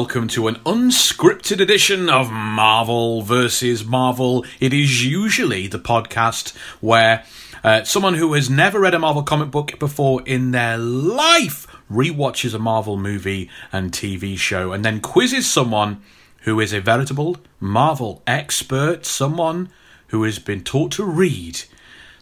Welcome 0.00 0.28
to 0.28 0.48
an 0.48 0.54
unscripted 0.64 1.60
edition 1.60 2.08
of 2.08 2.32
Marvel 2.32 3.20
vs. 3.20 3.84
Marvel. 3.84 4.46
It 4.58 4.72
is 4.72 5.04
usually 5.04 5.66
the 5.66 5.78
podcast 5.78 6.56
where 6.80 7.22
uh, 7.62 7.84
someone 7.84 8.14
who 8.14 8.32
has 8.32 8.48
never 8.48 8.80
read 8.80 8.94
a 8.94 8.98
Marvel 8.98 9.22
comic 9.22 9.50
book 9.50 9.78
before 9.78 10.22
in 10.24 10.52
their 10.52 10.78
life 10.78 11.66
rewatches 11.92 12.54
a 12.54 12.58
Marvel 12.58 12.96
movie 12.96 13.50
and 13.70 13.92
TV 13.92 14.38
show 14.38 14.72
and 14.72 14.86
then 14.86 15.02
quizzes 15.02 15.46
someone 15.46 16.00
who 16.44 16.60
is 16.60 16.72
a 16.72 16.80
veritable 16.80 17.36
Marvel 17.60 18.22
expert, 18.26 19.04
someone 19.04 19.68
who 20.06 20.22
has 20.22 20.38
been 20.38 20.64
taught 20.64 20.92
to 20.92 21.04
read 21.04 21.60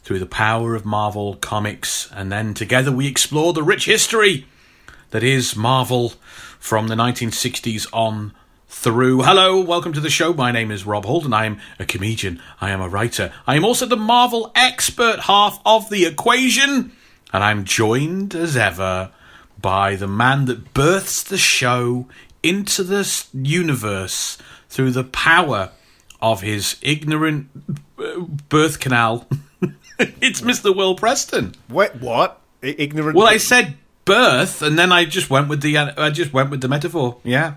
through 0.03 0.19
the 0.19 0.27
power 0.27 0.75
of 0.75 0.85
Marvel 0.85 1.37
comics, 1.37 2.11
and 2.13 2.33
then 2.33 2.55
together 2.55 2.91
we 2.91 3.07
explore 3.07 3.53
the 3.53 3.63
rich 3.63 3.85
history 3.85 4.47
that 5.11 5.23
is 5.23 5.57
Marvel 5.57 6.15
from 6.59 6.89
the 6.89 6.95
1960s 6.95 7.87
on 7.93 8.33
through. 8.69 9.23
Hello, 9.23 9.61
welcome 9.61 9.93
to 9.93 10.01
the 10.01 10.11
show. 10.11 10.33
My 10.33 10.53
name 10.53 10.71
is 10.71 10.85
Rob 10.85 11.05
Holden. 11.05 11.33
I 11.33 11.47
am 11.47 11.61
a 11.79 11.87
comedian. 11.87 12.41
I 12.61 12.71
am 12.71 12.81
a 12.81 12.89
writer. 12.89 13.33
I 13.47 13.57
am 13.57 13.65
also 13.65 13.87
the 13.87 13.97
Marvel 13.97 14.53
expert 14.55 15.21
half 15.21 15.61
of 15.65 15.89
the 15.91 16.05
equation, 16.05 16.93
and 17.33 17.45
I'm 17.45 17.65
joined 17.65 18.35
as 18.35 18.57
ever 18.57 19.11
by 19.61 19.97
the 19.97 20.07
man 20.07 20.45
that 20.47 20.75
births 20.75 21.23
the 21.23 21.39
show 21.39 22.07
into 22.43 22.83
the 22.83 23.25
universe 23.33 24.39
through 24.69 24.91
the 24.91 25.05
power 25.05 25.71
of 26.21 26.43
his 26.43 26.77
ignorant 26.83 27.49
uh, 27.99 28.21
birth 28.21 28.81
canal. 28.81 29.27
it's 29.99 30.41
Mr. 30.41 30.75
Will 30.75 30.95
Preston. 30.95 31.55
What? 31.69 32.01
what? 32.01 32.41
Ignorant. 32.63 33.17
Well, 33.17 33.27
I 33.27 33.39
said 33.39 33.77
birth, 34.09 34.63
and 34.63 34.77
then 34.79 34.91
I 34.91 35.05
just 35.05 35.31
went 35.31 35.49
with 35.49 35.61
the 35.63 35.77
uh, 35.77 35.93
I 35.97 36.11
just 36.11 36.33
went 36.33 36.51
with 36.51 36.61
the 36.61 36.69
metaphor. 36.69 37.19
Yeah. 37.23 37.55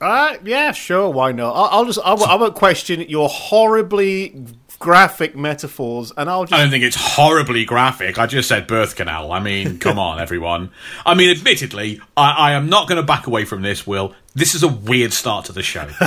Uh, 0.00 0.36
yeah, 0.44 0.70
sure. 0.70 1.10
Why 1.10 1.32
not? 1.32 1.52
I'll, 1.54 1.78
I'll 1.80 1.84
just. 1.84 1.98
I 2.04 2.14
won't, 2.14 2.30
I 2.30 2.36
won't 2.36 2.54
question 2.54 3.00
your 3.08 3.28
horribly 3.28 4.44
graphic 4.78 5.34
metaphors, 5.34 6.12
and 6.16 6.30
I'll 6.30 6.42
I 6.42 6.44
just. 6.44 6.52
don't 6.62 6.70
think 6.70 6.84
it's 6.84 6.94
horribly 6.94 7.64
graphic. 7.64 8.16
I 8.16 8.26
just 8.26 8.48
said 8.48 8.68
birth 8.68 8.94
canal. 8.94 9.32
I 9.32 9.40
mean, 9.40 9.78
come 9.80 9.98
on, 9.98 10.20
everyone. 10.20 10.70
I 11.04 11.14
mean, 11.16 11.30
admittedly, 11.36 12.00
I, 12.16 12.30
I 12.30 12.52
am 12.52 12.68
not 12.68 12.86
going 12.88 13.00
to 13.00 13.02
back 13.02 13.26
away 13.26 13.44
from 13.44 13.62
this. 13.62 13.88
Will 13.88 14.14
this 14.36 14.54
is 14.54 14.62
a 14.62 14.68
weird 14.68 15.12
start 15.12 15.46
to 15.46 15.52
the 15.52 15.64
show, 15.64 15.88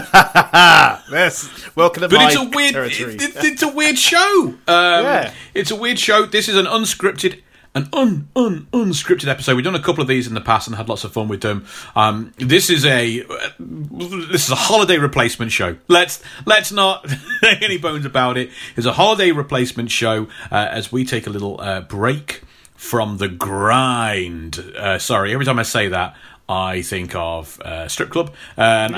Yes. 1.12 1.50
Welcome 1.76 2.02
to 2.04 2.08
but 2.09 2.22
it's 2.32 2.36
a 2.42 2.50
weird. 2.50 2.74
territory. 2.74 3.16
It, 3.16 3.22
it- 3.24 3.44
it's 3.44 3.64
a 3.64 3.68
weird 3.74 3.98
show. 3.98 4.46
Um, 4.46 5.04
Yeah. 5.04 5.34
it's 5.54 5.72
a 5.72 5.76
weird 5.76 6.00
show. 6.00 6.26
This 6.26 6.48
is 6.48 6.56
an 6.56 6.66
unscripted. 6.66 7.42
An 7.73 7.88
un, 7.94 8.27
un 8.36 8.67
unscripted 8.73 9.30
episode. 9.30 9.55
We've 9.55 9.64
done 9.64 9.75
a 9.75 9.81
couple 9.81 10.02
of 10.02 10.09
these 10.09 10.27
in 10.27 10.33
the 10.33 10.41
past 10.41 10.67
and 10.67 10.75
had 10.75 10.89
lots 10.89 11.05
of 11.05 11.14
fun 11.14 11.30
with 11.30 11.39
them. 11.39 11.66
Um, 11.95 12.33
this 12.38 12.69
is 12.69 12.83
a 12.83 13.23
this 13.59 14.45
is 14.45 14.52
a 14.52 14.55
holiday 14.55 14.97
replacement 14.97 15.53
show. 15.53 15.78
Let's 15.88 16.22
let's 16.45 16.73
not 16.73 17.09
make 17.41 17.61
any 17.61 17.78
bones 17.78 18.05
about 18.05 18.38
it. 18.38 18.50
It's 18.75 18.86
a 18.86 18.91
holiday 18.91 19.31
replacement 19.31 19.89
show 19.89 20.28
uh, 20.52 20.67
as 20.69 20.91
we 20.91 21.06
take 21.06 21.28
a 21.28 21.29
little 21.29 21.62
uh, 21.62 21.79
break 21.79 22.41
from 22.75 23.18
the 23.18 23.29
grind. 23.29 24.59
Uh, 24.78 25.00
sorry, 25.00 25.31
every 25.31 25.46
time 25.46 25.57
I 25.57 25.63
say 25.63 25.88
that, 25.88 26.17
I 26.50 26.81
think 26.81 27.16
of 27.16 27.57
uh, 27.62 27.88
strip 27.88 28.09
club. 28.09 28.34
And 28.57 28.96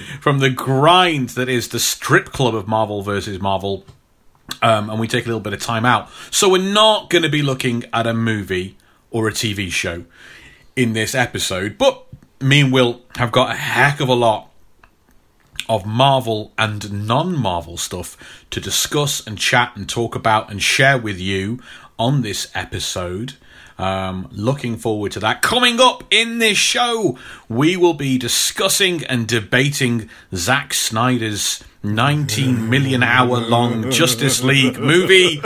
from 0.20 0.38
the 0.38 0.48
grind 0.48 1.30
that 1.30 1.48
is 1.48 1.68
the 1.68 1.78
strip 1.78 2.26
club 2.26 2.54
of 2.54 2.66
Marvel 2.66 3.02
versus 3.02 3.38
Marvel. 3.38 3.84
Um, 4.62 4.90
and 4.90 4.98
we 4.98 5.06
take 5.06 5.24
a 5.24 5.28
little 5.28 5.40
bit 5.40 5.52
of 5.52 5.60
time 5.60 5.84
out. 5.84 6.08
So 6.30 6.48
we're 6.48 6.62
not 6.62 7.10
going 7.10 7.22
to 7.22 7.28
be 7.28 7.42
looking 7.42 7.84
at 7.92 8.06
a 8.06 8.14
movie 8.14 8.76
or 9.10 9.28
a 9.28 9.32
TV 9.32 9.70
show 9.70 10.04
in 10.74 10.92
this 10.92 11.14
episode, 11.14 11.76
but 11.78 12.04
me 12.40 12.60
and 12.60 12.72
Will 12.72 13.02
have 13.16 13.32
got 13.32 13.50
a 13.50 13.54
heck 13.54 14.00
of 14.00 14.08
a 14.08 14.14
lot 14.14 14.50
of 15.68 15.84
Marvel 15.84 16.52
and 16.56 17.06
non 17.06 17.36
Marvel 17.36 17.76
stuff 17.76 18.16
to 18.50 18.60
discuss 18.60 19.24
and 19.26 19.38
chat 19.38 19.72
and 19.76 19.88
talk 19.88 20.14
about 20.14 20.50
and 20.50 20.62
share 20.62 20.98
with 20.98 21.18
you 21.18 21.60
on 21.98 22.22
this 22.22 22.50
episode. 22.54 23.34
Um, 23.76 24.28
looking 24.32 24.76
forward 24.76 25.12
to 25.12 25.20
that. 25.20 25.40
Coming 25.42 25.78
up 25.80 26.02
in 26.10 26.38
this 26.38 26.58
show, 26.58 27.16
we 27.48 27.76
will 27.76 27.94
be 27.94 28.18
discussing 28.18 29.04
and 29.04 29.28
debating 29.28 30.08
Zack 30.34 30.74
Snyder's 30.74 31.62
19 31.82 32.68
million 32.68 33.04
hour 33.04 33.38
long 33.38 33.90
Justice 33.90 34.42
League 34.42 34.78
movie. 34.78 35.40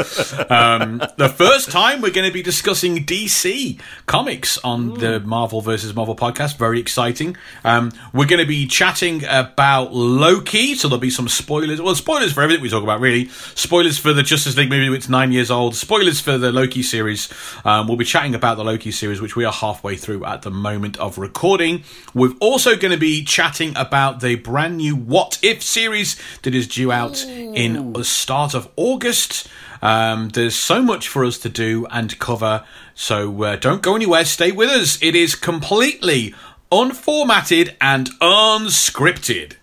Um, 0.48 0.98
the 1.18 1.28
first 1.28 1.70
time 1.70 2.00
we're 2.00 2.10
going 2.10 2.26
to 2.26 2.32
be 2.32 2.42
discussing 2.42 3.04
DC 3.04 3.78
comics 4.06 4.56
on 4.58 4.94
the 4.94 5.20
Marvel 5.20 5.60
versus 5.60 5.94
Marvel 5.94 6.16
podcast. 6.16 6.56
Very 6.56 6.80
exciting. 6.80 7.36
Um, 7.64 7.92
we're 8.14 8.26
going 8.26 8.40
to 8.40 8.46
be 8.46 8.66
chatting 8.66 9.24
about 9.28 9.92
Loki, 9.92 10.74
so 10.74 10.88
there'll 10.88 11.00
be 11.00 11.10
some 11.10 11.28
spoilers. 11.28 11.82
Well, 11.82 11.94
spoilers 11.94 12.32
for 12.32 12.42
everything 12.42 12.62
we 12.62 12.70
talk 12.70 12.82
about, 12.82 13.00
really. 13.00 13.28
Spoilers 13.28 13.98
for 13.98 14.14
the 14.14 14.22
Justice 14.22 14.56
League 14.56 14.70
movie, 14.70 14.88
which 14.88 15.04
is 15.04 15.10
nine 15.10 15.32
years 15.32 15.50
old. 15.50 15.76
Spoilers 15.76 16.20
for 16.20 16.38
the 16.38 16.50
Loki 16.50 16.82
series. 16.82 17.28
Um, 17.64 17.88
we'll 17.88 17.98
be 17.98 18.04
chatting 18.06 18.34
about 18.34 18.56
the 18.56 18.64
Loki 18.64 18.90
series, 18.90 19.20
which 19.20 19.36
we 19.36 19.44
are 19.44 19.52
halfway 19.52 19.96
through 19.96 20.24
at 20.24 20.42
the 20.42 20.50
moment 20.50 20.96
of 20.98 21.18
recording. 21.18 21.84
We're 22.14 22.34
also 22.40 22.76
going 22.76 22.92
to 22.92 22.98
be 22.98 23.22
chatting 23.22 23.76
about 23.76 24.20
the 24.20 24.36
brand 24.36 24.78
new 24.78 24.96
What 24.96 25.38
If 25.42 25.62
series 25.62 26.21
that 26.42 26.54
is 26.54 26.66
due 26.66 26.92
out 26.92 27.24
in 27.24 27.92
the 27.92 28.04
start 28.04 28.54
of 28.54 28.68
August. 28.76 29.48
Um, 29.80 30.28
there's 30.28 30.54
so 30.54 30.82
much 30.82 31.08
for 31.08 31.24
us 31.24 31.38
to 31.38 31.48
do 31.48 31.86
and 31.90 32.18
cover, 32.18 32.64
so 32.94 33.42
uh, 33.42 33.56
don't 33.56 33.82
go 33.82 33.96
anywhere. 33.96 34.24
Stay 34.24 34.52
with 34.52 34.70
us. 34.70 35.02
It 35.02 35.16
is 35.16 35.34
completely 35.34 36.34
unformatted 36.70 37.76
and 37.80 38.08
unscripted. 38.20 39.54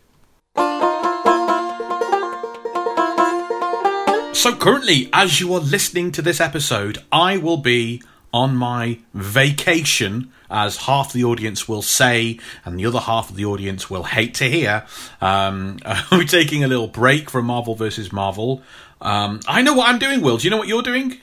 So, 4.35 4.55
currently, 4.55 5.09
as 5.11 5.41
you 5.41 5.53
are 5.53 5.59
listening 5.59 6.13
to 6.13 6.21
this 6.21 6.39
episode, 6.39 6.99
I 7.11 7.35
will 7.35 7.57
be 7.57 8.01
on 8.33 8.55
my 8.55 8.99
vacation, 9.13 10.31
as 10.49 10.77
half 10.77 11.13
the 11.13 11.23
audience 11.23 11.67
will 11.67 11.81
say, 11.81 12.39
and 12.65 12.79
the 12.79 12.85
other 12.85 12.99
half 12.99 13.29
of 13.29 13.35
the 13.35 13.45
audience 13.45 13.89
will 13.89 14.03
hate 14.03 14.33
to 14.35 14.49
hear. 14.49 14.85
Um, 15.21 15.79
we're 16.11 16.23
taking 16.23 16.63
a 16.63 16.67
little 16.67 16.87
break 16.87 17.29
from 17.29 17.45
Marvel 17.45 17.75
versus 17.75 18.11
Marvel. 18.11 18.61
Um, 19.01 19.39
I 19.47 19.61
know 19.61 19.73
what 19.73 19.89
I'm 19.89 19.99
doing, 19.99 20.21
Will. 20.21 20.37
Do 20.37 20.43
you 20.45 20.49
know 20.49 20.57
what 20.57 20.67
you're 20.67 20.81
doing 20.81 21.19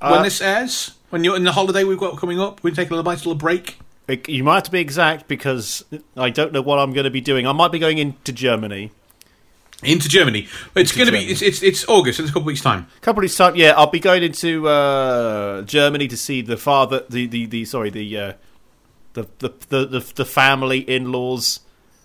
when 0.00 0.22
this 0.22 0.40
airs? 0.40 0.94
When 1.10 1.24
you're 1.24 1.36
in 1.36 1.44
the 1.44 1.52
holiday 1.52 1.84
we've 1.84 1.98
got 1.98 2.16
coming 2.16 2.40
up? 2.40 2.62
We're 2.62 2.70
taking 2.70 2.92
a 2.92 2.96
little 2.96 3.10
nice 3.10 3.20
little 3.20 3.34
break. 3.34 3.78
You 4.26 4.42
might 4.42 4.54
have 4.54 4.62
to 4.64 4.70
be 4.70 4.80
exact 4.80 5.28
because 5.28 5.84
I 6.16 6.30
don't 6.30 6.52
know 6.52 6.62
what 6.62 6.78
I'm 6.78 6.92
going 6.92 7.04
to 7.04 7.10
be 7.10 7.20
doing. 7.20 7.46
I 7.46 7.52
might 7.52 7.70
be 7.70 7.78
going 7.78 7.98
into 7.98 8.32
Germany. 8.32 8.90
Into 9.82 10.08
Germany. 10.08 10.46
It's 10.74 10.92
going 10.92 11.06
to 11.06 11.12
be, 11.12 11.20
it's, 11.20 11.40
it's, 11.40 11.62
it's 11.62 11.88
August, 11.88 12.20
it's 12.20 12.28
a 12.28 12.32
couple 12.32 12.42
of 12.42 12.46
weeks' 12.46 12.60
time. 12.60 12.86
A 12.98 13.00
couple 13.00 13.20
of 13.20 13.22
weeks 13.22 13.36
time, 13.36 13.56
yeah, 13.56 13.72
I'll 13.76 13.86
be 13.86 14.00
going 14.00 14.22
into 14.22 14.68
uh, 14.68 15.62
Germany 15.62 16.06
to 16.08 16.16
see 16.16 16.42
the 16.42 16.56
father, 16.56 17.04
the 17.08 17.26
the, 17.26 17.46
the 17.46 17.64
sorry, 17.64 17.88
the, 17.88 18.18
uh, 18.18 18.32
the, 19.14 19.28
the 19.38 19.52
the 19.68 19.86
the 19.86 20.12
the 20.16 20.24
family 20.24 20.78
in-laws. 20.78 21.60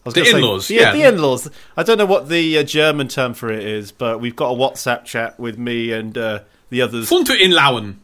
I 0.05 0.11
The 0.11 0.29
in-laws, 0.29 0.69
yeah, 0.69 0.81
yeah. 0.81 0.91
the 0.91 1.07
in-laws. 1.07 1.49
I 1.75 1.81
don't 1.81 1.97
know 1.97 2.05
what 2.05 2.29
the 2.29 2.59
uh, 2.59 2.63
German 2.63 3.07
term 3.07 3.33
for 3.33 3.51
it 3.51 3.63
is, 3.63 3.91
but 3.91 4.19
we've 4.21 4.35
got 4.35 4.51
a 4.51 4.55
WhatsApp 4.55 5.03
chat 5.05 5.39
with 5.39 5.57
me 5.57 5.91
and 5.91 6.15
uh, 6.15 6.39
the 6.69 6.83
others. 6.83 7.09
Fun 7.09 7.25
to 7.25 7.33
in 7.33 7.51
Lauen. 7.51 7.95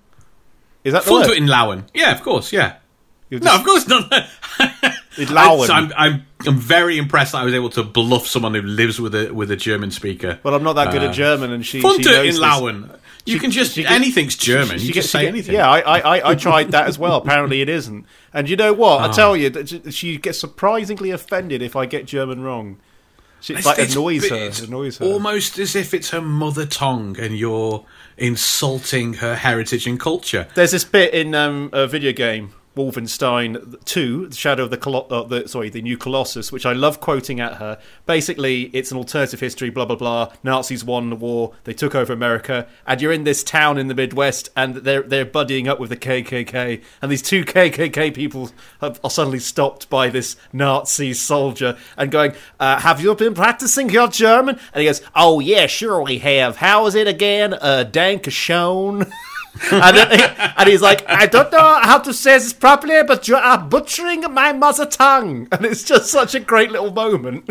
Is 0.84 0.94
that 0.94 1.04
the 1.04 1.12
Fun 1.12 1.24
to 1.24 1.30
word? 1.30 1.38
in 1.38 1.46
Lauen. 1.46 1.84
Yeah, 1.94 2.12
of 2.12 2.24
course, 2.24 2.52
yeah. 2.52 2.78
You're 3.30 3.40
No, 3.40 3.56
of 3.56 3.64
course 3.64 3.88
not. 3.88 4.12
In 5.18 5.28
Lauen. 5.28 5.70
I, 5.70 5.80
am 5.80 5.92
I'm, 5.98 6.26
I'm 6.48 6.58
very 6.58 6.98
impressed 6.98 7.34
that 7.34 7.40
I 7.40 7.44
was 7.44 7.54
able 7.54 7.70
to 7.72 7.84
bluff 7.84 8.28
someone 8.28 8.54
who 8.54 8.62
lives 8.62 9.00
with 9.00 9.14
a 9.14 9.32
with 9.34 9.52
a 9.52 9.58
German 9.58 9.92
speaker. 9.92 10.40
Well, 10.42 10.54
I'm 10.56 10.64
not 10.64 10.74
that 10.74 10.92
good 10.92 11.04
Uh, 11.04 11.08
at 11.08 11.14
German, 11.16 11.52
and 11.52 11.66
she. 11.66 11.82
Fun 11.82 11.98
she 11.98 12.04
to 12.04 12.10
knows 12.10 12.20
in 12.20 12.82
this. 12.82 13.01
You 13.26 13.34
She- 13.36 13.40
can 13.40 13.52
just 13.52 13.74
she 13.76 13.86
anything's 13.86 14.36
German. 14.36 14.80
She 14.80 14.88
you 14.88 14.94
gets- 14.94 15.06
just 15.08 15.12
say 15.12 15.28
anything. 15.28 15.54
Yeah, 15.56 15.70
I, 15.70 15.80
I, 16.00 16.32
I- 16.32 16.36
tried 16.36 16.72
that 16.72 16.88
as 16.88 16.98
well. 16.98 17.18
Apparently, 17.18 17.62
it 17.62 17.70
isn't. 17.70 18.06
And 18.34 18.50
you 18.50 18.56
know 18.56 18.74
what? 18.74 19.02
I 19.02 19.12
tell 19.14 19.38
you, 19.38 19.50
that 19.52 19.94
she 19.94 20.18
gets 20.18 20.40
surprisingly 20.40 21.12
offended 21.12 21.62
if 21.62 21.76
I 21.76 21.86
get 21.86 22.06
German 22.06 22.42
wrong. 22.42 22.78
She, 23.40 23.54
it 23.56 23.66
like 23.66 23.80
It's- 23.80 23.94
annoys 23.96 24.30
her. 24.30 24.36
it's 24.36 24.62
Annoys 24.62 24.98
her. 25.00 25.06
Almost 25.06 25.58
as 25.60 25.76
if 25.76 25.94
it's 25.94 26.10
her 26.12 26.22
mother 26.22 26.66
tongue, 26.66 27.16
and 27.20 27.38
you're 27.38 27.86
insulting 28.18 29.14
her 29.16 29.36
heritage 29.36 29.88
and 29.88 30.00
culture. 30.00 30.48
There's 30.56 30.72
this 30.72 30.84
bit 30.84 31.14
in 31.14 31.34
um, 31.36 31.70
a 31.74 31.88
video 31.88 32.12
game, 32.14 32.54
Wolfenstein 32.76 33.84
2, 33.84 34.28
The 34.28 34.36
Shadow 34.36 34.64
of 34.64 34.70
the, 34.70 34.78
Colo- 34.78 35.08
uh, 35.10 35.24
the 35.24 35.48
sorry, 35.48 35.70
the 35.70 35.82
New 35.82 35.98
Colossus, 35.98 36.52
which 36.52 36.66
I 36.66 36.74
love 36.74 37.02
quoting 37.02 37.40
at 37.40 37.56
her. 37.56 37.78
Basically, 38.06 38.64
it's 38.74 38.92
an 38.92 38.98
alternative 38.98 39.40
history, 39.40 39.70
blah 39.70 39.86
blah 39.86 39.96
blah. 39.98 40.34
Nazis 40.44 40.84
won 40.84 41.10
the 41.10 41.16
war, 41.16 41.54
they 41.66 41.74
took 41.74 41.96
over 41.96 42.14
America, 42.14 42.68
and 42.88 43.02
you're 43.02 43.12
in 43.12 43.24
this 43.26 43.44
town 43.44 43.78
in 43.78 43.88
the 43.88 43.96
Midwest, 43.96 44.50
and 44.56 44.76
they're 44.76 45.02
they're 45.02 45.26
buddying 45.26 45.68
up 45.68 45.80
with 45.80 45.90
the 45.90 45.98
KKK, 45.98 46.82
and 47.02 47.12
these 47.12 47.22
two 47.22 47.44
KKK 47.44 48.14
people 48.14 48.52
have, 48.80 49.00
are 49.04 49.10
suddenly 49.10 49.40
stopped 49.40 49.90
by 49.90 50.10
this 50.10 50.36
Nazi 50.54 51.14
soldier 51.14 51.78
and 51.98 52.10
going, 52.12 52.34
uh, 52.60 52.80
"Have 52.80 53.02
you 53.02 53.14
been 53.16 53.34
practicing 53.34 53.90
your 53.90 54.08
German?" 54.08 54.58
And 54.74 54.82
he 54.82 54.86
goes, 54.88 55.02
"Oh 55.14 55.40
yeah, 55.40 55.68
sure 55.68 56.02
we 56.02 56.20
have. 56.20 56.58
How 56.58 56.86
is 56.86 56.96
it 56.96 57.08
again? 57.08 57.54
Uh, 57.54 57.86
Dankeschön." 57.90 59.12
and, 59.72 59.98
he, 59.98 60.24
and 60.58 60.70
he's 60.70 60.82
like, 60.82 61.08
I 61.08 61.26
don't 61.26 61.52
know 61.52 61.80
how 61.82 62.00
to 62.00 62.14
say 62.14 62.38
this 62.38 62.54
properly, 62.54 63.04
but 63.04 63.28
you 63.28 63.36
are 63.36 63.58
butchering 63.58 64.22
my 64.34 64.54
mother 64.54 64.86
tongue. 64.86 65.48
And 65.62 65.66
it's 65.66 65.84
just 65.84 66.10
such 66.10 66.34
a 66.34 66.40
great 66.40 66.72
little 66.72 66.92
moment. 66.92 67.50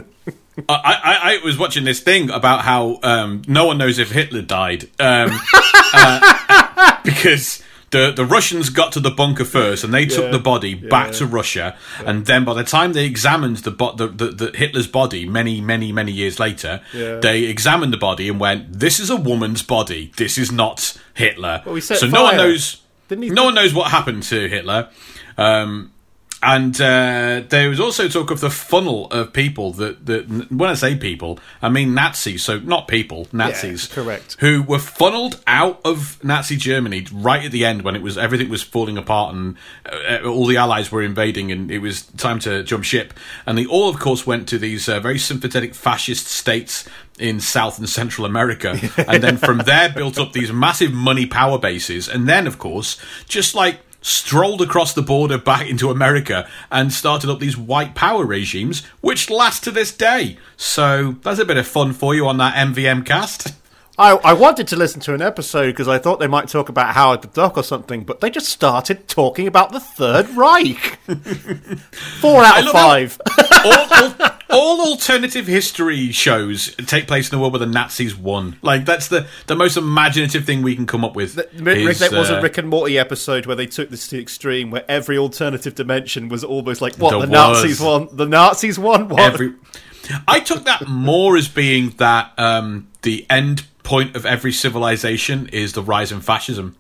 I, 0.69 0.75
I, 0.75 1.35
I 1.35 1.45
was 1.45 1.59
watching 1.59 1.85
this 1.85 2.01
thing 2.01 2.31
about 2.31 2.63
how 2.63 2.99
um, 3.03 3.43
no 3.47 3.67
one 3.67 3.79
knows 3.79 3.99
if 3.99 4.11
Hitler 4.11 4.43
died 4.43 4.85
um, 4.99 5.31
uh, 5.95 6.97
because 7.05 7.63
the 7.91 8.13
the 8.15 8.25
Russians 8.25 8.71
got 8.71 8.93
to 8.93 9.01
the 9.01 9.11
bunker 9.11 9.45
first 9.45 9.83
and 9.85 9.93
they 9.93 10.07
took 10.07 10.27
Yeah. 10.27 10.31
the 10.31 10.39
body 10.39 10.75
back 10.75 11.09
Yeah. 11.09 11.19
to 11.19 11.27
Russia, 11.27 11.77
and 12.07 12.25
then 12.27 12.45
by 12.45 12.55
the 12.55 12.65
time 12.65 12.93
they 12.93 13.05
examined 13.05 13.59
the, 13.59 13.71
bo- 13.71 13.95
the, 13.97 14.07
the, 14.09 14.27
the 14.27 14.57
Hitler's 14.57 14.87
body 14.87 15.27
many 15.27 15.61
many 15.61 15.91
many 15.93 16.13
years 16.13 16.39
later, 16.39 16.81
Yeah. 16.95 17.17
they 17.21 17.45
examined 17.45 17.93
the 17.93 17.97
body 17.99 18.29
and 18.29 18.39
went, 18.41 18.79
"This 18.81 19.01
is 19.01 19.11
a 19.11 19.17
woman's 19.17 19.63
body. 19.63 20.13
This 20.17 20.39
is 20.39 20.51
not 20.53 20.97
Hitler." 21.15 21.63
Well, 21.67 21.81
set 21.81 21.99
so 21.99 22.07
no 22.07 22.23
one 22.25 22.37
knows. 22.37 22.77
Didn't 23.09 23.25
he- 23.25 23.31
No 23.31 23.45
one 23.47 23.55
knows 23.55 23.75
what 23.75 23.91
happened 23.91 24.23
to 24.25 24.49
Hitler. 24.49 24.89
Um, 25.37 25.91
and 26.43 26.81
uh, 26.81 27.43
there 27.49 27.69
was 27.69 27.79
also 27.79 28.09
talk 28.09 28.31
of 28.31 28.41
the 28.41 28.49
funnel 28.49 29.09
of 29.11 29.33
people 29.33 29.73
that, 29.75 30.07
that 30.07 30.51
when 30.51 30.71
I 30.71 30.75
say 30.75 30.97
people, 30.97 31.39
I 31.61 31.69
mean 31.69 31.93
Nazis, 31.93 32.43
so 32.43 32.59
not 32.59 32.89
people, 32.89 33.29
Nazis, 33.31 33.89
correct. 33.89 34.37
who 34.41 34.63
were 34.63 34.79
funneled 34.79 35.43
out 35.47 35.81
of 35.85 36.23
Nazi 36.25 36.57
Germany 36.57 37.07
right 37.13 37.45
at 37.45 37.53
the 37.53 37.67
end 37.67 37.83
when 37.83 37.95
it 37.95 38.01
was 38.01 38.17
everything 38.17 38.49
was 38.49 38.63
falling 38.63 38.97
apart 38.97 39.35
and 39.35 39.57
uh, 39.85 40.27
all 40.27 40.47
the 40.47 40.57
Allies 40.57 40.91
were 40.91 41.03
invading 41.03 41.53
and 41.53 41.71
it 41.71 41.81
was 41.81 42.03
time 42.03 42.39
to 42.41 42.63
jump 42.63 42.85
ship. 42.85 43.13
And 43.45 43.59
they 43.59 43.67
all, 43.67 43.91
of 43.91 43.99
course, 43.99 44.27
went 44.27 44.49
to 44.49 44.59
these 44.59 44.89
uh, 44.89 44.99
very 44.99 45.19
sympathetic 45.19 45.75
fascist 45.75 46.27
states 46.27 46.89
in 47.19 47.39
South 47.39 47.79
and 47.79 47.89
Central 47.89 48.25
America, 48.25 48.79
and 49.07 49.23
then 49.23 49.37
from 49.37 49.59
there 49.59 49.91
built 49.91 50.19
up 50.19 50.33
these 50.33 50.51
massive 50.51 50.93
money 50.93 51.27
power 51.27 51.59
bases, 51.59 52.09
and 52.09 52.27
then, 52.27 52.47
of 52.47 52.59
course, 52.59 52.97
just 53.29 53.55
like 53.55 53.81
strolled 54.01 54.63
across 54.63 54.93
the 54.95 55.03
border 55.03 55.39
back 55.39 55.69
into 55.69 55.91
America 55.91 56.49
and 56.71 56.93
started 56.93 57.31
up 57.31 57.39
these 57.39 57.57
white 57.57 57.95
power 57.95 58.25
regimes, 58.25 58.85
which 59.01 59.31
last 59.31 59.65
to 59.65 59.71
this 59.71 59.93
day. 59.93 60.39
So 60.57 61.17
that's 61.23 61.39
a 61.39 61.45
bit 61.45 61.57
of 61.57 61.67
fun 61.67 61.93
for 61.93 62.15
you 62.15 62.27
on 62.27 62.39
that 62.39 62.55
MVM 62.55 63.05
cast. 63.05 63.55
I, 64.01 64.13
I 64.13 64.33
wanted 64.33 64.67
to 64.69 64.77
listen 64.77 65.03
to 65.03 65.13
an 65.13 65.21
episode 65.21 65.67
because 65.67 65.87
I 65.87 65.99
thought 65.99 66.21
they 66.21 66.27
might 66.27 66.49
talk 66.49 66.71
about 66.71 66.95
Howard 66.95 67.21
the 67.21 67.29
Duck 67.29 67.59
or 67.59 67.63
something, 67.63 68.03
but 68.03 68.23
they 68.23 68.31
just 68.31 68.49
started 68.49 69.09
talking 69.09 69.47
about 69.47 69.73
the 69.73 69.81
Third 69.81 70.31
Reich. 70.31 70.99
Four 72.19 72.43
out 72.43 72.65
of 72.65 72.73
five. 72.73 73.21
all, 73.63 73.87
all, 73.93 74.31
all 74.49 74.81
alternative 74.93 75.47
history 75.47 76.13
shows 76.13 76.75
take 76.87 77.07
place 77.07 77.31
in 77.31 77.37
a 77.37 77.41
world 77.43 77.53
where 77.53 77.61
the 77.61 77.67
Nazis 77.67 78.17
won. 78.17 78.57
Like 78.63 78.87
that's 78.87 79.09
the 79.09 79.27
the 79.47 79.55
most 79.55 79.77
imaginative 79.77 80.47
thing 80.47 80.63
we 80.63 80.75
can 80.75 80.87
come 80.87 81.05
up 81.05 81.15
with. 81.15 81.37
Rick, 81.61 81.79
is, 81.81 81.99
there 81.99 82.11
was 82.11 82.31
uh, 82.31 82.37
a 82.37 82.43
Rick 82.43 82.57
and 82.57 82.71
Morty 82.71 82.99
episode 82.99 83.45
where 83.45 83.57
they 83.57 83.67
took 83.67 83.91
this 83.91 84.09
to 84.09 84.17
the 84.17 84.23
extreme, 84.23 84.71
where 84.71 84.85
every 84.89 85.19
alternative 85.19 85.75
dimension 85.75 86.31
was 86.31 86.43
almost 86.43 86.81
like, 86.81 86.97
"What 86.97 87.21
the 87.21 87.27
Nazis 87.27 87.79
won? 87.79 88.09
The 88.11 88.25
Nazis 88.25 88.79
won 88.79 89.09
what?" 89.09 89.21
every. 89.21 89.57
I 90.27 90.41
took 90.41 90.65
that 90.65 90.89
more 90.89 91.37
as 91.37 91.49
being 91.49 91.91
that 91.99 92.33
um, 92.39 92.90
the 93.03 93.27
end 93.31 93.65
point 93.83 94.15
of 94.17 94.25
every 94.27 94.53
civilization 94.53 95.49
is 95.53 95.73
the 95.73 95.83
rise 95.83 96.13
in 96.13 96.21
fascism. 96.21 96.77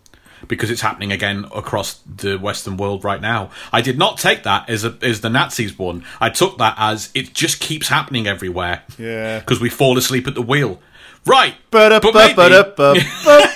Because 0.48 0.70
it's 0.70 0.80
happening 0.80 1.12
again 1.12 1.44
across 1.54 2.00
the 2.06 2.38
Western 2.38 2.78
world 2.78 3.04
right 3.04 3.20
now. 3.20 3.50
I 3.74 3.82
did 3.82 3.98
not 3.98 4.16
take 4.16 4.44
that 4.44 4.70
as 4.70 4.86
a, 4.86 4.96
as 5.02 5.20
the 5.20 5.28
Nazis 5.28 5.78
won. 5.78 6.02
I 6.18 6.30
took 6.30 6.56
that 6.56 6.76
as 6.78 7.10
it 7.14 7.34
just 7.34 7.60
keeps 7.60 7.88
happening 7.88 8.26
everywhere. 8.26 8.82
Yeah. 8.98 9.40
Because 9.40 9.60
we 9.60 9.68
fall 9.68 9.98
asleep 9.98 10.26
at 10.26 10.34
the 10.34 10.40
wheel. 10.40 10.80
Right. 11.26 11.56
But 11.70 12.02
maybe- 12.02 12.34
ba-da, 12.34 12.62
ba, 12.74 12.94
ba. 13.24 13.46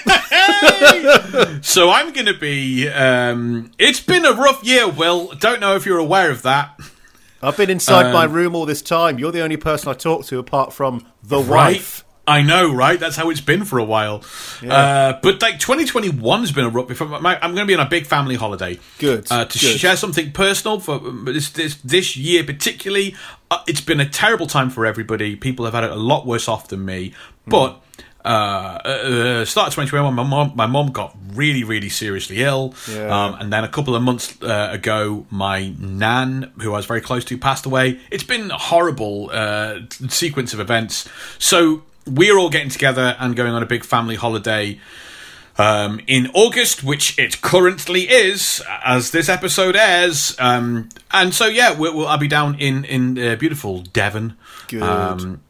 So 1.62 1.90
I'm 1.90 2.12
going 2.12 2.26
to 2.26 2.38
be. 2.38 2.88
Um, 2.88 3.70
it's 3.78 4.00
been 4.00 4.24
a 4.26 4.32
rough 4.32 4.62
year, 4.62 4.86
Will. 4.88 5.28
Don't 5.38 5.60
know 5.60 5.74
if 5.76 5.86
you're 5.86 5.98
aware 5.98 6.30
of 6.30 6.42
that. 6.42 6.78
I've 7.42 7.56
been 7.56 7.70
inside 7.70 8.06
Um, 8.06 8.12
my 8.12 8.24
room 8.24 8.54
all 8.54 8.66
this 8.66 8.82
time. 8.82 9.18
You're 9.18 9.32
the 9.32 9.42
only 9.42 9.56
person 9.56 9.88
I 9.88 9.94
talk 9.94 10.26
to 10.26 10.38
apart 10.38 10.72
from 10.72 11.06
the 11.22 11.40
wife. 11.40 12.03
I 12.26 12.40
know, 12.42 12.72
right? 12.72 12.98
That's 12.98 13.16
how 13.16 13.28
it's 13.30 13.40
been 13.42 13.64
for 13.64 13.78
a 13.78 13.84
while. 13.84 14.22
Uh, 14.66 15.18
but 15.22 15.42
like 15.42 15.58
2021 15.58 16.40
has 16.40 16.52
been 16.52 16.64
a 16.64 16.70
rough. 16.70 17.00
I'm, 17.00 17.26
I'm 17.26 17.40
going 17.54 17.56
to 17.56 17.66
be 17.66 17.74
on 17.74 17.86
a 17.86 17.88
big 17.88 18.06
family 18.06 18.34
holiday. 18.36 18.78
Good, 18.98 19.26
Uh, 19.30 19.44
to 19.44 19.58
good. 19.58 19.78
share 19.78 19.96
something 19.96 20.32
personal 20.32 20.80
for 20.80 20.98
this 20.98 21.50
this, 21.50 21.76
this 21.76 22.16
year 22.16 22.42
particularly. 22.42 23.14
Uh, 23.50 23.62
it's 23.66 23.82
been 23.82 24.00
a 24.00 24.08
terrible 24.08 24.46
time 24.46 24.70
for 24.70 24.86
everybody. 24.86 25.36
People 25.36 25.66
have 25.66 25.74
had 25.74 25.84
it 25.84 25.90
a 25.90 25.96
lot 25.96 26.26
worse 26.26 26.48
off 26.48 26.68
than 26.68 26.84
me. 26.84 27.12
Hmm. 27.44 27.50
But. 27.50 27.80
Uh, 28.26 28.80
uh, 28.86 29.44
start 29.44 29.68
of 29.68 29.74
2021, 29.74 30.14
my 30.14 30.22
mom, 30.22 30.52
my 30.56 30.64
mom 30.64 30.90
got 30.92 31.14
really, 31.34 31.62
really 31.62 31.90
seriously 31.90 32.42
ill. 32.42 32.72
Yeah. 32.90 33.08
Um, 33.26 33.34
and 33.34 33.52
then 33.52 33.64
a 33.64 33.68
couple 33.68 33.94
of 33.94 34.02
months 34.02 34.42
uh, 34.42 34.70
ago, 34.72 35.26
my 35.28 35.74
nan, 35.78 36.50
who 36.62 36.72
I 36.72 36.76
was 36.78 36.86
very 36.86 37.02
close 37.02 37.22
to, 37.26 37.36
passed 37.36 37.66
away. 37.66 38.00
It's 38.10 38.24
been 38.24 38.50
a 38.50 38.56
horrible 38.56 39.28
uh, 39.30 39.80
sequence 40.08 40.54
of 40.54 40.60
events. 40.60 41.06
So 41.38 41.82
we're 42.06 42.36
all 42.38 42.50
getting 42.50 42.68
together 42.70 43.16
and 43.18 43.34
going 43.36 43.52
on 43.52 43.62
a 43.62 43.66
big 43.66 43.84
family 43.84 44.16
holiday 44.16 44.78
um, 45.56 46.00
in 46.06 46.30
August, 46.34 46.82
which 46.82 47.18
it 47.18 47.40
currently 47.40 48.02
is, 48.10 48.62
as 48.84 49.10
this 49.12 49.28
episode 49.28 49.76
airs. 49.76 50.36
Um, 50.38 50.88
and 51.12 51.32
so, 51.34 51.46
yeah, 51.46 51.72
we'll, 51.78 51.96
we'll, 51.96 52.08
I'll 52.08 52.18
be 52.18 52.28
down 52.28 52.56
in 52.58 52.84
in 52.84 53.18
uh, 53.18 53.36
beautiful 53.36 53.82
Devon. 53.82 54.36
Good. 54.68 54.82
Um, 54.82 55.40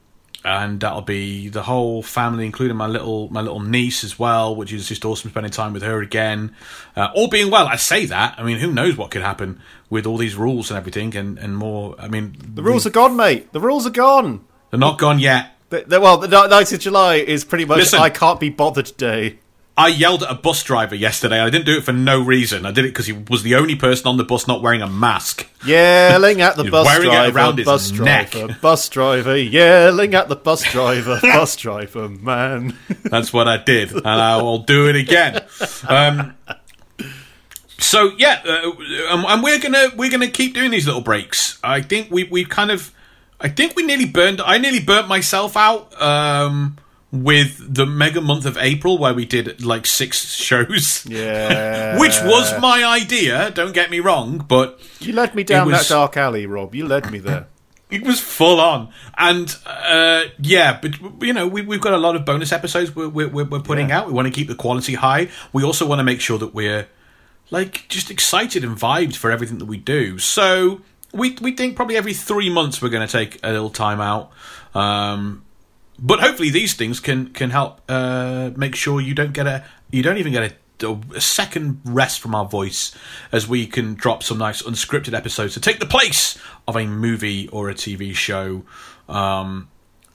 and 0.47 0.79
that'll 0.81 1.01
be 1.01 1.49
the 1.49 1.63
whole 1.63 2.03
family, 2.03 2.45
including 2.45 2.77
my 2.77 2.87
little 2.87 3.31
my 3.31 3.41
little 3.41 3.61
niece 3.61 4.05
as 4.05 4.19
well, 4.19 4.55
which 4.55 4.75
is 4.75 4.87
just 4.87 5.03
awesome 5.07 5.31
spending 5.31 5.51
time 5.51 5.73
with 5.73 5.83
her 5.83 6.03
again. 6.03 6.55
Uh, 6.95 7.09
all 7.15 7.29
being 7.29 7.51
well, 7.51 7.67
I 7.67 7.77
say 7.77 8.05
that. 8.05 8.35
I 8.37 8.43
mean, 8.43 8.59
who 8.59 8.71
knows 8.71 8.95
what 8.95 9.11
could 9.11 9.23
happen 9.23 9.59
with 9.89 10.05
all 10.07 10.19
these 10.19 10.37
rules 10.37 10.71
and 10.71 10.77
everything, 10.77 11.17
and, 11.17 11.39
and 11.39 11.57
more. 11.57 11.97
I 11.99 12.09
mean, 12.09 12.37
The 12.39 12.63
rules 12.63 12.87
are 12.87 12.91
gone, 12.91 13.17
mate. 13.17 13.55
The 13.55 13.61
rules 13.61 13.87
are 13.87 13.91
gone. 13.91 14.45
they're 14.71 14.79
not 14.79 14.99
gone 14.99 15.19
yet. 15.19 15.54
The, 15.75 15.85
the, 15.87 16.01
well, 16.01 16.19
the 16.19 16.29
9th 16.29 16.73
of 16.73 16.81
July 16.81 17.17
is 17.17 17.45
pretty 17.45 17.65
much 17.65 17.79
Listen. 17.79 17.99
I 17.99 18.11
can't 18.11 18.39
be 18.39 18.49
bothered 18.49 18.97
day. 18.97 19.39
I 19.77 19.89
yelled 19.89 20.23
at 20.23 20.31
a 20.31 20.37
bus 20.37 20.63
driver 20.63 20.95
yesterday. 20.95 21.41
I 21.41 21.51
didn't 21.51 21.67
do 21.67 21.77
it 21.77 21.83
for 21.83 21.93
no 21.93 22.23
reason. 22.23 22.65
I 22.65 22.71
did 22.71 22.85
it 22.85 22.89
because 22.89 23.07
he 23.07 23.13
was 23.13 23.43
the 23.43 23.57
only 23.57 23.75
person 23.75 24.07
on 24.07 24.17
the 24.17 24.23
bus 24.23 24.47
not 24.47 24.63
wearing 24.63 24.83
a 24.83 24.87
mask. 24.87 25.49
Yelling 25.67 26.41
at 26.41 26.55
the 26.55 26.63
bus 26.71 26.87
wearing 26.87 27.09
it 27.09 27.13
driver, 27.13 27.37
around 27.37 27.59
his 27.59 27.65
bus 27.65 27.91
neck. 27.91 28.31
driver, 28.31 28.57
bus 28.63 28.89
driver, 28.89 29.37
yelling 29.37 30.15
at 30.15 30.29
the 30.29 30.37
bus 30.37 30.63
driver, 30.71 31.19
bus 31.23 31.57
driver, 31.57 32.09
man. 32.09 32.77
That's 33.03 33.33
what 33.33 33.49
I 33.49 33.57
did, 33.57 33.91
and 33.91 34.07
I 34.07 34.41
will 34.41 34.59
do 34.59 34.89
it 34.89 34.95
again. 34.95 35.45
Um, 35.89 36.37
so 37.79 38.13
yeah, 38.17 38.43
uh, 38.47 38.71
and 39.11 39.25
and 39.25 39.43
we're 39.43 39.59
gonna 39.59 39.89
we're 39.97 40.11
gonna 40.11 40.29
keep 40.29 40.55
doing 40.55 40.71
these 40.71 40.87
little 40.87 41.03
breaks. 41.03 41.59
I 41.65 41.83
think 41.83 42.13
we 42.13 42.23
we 42.25 42.45
kind 42.45 42.71
of, 42.71 42.93
I 43.45 43.49
think 43.49 43.77
we 43.77 43.83
nearly 43.85 44.07
burned. 44.07 44.41
I 44.41 44.57
nearly 44.59 44.81
burnt 44.81 45.07
myself 45.07 45.57
out 45.57 46.01
um, 46.01 46.79
with 47.13 47.73
the 47.75 47.85
mega 47.87 48.21
month 48.21 48.47
of 48.47 48.57
April 48.57 48.97
where 48.99 49.13
we 49.15 49.27
did 49.27 49.63
like 49.65 49.85
six 49.87 50.35
shows. 50.49 51.05
Yeah. 51.07 51.99
Which 52.01 52.17
was 52.23 52.59
my 52.61 52.83
idea, 52.85 53.51
don't 53.53 53.73
get 53.75 53.91
me 53.91 54.01
wrong, 54.01 54.39
but 54.49 54.81
You 54.99 55.13
led 55.13 55.35
me 55.35 55.45
down 55.45 55.69
was- 55.69 55.87
that 55.87 55.95
dark 55.95 56.17
alley, 56.17 56.47
Rob. 56.47 56.75
You 56.75 56.87
led 56.89 57.11
me 57.13 57.19
there. 57.19 57.47
it 57.91 58.03
was 58.03 58.19
full 58.19 58.61
on 58.61 58.89
and 59.19 59.55
uh, 59.67 60.25
yeah 60.41 60.81
but 60.81 61.23
you 61.23 61.35
know 61.35 61.47
we, 61.47 61.61
we've 61.61 61.83
got 61.83 61.93
a 61.93 61.99
lot 61.99 62.17
of 62.17 62.25
bonus 62.25 62.51
episodes 62.51 62.97
we're, 62.97 63.09
we're, 63.11 63.29
we're 63.45 63.61
putting 63.61 63.91
Yeah. 63.91 63.99
out 64.01 64.07
we 64.07 64.13
want 64.15 64.27
to 64.27 64.33
keep 64.33 64.49
the 64.49 64.55
quality 64.55 64.95
high 64.95 65.29
we 65.53 65.63
also 65.63 65.87
want 65.87 65.99
to 66.01 66.03
make 66.03 66.21
sure 66.23 66.39
that 66.39 66.55
we're 66.55 66.89
like 67.51 67.85
just 67.89 68.11
excited 68.11 68.65
and 68.65 68.75
vibed 68.77 69.17
for 69.17 69.31
everything 69.31 69.59
that 69.59 69.67
we 69.67 69.77
do 69.77 70.19
so 70.19 70.81
we, 71.15 71.37
we 71.41 71.53
think 71.53 71.77
probably 71.77 71.97
every 71.97 72.15
three 72.15 72.51
months 72.51 72.83
we're 72.83 72.89
going 72.89 73.07
to 73.07 73.13
take 73.13 73.39
a 73.43 73.51
little 73.51 73.71
time 73.71 74.01
out 74.01 74.33
um, 74.75 75.45
but 75.99 76.21
hopefully 76.21 76.51
these 76.51 76.75
things 76.75 77.01
can 77.01 77.29
can 77.29 77.51
help 77.51 77.81
uh, 77.89 78.51
make 78.57 78.75
sure 78.75 79.01
you 79.01 79.15
don't 79.15 79.33
get 79.33 79.47
a 79.47 79.65
you 79.91 80.03
don't 80.03 80.19
even 80.19 80.33
get 80.33 80.53
a, 80.83 81.01
a 81.15 81.21
second 81.21 81.81
rest 81.85 82.21
from 82.21 82.35
our 82.35 82.45
voice 82.45 82.93
as 83.31 83.47
we 83.47 83.67
can 83.67 83.95
drop 83.95 84.23
some 84.23 84.39
nice 84.39 84.63
unscripted 84.63 85.15
episodes 85.15 85.55
to 85.55 85.61
take 85.61 85.79
the 85.79 85.87
place 85.87 86.39
of 86.67 86.77
a 86.77 86.87
movie 86.87 87.49
or 87.49 87.71
a 87.71 87.75
TV 87.75 88.15
show. 88.15 88.65
Um, 89.09 89.69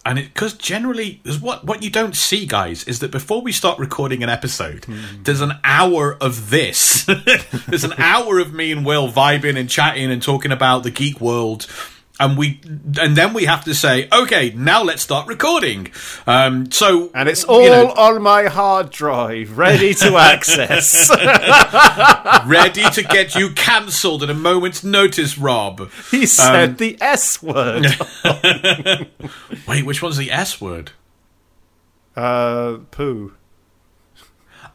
and 0.05 0.19
it' 0.19 0.33
because 0.33 0.53
generally, 0.53 1.21
is 1.23 1.39
what 1.39 1.65
what 1.65 1.83
you 1.83 1.89
don't 1.89 2.15
see, 2.15 2.45
guys, 2.45 2.83
is 2.85 2.99
that 2.99 3.11
before 3.11 3.41
we 3.41 3.51
start 3.51 3.79
recording 3.79 4.23
an 4.23 4.29
episode, 4.29 4.85
hmm. 4.85 5.23
there's 5.23 5.41
an 5.41 5.53
hour 5.63 6.17
of 6.21 6.49
this. 6.49 7.05
there's 7.67 7.83
an 7.83 7.93
hour 7.97 8.39
of 8.39 8.53
me 8.53 8.71
and 8.71 8.85
Will 8.85 9.11
vibing 9.11 9.57
and 9.57 9.69
chatting 9.69 10.11
and 10.11 10.21
talking 10.21 10.51
about 10.51 10.83
the 10.83 10.91
geek 10.91 11.19
world. 11.19 11.67
And 12.19 12.37
we, 12.37 12.59
and 12.99 13.15
then 13.15 13.33
we 13.33 13.45
have 13.45 13.63
to 13.63 13.73
say, 13.73 14.09
okay, 14.11 14.51
now 14.53 14.83
let's 14.83 15.01
start 15.01 15.27
recording. 15.27 15.87
Um, 16.27 16.69
so, 16.69 17.09
And 17.15 17.29
it's 17.29 17.45
all 17.45 17.61
you 17.63 17.69
know, 17.69 17.91
on 17.91 18.21
my 18.21 18.43
hard 18.47 18.89
drive, 18.89 19.57
ready 19.57 19.93
to 19.93 20.17
access. 20.17 21.09
ready 22.45 22.83
to 22.89 23.03
get 23.03 23.35
you 23.35 23.51
cancelled 23.51 24.21
at 24.23 24.29
a 24.29 24.33
moment's 24.33 24.83
notice, 24.83 25.37
Rob. 25.37 25.89
he 26.11 26.25
said 26.25 26.77
the 26.77 26.97
S 26.99 27.41
word. 27.41 27.85
Wait, 29.67 29.85
which 29.85 30.01
one's 30.01 30.17
the 30.17 30.29
S 30.31 30.59
word? 30.59 30.91
Uh, 32.17 32.79
poo. 32.91 33.33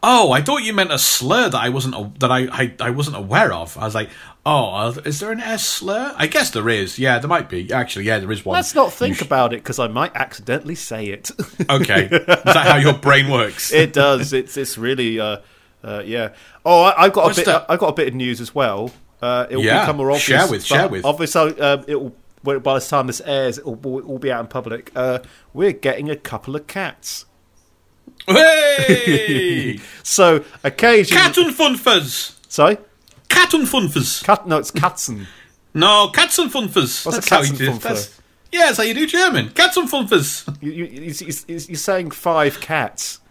Oh, 0.04 0.30
I 0.32 0.42
thought 0.42 0.62
you 0.62 0.72
meant 0.74 0.92
a 0.92 0.98
slur 0.98 1.48
that 1.48 1.58
I 1.60 1.70
wasn't 1.70 2.20
that 2.20 2.30
I, 2.30 2.46
I 2.52 2.74
I 2.80 2.90
wasn't 2.90 3.16
aware 3.16 3.52
of. 3.52 3.76
I 3.78 3.84
was 3.84 3.94
like, 3.94 4.10
oh, 4.46 4.90
is 5.04 5.18
there 5.20 5.32
an 5.32 5.40
S 5.40 5.66
slur? 5.66 6.14
I 6.16 6.26
guess 6.26 6.50
there 6.50 6.68
is. 6.68 6.98
Yeah, 6.98 7.18
there 7.18 7.28
might 7.28 7.48
be. 7.48 7.72
Actually, 7.72 8.04
yeah, 8.04 8.18
there 8.18 8.30
is 8.30 8.44
one. 8.44 8.54
Let's 8.54 8.74
not 8.74 8.92
think 8.92 9.16
sh- 9.16 9.22
about 9.22 9.52
it 9.52 9.56
because 9.62 9.78
I 9.78 9.88
might 9.88 10.14
accidentally 10.14 10.74
say 10.74 11.06
it. 11.06 11.30
Okay, 11.70 12.04
is 12.04 12.26
that 12.26 12.66
how 12.66 12.76
your 12.76 12.92
brain 12.94 13.30
works? 13.30 13.72
it 13.72 13.92
does. 13.94 14.32
It's 14.32 14.56
it's 14.56 14.76
really 14.76 15.18
uh, 15.18 15.38
uh, 15.82 16.02
yeah. 16.04 16.34
Oh, 16.64 16.82
I, 16.82 17.04
I've 17.04 17.12
got 17.12 17.24
What's 17.24 17.38
a 17.38 17.40
bit. 17.40 17.46
that? 17.46 17.66
I've 17.68 17.78
got 17.80 17.88
a 17.88 17.94
bit 17.94 18.08
of 18.08 18.14
news 18.14 18.40
as 18.40 18.54
well. 18.54 18.90
Uh, 19.22 19.46
it'll 19.48 19.64
Yeah, 19.64 19.80
become 19.80 19.96
more 19.96 20.10
obvious. 20.10 20.22
share 20.24 20.48
with- 20.50 20.64
share 20.64 20.88
with. 20.88 21.04
Obviously, 21.04 21.58
uh, 21.60 21.82
it'll 21.86 22.14
by 22.42 22.58
the 22.58 22.80
time 22.80 23.06
this 23.06 23.22
airs, 23.24 23.56
it'll 23.56 23.80
all 23.82 24.02
all 24.02 24.18
be 24.18 24.30
out 24.30 24.40
in 24.40 24.46
public. 24.48 24.90
Uh, 24.94 25.20
we're 25.54 25.72
getting 25.72 26.10
a 26.10 26.16
couple 26.16 26.54
of 26.54 26.66
cats. 26.66 27.24
Hey, 28.26 29.78
So 30.02 30.44
occasionally, 30.62 31.22
cat 31.22 31.36
and 31.38 31.54
funfers, 31.54 32.36
sorry, 32.50 32.78
cat 33.28 33.54
and 33.54 33.66
cat. 33.66 34.46
No, 34.46 34.58
it's 34.58 34.70
Katzen. 34.70 35.26
No, 35.74 36.10
cats 36.14 36.38
and 36.38 36.50
funfers. 36.50 37.04
What's 37.04 37.18
a 37.18 37.20
That's 37.20 37.28
how 37.28 37.42
you 37.42 37.52
do. 37.52 37.70
Katzenfunfer? 37.70 37.82
That's, 37.82 38.20
yeah, 38.52 38.66
that's 38.66 38.76
how 38.76 38.84
you 38.84 38.94
do 38.94 39.06
German. 39.06 39.50
Cats 39.50 39.76
and 39.76 39.88
funfers. 39.88 40.56
You, 40.62 40.70
you, 40.70 40.84
you, 40.84 41.12
you, 41.48 41.60
you're 41.68 41.76
saying 41.76 42.12
five 42.12 42.60
cats. 42.60 43.20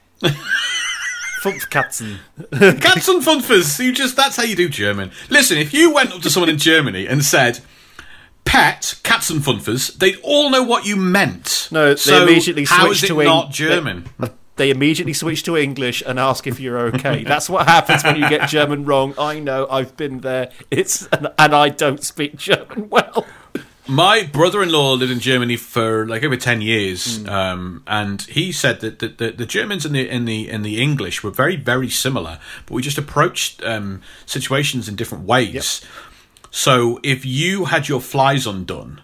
Katzen. 1.43 2.19
Cats 2.81 3.07
and 3.07 3.21
funfers. 3.21 3.83
You 3.83 3.91
just 3.93 4.15
that's 4.15 4.35
how 4.37 4.43
you 4.43 4.55
do 4.55 4.69
German. 4.69 5.11
Listen, 5.29 5.57
if 5.57 5.73
you 5.73 5.93
went 5.93 6.11
up 6.13 6.21
to 6.21 6.29
someone 6.29 6.49
in 6.49 6.57
Germany 6.57 7.05
and 7.07 7.23
said 7.23 7.59
pet 8.45 8.99
cats 9.03 9.29
and 9.29 9.41
funfers, 9.41 9.93
they'd 9.97 10.17
all 10.23 10.49
know 10.49 10.63
what 10.63 10.85
you 10.85 10.95
meant. 10.95 11.67
No, 11.71 11.93
they 11.93 12.23
immediately 12.23 12.65
switched 12.65 12.81
switch 12.81 12.97
is 12.97 13.03
it 13.03 13.07
to 13.13 13.23
not 13.23 13.51
German? 13.51 14.05
They 14.19 14.29
immediately 14.69 15.13
switch 15.13 15.43
to 15.43 15.57
English 15.57 16.03
and 16.05 16.19
ask 16.19 16.45
if 16.45 16.59
you're 16.59 16.77
okay. 16.87 17.23
That's 17.23 17.49
what 17.49 17.67
happens 17.67 18.03
when 18.03 18.17
you 18.17 18.29
get 18.29 18.49
German 18.49 18.85
wrong. 18.85 19.13
I 19.17 19.39
know, 19.39 19.67
I've 19.69 19.97
been 19.97 20.19
there. 20.19 20.51
It's 20.69 21.07
and, 21.07 21.29
and 21.39 21.55
I 21.55 21.69
don't 21.69 22.03
speak 22.03 22.35
German 22.35 22.89
well. 22.89 23.25
My 23.85 24.23
brother-in-law 24.23 24.93
lived 24.93 25.11
in 25.11 25.19
Germany 25.19 25.57
for 25.57 26.07
like 26.07 26.23
over 26.23 26.37
ten 26.37 26.61
years, 26.61 27.27
um, 27.27 27.83
and 27.85 28.21
he 28.21 28.53
said 28.53 28.79
that 28.79 28.99
the, 28.99 29.09
the, 29.09 29.31
the 29.31 29.45
Germans 29.45 29.85
and 29.85 29.93
the 29.93 30.07
in 30.09 30.23
the 30.23 30.49
in 30.49 30.61
the 30.61 30.81
English 30.81 31.21
were 31.21 31.31
very 31.31 31.57
very 31.57 31.89
similar, 31.89 32.39
but 32.65 32.75
we 32.75 32.81
just 32.81 32.97
approached 32.97 33.61
um, 33.63 34.01
situations 34.25 34.87
in 34.87 34.95
different 34.95 35.25
ways. 35.25 35.81
So 36.49 36.99
if 37.03 37.25
you 37.25 37.65
had 37.65 37.89
your 37.89 37.99
flies 37.99 38.47
undone, 38.47 39.01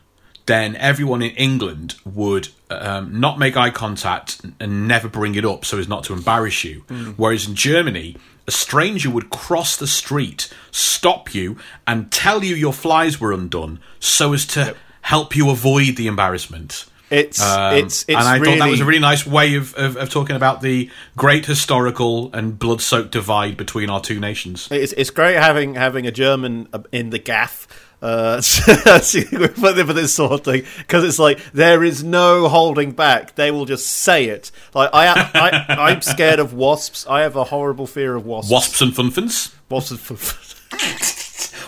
then 0.50 0.76
everyone 0.78 1.22
in 1.22 1.30
England 1.36 1.96
would 2.04 2.50
um, 2.72 3.20
not 3.20 3.38
make 3.38 3.56
eye 3.56 3.70
contact 3.70 4.42
and 4.60 4.88
never 4.88 5.08
bring 5.08 5.36
it 5.36 5.46
up 5.46 5.64
so 5.64 5.78
as 5.78 5.88
not 5.88 6.04
to 6.06 6.14
embarrass 6.14 6.64
you. 6.64 6.82
Whereas 7.18 7.48
in 7.48 7.54
Germany, 7.54 8.18
a 8.48 8.52
stranger 8.52 9.12
would 9.12 9.30
cross 9.30 9.78
the 9.78 9.86
street, 9.88 10.52
stop 10.72 11.36
you, 11.36 11.58
and 11.86 12.12
tell 12.12 12.44
you 12.44 12.56
your 12.56 12.74
flies 12.74 13.20
were 13.22 13.32
undone 13.32 13.80
so 14.00 14.34
as 14.34 14.46
to 14.48 14.76
help 15.02 15.36
you 15.36 15.52
avoid 15.52 15.96
the 15.98 16.08
embarrassment. 16.08 16.86
It's 17.12 17.42
Um, 17.42 17.76
it's 17.76 18.04
it's 18.08 18.10
and 18.10 18.28
I 18.28 18.38
really, 18.38 18.46
thought 18.58 18.66
that 18.66 18.72
was 18.72 18.82
a 18.82 18.86
really 18.86 19.00
nice 19.00 19.26
way 19.26 19.56
of, 19.56 19.74
of, 19.76 19.98
of 19.98 20.10
talking 20.10 20.36
about 20.36 20.62
the 20.62 20.90
great 21.16 21.46
historical 21.46 22.30
and 22.34 22.58
blood 22.58 22.82
soaked 22.82 23.12
divide 23.12 23.58
between 23.58 23.90
our 23.90 24.02
two 24.02 24.20
nations. 24.20 24.68
it's 24.72 24.94
it's 24.94 25.10
great 25.10 25.36
having 25.36 25.76
having 25.76 26.06
a 26.06 26.12
German 26.12 26.68
uh, 26.74 26.80
in 26.92 27.10
the 27.10 27.20
gaff. 27.20 27.68
Uh, 28.02 28.40
for 28.42 29.94
this 29.94 30.14
sort 30.14 30.32
of 30.32 30.44
thing, 30.44 30.64
because 30.78 31.04
it's 31.04 31.20
like 31.20 31.40
there 31.52 31.84
is 31.84 32.04
no 32.04 32.48
holding 32.48 32.92
back. 32.92 33.36
They 33.36 33.52
will 33.52 33.66
just 33.66 33.88
say 33.88 34.26
it. 34.26 34.52
Like 34.74 34.90
I, 34.94 35.06
am- 35.08 35.30
I, 35.34 35.66
I'm 35.70 36.02
scared 36.02 36.40
of 36.40 36.54
wasps. 36.54 37.06
I 37.08 37.22
have 37.22 37.36
a 37.36 37.44
horrible 37.46 37.88
fear 37.88 38.16
of 38.16 38.26
wasps. 38.26 38.52
Wasps 38.52 38.82
and 38.82 38.94
funfins. 38.94 39.54
Wasps. 39.70 40.56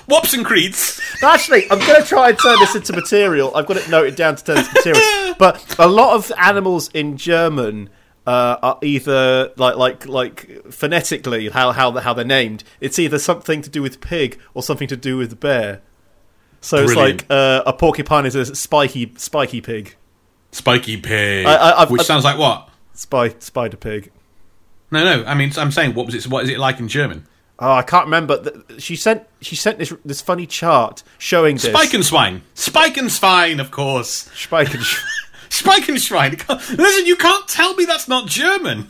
Wops 0.07 0.33
and 0.33 0.45
creeds. 0.45 0.99
Actually, 1.23 1.69
I'm 1.69 1.79
going 1.79 2.01
to 2.01 2.07
try 2.07 2.29
and 2.29 2.39
turn 2.39 2.59
this 2.59 2.75
into 2.75 2.93
material. 2.93 3.51
I've 3.55 3.65
got 3.67 3.77
it 3.77 3.89
noted 3.89 4.15
down 4.15 4.35
to 4.35 4.43
turn 4.43 4.55
this 4.57 4.67
into 4.69 4.89
material. 4.89 5.35
But 5.37 5.75
a 5.79 5.87
lot 5.87 6.15
of 6.15 6.31
animals 6.37 6.89
in 6.93 7.17
German 7.17 7.89
uh, 8.27 8.57
are 8.61 8.79
either 8.81 9.51
like 9.57 9.75
like 9.75 10.07
like 10.07 10.71
phonetically 10.71 11.49
how 11.49 11.71
how 11.71 11.91
how 11.99 12.13
they're 12.13 12.25
named. 12.25 12.63
It's 12.79 12.99
either 12.99 13.19
something 13.19 13.61
to 13.61 13.69
do 13.69 13.81
with 13.81 14.01
pig 14.01 14.39
or 14.53 14.63
something 14.63 14.87
to 14.87 14.97
do 14.97 15.17
with 15.17 15.39
bear. 15.39 15.81
So 16.61 16.85
Brilliant. 16.85 17.21
it's 17.21 17.29
like 17.29 17.31
uh, 17.31 17.63
a 17.65 17.73
porcupine 17.73 18.25
is 18.25 18.35
a 18.35 18.53
spiky 18.55 19.13
spiky 19.17 19.61
pig, 19.61 19.95
Spiky 20.51 20.97
pig. 20.97 21.45
I- 21.45 21.53
I- 21.55 21.81
I've- 21.81 21.91
which 21.91 22.01
I've- 22.01 22.05
sounds 22.07 22.23
like 22.23 22.37
what? 22.37 22.69
spy 22.93 23.33
spider 23.39 23.77
pig. 23.77 24.11
No, 24.91 25.03
no. 25.03 25.25
I 25.25 25.33
mean, 25.33 25.51
I'm 25.57 25.71
saying, 25.71 25.95
what 25.95 26.05
was 26.05 26.13
it? 26.15 26.27
What 26.27 26.43
is 26.43 26.49
it 26.49 26.59
like 26.59 26.79
in 26.79 26.87
German? 26.87 27.25
Oh, 27.57 27.71
I 27.73 27.81
can't 27.83 28.05
remember. 28.05 28.63
She 28.79 28.95
sent 28.95 29.23
she 29.41 29.55
sent 29.55 29.79
this 29.79 29.93
this 30.05 30.21
funny 30.21 30.45
chart 30.45 31.03
showing 31.17 31.55
this. 31.57 31.65
Spikenschwein. 31.67 32.41
Spikenschwein, 32.55 33.59
of 33.59 33.71
course. 33.71 34.27
Spiken. 34.35 34.83
Spikenschwein. 35.49 36.47
Listen, 36.77 37.05
you 37.05 37.15
can't 37.15 37.47
tell 37.47 37.73
me 37.75 37.85
that's 37.85 38.07
not 38.07 38.27
German. 38.27 38.87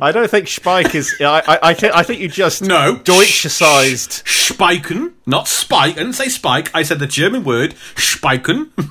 I 0.00 0.12
don't 0.12 0.30
think 0.30 0.48
Spike 0.48 0.94
is. 0.94 1.14
I 1.20 1.40
I, 1.46 1.58
I 1.70 1.74
think 1.74 1.94
I 1.94 2.02
think 2.02 2.20
you 2.20 2.28
just 2.28 2.62
No. 2.62 2.96
Deutschized. 2.96 4.22
Spiken, 4.24 5.12
not 5.26 5.48
spike. 5.48 5.94
I 5.94 5.98
didn't 5.98 6.14
say 6.14 6.28
spike. 6.28 6.70
I 6.74 6.82
said 6.82 6.98
the 6.98 7.06
German 7.06 7.44
word 7.44 7.74
spiken. 7.96 8.70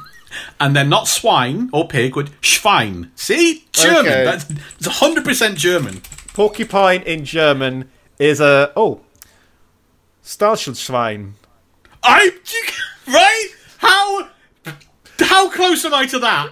And 0.61 0.73
then 0.75 0.87
not 0.87 1.09
swine 1.09 1.69
or 1.73 1.89
pig, 1.89 2.13
but 2.13 2.29
Schwein. 2.41 3.09
See? 3.15 3.65
German. 3.73 3.99
Okay. 3.99 4.23
That's 4.23 4.49
it's 4.49 4.87
100% 4.87 5.55
German. 5.55 6.01
Porcupine 6.33 7.01
in 7.01 7.25
German 7.25 7.89
is 8.17 8.39
a 8.39 8.71
oh 8.77 9.01
Stachelschwein. 10.23 11.33
I 12.03 12.31
right? 13.07 13.47
How 13.79 14.29
how 15.19 15.49
close 15.49 15.83
am 15.83 15.93
I 15.93 16.05
to 16.07 16.19
that? 16.19 16.49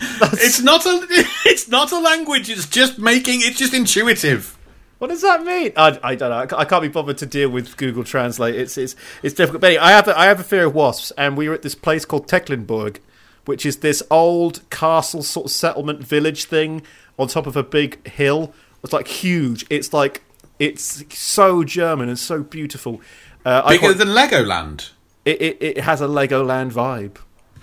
It's 0.00 0.60
not 0.60 0.84
a 0.86 1.06
it's 1.46 1.68
not 1.68 1.92
a 1.92 1.98
language. 1.98 2.48
It's 2.50 2.66
just 2.68 2.98
making 2.98 3.40
it's 3.42 3.58
just 3.58 3.74
intuitive. 3.74 4.56
What 4.98 5.08
does 5.10 5.22
that 5.22 5.44
mean? 5.44 5.72
I, 5.76 5.96
I 6.02 6.14
don't 6.16 6.30
know. 6.30 6.56
I 6.58 6.64
can't 6.64 6.82
be 6.82 6.88
bothered 6.88 7.18
to 7.18 7.26
deal 7.26 7.48
with 7.50 7.76
Google 7.76 8.02
Translate. 8.04 8.54
It's 8.56 8.76
it's 8.76 8.96
it's 9.22 9.34
difficult. 9.34 9.60
But 9.60 9.68
anyway, 9.68 9.82
I 9.84 9.90
have 9.92 10.08
a, 10.08 10.18
I 10.18 10.24
have 10.26 10.40
a 10.40 10.44
fear 10.44 10.64
of 10.66 10.74
wasps, 10.74 11.12
and 11.16 11.36
we 11.36 11.48
were 11.48 11.54
at 11.54 11.62
this 11.62 11.76
place 11.76 12.04
called 12.04 12.26
Tecklenburg, 12.26 13.00
which 13.44 13.64
is 13.64 13.76
this 13.78 14.02
old 14.10 14.68
castle 14.70 15.22
sort 15.22 15.46
of 15.46 15.52
settlement 15.52 16.02
village 16.02 16.44
thing 16.46 16.82
on 17.18 17.28
top 17.28 17.46
of 17.46 17.56
a 17.56 17.62
big 17.62 18.04
hill. 18.08 18.52
It's 18.82 18.92
like 18.92 19.06
huge. 19.06 19.64
It's 19.70 19.92
like 19.92 20.22
it's 20.58 21.04
so 21.16 21.62
German 21.62 22.08
and 22.08 22.18
so 22.18 22.42
beautiful. 22.42 23.00
Uh, 23.44 23.62
I 23.64 23.74
Bigger 23.76 23.94
call- 23.94 23.94
than 23.94 24.08
Legoland. 24.08 24.90
it, 25.24 25.40
it 25.40 25.56
it 25.60 25.78
has 25.82 26.00
a 26.00 26.06
Legoland 26.08 26.72
vibe. 26.72 27.18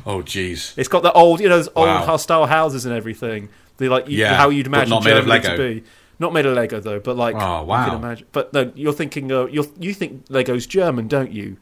Oh 0.06 0.20
jeez. 0.22 0.78
It's 0.78 0.88
got 0.90 1.04
the 1.04 1.12
old, 1.14 1.40
you 1.40 1.50
know, 1.50 1.58
those 1.58 1.70
old 1.76 1.88
Wow. 1.88 2.06
hostile 2.06 2.46
houses 2.46 2.86
and 2.86 2.94
everything. 2.96 3.50
They 3.78 3.90
like 3.90 4.08
you, 4.08 4.20
Yeah, 4.20 4.36
how 4.36 4.50
you'd 4.50 4.68
imagine 4.68 4.90
not 4.92 5.04
made 5.04 5.18
of 5.18 5.26
Germany 5.26 5.42
to 5.42 5.48
Lego. 5.50 5.58
be. 5.82 5.84
Not 6.20 6.32
made 6.34 6.46
of 6.46 6.54
Lego 6.56 6.80
though, 6.80 7.00
but 7.00 7.18
like 7.18 7.36
Oh, 7.36 7.62
you 7.62 7.68
wow. 7.68 7.86
can 7.86 7.96
imagine. 7.96 8.28
But 8.32 8.54
no, 8.54 8.72
you're 8.76 8.94
thinking 8.94 9.32
uh, 9.32 9.46
you 9.48 9.72
you 9.80 9.94
think 9.94 10.26
Lego's 10.30 10.66
German, 10.68 11.08
don't 11.08 11.32
you? 11.32 11.58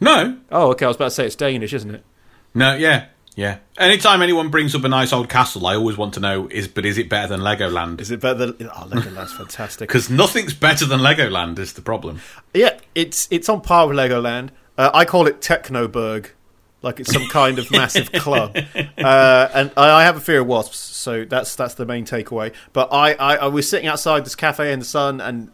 No. 0.00 0.36
Oh, 0.50 0.70
okay. 0.72 0.84
I 0.84 0.88
was 0.88 0.96
about 0.96 1.06
to 1.06 1.10
say 1.12 1.26
it's 1.26 1.36
Danish, 1.36 1.72
isn't 1.72 1.94
it? 1.94 2.04
No, 2.54 2.74
yeah. 2.74 3.06
Yeah. 3.36 3.58
Anytime 3.78 4.22
anyone 4.22 4.48
brings 4.48 4.74
up 4.76 4.84
a 4.84 4.88
nice 4.88 5.12
old 5.12 5.28
castle, 5.28 5.66
I 5.66 5.74
always 5.74 5.96
want 5.96 6.14
to 6.14 6.20
know 6.20 6.46
is 6.50 6.68
but 6.68 6.84
is 6.86 6.98
it 6.98 7.08
better 7.08 7.26
than 7.28 7.40
Legoland? 7.40 8.00
Is 8.00 8.10
it 8.10 8.20
better 8.20 8.46
than? 8.52 8.68
Oh, 8.68 8.86
Legoland's 8.88 9.32
fantastic. 9.32 9.88
Because 9.88 10.10
nothing's 10.10 10.54
better 10.54 10.84
than 10.86 11.00
Legoland 11.00 11.58
is 11.58 11.72
the 11.72 11.82
problem. 11.82 12.20
Yeah, 12.52 12.78
it's 12.94 13.26
it's 13.30 13.48
on 13.48 13.60
par 13.60 13.88
with 13.88 13.96
Legoland. 13.96 14.50
Uh, 14.76 14.90
I 14.92 15.04
call 15.04 15.26
it 15.26 15.40
Technoburg, 15.40 16.30
like 16.84 17.00
it's 17.00 17.12
some 17.12 17.26
kind 17.28 17.58
of 17.58 17.68
massive 17.72 18.12
club. 18.12 18.56
Uh, 18.96 19.48
and 19.54 19.72
I, 19.76 19.90
I 19.90 20.04
have 20.04 20.16
a 20.16 20.20
fear 20.20 20.40
of 20.40 20.46
wasps, 20.46 20.78
so 20.78 21.24
that's 21.24 21.56
that's 21.56 21.74
the 21.74 21.86
main 21.86 22.04
takeaway. 22.04 22.52
But 22.72 22.92
I, 22.92 23.14
I, 23.14 23.36
I 23.36 23.46
was 23.48 23.68
sitting 23.68 23.88
outside 23.88 24.24
this 24.24 24.36
cafe 24.36 24.72
in 24.72 24.78
the 24.78 24.84
sun, 24.84 25.20
and 25.20 25.50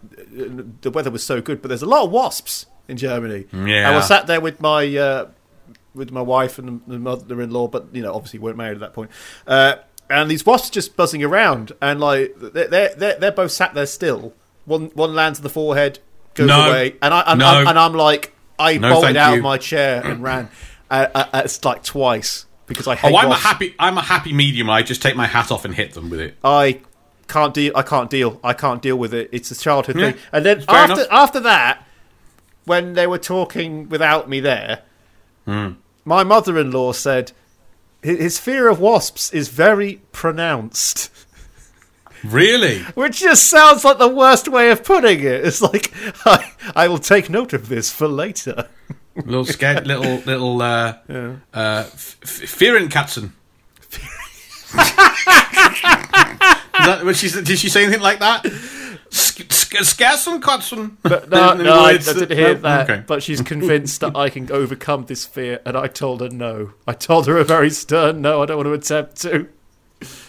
the 0.83 0.91
weather 0.91 1.11
was 1.11 1.23
so 1.25 1.41
good. 1.41 1.63
But 1.63 1.69
there's 1.69 1.83
a 1.83 1.87
lot 1.87 2.05
of 2.05 2.11
wasps 2.11 2.67
in 2.89 2.97
Germany. 2.97 3.47
Yeah. 3.53 3.91
I 3.91 3.95
was 3.97 4.07
sat 4.07 4.27
there 4.27 4.41
with 4.41 4.61
my 4.61 4.95
uh, 4.97 5.29
with 5.95 6.11
my 6.11 6.23
wife 6.23 6.59
and 6.59 6.83
the 6.87 6.99
mother-in-law, 6.99 7.69
but 7.69 7.87
you 7.95 8.03
know, 8.03 8.13
obviously 8.15 8.39
weren't 8.41 8.57
married 8.57 8.75
at 8.75 8.81
that 8.81 8.93
point. 8.93 9.11
Uh, 9.47 9.77
and 10.09 10.31
these 10.31 10.45
wasps 10.45 10.71
just 10.71 10.97
buzzing 10.97 11.23
around, 11.23 11.73
and 11.81 12.01
like 12.01 12.35
they're 12.37 12.67
they're 12.69 12.95
they're, 12.97 13.19
they're 13.19 13.33
both 13.33 13.53
sat 13.53 13.75
there 13.75 13.87
still. 13.87 14.35
One 14.65 14.87
one 14.95 15.15
lands 15.15 15.39
on 15.39 15.43
the 15.45 15.49
forehead, 15.51 16.01
goes 16.35 16.49
No. 16.49 16.69
away, 16.69 16.97
and 17.01 17.15
I 17.15 17.21
and, 17.29 17.39
No. 17.39 17.47
I'm, 17.47 17.67
and 17.69 17.79
I'm 17.79 17.95
like 17.95 18.35
I 18.59 18.77
No, 18.79 18.95
bolted 18.95 19.17
out 19.17 19.31
you. 19.33 19.39
of 19.39 19.43
my 19.45 19.57
chair 19.57 20.03
and 20.05 20.23
ran. 20.23 20.49
It's 20.91 21.65
like 21.65 21.83
twice 21.85 22.47
because 22.67 22.87
I 22.89 22.95
hate 22.97 23.13
Oh, 23.13 23.17
I'm 23.17 23.31
a 23.31 23.35
happy 23.37 23.75
I'm 23.79 23.99
a 23.99 24.03
happy 24.03 24.33
medium. 24.33 24.69
I 24.71 24.83
just 24.83 25.03
take 25.03 25.17
my 25.17 25.27
hat 25.27 25.51
off 25.51 25.65
and 25.65 25.75
hit 25.75 25.95
them 25.95 26.11
with 26.11 26.21
it. 26.21 26.37
I 26.45 26.81
can't 27.29 27.55
deal. 27.55 27.73
I 27.77 27.83
can't 27.83 28.11
deal. 28.11 28.41
I 28.43 28.53
can't 28.55 28.83
deal 28.83 28.97
with 28.97 29.15
it. 29.15 29.29
It's 29.33 29.51
a 29.51 29.57
childhood 29.59 29.97
Yeah, 29.97 30.13
thing. 30.13 30.21
And 30.33 30.45
then 30.47 30.65
after 30.69 30.95
enough. 30.95 31.07
after 31.11 31.41
that, 31.41 31.87
when 32.65 32.95
they 32.95 33.07
were 33.07 33.19
talking 33.19 33.89
without 33.89 34.29
me 34.29 34.41
there, 34.41 34.83
Hmm. 35.47 35.71
my 36.05 36.23
mother-in-law 36.25 36.93
said 36.93 37.33
his 38.03 38.39
fear 38.39 38.69
of 38.69 38.81
wasps 38.81 39.33
is 39.33 39.49
very 39.49 40.01
pronounced. 40.13 41.11
Really? 42.25 42.79
Which 42.95 43.21
just 43.21 43.45
sounds 43.49 43.85
like 43.85 43.99
the 43.99 44.09
worst 44.09 44.47
way 44.49 44.71
of 44.71 44.85
putting 44.85 45.21
it. 45.21 45.45
It's 45.47 45.63
like 45.63 45.93
I, 46.27 46.53
I 46.77 46.89
will 46.89 46.99
take 46.99 47.31
note 47.31 47.53
of 47.53 47.69
this 47.69 47.91
for 47.91 48.09
later. 48.09 48.69
Little 49.17 49.45
scared, 49.45 49.87
little 49.89 50.17
little 50.27 50.63
uh, 50.63 50.99
uh, 51.09 51.85
f- 51.87 52.19
f- 52.23 52.59
Fearin 52.59 52.89
Katzen. 52.89 53.33
that, 56.85 57.05
was 57.05 57.19
she, 57.19 57.29
did 57.43 57.59
she 57.59 57.69
say 57.69 57.83
anything 57.83 58.01
like 58.03 58.21
that? 58.21 58.47
Scarson 59.11 60.41
Katzen. 60.41 60.97
But 61.03 61.31
no, 61.31 61.55
no 61.55 61.85
I, 61.85 61.91
I 61.91 61.97
didn't 61.97 62.37
hear 62.37 62.55
no, 62.55 62.61
that. 62.61 62.91
okay. 62.91 63.05
But 63.07 63.23
she's 63.23 63.41
convinced 63.43 64.01
that 64.01 64.17
I 64.17 64.31
can 64.31 64.51
overcome 64.51 65.07
this 65.07 65.25
fear, 65.25 65.61
and 65.65 65.77
I 65.77 65.87
told 65.87 66.21
her 66.21 66.29
no. 66.29 66.73
I 66.87 66.93
told 66.93 67.27
her 67.27 67.37
a 67.37 67.45
very 67.45 67.71
stern 67.71 68.21
no. 68.21 68.43
I 68.43 68.47
don't 68.47 68.57
want 68.57 68.67
to 68.67 68.73
attempt 68.73 69.21
to. 69.23 69.49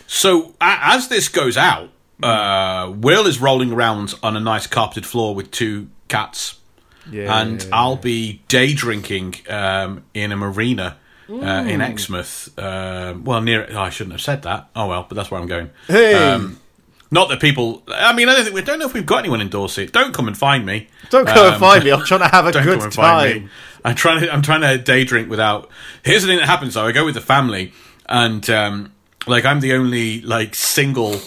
So 0.07 0.53
as 0.59 1.07
this 1.07 1.29
goes 1.29 1.57
out, 1.57 1.89
uh, 2.21 2.91
Will 2.95 3.25
is 3.25 3.39
rolling 3.39 3.71
around 3.71 4.13
on 4.21 4.35
a 4.35 4.39
nice 4.39 4.67
carpeted 4.67 5.05
floor 5.05 5.33
with 5.33 5.51
two 5.51 5.89
cats, 6.07 6.59
Yeah, 7.11 7.41
and 7.41 7.65
I'll 7.71 7.95
be 7.97 8.41
day 8.47 8.73
drinking 8.73 9.35
um, 9.49 10.03
in 10.13 10.31
a 10.31 10.35
marina. 10.35 10.97
Uh, 11.29 11.63
in 11.65 11.79
Exmouth, 11.79 12.49
um, 12.59 13.23
well, 13.23 13.39
near. 13.39 13.65
Oh, 13.71 13.79
I 13.79 13.89
shouldn't 13.89 14.11
have 14.11 14.21
said 14.21 14.41
that. 14.43 14.67
Oh 14.75 14.87
well, 14.87 15.05
but 15.07 15.15
that's 15.15 15.31
where 15.31 15.39
I'm 15.39 15.47
going. 15.47 15.69
Hey! 15.87 16.13
Um, 16.13 16.59
not 17.09 17.29
that 17.29 17.39
people. 17.39 17.83
I 17.87 18.11
mean, 18.11 18.27
I 18.27 18.33
don't 18.35 18.43
think 18.43 18.53
we 18.55 18.61
don't 18.61 18.79
know 18.79 18.85
if 18.85 18.93
we've 18.93 19.05
got 19.05 19.19
anyone 19.19 19.39
in 19.39 19.47
Dorset. 19.47 19.93
Don't 19.93 20.13
come 20.13 20.27
and 20.27 20.37
find 20.37 20.65
me. 20.65 20.89
don't 21.09 21.29
and 21.29 21.37
Um, 21.37 21.57
find 21.59 21.85
me. 21.85 21.91
I'm 21.93 22.03
trying 22.03 22.19
to 22.19 22.27
have 22.27 22.47
a 22.47 22.51
good 22.51 22.63
come 22.65 22.81
and 22.81 22.91
time. 22.91 23.43
me. 23.43 23.49
I'm 23.85 23.95
trying 23.95 24.19
to 24.21 24.33
I'm 24.33 24.41
trying 24.41 24.59
to 24.61 24.77
day 24.77 25.05
drink 25.05 25.29
without. 25.29 25.69
Here's 26.03 26.21
the 26.23 26.27
thing 26.27 26.39
that 26.39 26.47
happens 26.47 26.73
though. 26.73 26.85
I 26.85 26.91
go 26.91 27.05
with 27.05 27.15
the 27.15 27.21
family, 27.21 27.71
and 28.09 28.49
um, 28.49 28.91
like 29.25 29.45
I'm 29.45 29.61
the 29.61 29.71
only 29.73 30.19
like 30.23 30.53
single 30.53 31.21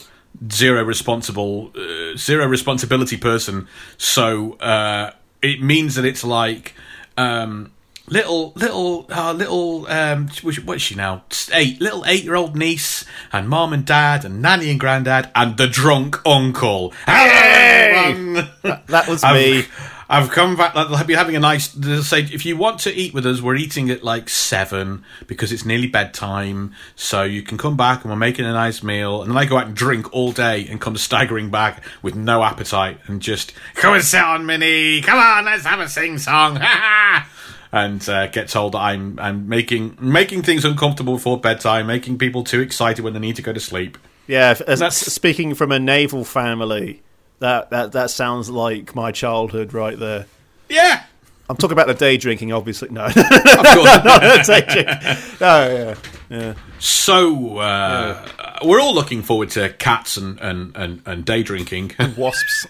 zero 0.52 0.82
responsible 0.82 1.72
uh, 1.74 2.14
zero 2.18 2.46
responsibility 2.46 3.16
person. 3.16 3.68
So 3.96 4.54
uh, 4.58 5.12
it 5.44 5.62
means 5.62 5.94
that 5.94 6.04
it's 6.04 6.24
like. 6.24 6.74
Um, 7.16 7.70
Little, 8.06 8.52
little, 8.54 9.06
uh, 9.08 9.32
little. 9.32 9.86
Um, 9.86 10.28
what's 10.42 10.82
she 10.82 10.94
now? 10.94 11.24
Eight, 11.54 11.80
little 11.80 12.04
eight-year-old 12.06 12.54
niece, 12.54 13.06
and 13.32 13.48
mom 13.48 13.72
and 13.72 13.82
dad, 13.86 14.26
and 14.26 14.42
nanny 14.42 14.70
and 14.70 14.78
granddad, 14.78 15.30
and 15.34 15.56
the 15.56 15.66
drunk 15.66 16.20
uncle. 16.26 16.92
Hey! 17.06 18.46
That 18.62 19.06
was 19.08 19.24
me. 19.32 19.64
I've 20.08 20.30
come 20.30 20.56
back. 20.56 20.76
I'll 20.76 21.04
be 21.04 21.14
having 21.14 21.36
a 21.36 21.40
nice. 21.40 21.68
they'll 21.68 22.02
Say 22.02 22.20
if 22.20 22.44
you 22.44 22.56
want 22.56 22.80
to 22.80 22.92
eat 22.92 23.14
with 23.14 23.26
us, 23.26 23.40
we're 23.40 23.56
eating 23.56 23.90
at 23.90 24.04
like 24.04 24.28
seven 24.28 25.04
because 25.26 25.52
it's 25.52 25.64
nearly 25.64 25.86
bedtime. 25.86 26.74
So 26.94 27.22
you 27.22 27.42
can 27.42 27.56
come 27.58 27.76
back 27.76 28.02
and 28.02 28.10
we're 28.10 28.16
making 28.18 28.44
a 28.44 28.52
nice 28.52 28.82
meal. 28.82 29.22
And 29.22 29.30
then 29.30 29.38
I 29.38 29.44
go 29.46 29.56
out 29.56 29.66
and 29.66 29.76
drink 29.76 30.12
all 30.12 30.32
day 30.32 30.66
and 30.68 30.80
come 30.80 30.96
staggering 30.96 31.50
back 31.50 31.82
with 32.02 32.14
no 32.14 32.42
appetite 32.42 32.98
and 33.06 33.22
just 33.22 33.52
come 33.74 33.94
and 33.94 34.04
sit 34.04 34.22
on 34.22 34.46
Minnie. 34.46 35.00
Come 35.00 35.18
on, 35.18 35.44
let's 35.46 35.64
have 35.64 35.80
a 35.80 35.88
sing 35.88 36.18
song. 36.18 36.60
and 37.72 38.08
uh, 38.08 38.26
get 38.28 38.48
told 38.48 38.72
that 38.72 38.78
I'm 38.80 39.18
I'm 39.18 39.48
making 39.48 39.96
making 40.00 40.42
things 40.42 40.64
uncomfortable 40.64 41.14
before 41.14 41.40
bedtime, 41.40 41.86
making 41.86 42.18
people 42.18 42.44
too 42.44 42.60
excited 42.60 43.02
when 43.04 43.14
they 43.14 43.20
need 43.20 43.36
to 43.36 43.42
go 43.42 43.52
to 43.52 43.60
sleep. 43.60 43.98
Yeah, 44.26 44.54
That's- 44.54 44.96
speaking 44.96 45.54
from 45.54 45.72
a 45.72 45.78
naval 45.78 46.24
family, 46.24 47.02
that, 47.40 47.70
that 47.70 47.92
that 47.92 48.10
sounds 48.10 48.48
like 48.50 48.94
my 48.94 49.12
childhood 49.12 49.72
right 49.74 49.98
there. 49.98 50.26
Yeah, 50.68 51.04
I'm 51.48 51.56
talking 51.56 51.72
about 51.72 51.86
the 51.88 51.94
day 51.94 52.16
drinking, 52.16 52.52
obviously. 52.52 52.88
No, 52.90 53.04
of 53.04 53.14
course. 53.14 54.46
day 54.46 54.60
drinking. 54.66 55.16
No, 55.40 55.68
yeah, 55.68 55.94
yeah. 56.30 56.54
So 56.78 57.58
uh, 57.58 58.28
we're 58.64 58.80
all 58.80 58.94
looking 58.94 59.22
forward 59.22 59.50
to 59.50 59.70
cats 59.74 60.16
and 60.16 60.38
and 60.40 60.74
and, 60.76 61.02
and 61.06 61.24
day 61.24 61.42
drinking 61.42 61.92
and 61.98 62.16
Wasps. 62.16 62.66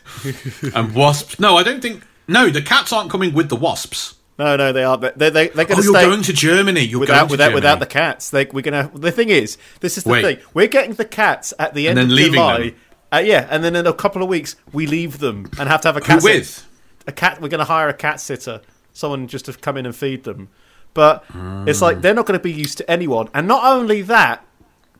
and 0.75 0.95
wasps. 0.95 1.39
No, 1.39 1.57
I 1.57 1.63
don't 1.63 1.81
think. 1.81 2.03
No, 2.27 2.49
the 2.51 2.63
cats 2.63 2.93
aren't 2.93 3.11
coming 3.11 3.35
with 3.35 3.49
the 3.49 3.57
wasps. 3.57 4.15
No, 4.37 4.57
no, 4.57 4.73
they 4.73 4.83
are. 4.83 4.97
They 4.97 5.11
they 5.31 5.31
they're 5.49 5.65
going 5.65 5.79
Oh, 5.79 5.83
to 5.83 5.83
you're 5.85 5.93
going 5.93 6.23
to 6.23 6.33
Germany. 6.33 6.81
You're 6.81 6.99
without 6.99 7.15
going 7.19 7.29
to 7.29 7.33
without 7.33 7.45
Germany. 7.45 7.55
without 7.57 7.79
the 7.79 7.87
cats. 7.87 8.31
They, 8.31 8.47
we're 8.47 8.63
gonna. 8.63 8.91
The 8.93 9.13
thing 9.13 9.29
is, 9.29 9.59
this 9.79 9.97
is 9.97 10.03
the 10.05 10.11
Wait. 10.11 10.23
thing. 10.25 10.39
We're 10.55 10.67
getting 10.67 10.95
the 10.95 11.05
cats 11.05 11.55
at 11.59 11.75
the 11.75 11.87
end 11.87 11.99
then 11.99 12.07
of 12.07 12.11
leaving 12.11 12.33
July. 12.35 12.59
them. 12.59 12.77
Uh, 13.15 13.19
yeah, 13.19 13.47
and 13.51 13.63
then 13.63 13.77
in 13.77 13.87
a 13.87 13.93
couple 13.93 14.23
of 14.23 14.29
weeks 14.29 14.57
we 14.73 14.87
leave 14.87 15.19
them 15.19 15.47
and 15.59 15.69
have 15.69 15.81
to 15.83 15.89
have 15.89 15.97
a 15.97 16.01
Who 16.01 16.07
cat 16.07 16.23
sit- 16.23 16.35
with? 16.39 16.69
a 17.07 17.13
cat. 17.13 17.41
We're 17.41 17.49
going 17.49 17.59
to 17.61 17.65
hire 17.65 17.89
a 17.89 17.95
cat 17.95 18.21
sitter, 18.21 18.61
someone 18.93 19.29
just 19.29 19.45
to 19.45 19.53
come 19.53 19.77
in 19.77 19.87
and 19.87 19.95
feed 19.95 20.25
them. 20.25 20.49
But 20.95 21.25
it's 21.67 21.83
like 21.83 22.01
they're 22.03 22.15
not 22.15 22.27
going 22.27 22.39
to 22.39 22.43
be 22.43 22.53
used 22.53 22.79
to 22.79 22.91
anyone, 22.91 23.29
and 23.35 23.47
not 23.49 23.65
only 23.65 24.01
that, 24.03 24.45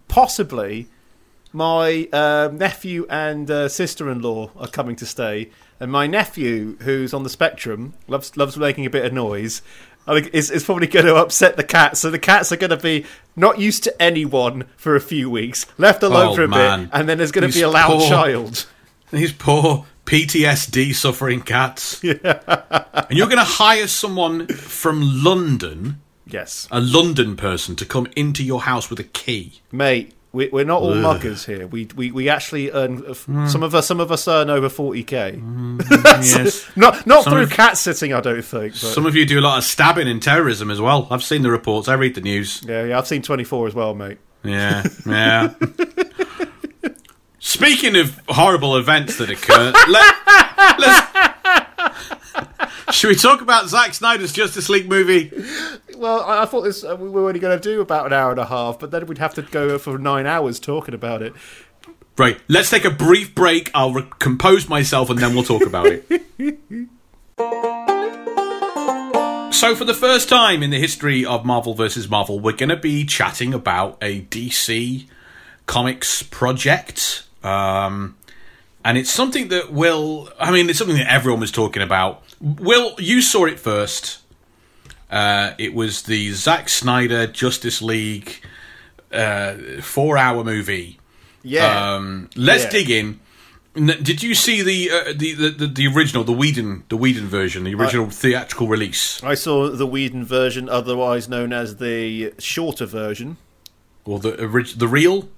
possibly 0.09 0.89
my 1.53 2.09
um, 2.13 2.59
nephew 2.59 3.07
and 3.09 3.49
uh, 3.51 3.69
sister-in-law 3.69 4.51
are 4.57 4.67
coming 4.69 4.97
to 4.97 5.07
stay, 5.07 5.51
and 5.79 5.91
my 5.93 6.07
nephew, 6.07 6.77
who's 6.81 7.15
on 7.15 7.23
the 7.23 7.29
spectrum, 7.31 7.95
loves 8.09 8.37
loves 8.37 8.57
making 8.57 8.87
a 8.87 8.91
bit 8.91 9.05
of 9.05 9.13
noise. 9.13 9.63
I 10.07 10.21
think 10.21 10.35
is, 10.35 10.51
is 10.51 10.65
probably 10.65 10.87
going 10.87 11.07
to 11.07 11.17
upset 11.17 11.57
the 11.57 11.65
cats. 11.65 12.01
So 12.01 12.11
the 12.11 12.19
cats 12.19 12.53
are 12.53 12.57
going 12.57 12.71
to 12.71 12.77
be 12.77 13.07
not 13.37 13.59
used 13.59 13.85
to 13.85 14.03
anyone 14.03 14.65
for 14.77 14.95
a 14.97 15.01
few 15.01 15.31
weeks, 15.31 15.67
left 15.79 16.03
alone 16.03 16.29
Oh, 16.29 16.35
for 16.35 16.43
a 16.45 16.49
man. 16.49 16.85
bit, 16.85 16.91
and 16.93 17.09
then 17.09 17.19
there's 17.19 17.33
going 17.33 17.49
to 17.51 17.55
be 17.55 17.63
a 17.63 17.69
loud 17.71 17.99
poor- 17.99 18.09
child. 18.09 18.67
These 19.11 19.33
poor 19.33 19.87
PTSD 20.07 20.95
suffering 20.95 21.41
cats. 21.43 22.01
Yeah. 22.05 22.41
and 23.09 23.17
you're 23.19 23.27
going 23.29 23.39
to 23.39 23.45
hire 23.45 23.87
someone 23.87 24.47
from 24.49 25.01
London, 25.25 26.01
Yes, 26.27 26.67
a 26.71 26.81
London 26.81 27.37
person, 27.37 27.77
to 27.77 27.85
come 27.87 28.07
into 28.17 28.43
your 28.45 28.63
house 28.63 28.91
with 28.91 28.99
a 29.01 29.05
key. 29.05 29.61
mate. 29.73 30.13
We, 30.35 30.49
we're 30.49 30.65
not 30.65 30.83
all 30.83 30.93
Ugh. 30.93 31.03
muggers 31.03 31.47
here. 31.47 31.67
We 31.67 31.89
we, 31.97 32.11
we 32.11 32.29
actually 32.29 32.71
earn 32.73 32.99
Hmm. 32.99 33.47
some 33.47 33.63
of 33.63 33.75
us. 33.75 33.87
Some 33.87 34.01
of 34.01 34.11
us 34.13 34.27
earn 34.29 34.51
over 34.51 34.69
forty 34.69 35.03
k. 35.05 35.41
Yes. 35.91 36.67
Not 36.77 37.07
not 37.07 37.25
Some 37.25 37.33
through 37.35 37.43
of- 37.45 37.51
cat 37.51 37.79
sitting, 37.79 38.13
I 38.13 38.21
don't 38.21 38.43
think. 38.45 38.73
But, 38.73 38.79
Some 38.79 39.07
of 39.07 39.15
you 39.17 39.25
do 39.25 39.39
a 39.39 39.41
lot 39.43 39.59
of 39.59 39.65
stabbing 39.65 40.09
and 40.09 40.23
terrorism 40.23 40.71
as 40.71 40.81
well. 40.81 41.07
I've 41.11 41.23
seen 41.25 41.43
the 41.43 41.51
reports. 41.51 41.89
I 41.89 41.95
read 41.95 42.15
the 42.15 42.21
news. 42.21 42.63
yeah, 42.67 42.85
yeah. 42.85 42.99
I've 42.99 43.07
seen 43.07 43.23
twenty 43.23 43.45
four 43.45 43.67
as 43.67 43.75
well, 43.75 43.95
mate. 43.95 44.19
Yeah, 44.43 44.83
yeah. 45.07 45.55
Speaking 47.45 47.95
of 47.97 48.19
horrible 48.27 48.79
events 48.79 49.19
that 49.19 49.29
occur, 49.29 49.71
let, 49.89 50.15
let's, 50.79 51.07
should 52.97 53.09
we 53.09 53.15
talk 53.15 53.43
about 53.43 53.69
Zack 53.69 53.93
Snyder's 53.93 54.33
Justice 54.33 54.71
League 54.71 54.89
movie? 54.89 55.31
Well, 55.95 56.23
I, 56.23 56.45
I 56.45 56.47
thought 56.47 56.63
this 56.63 56.83
uh, 56.83 56.97
we 56.97 57.11
were 57.11 57.29
only 57.29 57.41
going 57.41 57.55
to 57.57 57.63
do 57.63 57.83
about 57.83 58.07
an 58.07 58.15
hour 58.15 58.31
and 58.31 58.41
a 58.41 58.47
half, 58.47 58.79
but 58.79 58.93
then 58.93 59.05
we'd 59.05 59.19
have 59.19 59.35
to 59.35 59.43
go 59.43 59.77
for 59.79 59.99
nine 59.99 60.27
hours 60.27 60.59
talking 60.59 60.95
about 60.95 61.21
it. 61.21 61.35
Right, 62.17 62.41
let's 62.49 62.71
take 62.71 62.87
a 62.87 62.91
brief 62.91 63.35
break. 63.35 63.71
I'll 63.75 63.93
re- 63.93 64.09
compose 64.19 64.67
myself 64.67 65.11
and 65.11 65.19
then 65.19 65.35
we'll 65.35 65.45
talk 65.45 65.67
about 65.67 65.85
it. 65.87 66.07
so, 69.55 69.77
for 69.77 69.85
the 69.85 69.95
first 69.95 70.31
time 70.31 70.63
in 70.63 70.71
the 70.71 70.81
history 70.81 71.27
of 71.27 71.45
Marvel 71.45 71.75
vs. 71.75 72.09
Marvel, 72.09 72.41
we're 72.41 72.57
going 72.57 72.71
to 72.71 72.77
be 72.77 73.05
chatting 73.05 73.53
about 73.53 73.99
a 74.01 74.23
DC 74.23 75.05
Comics 75.67 76.23
project. 76.23 77.25
Um, 77.45 78.17
and 78.85 78.99
it's 78.99 79.11
something 79.11 79.49
that 79.49 79.73
will, 79.73 80.29
I 80.39 80.51
mean, 80.51 80.69
it's 80.69 80.79
something 80.79 80.97
that 80.97 81.11
everyone 81.13 81.41
was 81.41 81.51
talking 81.53 81.83
about. 81.83 82.23
Will, 82.41 82.95
you 82.99 83.21
saw 83.23 83.45
it 83.47 83.59
first. 83.61 84.19
Uh, 85.11 85.53
it 85.59 85.75
was 85.75 86.03
the 86.03 86.33
Zack 86.33 86.69
Snyder 86.69 87.27
Justice 87.27 87.81
League 87.81 88.43
uh, 89.13 89.55
four 89.81 90.19
hour 90.19 90.43
movie. 90.45 90.99
Yeah, 91.43 91.95
Um, 91.97 92.31
let's 92.37 92.65
Yeah. 92.65 92.71
dig 92.71 92.91
in. 92.91 93.21
Did 93.77 94.23
you 94.23 94.35
see 94.35 94.63
the, 94.63 94.91
uh, 94.91 95.13
the, 95.17 95.35
the 95.35 95.67
the 95.67 95.87
original, 95.89 96.23
the 96.23 96.33
Whedon, 96.33 96.85
the 96.91 96.97
Whedon 96.97 97.27
version, 97.27 97.65
the 97.65 97.75
original 97.75 98.09
theatrical 98.09 98.69
release, 98.69 99.21
I 99.25 99.35
saw 99.35 99.69
the 99.69 99.87
Whedon 99.87 100.25
version, 100.25 100.69
otherwise 100.69 101.29
known 101.29 101.53
as 101.53 101.77
the 101.79 102.33
shorter 102.39 102.87
version, 102.87 103.37
or 104.05 104.21
the 104.21 104.33
the 104.77 104.87
real, 104.87 105.29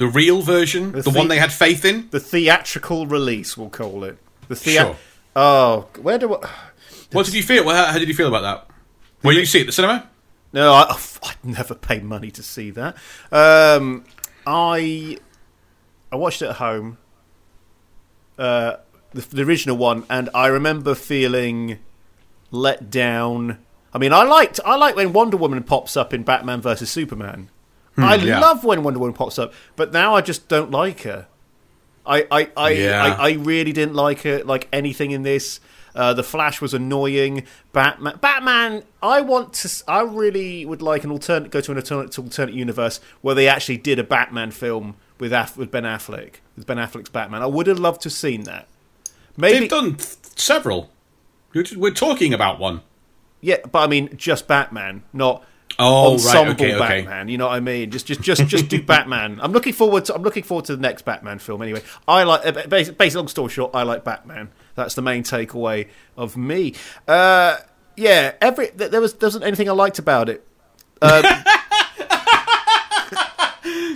the 0.00 0.08
real 0.08 0.40
version, 0.42 0.92
the, 0.92 1.02
The 1.02 1.10
one 1.10 1.28
they 1.28 1.38
had 1.38 1.52
faith 1.52 1.84
in? 1.84 2.08
the 2.10 2.18
theatrical 2.18 3.06
release, 3.06 3.56
we'll 3.56 3.68
call 3.70 4.02
it. 4.04 4.16
The 4.48 4.56
thea- 4.56 4.80
Sure. 4.80 4.96
Oh, 5.36 5.86
where 6.02 6.18
do 6.18 6.34
I? 6.34 6.48
What 7.12 7.26
did 7.26 7.34
you 7.34 7.42
feel? 7.42 7.68
How, 7.68 7.84
how 7.92 7.98
did 7.98 8.08
you 8.08 8.14
feel 8.14 8.28
about 8.28 8.42
that? 8.42 8.74
Well, 9.22 9.34
you 9.34 9.44
see 9.46 9.58
it 9.58 9.62
at 9.62 9.66
the 9.66 9.72
cinema? 9.72 10.08
No, 10.52 10.72
I, 10.72 10.96
I'd 11.22 11.44
never 11.44 11.74
pay 11.74 12.00
money 12.00 12.30
to 12.32 12.42
see 12.42 12.70
that. 12.72 12.96
Um, 13.30 14.04
I 14.46 15.18
I 16.10 16.16
watched 16.16 16.42
it 16.42 16.46
at 16.46 16.56
home, 16.56 16.98
uh, 18.38 18.76
the, 19.12 19.20
the 19.22 19.42
original 19.42 19.76
one, 19.76 20.04
and 20.10 20.30
I 20.34 20.46
remember 20.48 20.94
feeling 20.94 21.78
let 22.50 22.90
down. 22.90 23.58
I 23.92 23.98
mean, 23.98 24.12
I 24.12 24.22
liked 24.24 24.58
I 24.64 24.76
like 24.76 24.96
when 24.96 25.12
Wonder 25.12 25.36
Woman 25.36 25.62
pops 25.62 25.96
up 25.96 26.12
in 26.14 26.22
Batman 26.22 26.60
versus 26.60 26.90
Superman. 26.90 27.50
I 28.04 28.14
yeah. 28.16 28.40
love 28.40 28.64
when 28.64 28.82
Wonder 28.82 29.00
Woman 29.00 29.14
pops 29.14 29.38
up, 29.38 29.52
but 29.76 29.92
now 29.92 30.14
I 30.14 30.20
just 30.20 30.48
don't 30.48 30.70
like 30.70 31.02
her. 31.02 31.26
I 32.06 32.26
I 32.30 32.50
I, 32.56 32.70
Yeah. 32.70 33.16
I, 33.18 33.28
I 33.28 33.32
really 33.32 33.72
didn't 33.72 33.94
like 33.94 34.22
her 34.22 34.42
like 34.44 34.68
anything 34.72 35.10
in 35.10 35.22
this. 35.22 35.60
Uh, 35.92 36.14
the 36.14 36.22
Flash 36.22 36.60
was 36.60 36.72
annoying. 36.72 37.44
Batman, 37.72 38.16
Batman. 38.20 38.84
I 39.02 39.20
want 39.22 39.54
to. 39.54 39.82
I 39.88 40.02
really 40.02 40.64
would 40.64 40.82
like 40.82 41.02
an 41.02 41.10
alternate. 41.10 41.50
Go 41.50 41.60
to 41.60 41.72
an 41.72 41.78
alternate, 41.78 42.16
alternate 42.16 42.54
universe 42.54 43.00
where 43.22 43.34
they 43.34 43.48
actually 43.48 43.78
did 43.78 43.98
a 43.98 44.04
Batman 44.04 44.52
film 44.52 44.94
with 45.18 45.32
Aff, 45.32 45.56
with 45.56 45.70
Ben 45.72 45.82
Affleck, 45.82 46.34
with 46.56 46.64
Ben 46.66 46.76
Affleck's 46.76 47.10
Batman. 47.10 47.42
I 47.42 47.46
would 47.46 47.66
have 47.66 47.80
loved 47.80 48.02
to 48.02 48.06
have 48.06 48.12
seen 48.12 48.44
that. 48.44 48.68
Maybe, 49.36 49.60
They've 49.60 49.68
done 49.70 49.96
th- 49.96 50.16
several. 50.36 50.90
We're 51.52 51.90
talking 51.90 52.32
about 52.32 52.60
one. 52.60 52.82
yeah, 53.40 53.56
but 53.70 53.80
I 53.80 53.86
mean, 53.88 54.16
just 54.16 54.46
Batman, 54.46 55.02
not 55.12 55.44
Oh, 55.80 56.12
right, 56.12 56.12
ensemble 56.12 56.52
okay, 56.52 56.74
okay. 56.74 57.02
Batman. 57.02 57.28
You 57.28 57.38
know 57.38 57.46
what 57.46 57.54
I 57.54 57.60
mean? 57.60 57.90
Just, 57.90 58.06
just, 58.06 58.20
just, 58.20 58.46
just 58.46 58.68
do 58.68 58.82
Batman. 58.86 59.40
I'm 59.42 59.52
looking 59.52 59.72
forward. 59.72 60.04
To, 60.06 60.14
I'm 60.14 60.22
looking 60.22 60.42
forward 60.42 60.66
to 60.66 60.76
the 60.76 60.82
next 60.82 61.04
Batman 61.04 61.38
film. 61.38 61.62
Anyway, 61.62 61.82
I 62.06 62.24
like. 62.24 62.46
Uh, 62.46 62.66
basic, 62.68 62.96
basic, 62.98 63.16
long 63.16 63.28
story 63.28 63.50
short, 63.50 63.74
I 63.74 63.82
like 63.82 64.04
Batman. 64.04 64.50
That's 64.74 64.94
the 64.94 65.02
main 65.02 65.22
takeaway 65.22 65.88
of 66.16 66.36
me. 66.36 66.74
Uh, 67.08 67.56
yeah, 67.96 68.34
every 68.40 68.68
there 68.70 69.00
was 69.00 69.14
there 69.14 69.26
wasn't 69.26 69.44
anything 69.44 69.68
I 69.68 69.72
liked 69.72 69.98
about 69.98 70.28
it. 70.28 70.46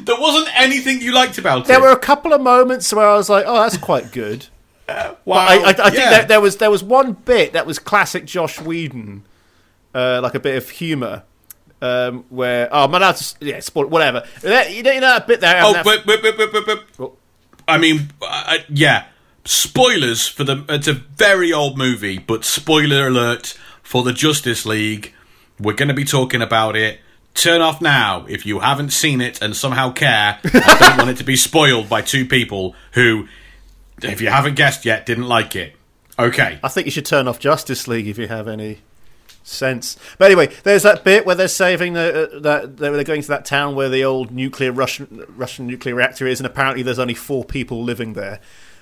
There 0.04 0.20
wasn't 0.20 0.48
anything 0.60 1.00
you 1.00 1.14
liked 1.14 1.38
about 1.38 1.66
There 1.66 1.76
it. 1.76 1.80
There 1.80 1.88
were 1.88 1.96
a 1.96 1.98
couple 1.98 2.32
of 2.32 2.40
moments 2.40 2.92
where 2.92 3.08
I 3.08 3.16
was 3.16 3.30
like, 3.30 3.44
"Oh, 3.46 3.54
that's 3.54 3.78
quite 3.78 4.12
good." 4.12 4.46
wow. 4.88 5.14
I, 5.26 5.54
I, 5.54 5.68
I 5.68 5.72
think 5.72 5.94
yeah. 5.94 6.10
that 6.10 6.28
there 6.28 6.40
was 6.40 6.58
there 6.58 6.70
was 6.70 6.82
one 6.82 7.12
bit 7.12 7.54
that 7.54 7.66
was 7.66 7.78
classic 7.78 8.26
Joss 8.26 8.60
Whedon, 8.60 9.24
uh, 9.94 10.20
like 10.22 10.34
a 10.34 10.40
bit 10.40 10.56
of 10.56 10.68
humour. 10.68 11.22
Um, 11.82 12.24
where 12.30 12.68
oh, 12.72 12.84
I'm 12.84 12.94
allowed 12.94 13.16
to 13.16 13.34
yeah, 13.40 13.60
spoil 13.60 13.86
whatever. 13.86 14.24
You 14.42 14.48
know, 14.48 14.62
you 14.62 14.82
know 14.82 15.00
that 15.00 15.26
bit 15.26 15.40
there. 15.40 15.60
Oh, 15.62 15.74
but, 15.84 16.06
but, 16.06 16.22
but, 16.22 16.52
but, 16.52 16.80
but. 16.96 17.12
I 17.68 17.78
mean, 17.78 18.10
uh, 18.22 18.58
yeah. 18.68 19.06
Spoilers 19.44 20.26
for 20.26 20.44
the. 20.44 20.64
It's 20.68 20.88
a 20.88 20.94
very 20.94 21.52
old 21.52 21.76
movie, 21.76 22.18
but 22.18 22.44
spoiler 22.44 23.08
alert 23.08 23.58
for 23.82 24.02
the 24.02 24.12
Justice 24.12 24.64
League. 24.64 25.12
We're 25.60 25.74
going 25.74 25.88
to 25.88 25.94
be 25.94 26.04
talking 26.04 26.40
about 26.42 26.76
it. 26.76 27.00
Turn 27.34 27.60
off 27.60 27.80
now 27.80 28.24
if 28.28 28.46
you 28.46 28.60
haven't 28.60 28.90
seen 28.90 29.20
it 29.20 29.42
and 29.42 29.54
somehow 29.56 29.92
care. 29.92 30.38
I 30.44 30.76
don't 30.80 30.98
want 30.98 31.10
it 31.10 31.16
to 31.18 31.24
be 31.24 31.36
spoiled 31.36 31.88
by 31.88 32.00
two 32.00 32.26
people 32.26 32.74
who, 32.92 33.28
if 34.02 34.20
you 34.20 34.28
haven't 34.28 34.54
guessed 34.54 34.84
yet, 34.84 35.04
didn't 35.04 35.28
like 35.28 35.54
it. 35.56 35.74
Okay. 36.18 36.58
I 36.62 36.68
think 36.68 36.86
you 36.86 36.92
should 36.92 37.06
turn 37.06 37.26
off 37.28 37.38
Justice 37.38 37.88
League 37.88 38.06
if 38.06 38.18
you 38.18 38.28
have 38.28 38.46
any 38.46 38.78
sense. 39.44 39.96
But 40.18 40.26
anyway, 40.26 40.52
there's 40.64 40.82
that 40.82 41.04
bit 41.04 41.24
where 41.24 41.36
they're 41.36 41.48
saving 41.48 41.92
the 41.92 42.34
uh, 42.34 42.38
that 42.40 42.76
they're 42.78 43.04
going 43.04 43.22
to 43.22 43.28
that 43.28 43.44
town 43.44 43.74
where 43.76 43.88
the 43.88 44.04
old 44.04 44.32
nuclear 44.32 44.72
Russian 44.72 45.24
Russian 45.36 45.66
nuclear 45.66 45.94
reactor 45.94 46.26
is, 46.26 46.40
and 46.40 46.46
apparently 46.46 46.82
there's 46.82 46.98
only 46.98 47.14
four 47.14 47.44
people 47.44 47.84
living 47.84 48.14
there. 48.14 48.40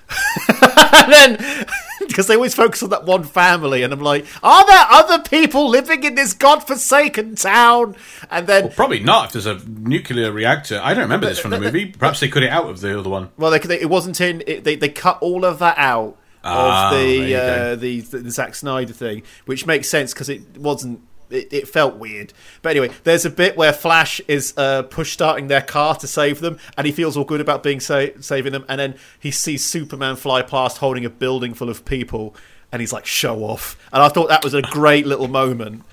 and 0.93 1.11
then 1.11 1.65
because 2.07 2.27
they 2.27 2.35
always 2.35 2.53
focus 2.53 2.83
on 2.83 2.89
that 2.89 3.05
one 3.05 3.23
family, 3.23 3.83
and 3.83 3.93
I'm 3.93 3.99
like, 3.99 4.25
are 4.41 4.65
there 4.65 4.85
other 4.89 5.19
people 5.23 5.69
living 5.69 6.03
in 6.03 6.15
this 6.15 6.33
godforsaken 6.33 7.35
town? 7.35 7.95
And 8.29 8.47
then 8.47 8.71
Probably 8.71 8.99
not 8.99 9.27
if 9.27 9.31
there's 9.33 9.45
a 9.45 9.59
nuclear 9.67 10.31
reactor. 10.31 10.79
I 10.81 10.93
don't 10.93 11.03
remember 11.03 11.27
this 11.27 11.39
from 11.39 11.51
the 11.51 11.59
movie. 11.59 11.87
Perhaps 11.87 12.19
they 12.19 12.27
cut 12.27 12.43
it 12.43 12.49
out 12.49 12.69
of 12.69 12.81
the 12.81 12.97
other 12.97 13.09
one. 13.09 13.29
Well, 13.37 13.51
they, 13.51 13.59
they, 13.59 13.81
it 13.81 13.89
wasn't 13.89 14.19
in. 14.21 14.43
It, 14.47 14.63
they 14.63 14.75
they 14.75 14.89
cut 14.89 15.19
all 15.21 15.45
of 15.45 15.59
that 15.59 15.77
out 15.77 16.17
Ah, 16.43 16.91
of 16.91 16.97
the, 16.97 17.35
uh, 17.35 17.75
the 17.75 18.01
the 18.01 18.17
the 18.19 18.31
Zack 18.31 18.55
Snyder 18.55 18.93
thing, 18.93 19.23
which 19.45 19.65
makes 19.65 19.89
sense 19.89 20.13
because 20.13 20.29
it 20.29 20.57
wasn't. 20.57 21.01
It, 21.29 21.51
it 21.51 21.67
felt 21.67 21.95
weird, 21.95 22.31
but 22.61 22.71
anyway, 22.77 22.91
there's 23.05 23.25
a 23.25 23.29
bit 23.29 23.57
where 23.57 23.73
Flash 23.73 24.21
is 24.27 24.53
uh, 24.55 24.83
push 24.83 25.13
starting 25.13 25.47
their 25.47 25.61
car 25.63 25.95
to 25.95 26.05
save 26.05 26.41
them, 26.41 26.59
and 26.77 26.85
he 26.85 26.93
feels 26.93 27.17
all 27.17 27.23
good 27.23 27.41
about 27.41 27.63
being 27.63 27.79
sa- 27.79 28.07
saving 28.19 28.51
them, 28.51 28.65
and 28.69 28.79
then 28.79 28.95
he 29.19 29.31
sees 29.31 29.65
Superman 29.65 30.15
fly 30.15 30.43
past 30.43 30.77
holding 30.77 31.05
a 31.05 31.09
building 31.09 31.55
full 31.55 31.69
of 31.69 31.85
people, 31.85 32.35
and 32.71 32.81
he's 32.81 32.93
like, 32.93 33.07
"Show 33.07 33.39
off!" 33.39 33.77
And 33.91 34.03
I 34.03 34.09
thought 34.09 34.29
that 34.29 34.43
was 34.43 34.53
a 34.53 34.61
great 34.61 35.07
little 35.07 35.27
moment. 35.27 35.83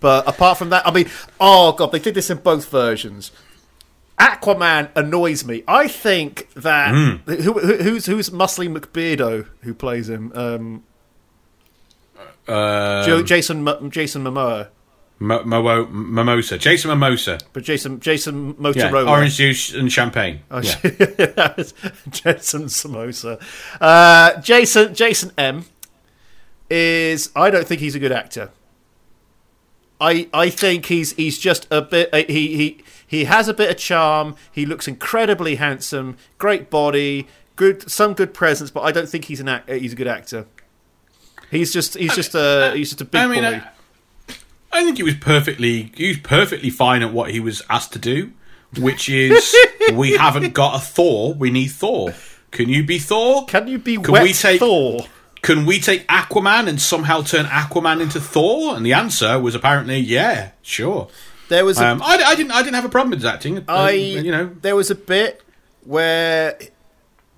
But 0.00 0.26
apart 0.26 0.58
from 0.58 0.70
that, 0.70 0.84
I 0.86 0.90
mean, 0.90 1.08
oh 1.38 1.72
god, 1.72 1.92
they 1.92 1.98
did 2.00 2.14
this 2.14 2.30
in 2.30 2.38
both 2.38 2.68
versions. 2.68 3.30
Aquaman 4.20 4.90
annoys 4.96 5.44
me. 5.44 5.62
I 5.68 5.86
think 5.88 6.52
that 6.54 6.90
Hmm. 6.92 7.30
who, 7.30 7.52
who, 7.52 7.76
who's 7.76 8.06
who's 8.06 8.30
Muscly 8.30 8.68
McBeardo 8.68 9.46
who 9.62 9.74
plays 9.74 10.08
him? 10.08 10.32
Um, 10.34 10.82
Uh, 12.48 13.04
Jo- 13.04 13.22
Jason 13.22 13.64
Jason 13.90 14.24
Momoa, 14.24 14.68
Mo- 15.20 15.44
Mo- 15.44 15.86
Mimosa. 15.86 16.56
Jason 16.58 16.88
Mimosa. 16.90 17.38
but 17.52 17.62
Jason 17.62 18.00
Jason 18.00 18.54
Yeah. 18.74 18.90
Orange 18.92 19.36
juice 19.36 19.74
and 19.74 19.92
champagne. 19.92 20.40
Oh, 20.50 20.60
yeah. 20.62 20.74
Jason 22.10 22.64
Samosa. 22.66 23.38
Uh, 23.80 24.40
Jason 24.40 24.94
Jason 24.94 25.32
M 25.36 25.66
is. 26.70 27.30
I 27.36 27.50
don't 27.50 27.66
think 27.68 27.80
he's 27.80 27.94
a 27.94 27.98
good 27.98 28.12
actor. 28.12 28.50
I 30.00 30.28
I 30.32 30.48
think 30.48 30.86
he's 30.86 31.12
he's 31.12 31.38
just 31.38 31.66
a 31.70 31.82
bit. 31.82 32.08
uh, 32.14 32.22
He 32.28 32.56
he 32.56 32.84
he 33.08 33.24
has 33.24 33.48
a 33.48 33.54
bit 33.54 33.70
of 33.70 33.76
charm. 33.78 34.36
He 34.52 34.66
looks 34.66 34.86
incredibly 34.86 35.56
handsome. 35.56 36.16
Great 36.36 36.70
body. 36.70 37.26
Good 37.56 37.90
some 37.90 38.14
good 38.14 38.32
presence, 38.34 38.70
but 38.70 38.82
I 38.82 38.92
don't 38.92 39.08
think 39.08 39.24
he's 39.24 39.40
an 39.40 39.48
act, 39.48 39.68
he's 39.68 39.94
a 39.94 39.96
good 39.96 40.06
actor. 40.06 40.46
He's 41.50 41.72
just 41.72 41.96
he's 41.96 42.14
just 42.14 42.34
a 42.34 42.72
he's 42.76 42.90
just 42.90 43.00
a 43.00 43.04
big 43.04 43.20
I 43.20 43.26
mean, 43.26 43.42
boy. 43.42 43.62
I, 44.28 44.34
I 44.80 44.84
think 44.84 44.98
he 44.98 45.02
was 45.02 45.14
perfectly 45.14 45.90
he 45.96 46.08
was 46.08 46.18
perfectly 46.18 46.70
fine 46.70 47.02
at 47.02 47.12
what 47.12 47.30
he 47.30 47.40
was 47.40 47.62
asked 47.70 47.94
to 47.94 47.98
do, 47.98 48.32
which 48.78 49.08
is 49.08 49.56
we 49.94 50.12
haven't 50.16 50.52
got 50.54 50.76
a 50.76 50.78
Thor. 50.78 51.34
We 51.34 51.50
need 51.50 51.68
Thor. 51.68 52.12
Can 52.50 52.68
you 52.68 52.84
be 52.84 52.98
Thor? 52.98 53.46
Can 53.46 53.66
you 53.66 53.78
be 53.78 53.96
Can 53.96 54.22
we 54.22 54.32
take- 54.32 54.60
Thor? 54.60 55.00
Can 55.40 55.66
we 55.66 55.78
take 55.78 56.06
Aquaman 56.08 56.68
and 56.68 56.80
somehow 56.80 57.22
turn 57.22 57.46
Aquaman 57.46 58.00
into 58.00 58.20
Thor? 58.20 58.74
And 58.76 58.84
the 58.84 58.92
answer 58.92 59.38
was 59.38 59.54
apparently 59.54 59.98
yeah, 59.98 60.50
sure. 60.62 61.08
There 61.48 61.64
was 61.64 61.78
a 61.80 61.86
Um, 61.86 62.02
I, 62.02 62.14
I 62.26 62.34
didn't 62.34 62.52
I 62.52 62.62
didn't 62.62 62.74
have 62.76 62.84
a 62.84 62.88
problem 62.88 63.10
with 63.10 63.20
his 63.20 63.26
acting. 63.26 63.64
I 63.68 63.90
you 63.90 64.30
know 64.30 64.54
there 64.62 64.76
was 64.76 64.90
a 64.90 64.94
bit 64.94 65.42
where 65.84 66.58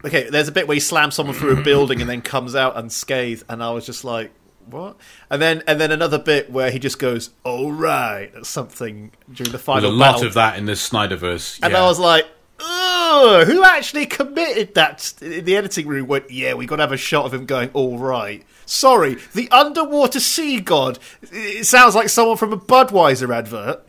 okay, 0.05 0.29
there's 0.31 0.49
a 0.49 0.53
bit 0.53 0.66
where 0.66 0.75
he 0.75 0.81
slams 0.81 1.14
someone 1.14 1.35
through 1.37 1.59
a 1.59 1.62
building 1.62 2.01
and 2.01 2.09
then 2.09 2.23
comes 2.23 2.55
out 2.55 2.77
unscathed, 2.77 3.44
and 3.49 3.62
I 3.62 3.70
was 3.70 3.87
just 3.87 4.05
like, 4.05 4.33
what? 4.66 4.96
And 5.31 5.40
then 5.40 5.62
and 5.66 5.81
then 5.81 5.92
another 5.92 6.18
bit 6.18 6.51
where 6.51 6.70
he 6.70 6.79
just 6.79 6.99
goes, 6.99 7.31
all 7.44 7.73
right, 7.73 8.31
or 8.35 8.44
something 8.44 9.12
during 9.33 9.53
the 9.53 9.59
there's 9.59 9.62
final 9.62 9.90
a 9.90 9.92
lot 9.92 10.14
battle. 10.14 10.27
of 10.29 10.35
that 10.35 10.59
in 10.59 10.66
the 10.66 10.73
Snyderverse. 10.73 11.61
and. 11.62 11.77
I 11.77 11.83
was 11.83 11.99
like. 11.99 12.27
Who 12.62 13.64
actually 13.64 14.07
committed 14.07 14.75
that 14.75 15.14
in 15.20 15.44
the 15.44 15.57
editing 15.57 15.88
room? 15.88 16.07
Went, 16.07 16.31
yeah, 16.31 16.55
we 16.55 16.66
got 16.66 16.77
to 16.77 16.83
have 16.83 16.92
a 16.92 16.96
shot 16.96 17.25
of 17.25 17.35
him 17.35 17.44
going, 17.44 17.70
all 17.73 17.99
right. 17.99 18.44
Sorry, 18.66 19.16
the 19.35 19.49
underwater 19.51 20.20
sea 20.20 20.61
god. 20.61 20.99
It 21.23 21.66
sounds 21.66 21.94
like 21.96 22.09
someone 22.09 22.37
from 22.37 22.53
a 22.53 22.57
Budweiser 22.57 23.35
advert. 23.35 23.85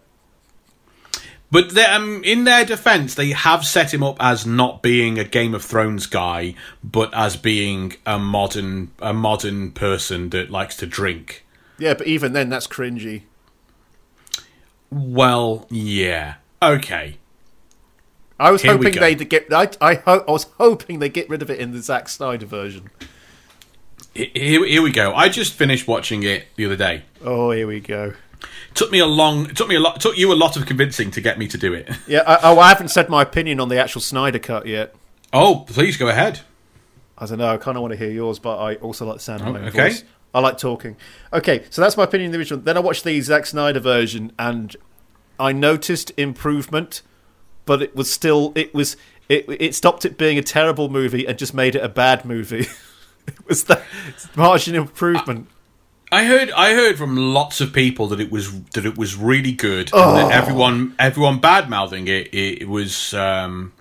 But 1.51 1.71
they- 1.71 1.83
um, 1.85 2.23
in 2.23 2.45
their 2.45 2.63
defense, 2.63 3.13
they 3.13 3.31
have 3.31 3.65
set 3.65 3.93
him 3.93 4.03
up 4.03 4.15
as 4.21 4.45
not 4.45 4.81
being 4.81 5.19
a 5.19 5.25
Game 5.25 5.53
of 5.53 5.63
Thrones 5.63 6.05
guy, 6.05 6.55
but 6.83 7.13
as 7.13 7.35
being 7.35 7.93
a 8.05 8.17
modern 8.17 8.91
a 8.99 9.13
modern 9.13 9.71
person 9.71 10.29
that 10.29 10.49
likes 10.49 10.77
to 10.77 10.85
drink. 10.85 11.45
Yeah, 11.77 11.93
but 11.93 12.07
even 12.07 12.33
then, 12.33 12.49
that's 12.49 12.67
cringy. 12.67 13.23
Well, 14.89 15.67
yeah, 15.69 16.35
okay. 16.61 17.17
I 18.39 18.51
was 18.51 18.61
Here 18.61 18.71
hoping 18.71 18.93
they'd 18.93 19.29
get. 19.29 19.51
I 19.53 19.69
I, 19.79 19.95
ho- 19.95 20.23
I 20.27 20.31
was 20.31 20.47
hoping 20.57 20.99
they 20.99 21.09
get 21.09 21.29
rid 21.29 21.41
of 21.41 21.49
it 21.49 21.59
in 21.59 21.71
the 21.73 21.81
Zack 21.81 22.09
Snyder 22.09 22.45
version. 22.45 22.89
Here, 24.13 24.65
here 24.65 24.81
we 24.81 24.91
go. 24.91 25.13
I 25.13 25.29
just 25.29 25.53
finished 25.53 25.87
watching 25.87 26.23
it 26.23 26.47
the 26.55 26.65
other 26.65 26.75
day. 26.75 27.03
Oh, 27.23 27.51
here 27.51 27.67
we 27.67 27.79
go. 27.79 28.13
Took 28.73 28.91
me 28.91 28.99
a 28.99 29.05
long. 29.05 29.49
It 29.49 29.55
took 29.57 29.67
me 29.67 29.75
a 29.75 29.79
lot. 29.79 29.99
Took 30.01 30.17
you 30.17 30.31
a 30.31 30.35
lot 30.35 30.57
of 30.57 30.65
convincing 30.65 31.11
to 31.11 31.21
get 31.21 31.37
me 31.37 31.47
to 31.47 31.57
do 31.57 31.73
it. 31.73 31.89
Yeah. 32.07 32.23
I, 32.27 32.39
oh, 32.43 32.59
I 32.59 32.69
haven't 32.69 32.89
said 32.89 33.09
my 33.09 33.21
opinion 33.21 33.59
on 33.59 33.69
the 33.69 33.79
actual 33.79 34.01
Snyder 34.01 34.39
cut 34.39 34.65
yet. 34.65 34.93
Oh, 35.33 35.65
please 35.67 35.97
go 35.97 36.07
ahead. 36.09 36.41
I 37.17 37.25
don't 37.25 37.37
know. 37.37 37.47
I 37.47 37.57
kind 37.57 37.77
of 37.77 37.81
want 37.81 37.91
to 37.93 37.97
hear 37.97 38.09
yours, 38.09 38.39
but 38.39 38.57
I 38.57 38.75
also 38.75 39.05
like 39.05 39.17
the 39.17 39.21
sound 39.21 39.41
of 39.41 39.47
oh, 39.47 39.53
my 39.53 39.59
own 39.59 39.65
Oh, 39.65 39.67
okay. 39.69 39.89
voice. 39.89 40.03
I 40.33 40.39
like 40.39 40.57
talking. 40.57 40.95
Okay, 41.33 41.65
so 41.69 41.81
that's 41.81 41.95
my 41.97 42.03
opinion 42.03 42.29
of 42.29 42.33
the 42.33 42.39
original. 42.39 42.59
Then 42.61 42.77
I 42.77 42.79
watched 42.79 43.03
the 43.03 43.19
Zack 43.21 43.45
Snyder 43.45 43.79
version, 43.79 44.31
and 44.39 44.75
I 45.39 45.51
noticed 45.51 46.11
improvement, 46.17 47.01
but 47.65 47.81
it 47.81 47.95
was 47.95 48.09
still 48.11 48.51
it 48.55 48.73
was 48.73 48.95
it 49.29 49.45
it 49.49 49.75
stopped 49.75 50.05
it 50.05 50.17
being 50.17 50.37
a 50.37 50.41
terrible 50.43 50.89
movie 50.89 51.25
and 51.27 51.37
just 51.37 51.53
made 51.53 51.75
it 51.75 51.83
a 51.83 51.89
bad 51.89 52.25
movie. 52.25 52.67
it 53.27 53.47
was 53.47 53.65
that 53.65 53.83
margin 54.35 54.73
improvement. 54.75 55.47
I 55.49 55.53
heard 56.11 56.51
I 56.51 56.73
heard 56.73 56.97
from 56.97 57.15
lots 57.15 57.61
of 57.61 57.71
people 57.73 58.07
that 58.07 58.19
it 58.19 58.31
was 58.31 58.61
that 58.71 58.85
it 58.85 58.97
was 58.97 59.15
really 59.15 59.53
good 59.53 59.91
and 59.93 60.17
that 60.17 60.31
everyone 60.31 60.93
everyone 60.99 61.39
bad 61.39 61.69
mouthing 61.69 62.07
it, 62.07 62.27
it 62.33 62.63
it 62.63 62.67
was 62.67 63.13
um 63.13 63.71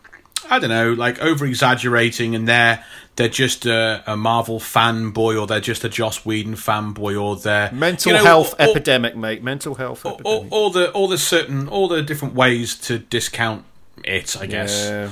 I 0.49 0.59
don't 0.59 0.71
know 0.71 0.93
like 0.93 1.21
over 1.21 1.45
exaggerating 1.47 2.35
and 2.37 2.47
they're 2.49 2.85
they're 3.17 3.29
just 3.29 3.67
a, 3.67 4.03
a 4.07 4.17
Marvel 4.17 4.61
fanboy 4.61 5.39
or 5.41 5.47
they're 5.47 5.61
just 5.61 5.85
a 5.85 5.89
Joss 5.89 6.25
Whedon 6.25 6.55
fanboy 6.55 7.21
or 7.21 7.37
they're 7.37 7.71
Mental 7.73 8.13
you 8.13 8.19
know, 8.19 8.25
health 8.25 8.55
all, 8.59 8.71
epidemic, 8.71 9.15
mate. 9.17 9.43
Mental 9.43 9.75
health 9.75 10.07
all, 10.07 10.15
epidemic. 10.15 10.53
all 10.53 10.71
the 10.71 10.91
all 10.93 11.09
the 11.09 11.19
certain 11.19 11.69
all 11.69 11.89
the 11.89 12.03
different 12.03 12.35
ways 12.35 12.77
to 12.77 12.99
discount 12.99 13.65
it 14.05 14.37
I 14.41 14.47
guess 14.47 14.87
Yeah. 14.89 15.11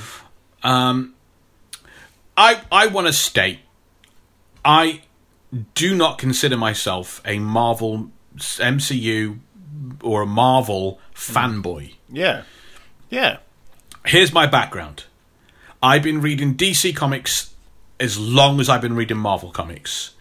um, 0.63 1.15
I 2.37 2.61
I 2.71 2.87
want 2.87 3.09
to 3.09 3.13
state, 3.13 3.59
I 4.65 5.03
do 5.75 5.95
not 5.95 6.19
consider 6.19 6.57
myself 6.57 7.21
a 7.25 7.39
Marvel 7.39 8.11
MCU 8.37 9.39
or 10.03 10.23
a 10.23 10.27
Marvel 10.27 11.01
fanboy. 11.15 11.95
Yeah. 12.11 12.43
Yeah. 13.11 13.39
Here's 14.07 14.33
my 14.33 14.47
background. 14.47 15.05
I've 15.83 16.03
been 16.03 16.21
reading 16.21 16.55
DC 16.55 16.95
comics 16.95 17.55
as 18.01 18.19
long 18.19 18.61
as 18.61 18.69
I've 18.69 18.81
been 18.81 18.97
reading 18.97 19.17
Marvel 19.17 19.51
comics. 19.51 20.15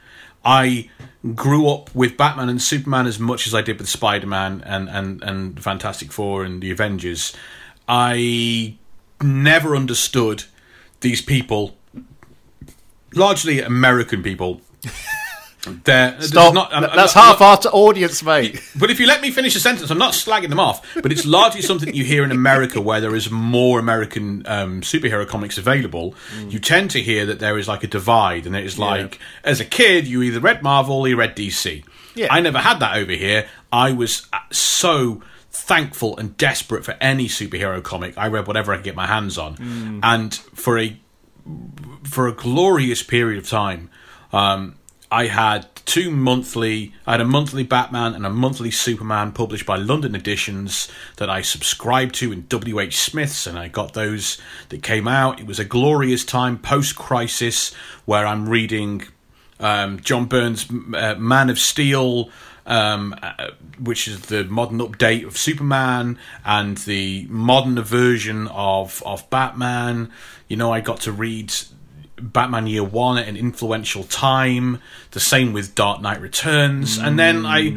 I 0.46 0.90
grew 1.36 1.68
up 1.68 1.94
with 1.94 2.16
Batman 2.16 2.50
and 2.50 2.62
Superman 2.62 3.06
as 3.06 3.20
much 3.20 3.48
as 3.48 3.54
I 3.54 3.62
did 3.62 3.80
with 3.80 3.90
Spider 3.90 4.28
Man 4.28 4.62
and, 4.66 4.88
and, 4.90 5.22
and 5.24 5.62
Fantastic 5.62 6.12
Four 6.12 6.44
and 6.44 6.62
the 6.62 6.72
Avengers. 6.72 7.36
I 7.88 8.78
never 9.22 9.76
understood 9.76 10.46
these 11.02 11.22
people, 11.22 11.76
largely 13.14 13.62
American 13.62 14.24
people. 14.24 14.62
They're, 15.84 16.22
Stop. 16.22 16.54
not- 16.54 16.72
I'm- 16.72 16.84
Th- 16.84 16.92
I'm 16.92 16.98
That's 16.98 17.14
not- 17.16 17.24
I'm 17.26 17.38
half 17.38 17.66
our 17.66 17.72
audience, 17.74 18.24
mate. 18.24 18.62
but 18.80 18.90
if 18.90 19.00
you 19.02 19.08
let 19.08 19.22
me 19.22 19.32
finish 19.32 19.54
a 19.56 19.60
sentence, 19.60 19.90
I'm 19.90 19.98
not 19.98 20.14
slagging 20.14 20.48
them 20.50 20.62
off. 20.62 20.86
But 21.02 21.12
it's 21.12 21.26
largely 21.26 21.62
something 21.62 21.94
you 21.94 22.06
hear 22.06 22.24
in 22.24 22.32
America, 22.32 22.80
where 22.80 23.02
there 23.02 23.14
is 23.16 23.30
more 23.30 23.78
American 23.80 24.44
um, 24.48 24.80
superhero 24.82 25.28
comics 25.28 25.58
available. 25.58 26.16
You 26.48 26.60
tend 26.60 26.92
to 26.92 27.02
hear 27.02 27.26
that 27.26 27.40
there 27.40 27.58
is 27.58 27.68
like 27.68 27.84
a 27.84 27.88
divide, 27.88 28.46
and 28.46 28.56
it 28.56 28.66
is 28.66 28.80
like, 28.80 29.20
as 29.44 29.60
a 29.60 29.66
kid, 29.66 30.08
you 30.08 30.22
either 30.22 30.40
read 30.40 30.64
Marvel 30.64 31.02
or 31.02 31.08
you 31.10 31.18
read 31.18 31.36
DC. 31.36 31.84
Yeah. 32.16 32.28
I 32.32 32.40
never 32.40 32.60
had 32.60 32.80
that 32.80 32.96
over 32.96 33.12
here. 33.12 33.48
I 33.72 33.92
was 33.92 34.26
uh, 34.32 34.40
so 34.52 35.22
thankful 35.52 36.16
and 36.18 36.38
desperate 36.38 36.86
for 36.86 36.96
any 37.02 37.28
superhero 37.28 37.84
comic. 37.84 38.18
I 38.18 38.28
read 38.28 38.48
whatever 38.48 38.72
I 38.72 38.78
could 38.78 38.86
get 38.86 38.96
my 38.96 39.08
hands 39.08 39.38
on, 39.38 40.00
and 40.02 40.34
for 40.34 40.78
a 40.80 40.98
for 42.04 42.28
a 42.28 42.32
glorious 42.32 43.04
period 43.04 43.38
of 43.44 43.50
time. 43.50 43.90
Um, 44.32 44.76
I 45.12 45.28
had 45.28 45.68
two 45.86 46.12
monthly. 46.12 46.94
I 47.06 47.14
had 47.14 47.22
a 47.22 47.26
monthly 47.26 47.64
Batman 47.64 48.14
and 48.14 48.26
a 48.26 48.30
monthly 48.30 48.72
Superman 48.72 49.32
published 49.32 49.66
by 49.66 49.78
London 49.78 50.16
Editions 50.16 50.90
that 51.16 51.30
I 51.30 51.42
subscribed 51.42 52.16
to 52.16 52.32
in 52.34 52.46
W. 52.50 52.80
H. 52.80 52.98
Smith's, 52.98 53.48
and 53.48 53.58
I 53.58 53.70
got 53.70 53.94
those 53.94 54.38
that 54.70 54.84
came 54.84 55.08
out. 55.08 55.40
It 55.40 55.48
was 55.48 55.60
a 55.60 55.66
glorious 55.66 56.26
time 56.26 56.58
post 56.58 56.98
crisis 56.98 57.74
where 58.06 58.26
I'm 58.26 58.50
reading 58.50 59.04
um, 59.62 60.02
John 60.02 60.26
Byrne's 60.26 60.68
uh, 60.70 61.16
Man 61.18 61.50
of 61.50 61.58
Steel. 61.58 62.30
Um, 62.66 63.16
uh, 63.24 63.52
which 63.80 64.10
is 64.10 64.24
the 64.24 64.44
modern 64.44 64.80
update 64.80 65.26
of 65.26 65.38
Superman 65.38 66.20
and 66.44 66.78
the 66.80 67.26
modern 67.30 67.82
version 67.82 68.48
of 68.50 69.02
of 69.06 69.30
Batman. 69.30 70.12
You 70.50 70.58
know, 70.58 70.74
I 70.74 70.82
got 70.82 71.00
to 71.02 71.14
read 71.14 71.54
Batman 72.20 72.68
Year 72.68 72.84
One 72.84 73.18
at 73.18 73.28
an 73.28 73.38
influential 73.38 74.04
time. 74.04 74.82
The 75.12 75.20
same 75.20 75.54
with 75.54 75.76
Dark 75.76 76.02
Knight 76.02 76.22
Returns, 76.22 76.98
and 76.98 77.18
then 77.18 77.46
I 77.46 77.76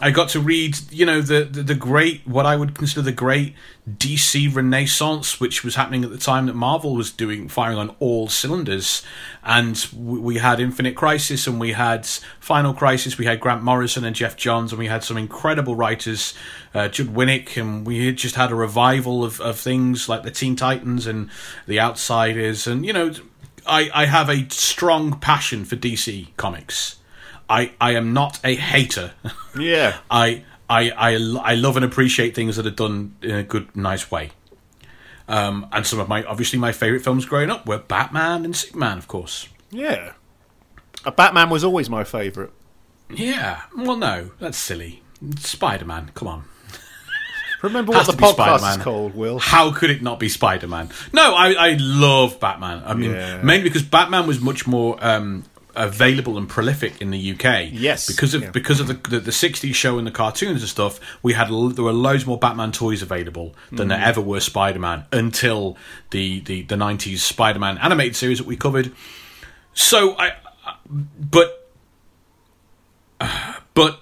I 0.00 0.10
got 0.12 0.28
to 0.30 0.40
read 0.40 0.78
you 0.90 1.04
know 1.04 1.20
the, 1.20 1.44
the 1.44 1.62
the 1.62 1.74
great 1.74 2.26
what 2.26 2.46
I 2.46 2.56
would 2.56 2.74
consider 2.74 3.02
the 3.02 3.12
great 3.12 3.54
DC 3.88 4.54
Renaissance, 4.54 5.40
which 5.40 5.64
was 5.64 5.74
happening 5.74 6.04
at 6.04 6.10
the 6.10 6.18
time 6.18 6.46
that 6.46 6.54
Marvel 6.54 6.94
was 6.94 7.10
doing 7.10 7.48
firing 7.48 7.78
on 7.78 7.96
all 7.98 8.28
cylinders, 8.28 9.02
and 9.42 9.74
w- 9.92 10.20
we 10.20 10.38
had 10.38 10.60
Infinite 10.60 10.94
Crisis 10.94 11.46
and 11.46 11.58
we 11.58 11.72
had 11.72 12.06
Final 12.38 12.74
Crisis. 12.74 13.18
We 13.18 13.24
had 13.24 13.40
Grant 13.40 13.62
Morrison 13.62 14.04
and 14.04 14.14
Geoff 14.14 14.36
Johns, 14.36 14.72
and 14.72 14.78
we 14.78 14.86
had 14.86 15.02
some 15.02 15.16
incredible 15.16 15.74
writers, 15.74 16.34
uh, 16.74 16.88
Judd 16.88 17.08
Winick, 17.08 17.60
and 17.60 17.86
we 17.86 18.06
had 18.06 18.16
just 18.16 18.34
had 18.34 18.50
a 18.52 18.54
revival 18.54 19.24
of, 19.24 19.40
of 19.40 19.58
things 19.58 20.08
like 20.08 20.22
the 20.22 20.30
Teen 20.30 20.54
Titans 20.54 21.06
and 21.06 21.30
the 21.66 21.80
Outsiders, 21.80 22.66
and 22.66 22.84
you 22.84 22.92
know. 22.92 23.12
I, 23.66 23.90
I 23.94 24.06
have 24.06 24.28
a 24.28 24.48
strong 24.50 25.18
passion 25.20 25.64
for 25.64 25.76
DC 25.76 26.28
comics. 26.36 26.96
I, 27.48 27.72
I 27.80 27.92
am 27.94 28.12
not 28.12 28.40
a 28.44 28.54
hater. 28.54 29.12
Yeah. 29.58 29.98
I, 30.08 30.44
I, 30.70 30.90
I, 30.90 31.14
I 31.42 31.54
love 31.54 31.74
and 31.76 31.84
appreciate 31.84 32.34
things 32.34 32.54
that 32.56 32.66
are 32.66 32.70
done 32.70 33.16
in 33.22 33.32
a 33.32 33.42
good, 33.42 33.74
nice 33.74 34.08
way. 34.08 34.30
Um, 35.26 35.66
and 35.72 35.84
some 35.84 35.98
of 35.98 36.08
my, 36.08 36.22
obviously, 36.24 36.58
my 36.60 36.70
favourite 36.70 37.02
films 37.02 37.24
growing 37.26 37.50
up 37.50 37.66
were 37.66 37.78
Batman 37.78 38.44
and 38.44 38.54
Superman, 38.54 38.98
of 38.98 39.08
course. 39.08 39.48
Yeah. 39.70 40.12
Uh, 41.04 41.10
Batman 41.10 41.50
was 41.50 41.64
always 41.64 41.90
my 41.90 42.04
favourite. 42.04 42.50
Yeah. 43.10 43.62
Well, 43.76 43.96
no, 43.96 44.30
that's 44.38 44.58
silly. 44.58 45.02
Spider 45.38 45.84
Man, 45.86 46.12
come 46.14 46.28
on. 46.28 46.44
Remember 47.62 47.92
what 47.92 48.06
the 48.06 48.12
podcast 48.12 48.54
is 48.56 48.60
Spider-Man. 48.60 48.80
called, 48.84 49.14
Will? 49.14 49.38
How 49.38 49.72
could 49.72 49.90
it 49.90 50.00
not 50.02 50.20
be 50.20 50.28
Spider 50.28 50.68
Man? 50.68 50.90
No, 51.12 51.34
I, 51.34 51.52
I 51.52 51.76
love 51.80 52.38
Batman. 52.38 52.82
I 52.86 52.94
mean, 52.94 53.10
Yeah. 53.12 53.42
mainly 53.42 53.64
because 53.68 53.82
Batman 53.82 54.26
was 54.28 54.40
much 54.40 54.66
more 54.66 54.96
um, 55.04 55.44
available 55.74 56.38
and 56.38 56.48
prolific 56.48 57.00
in 57.00 57.10
the 57.10 57.32
UK. 57.32 57.68
Yes, 57.72 58.06
because 58.06 58.34
of 58.34 58.42
yeah. 58.42 58.50
because 58.50 58.78
of 58.80 58.86
the, 58.86 58.94
the 58.94 59.20
the 59.20 59.30
'60s 59.32 59.74
show 59.74 59.98
and 59.98 60.06
the 60.06 60.10
cartoons 60.12 60.60
and 60.62 60.68
stuff. 60.68 61.00
We 61.22 61.32
had 61.32 61.48
there 61.48 61.84
were 61.84 61.92
loads 61.92 62.26
more 62.26 62.38
Batman 62.38 62.70
toys 62.72 63.02
available 63.02 63.54
than 63.72 63.86
Mm. 63.86 63.90
there 63.90 64.00
ever 64.02 64.20
were 64.20 64.40
Spider 64.40 64.78
Man 64.78 65.04
until 65.12 65.76
the 66.10 66.40
the 66.40 66.62
the 66.62 66.76
'90s 66.76 67.18
Spider 67.18 67.58
Man 67.58 67.76
animated 67.78 68.14
series 68.16 68.38
that 68.38 68.46
we 68.46 68.56
covered. 68.56 68.92
So 69.74 70.14
I, 70.16 70.32
I- 70.64 70.74
but 70.88 71.68
but 73.74 74.00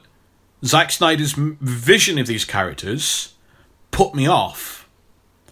Zack 0.65 0.91
Snyder's 0.91 1.33
vision 1.37 2.19
of 2.19 2.27
these 2.27 2.45
characters 2.45 3.33
put 3.91 4.15
me 4.15 4.27
off 4.29 4.89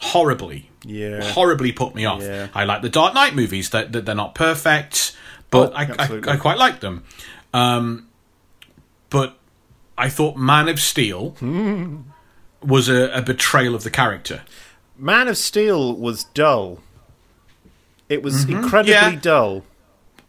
horribly. 0.01 0.71
Yeah. 0.85 1.23
horribly 1.23 1.73
put 1.73 1.95
me 1.95 2.05
off. 2.05 2.23
Yeah. 2.23 2.49
I 2.55 2.65
like 2.65 2.83
the 2.83 2.91
Dark 2.91 3.15
Knight 3.15 3.35
movies. 3.35 3.71
That 3.71 3.93
that 3.93 4.05
they're 4.05 4.15
not 4.15 4.35
perfect, 4.35 5.17
but 5.51 5.73
Oh, 5.73 5.77
I. 5.77 5.85
I 5.99 6.33
I 6.35 6.37
quite 6.37 6.59
like 6.59 6.81
them. 6.81 7.05
Um, 7.55 8.09
but 9.11 9.39
I 9.97 10.09
thought 10.11 10.37
Man 10.37 10.69
of 10.69 10.79
Steel 10.81 11.35
was 12.63 12.89
a, 12.89 13.11
a 13.17 13.23
betrayal 13.23 13.75
of 13.75 13.83
the 13.85 13.91
character. 13.91 14.43
Man 14.99 15.29
of 15.29 15.39
Steel 15.39 15.95
was 15.97 16.25
dull. 16.25 16.81
It 18.09 18.23
was 18.23 18.45
incredibly 18.49 18.93
Mm-hmm. 18.95 19.15
Yeah. 19.15 19.21
dull. 19.21 19.65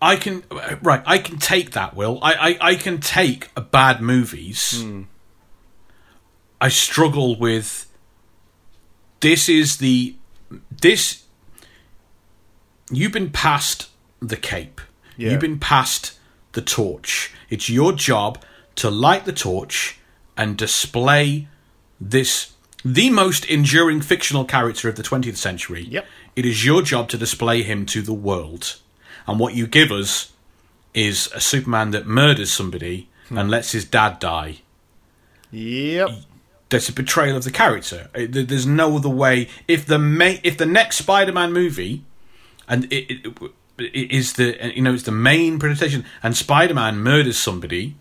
I 0.02 0.15
can 0.18 0.44
right. 0.82 1.02
I 1.06 1.18
can 1.18 1.38
take 1.38 1.72
that. 1.72 1.96
Will 1.96 2.20
I? 2.22 2.34
I, 2.34 2.58
I 2.72 2.76
can 2.76 3.00
take 3.00 3.50
a 3.58 3.62
bad 3.62 4.02
movies. 4.02 4.82
Hmm. 4.82 5.04
I 6.62 6.70
struggle 6.70 7.38
with. 7.38 7.91
This 9.19 9.49
is 9.49 9.78
the 9.78 10.15
this. 10.69 11.23
You've 12.91 13.12
been 13.12 13.32
past 13.32 13.89
the 14.21 14.38
cape. 14.38 14.82
Yeah. 15.17 15.32
You've 15.32 15.41
been 15.41 15.60
past 15.60 16.17
the 16.51 16.62
torch. 16.62 17.34
It's 17.49 17.69
your 17.69 17.93
job 17.93 18.41
to 18.75 18.89
light 18.89 19.25
the 19.25 19.34
torch 19.34 19.99
and 20.38 20.58
display 20.58 21.47
this 21.99 22.54
the 22.84 23.10
most 23.10 23.45
enduring 23.45 24.01
fictional 24.01 24.45
character 24.45 24.88
of 24.88 24.95
the 24.95 25.01
20th 25.01 25.38
century. 25.38 25.82
Yep. 25.89 26.06
It 26.36 26.45
is 26.45 26.63
your 26.63 26.84
job 26.84 27.10
to 27.10 27.17
display 27.17 27.63
him 27.63 27.86
to 27.88 28.04
the 28.04 28.13
world. 28.13 28.75
And 29.25 29.39
what 29.39 29.56
you 29.56 29.65
give 29.65 29.91
us 29.91 30.32
is 30.93 31.30
a 31.34 31.41
Superman 31.41 31.91
that 31.91 32.06
murders 32.06 32.51
somebody 32.51 33.10
hmm. 33.28 33.39
and 33.39 33.49
lets 33.49 33.71
his 33.71 33.86
dad 33.86 34.19
die. 34.19 34.58
Yep. 35.51 36.10
That's 36.69 36.89
a 36.89 36.93
betrayal 36.93 37.38
of 37.38 37.43
the 37.43 37.51
character. 37.51 38.10
Uh, 38.15 38.25
There's 38.28 38.65
no 38.65 38.95
other 38.95 39.10
way. 39.10 39.49
If 39.67 39.86
the 39.86 39.99
ma- 39.99 40.39
if 40.43 40.58
the 40.58 40.65
next 40.65 40.97
Spider-Man 40.97 41.54
movie, 41.54 42.04
and 42.67 42.91
it, 42.91 43.28
it, 43.28 43.38
it 43.78 44.12
is 44.12 44.34
the 44.34 44.73
you 44.75 44.82
know 44.82 44.93
it's 44.93 45.04
the 45.04 45.12
main 45.12 45.60
presentation, 45.60 46.06
and 46.23 46.36
Spider-Man 46.36 46.97
murders 46.97 47.38
somebody, 47.38 47.95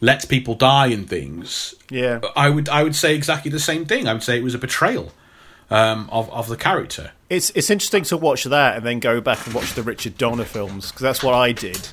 lets 0.00 0.24
people 0.24 0.54
die 0.54 0.88
and 0.88 1.08
things. 1.08 1.74
Yeah. 1.90 2.20
I 2.36 2.50
would 2.50 2.68
I 2.68 2.82
would 2.82 2.96
say 2.96 3.14
exactly 3.14 3.50
the 3.50 3.60
same 3.60 3.86
thing. 3.86 4.06
I 4.06 4.12
would 4.12 4.22
say 4.22 4.36
it 4.38 4.44
was 4.44 4.54
a 4.54 4.58
betrayal 4.58 5.12
um, 5.70 6.08
of 6.12 6.30
of 6.30 6.48
the 6.48 6.56
character. 6.56 7.12
It's 7.30 7.50
it's 7.50 7.70
interesting 7.70 8.04
to 8.04 8.16
watch 8.16 8.44
that 8.44 8.76
and 8.76 8.86
then 8.86 9.00
go 9.00 9.20
back 9.20 9.44
and 9.46 9.54
watch 9.54 9.74
the 9.74 9.82
Richard 9.82 10.18
Donner 10.18 10.44
films 10.44 10.90
because 10.90 11.02
that's 11.02 11.22
what 11.22 11.34
I 11.34 11.52
did. 11.52 11.88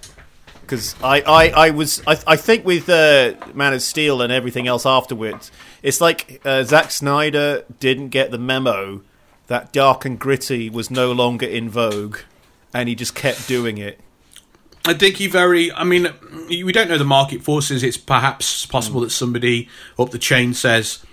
Because 0.61 0.95
I, 1.03 1.21
I, 1.21 1.49
I 1.49 1.69
was 1.71 2.01
I, 2.07 2.17
I 2.25 2.35
think 2.35 2.65
with 2.65 2.87
uh, 2.87 3.33
Man 3.53 3.73
of 3.73 3.81
Steel 3.81 4.21
and 4.21 4.31
everything 4.31 4.67
else 4.67 4.85
afterwards, 4.85 5.51
it's 5.83 6.01
like 6.01 6.41
uh, 6.43 6.63
Zack 6.63 6.89
Snyder 6.89 7.65
didn't 7.79 8.09
get 8.09 8.31
the 8.31 8.39
memo 8.39 9.01
that 9.47 9.71
dark 9.73 10.05
and 10.05 10.17
gritty 10.17 10.69
was 10.69 10.89
no 10.89 11.11
longer 11.11 11.45
in 11.45 11.69
vogue, 11.69 12.17
and 12.73 12.89
he 12.89 12.95
just 12.95 13.13
kept 13.13 13.47
doing 13.47 13.77
it. 13.77 13.99
I 14.85 14.93
think 14.93 15.17
he 15.17 15.27
very. 15.27 15.71
I 15.71 15.83
mean, 15.83 16.07
we 16.47 16.71
don't 16.71 16.89
know 16.89 16.97
the 16.97 17.05
market 17.05 17.43
forces. 17.43 17.83
It's 17.83 17.97
perhaps 17.97 18.65
possible 18.65 19.01
that 19.01 19.11
somebody 19.11 19.69
up 19.99 20.11
the 20.11 20.17
chain 20.17 20.53
says 20.53 21.05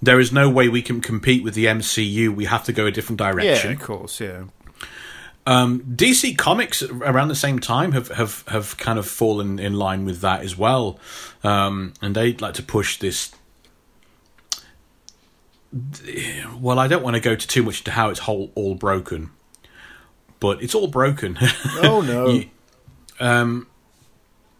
there 0.00 0.20
is 0.20 0.32
no 0.32 0.48
way 0.48 0.68
we 0.68 0.82
can 0.82 1.00
compete 1.00 1.42
with 1.42 1.54
the 1.54 1.66
MCU. 1.66 2.34
We 2.34 2.44
have 2.44 2.64
to 2.64 2.72
go 2.72 2.86
a 2.86 2.90
different 2.90 3.18
direction. 3.18 3.70
Yeah, 3.70 3.76
of 3.76 3.82
course, 3.82 4.20
yeah. 4.20 4.44
Um, 5.46 5.80
DC 5.80 6.36
Comics 6.36 6.82
around 6.82 7.28
the 7.28 7.34
same 7.34 7.58
time 7.58 7.92
have, 7.92 8.08
have, 8.08 8.44
have 8.48 8.76
kind 8.76 8.98
of 8.98 9.08
fallen 9.08 9.58
in 9.58 9.72
line 9.72 10.04
with 10.04 10.20
that 10.20 10.42
as 10.42 10.58
well, 10.58 10.98
um, 11.42 11.94
and 12.02 12.14
they'd 12.14 12.42
like 12.42 12.54
to 12.54 12.62
push 12.62 12.98
this. 12.98 13.32
Well, 16.60 16.78
I 16.78 16.88
don't 16.88 17.02
want 17.02 17.14
to 17.14 17.20
go 17.20 17.34
to 17.34 17.46
too 17.48 17.62
much 17.62 17.80
into 17.80 17.90
how 17.90 18.08
it's 18.10 18.20
whole 18.20 18.50
all 18.54 18.74
broken, 18.74 19.30
but 20.40 20.62
it's 20.62 20.74
all 20.74 20.86
broken. 20.88 21.38
Oh 21.82 22.00
no. 22.00 22.28
You- 22.28 22.50
um, 23.20 23.66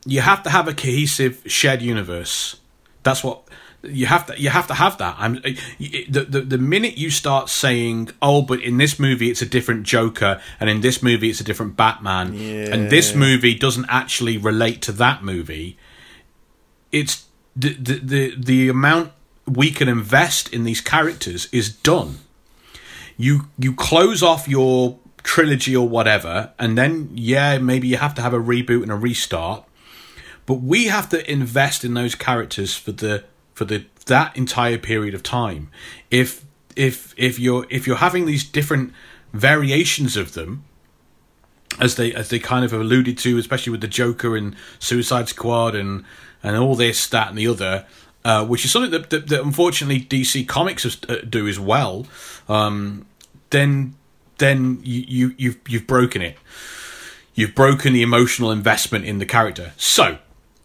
you 0.05 0.21
have 0.21 0.43
to 0.43 0.51
have 0.51 0.67
a 0.69 0.75
cohesive 0.75 1.43
shared 1.47 1.81
universe. 1.81 2.57
That's 3.05 3.23
what 3.23 3.43
you 3.83 4.07
have 4.07 4.27
to 4.27 4.41
you 4.41 4.49
have 4.51 4.67
to 4.67 4.75
have 4.75 4.99
that. 4.99 5.15
I'm 5.19 5.35
the, 5.35 6.27
the 6.29 6.41
the 6.41 6.59
minute 6.59 6.99
you 6.99 7.11
start 7.11 7.49
saying, 7.49 8.11
"Oh, 8.21 8.43
but 8.43 8.61
in 8.61 8.77
this 8.79 8.99
movie 8.99 9.31
it's 9.31 9.43
a 9.43 9.47
different 9.47 9.85
Joker, 9.85 10.41
and 10.59 10.69
in 10.69 10.81
this 10.81 11.03
movie 11.03 11.31
it's 11.31 11.41
a 11.41 11.45
different 11.45 11.77
Batman, 11.77 12.35
and 12.73 12.91
this 12.91 13.15
movie 13.15 13.55
doesn't 13.55 13.87
actually 13.89 14.37
relate 14.39 14.83
to 14.83 14.93
that 14.93 15.23
movie," 15.23 15.79
it's 16.91 17.27
the 17.55 17.75
the 17.75 17.95
the, 18.01 18.35
the 18.37 18.69
amount 18.69 19.13
we 19.49 19.71
can 19.71 19.89
invest 19.89 20.53
in 20.53 20.65
these 20.65 20.81
characters 20.81 21.49
is 21.53 21.75
done. 21.75 22.19
You 23.17 23.49
you 23.59 23.75
close 23.75 24.23
off 24.23 24.47
your 24.49 24.99
trilogy 25.23 25.75
or 25.75 25.89
whatever, 25.89 26.53
and 26.59 26.79
then 26.79 27.11
yeah, 27.15 27.59
maybe 27.59 27.89
you 27.89 27.97
have 27.97 28.15
to 28.15 28.23
have 28.23 28.35
a 28.35 28.39
reboot 28.39 28.83
and 28.83 28.93
a 28.93 28.97
restart. 28.97 29.65
But 30.47 30.55
we 30.63 30.87
have 30.87 31.09
to 31.11 31.31
invest 31.31 31.85
in 31.85 31.95
those 31.95 32.15
characters 32.15 32.77
for 32.77 32.93
the 32.93 33.25
for 33.55 33.65
the 33.65 33.87
that 34.07 34.37
entire 34.37 34.79
period 34.79 35.15
of 35.15 35.23
time. 35.23 35.71
If 36.11 36.45
if 36.77 37.13
if 37.17 37.39
you're 37.39 37.67
if 37.71 37.87
you're 37.87 37.97
having 37.97 38.27
these 38.27 38.45
different 38.45 38.93
variations 39.33 40.17
of 40.17 40.35
them, 40.35 40.65
as 41.81 41.97
they 41.97 42.15
as 42.15 42.29
they 42.29 42.39
kind 42.39 42.65
of 42.65 42.73
alluded 42.73 43.19
to, 43.19 43.39
especially 43.39 43.73
with 43.73 43.81
the 43.81 43.89
Joker 43.89 44.37
and 44.37 44.55
Suicide 44.79 45.29
Squad 45.29 45.75
and 45.75 46.05
and 46.43 46.57
all 46.57 46.77
this, 46.77 47.07
that, 47.09 47.29
and 47.29 47.39
the 47.39 47.49
other, 47.49 47.85
uh, 48.25 48.45
which 48.47 48.65
is 48.65 48.71
something 48.71 48.91
that, 48.91 49.11
that, 49.11 49.29
that 49.29 49.43
unfortunately 49.43 50.01
DC 50.01 50.47
Comics 50.47 50.85
uh, 51.09 51.23
do 51.29 51.47
as 51.49 51.59
well. 51.59 52.07
Um, 52.49 53.07
then 53.51 53.95
then 54.39 54.81
you, 54.83 55.05
you 55.07 55.35
you've 55.39 55.59
you've 55.69 55.87
broken 55.87 56.23
it. 56.23 56.37
You've 57.35 57.55
broken 57.55 57.93
the 57.93 58.03
emotional 58.03 58.51
investment 58.51 59.05
in 59.05 59.19
the 59.19 59.27
character. 59.27 59.73
So, 59.77 60.19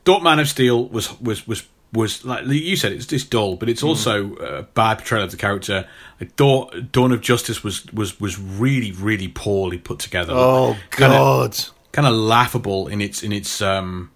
Dark 0.06 0.24
Man 0.24 0.40
of 0.40 0.48
Steel 0.48 0.86
was 0.86 1.20
was 1.22 1.46
was 1.48 1.64
was 1.94 2.26
like 2.26 2.46
you 2.48 2.76
said, 2.76 2.92
it's 2.92 3.12
it's 3.14 3.24
dull, 3.24 3.56
but 3.56 3.70
it's 3.70 3.84
also 3.84 4.36
a 4.38 4.64
bad 4.64 4.98
portrayal 4.98 5.24
of 5.24 5.32
the 5.32 5.38
character. 5.38 5.88
I 6.20 6.26
thought 6.26 6.92
Dawn 6.92 7.12
of 7.12 7.22
Justice 7.22 7.64
was 7.64 7.86
was 7.94 8.20
was 8.20 8.40
really 8.40 8.92
really 8.92 9.28
poorly 9.28 9.78
put 9.78 10.00
together. 10.00 10.34
Oh 10.36 10.76
Kinda- 10.92 11.16
God! 11.16 11.58
kind 11.92 12.08
of 12.08 12.14
laughable 12.16 12.88
in 12.88 13.00
its 13.02 13.22
in 13.22 13.32
its 13.32 13.62
um 13.62 14.10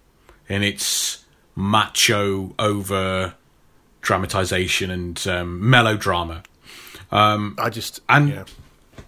in 0.48 0.64
its 0.64 1.24
macho 1.58 2.54
over 2.56 3.34
dramatization 4.00 4.90
and 4.92 5.26
um, 5.26 5.68
melodrama. 5.68 6.44
I 7.58 7.68
just 7.68 8.00
And 8.08 8.28
yeah. 8.28 8.44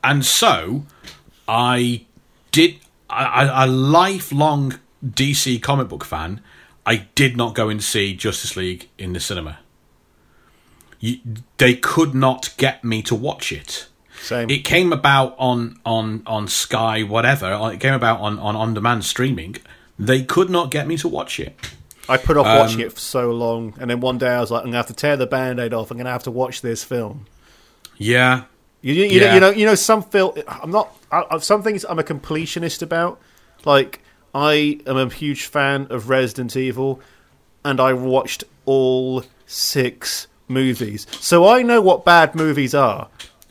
and 0.03 0.25
so 0.25 0.85
I 1.47 2.07
did 2.51 2.81
I, 3.09 3.25
I, 3.25 3.65
a 3.65 3.67
lifelong 3.69 4.81
DC 5.07 5.63
comic 5.63 5.89
book 5.89 6.05
fan. 6.05 6.41
I 6.85 7.07
did 7.15 7.37
not 7.37 7.55
go 7.55 7.69
and 7.69 7.83
see 7.83 8.15
Justice 8.17 8.57
League 8.57 8.89
in 8.99 9.13
the 9.13 9.21
cinema. 9.21 9.61
You, 10.99 11.21
they 11.59 11.75
could 11.75 12.15
not 12.15 12.53
get 12.57 12.83
me 12.83 13.01
to 13.03 13.15
watch 13.15 13.53
it. 13.53 13.87
same. 14.21 14.51
It 14.51 14.65
came 14.65 14.93
about 14.93 15.37
on 15.39 15.79
on 15.85 16.25
on 16.27 16.49
Sky, 16.49 17.05
whatever. 17.05 17.71
It 17.73 17.79
came 17.79 17.95
about 17.95 18.21
on 18.21 18.41
on 18.41 18.57
on 18.57 18.75
demand 18.75 19.05
streaming. 19.05 19.57
They 20.01 20.25
could 20.25 20.51
not 20.51 20.73
get 20.73 20.89
me 20.89 20.97
to 20.97 21.07
watch 21.07 21.39
it. 21.39 21.57
I 22.11 22.17
put 22.17 22.37
off 22.37 22.47
um, 22.47 22.59
watching 22.59 22.81
it 22.81 22.93
for 22.93 23.01
so 23.01 23.31
long, 23.31 23.75
and 23.81 23.91
then 23.91 24.01
one 24.01 24.19
day 24.19 24.29
I 24.29 24.41
was 24.41 24.51
like, 24.51 24.61
"I'm 24.61 24.67
gonna 24.69 24.77
have 24.79 24.87
to 24.89 24.95
tear 24.95 25.17
the 25.17 25.27
band-aid 25.27 25.73
off. 25.73 25.91
I'm 25.91 25.97
gonna 25.97 26.11
have 26.11 26.25
to 26.25 26.31
watch 26.31 26.61
this 26.61 26.83
film." 26.85 27.27
Yeah, 27.97 28.45
You, 28.83 28.95
you, 28.95 29.05
you 29.05 29.21
know, 29.21 29.27
Yeah. 29.27 29.35
you 29.35 29.41
know, 29.41 29.51
you 29.51 29.67
know, 29.67 29.75
some 29.75 30.03
film. 30.03 30.33
I'm 30.49 30.71
not. 30.71 30.95
I, 31.13 31.39
some 31.39 31.63
things 31.63 31.85
I'm 31.89 31.99
a 31.99 32.03
completionist 32.03 32.83
about. 32.83 33.21
Like 33.65 34.01
I 34.35 34.81
am 34.87 34.97
a 34.97 35.09
huge 35.09 35.45
fan 35.47 35.87
of 35.91 36.09
Resident 36.09 36.57
Evil, 36.57 37.01
and 37.65 37.79
I 37.81 37.93
watched 37.93 38.45
all 38.65 39.25
six 39.47 40.27
movies, 40.49 41.07
so 41.21 41.47
I 41.47 41.63
know 41.63 41.81
what 41.81 42.05
bad 42.05 42.35
movies 42.35 42.75
are. 42.75 43.09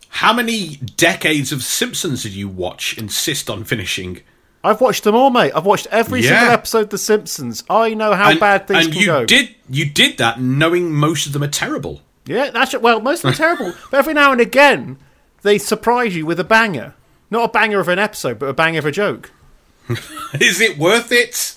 How 0.10 0.34
many 0.34 0.78
decades 0.98 1.52
of 1.52 1.62
Simpsons 1.64 2.24
did 2.24 2.34
you 2.34 2.50
watch? 2.50 2.98
Insist 2.98 3.50
on 3.50 3.64
finishing. 3.64 4.22
I've 4.64 4.82
watched 4.82 5.04
them 5.06 5.16
all, 5.16 5.30
mate. 5.30 5.54
I've 5.56 5.66
watched 5.66 5.88
every 5.92 6.22
Yeah. 6.22 6.38
single 6.40 6.54
episode 6.54 6.82
of 6.84 6.90
The 6.90 6.98
Simpsons. 6.98 7.64
I 7.70 7.94
know 7.94 8.14
how 8.14 8.38
bad 8.38 8.68
things 8.68 8.86
and 8.86 8.94
can 8.94 9.02
you 9.02 9.08
go. 9.08 9.26
did 9.26 9.56
you 9.70 9.86
did 9.86 10.18
that 10.18 10.40
knowing 10.42 10.92
most 10.94 11.26
of 11.28 11.34
them 11.34 11.44
are 11.44 11.48
terrible. 11.48 12.02
Yeah, 12.26 12.50
that's 12.52 12.78
well, 12.78 13.00
most 13.00 13.20
of 13.20 13.22
them 13.24 13.32
are 13.34 13.36
terrible, 13.58 13.74
but 13.90 13.98
every 13.98 14.14
now 14.14 14.32
and 14.32 14.42
again 14.42 14.98
they 15.44 15.58
surprise 15.58 16.16
you 16.16 16.26
with 16.26 16.40
a 16.40 16.44
banger. 16.44 16.94
Not 17.32 17.46
a 17.50 17.52
banger 17.54 17.80
of 17.80 17.88
an 17.88 18.00
episode, 18.00 18.38
but 18.40 18.48
a 18.48 18.54
banger 18.54 18.80
of 18.80 18.86
a 18.86 18.92
joke. 18.92 19.32
Is 20.40 20.60
it 20.62 20.78
worth 20.78 21.12
it? 21.12 21.56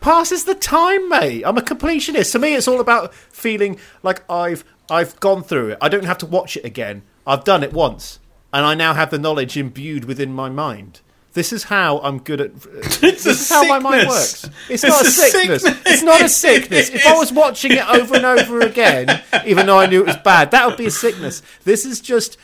passes 0.00 0.44
the 0.44 0.54
time, 0.54 1.08
mate. 1.08 1.42
I'm 1.46 1.56
a 1.56 1.62
completionist. 1.62 2.32
To 2.32 2.38
me, 2.38 2.54
it's 2.54 2.68
all 2.68 2.78
about 2.80 3.14
feeling 3.14 3.78
like 4.02 4.22
I've 4.30 4.62
I've 4.90 5.18
gone 5.20 5.42
through 5.42 5.70
it. 5.70 5.78
I 5.80 5.88
don't 5.88 6.04
have 6.04 6.18
to 6.18 6.26
watch 6.26 6.58
it 6.58 6.64
again. 6.66 7.02
I've 7.26 7.44
done 7.44 7.62
it 7.64 7.72
once, 7.72 8.18
and 8.52 8.66
I 8.66 8.74
now 8.74 8.92
have 8.92 9.08
the 9.10 9.18
knowledge 9.18 9.56
imbued 9.56 10.04
within 10.04 10.34
my 10.34 10.50
mind. 10.50 11.00
This 11.34 11.52
is 11.52 11.64
how 11.64 11.98
I'm 11.98 12.18
good 12.20 12.40
at. 12.40 12.50
Uh, 12.64 12.80
this 13.00 13.26
is 13.26 13.48
how 13.48 13.64
my 13.66 13.78
mind 13.78 14.08
works. 14.08 14.44
It's, 14.70 14.82
It's 14.82 14.84
not 14.84 15.02
a 15.04 15.06
a 15.06 15.10
sickness. 15.10 15.62
sickness. 15.62 15.82
It's 15.86 16.02
not 16.02 16.20
a 16.22 16.28
sickness. 16.28 16.90
If 16.94 17.06
I 17.06 17.14
was 17.16 17.32
watching 17.32 17.72
it 17.72 17.86
over 17.88 18.14
and 18.16 18.24
over 18.24 18.60
again, 18.60 19.22
even 19.46 19.66
though 19.66 19.78
I 19.78 19.86
knew 19.86 20.00
it 20.00 20.06
was 20.06 20.16
bad, 20.18 20.52
that 20.52 20.66
would 20.66 20.76
be 20.78 20.86
a 20.86 20.90
sickness. 20.90 21.42
This 21.64 21.84
is 21.84 22.00
just 22.00 22.38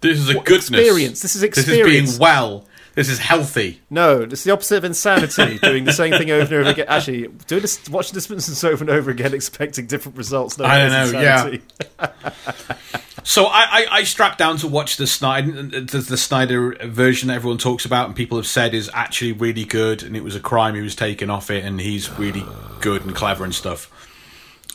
This 0.00 0.18
is 0.18 0.28
a 0.28 0.34
goodness. 0.34 0.68
experience. 0.70 1.22
This 1.22 1.34
is 1.36 1.42
experience. 1.42 1.66
This 1.66 1.74
experience. 1.76 2.10
is 2.10 2.18
being 2.18 2.20
well. 2.20 2.64
This 2.96 3.10
is 3.10 3.18
healthy. 3.18 3.82
No, 3.90 4.22
it's 4.22 4.42
the 4.42 4.52
opposite 4.52 4.78
of 4.78 4.84
insanity. 4.84 5.58
doing 5.62 5.84
the 5.84 5.92
same 5.92 6.12
thing 6.12 6.30
over 6.30 6.42
and 6.42 6.52
over 6.54 6.70
again. 6.70 6.86
Actually, 6.88 7.28
doing 7.46 7.60
this, 7.60 7.88
watching 7.90 8.14
The 8.14 8.22
Simpsons 8.22 8.64
over 8.64 8.82
and 8.82 8.90
over 8.90 9.10
again, 9.10 9.34
expecting 9.34 9.86
different 9.86 10.16
results. 10.16 10.56
No, 10.56 10.64
I 10.64 10.78
don't 10.78 11.12
know, 11.12 11.20
yeah. 11.20 11.58
So 13.22 13.46
I, 13.46 13.66
I, 13.70 13.86
I 13.90 14.02
strapped 14.04 14.38
down 14.38 14.56
to 14.58 14.68
watch 14.68 14.98
the 14.98 15.06
Snyder 15.06 15.50
the, 15.50 15.98
the 15.98 16.16
Snyder 16.16 16.76
version 16.84 17.26
that 17.26 17.34
everyone 17.34 17.58
talks 17.58 17.84
about 17.84 18.06
and 18.06 18.14
people 18.14 18.38
have 18.38 18.46
said 18.46 18.72
is 18.72 18.88
actually 18.94 19.32
really 19.32 19.64
good 19.64 20.04
and 20.04 20.16
it 20.16 20.22
was 20.22 20.36
a 20.36 20.40
crime 20.40 20.76
he 20.76 20.80
was 20.80 20.94
taken 20.94 21.28
off 21.28 21.50
it 21.50 21.64
and 21.64 21.80
he's 21.80 22.08
really 22.20 22.44
good 22.80 23.04
and 23.04 23.16
clever 23.16 23.42
and 23.42 23.52
stuff. 23.52 23.90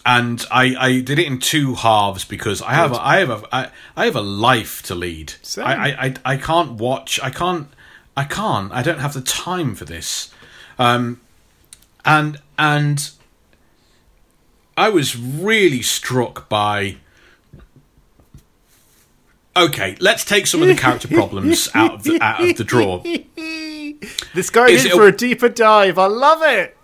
And 0.05 0.45
I, 0.51 0.75
I 0.77 0.99
did 0.99 1.17
it 1.17 1.27
in 1.27 1.39
two 1.39 1.75
halves 1.75 2.25
because 2.25 2.61
I 2.61 2.73
have 2.73 2.91
a, 2.91 3.01
I 3.01 3.17
have 3.19 3.29
a 3.29 3.55
I, 3.55 3.71
I 3.95 4.05
have 4.05 4.17
a 4.17 4.21
life 4.21 4.83
to 4.83 4.95
lead. 4.95 5.33
Same. 5.41 5.65
I, 5.65 6.07
I 6.07 6.13
I 6.25 6.35
can't 6.35 6.73
watch 6.73 7.21
I 7.23 7.29
can't 7.29 7.69
I 8.21 8.25
can't 8.25 8.71
I 8.71 8.83
don't 8.83 8.99
have 8.99 9.13
the 9.15 9.21
time 9.21 9.73
for 9.73 9.85
this. 9.85 10.31
Um 10.77 11.19
and 12.05 12.39
and 12.59 13.09
I 14.77 14.89
was 14.89 15.17
really 15.17 15.81
struck 15.81 16.47
by 16.47 16.97
Okay, 19.57 19.97
let's 19.99 20.23
take 20.23 20.45
some 20.47 20.61
of 20.61 20.67
the 20.67 20.75
character 20.75 21.07
problems 21.07 21.67
out 21.75 21.95
of 21.95 22.03
the, 22.03 22.21
out 22.21 22.41
of 22.41 22.55
the 22.57 22.63
drawer. 22.63 23.01
This 24.33 24.49
going 24.49 24.73
Is 24.73 24.85
in 24.85 24.91
it 24.91 24.93
a- 24.93 24.97
for 24.97 25.07
a 25.07 25.11
deeper 25.11 25.49
dive. 25.49 25.97
I 25.97 26.05
love 26.05 26.41
it. 26.43 26.77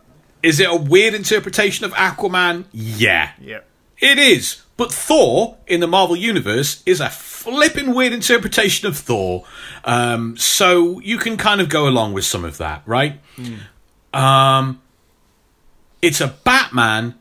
Is 0.44 0.60
it 0.60 0.70
a 0.70 0.76
weird 0.76 1.14
interpretation 1.14 1.86
of 1.86 1.94
Aquaman? 1.94 2.66
Yeah. 2.72 3.32
Yeah. 3.40 3.60
It 4.00 4.18
is. 4.18 4.64
But 4.78 4.94
Thor 4.94 5.58
in 5.66 5.80
the 5.80 5.88
Marvel 5.88 6.16
Universe 6.16 6.84
is 6.86 7.00
a 7.02 7.10
flippin' 7.10 7.94
weird 7.94 8.14
interpretation 8.14 8.88
of 8.88 8.96
Thor. 8.96 9.44
Um, 9.84 10.38
so 10.38 11.00
you 11.00 11.18
can 11.18 11.36
kind 11.36 11.60
of 11.62 11.68
go 11.70 11.88
along 11.88 12.14
with 12.14 12.26
some 12.26 12.46
of 12.46 12.58
that, 12.60 12.84
right? 12.86 13.20
Um, 14.14 14.82
it's 16.02 16.22
a 16.22 16.28
Batman 16.28 17.16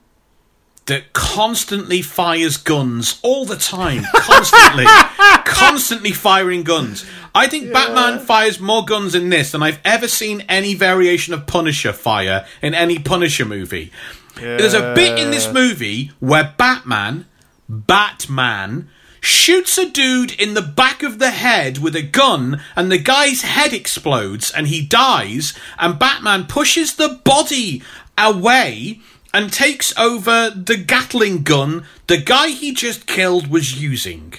that 0.84 1.12
constantly 1.12 2.00
fires 2.02 2.56
guns 2.58 3.18
all 3.22 3.44
the 3.44 3.56
time. 3.56 4.04
Constantly. 4.14 4.84
constantly 5.44 6.12
firing 6.12 6.62
guns. 6.62 7.04
I 7.34 7.48
think 7.48 7.72
Batman 7.72 8.18
fires 8.20 8.60
more 8.60 8.84
guns 8.84 9.14
in 9.14 9.30
this 9.30 9.52
than 9.52 9.62
I've 9.62 9.80
ever 9.84 10.06
seen 10.08 10.42
any 10.48 10.74
variation 10.74 11.34
of 11.34 11.46
Punisher 11.46 11.92
fire 11.92 12.46
in 12.62 12.74
any 12.74 12.98
Punisher 12.98 13.44
movie. 13.44 13.90
There's 14.36 14.74
a 14.74 14.94
bit 14.94 15.18
in 15.18 15.30
this 15.30 15.50
movie 15.52 16.12
where 16.20 16.54
Batman, 16.56 17.26
Batman, 17.68 18.88
shoots 19.20 19.76
a 19.76 19.88
dude 19.88 20.32
in 20.40 20.54
the 20.54 20.62
back 20.62 21.02
of 21.02 21.18
the 21.18 21.32
head 21.32 21.78
with 21.78 21.96
a 21.96 22.02
gun, 22.02 22.60
and 22.76 22.90
the 22.90 22.98
guy's 22.98 23.42
head 23.42 23.72
explodes 23.72 24.50
and 24.50 24.68
he 24.68 24.80
dies, 24.84 25.52
and 25.78 25.98
Batman 25.98 26.44
pushes 26.46 26.94
the 26.94 27.20
body 27.24 27.82
away 28.16 29.00
and 29.34 29.52
takes 29.52 29.96
over 29.98 30.50
the 30.50 30.76
Gatling 30.76 31.42
gun 31.42 31.84
the 32.06 32.16
guy 32.16 32.48
he 32.48 32.72
just 32.72 33.06
killed 33.06 33.48
was 33.48 33.80
using. 33.82 34.34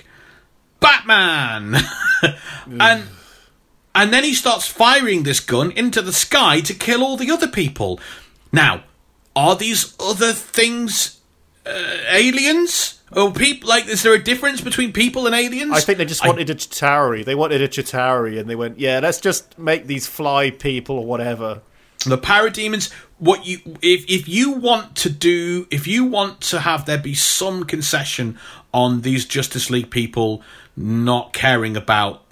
Batman! 0.79 1.75
and 2.79 3.03
and 3.93 4.13
then 4.13 4.23
he 4.23 4.33
starts 4.33 4.67
firing 4.67 5.23
this 5.23 5.39
gun 5.39 5.71
into 5.71 6.01
the 6.01 6.13
sky 6.13 6.61
to 6.61 6.73
kill 6.73 7.03
all 7.03 7.17
the 7.17 7.31
other 7.31 7.47
people. 7.47 7.99
Now, 8.51 8.83
are 9.35 9.55
these 9.55 9.95
other 9.99 10.33
things 10.33 11.16
uh, 11.67 11.97
aliens? 12.09 13.01
Or 13.11 13.31
people 13.31 13.69
like? 13.69 13.87
Is 13.87 14.03
there 14.03 14.13
a 14.13 14.21
difference 14.21 14.59
between 14.59 14.91
people 14.91 15.27
and 15.27 15.35
aliens? 15.35 15.71
I 15.71 15.79
think 15.79 15.97
they 15.97 16.05
just 16.05 16.25
wanted 16.25 16.49
a 16.49 16.55
Chitauri. 16.55 17.23
They 17.23 17.35
wanted 17.35 17.61
a 17.61 17.67
Chitauri, 17.67 18.37
and 18.37 18.49
they 18.49 18.55
went, 18.55 18.79
"Yeah, 18.79 18.99
let's 19.01 19.21
just 19.21 19.57
make 19.57 19.87
these 19.87 20.07
fly 20.07 20.51
people 20.51 20.99
or 20.99 21.05
whatever." 21.05 21.61
the 22.05 22.17
parademons. 22.17 22.91
what 23.17 23.45
you 23.45 23.59
if 23.81 24.05
if 24.07 24.27
you 24.27 24.51
want 24.51 24.95
to 24.95 25.09
do 25.09 25.67
if 25.71 25.87
you 25.87 26.05
want 26.05 26.41
to 26.41 26.59
have 26.59 26.85
there 26.85 26.97
be 26.97 27.15
some 27.15 27.63
concession 27.63 28.37
on 28.73 29.01
these 29.01 29.25
Justice 29.25 29.69
League 29.69 29.89
people 29.89 30.41
not 30.75 31.33
caring 31.33 31.75
about 31.75 32.23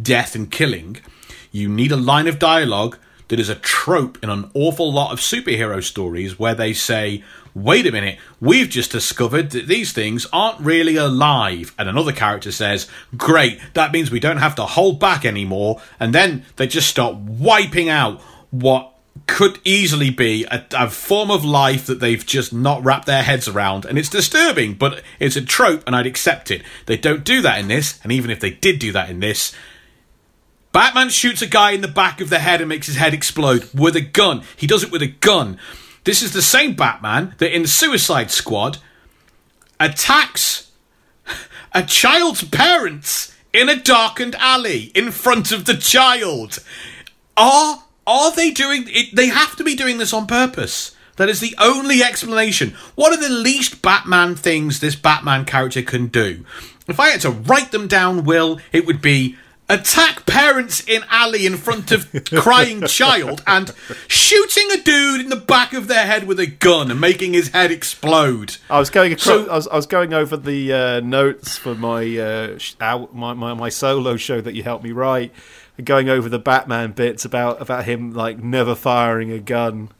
death 0.00 0.36
and 0.36 0.50
killing, 0.50 0.98
you 1.50 1.68
need 1.68 1.90
a 1.90 1.96
line 1.96 2.28
of 2.28 2.38
dialogue 2.38 2.96
that 3.28 3.40
is 3.40 3.48
a 3.48 3.56
trope 3.56 4.18
in 4.22 4.30
an 4.30 4.48
awful 4.54 4.92
lot 4.92 5.12
of 5.12 5.18
superhero 5.18 5.82
stories 5.82 6.38
where 6.38 6.54
they 6.54 6.72
say, 6.72 7.24
wait 7.54 7.86
a 7.86 7.92
minute, 7.92 8.18
we've 8.40 8.68
just 8.68 8.92
discovered 8.92 9.50
that 9.50 9.66
these 9.66 9.92
things 9.92 10.26
aren't 10.32 10.60
really 10.60 10.96
alive. 10.96 11.74
And 11.78 11.88
another 11.88 12.12
character 12.12 12.52
says, 12.52 12.88
great, 13.16 13.60
that 13.74 13.92
means 13.92 14.10
we 14.10 14.20
don't 14.20 14.38
have 14.38 14.54
to 14.56 14.66
hold 14.66 15.00
back 15.00 15.24
anymore. 15.24 15.80
And 15.98 16.14
then 16.14 16.44
they 16.56 16.66
just 16.66 16.88
start 16.88 17.16
wiping 17.16 17.88
out 17.88 18.20
what 18.50 18.94
could 19.26 19.58
easily 19.64 20.10
be 20.10 20.44
a, 20.44 20.64
a, 20.72 20.90
form 20.90 21.30
of 21.30 21.44
life 21.44 21.86
that 21.86 22.00
they've 22.00 22.24
just 22.24 22.52
not 22.52 22.82
wrapped 22.84 23.06
their 23.06 23.22
heads 23.22 23.48
around, 23.48 23.84
and 23.84 23.98
it's 23.98 24.08
disturbing, 24.08 24.74
but 24.74 25.02
it's 25.18 25.36
a 25.36 25.42
trope, 25.42 25.82
and 25.86 25.94
I'd 25.94 26.06
accept 26.06 26.50
it. 26.50 26.62
They 26.86 26.96
don't 26.96 27.24
do 27.24 27.42
that 27.42 27.58
in 27.58 27.68
this, 27.68 28.00
and 28.02 28.12
even 28.12 28.30
if 28.30 28.40
they 28.40 28.50
did 28.50 28.78
do 28.78 28.92
that 28.92 29.10
in 29.10 29.20
this, 29.20 29.54
Batman 30.72 31.10
shoots 31.10 31.42
a 31.42 31.46
guy 31.46 31.72
in 31.72 31.80
the 31.80 31.88
back 31.88 32.20
of 32.20 32.30
the 32.30 32.38
head 32.38 32.60
and 32.60 32.68
makes 32.68 32.86
his 32.86 32.96
head 32.96 33.12
explode 33.12 33.68
with 33.74 33.96
a 33.96 34.00
gun. 34.00 34.42
He 34.56 34.66
does 34.66 34.84
it 34.84 34.92
with 34.92 35.02
a 35.02 35.08
gun. 35.08 35.58
This 36.10 36.24
is 36.24 36.32
the 36.32 36.42
same 36.42 36.74
Batman 36.74 37.36
that 37.38 37.54
in 37.54 37.68
Suicide 37.68 38.32
Squad 38.32 38.78
attacks 39.78 40.72
a 41.72 41.84
child's 41.84 42.42
parents 42.42 43.32
in 43.52 43.68
a 43.68 43.80
darkened 43.80 44.34
alley 44.34 44.90
in 44.96 45.12
front 45.12 45.52
of 45.52 45.66
the 45.66 45.76
child. 45.76 46.64
Are 47.36 47.84
are 48.08 48.34
they 48.34 48.50
doing 48.50 48.86
it? 48.88 49.14
They 49.14 49.28
have 49.28 49.54
to 49.54 49.62
be 49.62 49.76
doing 49.76 49.98
this 49.98 50.12
on 50.12 50.26
purpose. 50.26 50.96
That 51.14 51.28
is 51.28 51.38
the 51.38 51.54
only 51.58 52.02
explanation. 52.02 52.74
What 52.96 53.12
are 53.12 53.22
the 53.22 53.32
least 53.32 53.80
Batman 53.80 54.34
things 54.34 54.80
this 54.80 54.96
Batman 54.96 55.44
character 55.44 55.82
can 55.82 56.08
do? 56.08 56.44
If 56.88 56.98
I 56.98 57.10
had 57.10 57.20
to 57.20 57.30
write 57.30 57.70
them 57.70 57.86
down, 57.86 58.24
Will, 58.24 58.58
it 58.72 58.84
would 58.84 59.00
be 59.00 59.36
attack 59.70 60.26
parents 60.26 60.86
in 60.86 61.02
alley 61.08 61.46
in 61.46 61.56
front 61.56 61.92
of 61.92 62.10
crying 62.32 62.82
child 62.86 63.42
and 63.46 63.72
shooting 64.08 64.70
a 64.72 64.82
dude 64.82 65.20
in 65.20 65.28
the 65.28 65.36
back 65.36 65.72
of 65.72 65.86
their 65.86 66.06
head 66.06 66.26
with 66.26 66.40
a 66.40 66.46
gun 66.46 66.90
and 66.90 67.00
making 67.00 67.32
his 67.32 67.48
head 67.48 67.70
explode. 67.70 68.56
I 68.68 68.78
was 68.78 68.90
going 68.90 69.12
across, 69.12 69.24
so, 69.24 69.50
I, 69.50 69.54
was, 69.54 69.68
I 69.68 69.76
was 69.76 69.86
going 69.86 70.12
over 70.12 70.36
the 70.36 70.72
uh, 70.72 71.00
notes 71.00 71.56
for 71.56 71.74
my, 71.74 72.18
uh, 72.18 72.58
my, 73.12 73.32
my 73.34 73.54
my 73.54 73.68
solo 73.68 74.16
show 74.16 74.40
that 74.40 74.54
you 74.54 74.62
helped 74.62 74.84
me 74.84 74.92
write 74.92 75.32
and 75.78 75.86
going 75.86 76.08
over 76.08 76.28
the 76.28 76.38
Batman 76.38 76.92
bits 76.92 77.24
about 77.24 77.60
about 77.60 77.84
him 77.84 78.12
like 78.12 78.42
never 78.42 78.74
firing 78.74 79.30
a 79.30 79.38
gun 79.38 79.90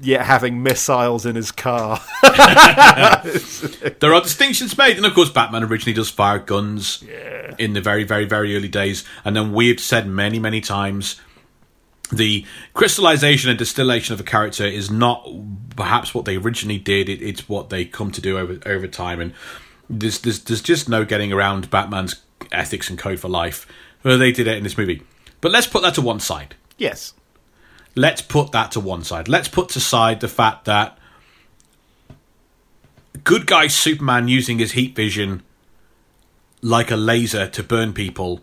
yet 0.00 0.26
having 0.26 0.62
missiles 0.62 1.26
in 1.26 1.36
his 1.36 1.50
car. 1.50 2.00
there 2.22 4.14
are 4.14 4.20
distinctions 4.20 4.76
made, 4.76 4.96
and 4.96 5.06
of 5.06 5.14
course, 5.14 5.30
Batman 5.30 5.62
originally 5.64 5.94
does 5.94 6.10
fire 6.10 6.38
guns 6.38 7.02
yeah. 7.06 7.54
in 7.58 7.72
the 7.72 7.80
very, 7.80 8.04
very, 8.04 8.24
very 8.24 8.56
early 8.56 8.68
days, 8.68 9.04
and 9.24 9.34
then 9.34 9.52
we've 9.52 9.80
said 9.80 10.06
many, 10.06 10.38
many 10.38 10.60
times 10.60 11.20
the 12.12 12.44
crystallization 12.74 13.50
and 13.50 13.58
distillation 13.58 14.12
of 14.12 14.20
a 14.20 14.24
character 14.24 14.64
is 14.64 14.90
not 14.90 15.26
perhaps 15.74 16.14
what 16.14 16.24
they 16.24 16.36
originally 16.36 16.78
did; 16.78 17.08
it, 17.08 17.22
it's 17.22 17.48
what 17.48 17.70
they 17.70 17.84
come 17.84 18.10
to 18.10 18.20
do 18.20 18.38
over 18.38 18.58
over 18.66 18.86
time, 18.86 19.20
and 19.20 19.32
there's, 19.88 20.18
there's 20.20 20.40
there's 20.40 20.62
just 20.62 20.88
no 20.88 21.04
getting 21.04 21.32
around 21.32 21.70
Batman's 21.70 22.22
ethics 22.52 22.90
and 22.90 22.98
code 22.98 23.20
for 23.20 23.28
life. 23.28 23.66
Well, 24.02 24.18
they 24.18 24.32
did 24.32 24.46
it 24.46 24.58
in 24.58 24.64
this 24.64 24.76
movie. 24.76 25.02
But 25.40 25.52
let's 25.52 25.66
put 25.66 25.82
that 25.82 25.94
to 25.94 26.02
one 26.02 26.20
side. 26.20 26.54
Yes. 26.78 27.14
Let's 27.94 28.22
put 28.22 28.52
that 28.52 28.72
to 28.72 28.80
one 28.80 29.04
side. 29.04 29.28
Let's 29.28 29.48
put 29.48 29.68
to 29.70 29.80
side 29.80 30.20
the 30.20 30.28
fact 30.28 30.64
that 30.64 30.98
good 33.22 33.46
guy 33.46 33.68
Superman 33.68 34.28
using 34.28 34.58
his 34.58 34.72
heat 34.72 34.96
vision 34.96 35.42
like 36.60 36.90
a 36.90 36.96
laser 36.96 37.46
to 37.46 37.62
burn 37.62 37.92
people 37.92 38.40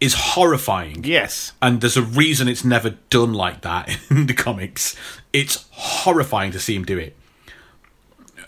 is 0.00 0.14
horrifying. 0.14 1.04
Yes. 1.04 1.52
And 1.60 1.80
there's 1.80 1.96
a 1.96 2.02
reason 2.02 2.48
it's 2.48 2.64
never 2.64 2.90
done 3.10 3.34
like 3.34 3.60
that 3.60 3.96
in 4.10 4.26
the 4.26 4.34
comics. 4.34 4.96
It's 5.32 5.66
horrifying 5.70 6.52
to 6.52 6.58
see 6.58 6.74
him 6.74 6.84
do 6.84 6.98
it. 6.98 7.16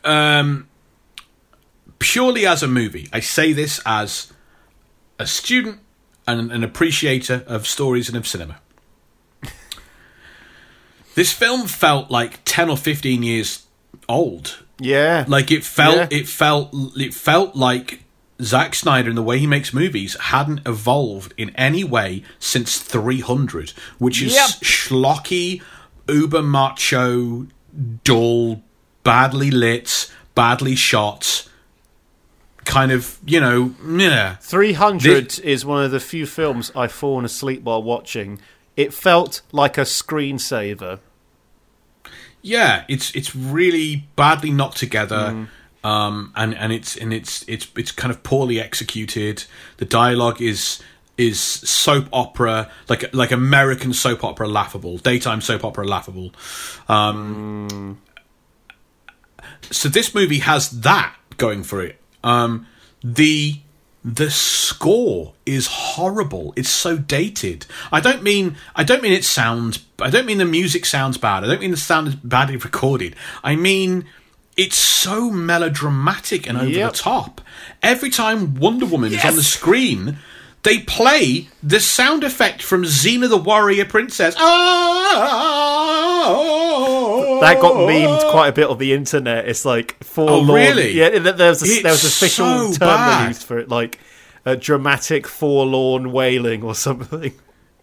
Um, 0.03 0.69
purely 1.99 2.47
as 2.47 2.63
a 2.63 2.69
movie, 2.69 3.09
I 3.13 3.21
say 3.21 3.53
this 3.53 3.81
as 3.85 4.33
a 5.19 5.27
student 5.27 5.81
and 6.27 6.51
an 6.51 6.65
appreciator 6.65 7.45
of 7.47 7.67
stories 7.67 8.09
and 8.09 8.17
of 8.17 8.27
cinema. 8.27 8.62
This 11.15 11.33
film 11.33 11.67
felt 11.67 12.11
like 12.11 12.41
10 12.45 12.71
or 12.71 12.77
15 12.77 13.23
years 13.23 13.67
old. 14.09 14.63
Yeah. 14.79 15.25
Like 15.29 15.51
it 15.51 15.65
felt 15.65 15.97
yeah. 15.97 16.09
it 16.11 16.29
felt 16.29 16.71
it 16.97 17.15
felt 17.15 17.55
like 17.55 18.03
Zack 18.43 18.75
Snyder 18.75 19.09
and 19.09 19.17
the 19.17 19.23
way 19.23 19.39
he 19.39 19.47
makes 19.47 19.73
movies 19.73 20.17
hadn't 20.19 20.67
evolved 20.67 21.33
in 21.37 21.51
any 21.51 21.85
way 21.85 22.25
since 22.39 22.79
300, 22.79 23.71
which 23.99 24.21
is 24.21 24.35
yep. 24.35 24.51
schlocky, 24.51 25.63
uber 26.09 26.43
macho, 26.43 27.47
dull, 28.05 28.63
badly 29.05 29.51
lit, 29.51 30.11
badly 30.35 30.75
shot, 30.75 31.49
kind 32.65 32.91
of, 32.91 33.19
you 33.25 33.41
know, 33.41 33.75
yeah. 33.87 34.37
300 34.37 35.31
this- 35.31 35.39
is 35.39 35.65
one 35.65 35.85
of 35.85 35.91
the 35.91 36.01
few 36.01 36.27
films 36.27 36.73
I've 36.75 36.93
fallen 36.93 37.25
asleep 37.25 37.63
while 37.63 37.83
watching. 37.83 38.41
It 38.77 38.93
felt 38.95 39.43
like 39.53 39.77
a 39.79 39.83
screensaver. 39.83 41.01
Yeah, 42.41 42.85
it's 42.89 43.15
it's 43.15 43.37
really 43.37 44.09
badly 44.17 44.51
knocked 44.51 44.79
together. 44.79 45.35
Mm. 45.35 45.49
Um, 45.85 46.33
and 46.37 46.55
and 46.55 46.73
it's 46.73 46.97
and 46.97 47.13
it's 47.13 47.45
it's 47.49 47.69
it's 47.77 47.93
kind 47.93 48.13
of 48.13 48.23
poorly 48.23 48.61
executed. 48.61 49.45
The 49.79 49.85
dialogue 49.85 50.41
is 50.41 50.81
is 51.19 51.41
soap 51.41 52.09
opera 52.13 52.71
like 52.89 53.13
like 53.15 53.31
American 53.31 53.93
soap 53.93 54.25
opera 54.25 54.49
laughable, 54.49 54.99
daytime 54.99 55.41
soap 55.41 55.65
opera 55.65 55.87
laughable. 55.87 56.33
Um, 56.89 57.69
mm. 57.71 57.97
So 59.71 59.89
this 59.89 60.15
movie 60.15 60.41
has 60.41 60.71
that 60.83 61.15
going 61.37 61.63
for 61.63 61.83
it. 61.83 62.01
Um, 62.25 62.67
the 63.03 63.61
the 64.05 64.31
score 64.31 65.35
is 65.47 65.69
horrible. 65.69 66.53
It's 66.57 66.69
so 66.69 66.97
dated. 66.99 67.67
I 67.93 68.01
don't 68.01 68.23
mean 68.23 68.57
I 68.75 68.85
don't 68.85 69.03
mean 69.03 69.13
it 69.13 69.25
sounds. 69.25 69.85
I 70.01 70.11
don't 70.11 70.27
mean 70.27 70.39
the 70.39 70.45
music 70.45 70.85
sounds 70.87 71.19
bad. 71.19 71.45
I 71.45 71.47
don't 71.47 71.61
mean 71.61 71.71
the 71.71 71.77
sound 71.77 72.09
is 72.09 72.15
badly 72.17 72.57
recorded. 72.57 73.15
I 73.45 73.55
mean 73.55 74.07
it's 74.57 74.77
so 74.77 75.31
melodramatic 75.31 76.49
and 76.49 76.59
over 76.59 76.69
yep. 76.69 76.93
the 76.93 76.99
top. 76.99 77.41
Every 77.83 78.11
time 78.11 78.55
Wonder 78.57 78.87
Woman 78.87 79.13
yes. 79.13 79.25
is 79.25 79.31
on 79.31 79.37
the 79.37 79.43
screen, 79.43 80.19
they 80.63 80.79
play 80.81 81.49
the 81.63 81.81
sound 81.81 82.25
effect 82.25 82.63
from 82.63 82.85
Xena 82.85 83.29
the 83.29 83.37
Warrior 83.37 83.85
Princess. 83.85 84.35
Oh, 84.39 84.49
that 87.41 87.61
got 87.61 87.75
memed 87.75 88.31
quite 88.31 88.49
a 88.49 88.53
bit 88.53 88.69
on 88.69 88.79
the 88.79 88.93
internet. 88.93 89.49
It's 89.49 89.65
like 89.65 90.03
forlorn. 90.05 90.51
Oh, 90.51 90.55
really? 90.55 90.93
Yeah, 90.93 91.19
there 91.19 91.49
was 91.49 91.63
a, 91.63 91.83
there 91.83 91.91
was 91.93 92.05
official 92.05 92.73
so 92.73 92.79
term 92.79 92.89
bad. 92.89 93.29
used 93.29 93.43
for 93.43 93.59
it, 93.59 93.69
like 93.69 93.99
a 94.45 94.57
dramatic 94.57 95.27
forlorn 95.27 96.13
wailing 96.13 96.63
or 96.63 96.75
something. 96.77 97.33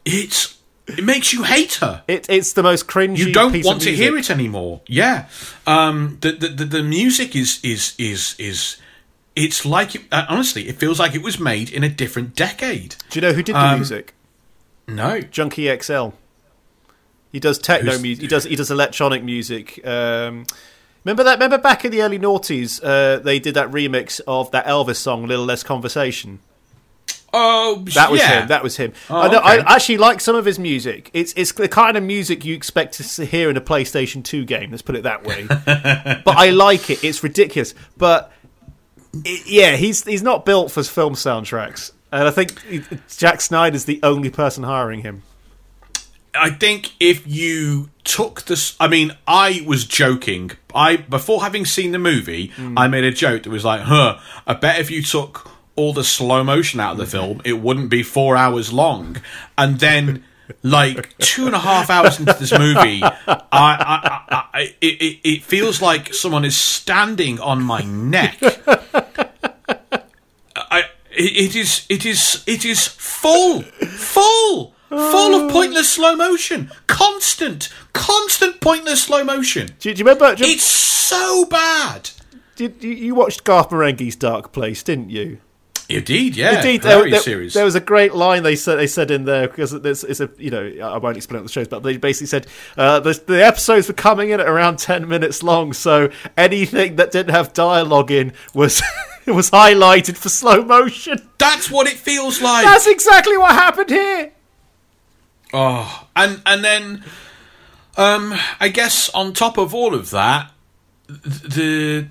It's 0.06 0.58
it 0.88 1.04
makes 1.04 1.34
you 1.34 1.44
hate 1.44 1.74
her. 1.76 2.04
It, 2.08 2.28
it's 2.30 2.54
the 2.54 2.64
most 2.64 2.88
cringy. 2.88 3.18
You 3.18 3.34
don't 3.34 3.64
want 3.66 3.82
to 3.84 3.94
hear 3.94 4.18
it 4.18 4.30
anymore. 4.30 4.82
Yeah, 4.88 5.28
um, 5.68 6.18
the, 6.22 6.32
the 6.32 6.48
the 6.48 6.66
the 6.66 6.84
music 6.84 7.36
is 7.36 7.60
is 7.62 7.94
is 7.98 8.36
is 8.40 8.78
it's 9.36 9.66
like 9.66 9.96
it, 9.96 10.02
uh, 10.12 10.26
honestly, 10.30 10.68
it 10.68 10.78
feels 10.78 11.00
like 11.00 11.16
it 11.16 11.22
was 11.22 11.40
made 11.40 11.70
in 11.70 11.84
a 11.84 11.90
different 11.90 12.36
decade. 12.36 12.96
Do 13.10 13.20
you 13.20 13.22
know 13.22 13.34
who 13.34 13.44
did 13.44 13.56
the 13.56 13.66
um, 13.66 13.80
music? 13.80 14.14
No, 14.88 15.22
Junkie 15.22 15.76
XL. 15.80 16.10
He 17.32 17.40
does 17.40 17.60
techno 17.60 17.98
music. 18.00 18.22
He 18.22 18.28
does 18.28 18.44
he 18.46 18.56
does 18.56 18.72
electronic 18.72 19.24
music. 19.24 19.86
Um, 19.86 20.46
remember 21.06 21.24
that? 21.24 21.36
Remember 21.36 21.60
back 21.60 21.86
in 21.86 21.92
the 21.92 22.02
early 22.02 22.18
noughties, 22.18 22.80
uh, 22.84 23.20
they 23.20 23.40
did 23.40 23.54
that 23.54 23.70
remix 23.70 24.20
of 24.28 24.50
that 24.52 24.66
Elvis 24.66 24.96
song, 24.96 25.28
"Little 25.28 25.46
Less 25.46 25.64
Conversation." 25.64 26.40
Oh, 27.32 27.84
that 27.94 28.10
was 28.10 28.20
yeah. 28.20 28.42
him. 28.42 28.48
That 28.48 28.64
was 28.64 28.78
him. 28.78 28.94
Oh, 29.10 29.20
I, 29.20 29.28
know, 29.32 29.38
okay. 29.38 29.62
I, 29.62 29.76
actually 29.76 29.98
like 29.98 30.20
some 30.20 30.36
of 30.36 30.46
his 30.46 30.58
music. 30.58 31.12
It's 31.14 31.34
it's 31.38 31.52
the 31.52 31.68
kind 31.68 31.96
of 31.96 32.04
music 32.04 32.44
you 32.44 32.56
expect 32.56 32.94
to 32.94 33.26
hear 33.26 33.52
in 33.52 33.58
a 33.58 33.62
PlayStation 33.62 34.24
Two 34.24 34.46
game. 34.46 34.72
Let's 34.72 34.82
put 34.82 34.96
it 34.96 35.04
that 35.04 35.24
way. 35.24 35.46
but 35.48 36.28
I 36.28 36.50
like 36.50 36.90
it. 36.90 37.04
It's 37.04 37.24
ridiculous. 37.24 37.76
But 37.98 38.34
it, 39.14 39.48
yeah, 39.48 39.76
he's 39.76 40.04
he's 40.04 40.24
not 40.24 40.46
built 40.46 40.72
for 40.72 40.84
film 40.84 41.14
soundtracks, 41.14 41.92
and 42.12 42.28
I 42.28 42.32
think 42.32 42.62
Zack 43.10 43.42
Snyder's 43.42 43.86
the 43.86 44.00
only 44.04 44.30
person 44.30 44.64
hiring 44.64 45.02
him. 45.02 45.24
I 46.36 46.52
think 46.52 46.94
if 47.00 47.26
you 47.26 47.90
took 48.04 48.44
this, 48.44 48.76
I 48.80 48.88
mean, 48.88 49.16
I 49.28 49.64
was 49.66 49.86
joking. 49.86 50.52
I 50.74 50.98
before 50.98 51.42
having 51.42 51.66
seen 51.66 51.92
the 51.92 52.00
movie, 52.00 52.50
mm. 52.50 52.76
I 52.78 52.88
made 52.88 53.04
a 53.04 53.12
joke 53.12 53.44
that 53.44 53.50
was 53.50 53.66
like, 53.66 53.82
"Huh, 53.82 54.20
I 54.46 54.54
bet 54.54 54.80
if 54.80 54.92
you 54.92 55.02
took 55.02 55.52
all 55.76 55.94
the 55.94 56.04
slow 56.04 56.44
motion 56.44 56.80
out 56.80 56.94
of 56.94 56.98
the 56.98 57.06
film, 57.06 57.42
it 57.46 57.54
wouldn't 57.54 57.90
be 57.90 58.04
four 58.04 58.38
hours 58.38 58.72
long." 58.72 59.18
And 59.58 59.80
then 59.80 60.24
like 60.64 61.18
two 61.20 61.46
and 61.46 61.56
a 61.56 61.60
half 61.60 61.90
hours 61.90 62.20
into 62.20 62.34
this 62.34 62.52
movie, 62.58 63.02
I, 63.04 63.12
I, 63.28 64.26
I, 64.30 64.46
I 64.54 64.76
it, 64.82 65.20
it, 65.24 65.44
feels 65.44 65.82
like 65.82 66.14
someone 66.14 66.46
is 66.46 66.56
standing 66.58 67.40
on 67.40 67.62
my 67.64 67.82
neck. 67.84 68.38
I, 70.56 70.84
it 71.12 71.56
is, 71.56 71.86
it 71.90 72.06
is, 72.06 72.44
it 72.48 72.66
is 72.66 72.88
full, 72.88 73.62
full, 73.64 74.74
full 74.90 75.36
of 75.46 75.52
pointless 75.52 75.90
slow 75.90 76.16
motion, 76.16 76.72
constant, 76.88 77.70
constant 77.94 78.62
pointless 78.62 79.04
slow 79.04 79.24
motion. 79.24 79.70
Do, 79.80 79.90
you- 79.90 79.96
do 79.96 80.00
you 80.00 80.06
remember? 80.06 80.36
do 80.36 80.46
you, 80.46 80.54
It's 80.54 80.64
so 80.64 81.46
bad. 81.46 82.10
did, 82.56 82.84
you, 82.84 82.92
you 82.92 83.16
watched 83.16 83.44
Garth 83.44 83.70
Marenghi's 83.70 84.16
Dark 84.16 84.52
Place, 84.52 84.84
didn't 84.84 85.10
you? 85.10 85.40
Indeed, 85.90 86.36
yeah, 86.36 86.58
Indeed, 86.58 86.84
there, 86.84 86.98
there- 87.12 87.20
there 87.54 87.66
was 87.66 87.74
a 87.76 87.80
great 87.80 88.14
line 88.14 88.44
they 88.44 88.56
said 88.56 88.76
they 88.76 88.86
said 88.88 89.10
in 89.10 89.26
there 89.26 89.48
because 89.48 89.74
it's, 89.74 90.04
it's 90.04 90.20
a 90.20 90.30
you 90.38 90.52
know 90.52 90.64
I 90.88 90.98
won't 91.00 91.18
explain 91.18 91.42
what 91.42 91.48
the 91.48 91.52
shows, 91.52 91.68
but 91.68 91.82
they 91.82 91.98
basically 91.98 92.28
said 92.28 92.46
uh, 92.78 93.00
the, 93.00 93.20
the 93.26 93.44
episodes 93.44 93.88
were 93.88 93.96
coming 93.96 94.30
in 94.30 94.40
at 94.40 94.48
around 94.48 94.78
ten 94.78 95.08
minutes 95.08 95.42
long, 95.42 95.74
so 95.74 96.10
anything 96.38 96.98
that 96.98 97.12
didn't 97.12 97.34
have 97.34 97.54
dialogue 97.54 98.12
in 98.12 98.34
was 98.54 98.84
was 99.26 99.50
highlighted 99.50 100.16
for 100.16 100.30
slow 100.30 100.64
motion. 100.64 101.28
That's 101.40 101.72
what 101.72 101.88
it 101.88 101.98
feels 101.98 102.40
like. 102.42 102.66
That's 102.66 102.86
exactly 102.88 103.38
what 103.38 103.52
happened 103.54 103.90
here. 103.90 104.32
Oh, 105.52 106.08
and 106.16 106.42
and 106.46 106.64
then, 106.64 107.04
um, 107.98 108.36
I 108.60 108.70
guess 108.70 109.10
on 109.10 109.34
top 109.34 109.58
of 109.58 109.74
all 109.74 109.96
of 109.96 110.12
that, 110.12 110.52
the 111.08 112.08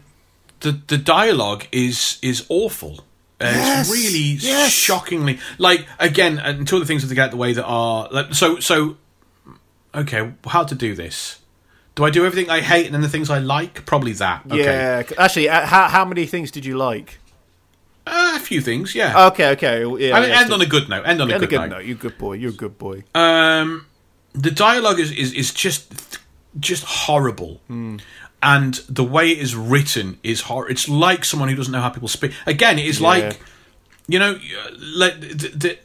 the 0.61 0.73
the 0.89 0.99
dialogue 0.99 1.67
is 1.71 2.19
is 2.23 2.45
awful. 2.49 3.05
Uh, 3.41 3.45
Yes, 3.55 3.89
it's 3.89 3.97
really 3.97 4.19
yes. 4.41 4.73
shockingly 4.73 5.39
like 5.59 5.87
again, 6.01 6.39
and 6.39 6.67
two 6.67 6.77
of 6.77 6.81
the 6.83 6.87
things 6.87 7.07
to 7.09 7.15
get 7.15 7.27
out 7.27 7.31
the 7.31 7.37
way 7.37 7.53
that 7.53 7.65
are 7.65 8.09
like, 8.11 8.35
so 8.35 8.59
so. 8.61 8.97
Okay, 9.95 10.33
how 10.47 10.65
to 10.65 10.75
do 10.75 10.95
this? 10.95 11.39
Do 11.95 12.05
I 12.05 12.11
do 12.11 12.25
everything 12.27 12.51
I 12.51 12.61
hate 12.61 12.87
and 12.87 12.95
then 12.95 13.01
the 13.03 13.09
things 13.09 13.31
I 13.31 13.39
like? 13.39 13.85
Probably 13.87 14.13
that. 14.15 14.43
Okay. 14.47 14.63
Yeah, 14.63 15.03
actually, 15.19 15.49
uh, 15.49 15.67
how 15.67 15.89
how 15.89 16.05
many 16.05 16.27
things 16.27 16.51
did 16.51 16.65
you 16.65 16.77
like? 16.77 17.19
Uh, 18.07 18.35
a 18.37 18.41
few 18.41 18.61
things, 18.61 18.95
yeah. 18.95 19.27
Okay, 19.29 19.51
okay, 19.51 19.81
yeah, 19.83 20.17
I 20.17 20.21
mean, 20.21 20.31
yeah, 20.31 20.41
end 20.41 20.49
so- 20.49 20.55
on 20.55 20.61
a 20.63 20.67
good 20.67 20.89
note. 20.89 21.05
End 21.07 21.21
on 21.21 21.31
a 21.31 21.35
end 21.35 21.41
good, 21.41 21.49
a 21.49 21.51
good 21.51 21.61
note. 21.61 21.77
note. 21.79 21.85
You're 21.85 21.97
a 21.97 22.01
good 22.01 22.19
boy. 22.19 22.33
You're 22.35 22.51
a 22.51 22.55
good 22.55 22.79
boy. 22.79 23.05
Um, 23.15 23.87
the 24.33 24.51
dialogue 24.51 24.99
is, 25.01 25.11
is, 25.13 25.33
is 25.33 25.53
just 25.53 26.19
just 26.59 26.85
horrible, 26.85 27.61
and 28.43 28.75
the 28.89 29.05
way 29.05 29.31
it 29.31 29.39
is 29.39 29.55
written 29.57 30.19
is 30.23 30.43
hor. 30.43 30.71
It's 30.71 30.89
like 30.89 31.25
someone 31.25 31.49
who 31.49 31.57
doesn't 31.57 31.73
know 31.73 31.81
how 31.81 31.91
people 31.91 32.09
speak. 32.09 32.33
Again, 32.47 32.79
it 32.79 32.87
is 32.87 33.01
Yeah. 33.01 33.09
like 33.09 33.41
you 34.11 34.19
know, 34.19 34.39
let 34.81 35.21
the, 35.21 35.29
the, 35.49 35.79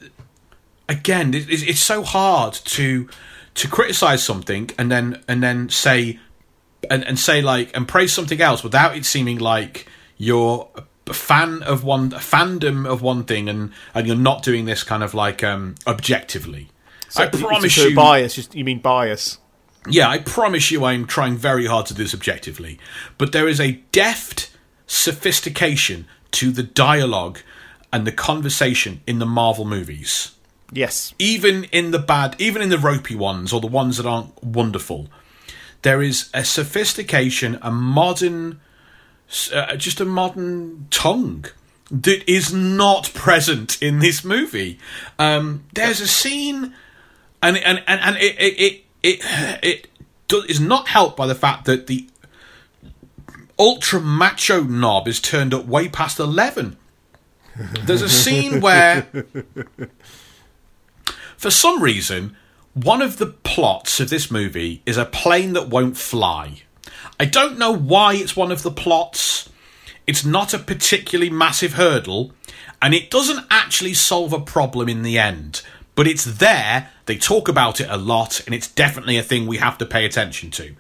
again, 0.88 1.34
it, 1.34 1.49
it's 1.49 1.64
it's 1.64 1.80
so 1.80 2.04
hard 2.04 2.54
to 2.54 3.10
to 3.56 3.68
criticize 3.68 4.24
something 4.24 4.70
and 4.78 4.91
then 4.91 5.22
and 5.28 5.43
then 5.43 5.70
say 5.70 6.20
and, 6.89 7.04
and 7.06 7.20
say 7.20 7.41
like 7.41 7.76
and 7.76 7.88
praise 7.88 8.12
something 8.14 8.41
else 8.41 8.64
without 8.64 8.95
it 8.95 9.06
seeming 9.06 9.38
like 9.39 9.88
you're 10.18 10.70
a 11.08 11.14
fan 11.14 11.62
of 11.64 11.84
one 11.84 12.14
a 12.14 12.18
fandom 12.20 12.88
of 12.88 13.01
one 13.01 13.24
thing 13.26 13.49
and 13.49 13.72
and 13.93 14.08
you're 14.08 14.16
not 14.16 14.41
doing 14.41 14.66
this 14.66 14.84
kind 14.84 15.04
of 15.04 15.14
like 15.14 15.43
um 15.43 15.76
objectively. 15.86 16.70
I 17.16 17.28
promise 17.28 17.76
so 17.76 17.88
you, 17.88 17.95
bias. 17.95 18.34
Just, 18.34 18.56
you 18.56 18.64
mean 18.64 18.80
bias? 18.80 19.38
Yeah, 19.90 20.10
I 20.10 20.20
promise 20.20 20.72
you, 20.72 20.86
I'm 20.86 21.06
trying 21.06 21.36
very 21.38 21.66
hard 21.66 21.86
to 21.88 21.94
do 21.94 22.04
this 22.04 22.14
objectively. 22.14 22.80
But 23.18 23.32
there 23.32 23.48
is 23.48 23.60
a 23.60 23.74
deft 23.92 24.52
sophistication 24.88 26.08
to 26.32 26.52
the 26.52 26.64
dialogue 26.64 27.40
and 27.92 28.08
the 28.08 28.12
conversation 28.12 29.02
in 29.06 29.20
the 29.20 29.26
Marvel 29.26 29.66
movies 29.66 30.32
Yes. 30.72 31.14
even 31.20 31.66
in 31.66 31.92
the 31.92 32.00
bad, 32.00 32.36
even 32.40 32.62
in 32.62 32.70
the 32.70 32.78
ropey 32.78 33.16
ones 33.16 33.54
or 33.54 33.62
the 33.62 33.68
ones 33.68 33.98
that 33.98 34.06
aren't 34.06 34.44
wonderful, 34.44 35.08
there 35.84 36.02
is 36.02 36.30
a 36.34 36.44
sophistication, 36.44 37.60
a 37.62 37.70
modern, 37.72 38.60
uh, 39.54 39.76
just 39.76 40.02
a 40.02 40.06
modern 40.06 40.88
tongue 40.90 41.46
that 41.92 42.28
is 42.30 42.52
not 42.54 43.14
present 43.14 43.82
in 43.82 44.00
this 44.00 44.24
movie. 44.24 44.80
Um, 45.20 45.66
there's 45.74 46.02
a 46.02 46.08
scene, 46.08 46.74
and 47.42 47.58
and 47.58 47.84
and, 47.86 48.02
and 48.02 48.18
it 48.18 48.36
it 48.40 48.60
it 48.60 48.86
it, 49.04 49.20
it 49.64 49.88
do, 50.28 50.41
is 50.43 50.60
not 50.60 50.88
helped 50.88 51.18
by 51.18 51.28
the 51.28 51.36
fact 51.36 51.66
that 51.66 51.88
the 51.88 52.08
ultra 53.60 54.01
macho 54.01 54.64
knob 54.64 55.08
is 55.08 55.20
turned 55.20 55.54
up 55.54 55.66
way 55.66 55.88
past 55.88 56.20
eleven. 56.20 56.78
There's 57.86 58.01
a 58.01 58.10
scene 58.10 58.62
where 58.62 59.08
for 61.38 61.51
some 61.51 61.84
reason, 61.84 62.38
one 62.74 63.01
of 63.01 63.18
the 63.18 63.28
plots 63.28 63.99
of 63.99 64.10
this 64.10 64.32
movie 64.32 64.82
is 64.86 64.97
a 64.97 65.06
plane 65.06 65.54
that 65.54 65.68
won't 65.68 65.97
fly. 65.97 66.64
I 67.20 67.26
don't 67.26 67.58
know 67.60 67.76
why 67.76 68.16
it's 68.16 68.36
one 68.36 68.51
of 68.51 68.64
the 68.64 68.72
plots. 68.72 69.49
It's 70.08 70.26
not 70.26 70.54
a 70.54 70.60
particularly 70.60 71.30
massive 71.30 71.74
hurdle, 71.74 72.32
and 72.82 72.93
it 72.93 73.12
doesn't 73.12 73.45
actually 73.51 73.93
solve 73.93 74.34
a 74.34 74.39
problem 74.39 74.89
in 74.89 75.04
the 75.04 75.20
end. 75.20 75.62
But 75.96 76.08
it's 76.08 76.26
there, 76.26 76.89
they 77.06 77.18
talk 77.18 77.48
about 77.48 77.80
it 77.80 77.88
a 77.89 77.98
lot, 77.98 78.41
and 78.46 78.56
it's 78.56 78.68
definitely 78.68 79.18
a 79.18 79.24
thing 79.24 79.46
we 79.46 79.58
have 79.58 79.78
to 79.78 79.86
pay 79.86 80.06
attention 80.06 80.50
to. 80.52 80.76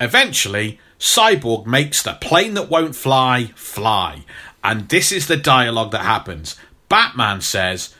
Eventually, 0.00 0.78
Cyborg 0.98 1.66
makes 1.66 2.02
the 2.02 2.14
plane 2.14 2.54
that 2.54 2.70
won't 2.70 2.96
fly 2.96 3.52
fly. 3.54 4.24
And 4.62 4.88
this 4.88 5.12
is 5.12 5.26
the 5.26 5.36
dialogue 5.36 5.90
that 5.92 6.02
happens. 6.02 6.56
Batman 6.88 7.40
says, 7.42 7.94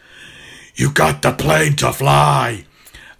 You 0.74 0.90
got 0.90 1.22
the 1.22 1.32
plane 1.32 1.76
to 1.76 1.92
fly. 1.92 2.64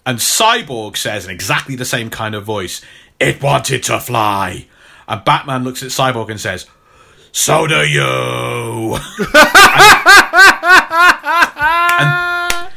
And 0.07 0.18
Cyborg 0.18 0.97
says 0.97 1.24
in 1.24 1.30
exactly 1.30 1.76
the 1.76 1.85
same 1.85 2.11
kind 2.11 2.35
of 2.35 2.45
voice, 2.45 2.80
It 3.20 3.43
wanted 3.43 3.82
to 3.85 4.01
fly. 4.01 4.66
And 5.07 5.24
Batman 5.24 5.64
looks 5.64 5.82
at 5.82 5.91
Cyborg 5.91 6.30
and 6.30 6.41
says, 6.41 6.66
So 7.32 7.66
do 7.66 7.85
you. 7.87 8.99
and 11.99 12.70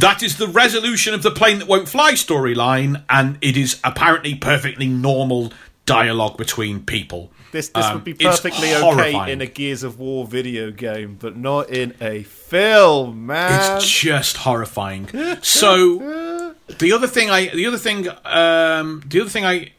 that 0.00 0.22
is 0.22 0.36
the 0.36 0.48
resolution 0.48 1.14
of 1.14 1.22
the 1.22 1.30
plane 1.30 1.58
that 1.58 1.68
won't 1.68 1.88
fly 1.88 2.12
storyline, 2.12 3.02
and 3.08 3.38
it 3.40 3.56
is 3.56 3.80
apparently 3.84 4.34
perfectly 4.34 4.86
normal 4.86 5.52
dialogue 5.86 6.36
between 6.36 6.84
people. 6.84 7.30
This 7.50 7.68
this 7.68 7.86
Um, 7.86 7.94
would 7.94 8.04
be 8.04 8.12
perfectly 8.12 8.74
okay 8.74 9.32
in 9.32 9.40
a 9.40 9.46
Gears 9.46 9.82
of 9.82 9.98
War 9.98 10.26
video 10.26 10.70
game, 10.70 11.16
but 11.18 11.36
not 11.36 11.70
in 11.70 11.94
a 12.00 12.22
film, 12.24 13.26
man. 13.26 13.76
It's 13.78 13.88
just 13.88 14.38
horrifying. 14.38 15.08
So 15.42 16.54
the 16.78 16.92
other 16.92 17.06
thing 17.06 17.30
I 17.30 17.48
the 17.48 17.64
other 17.66 17.78
thing 17.78 18.06
um 18.26 19.02
the 19.06 19.20
other 19.22 19.30
thing 19.30 19.46
I 19.46 19.72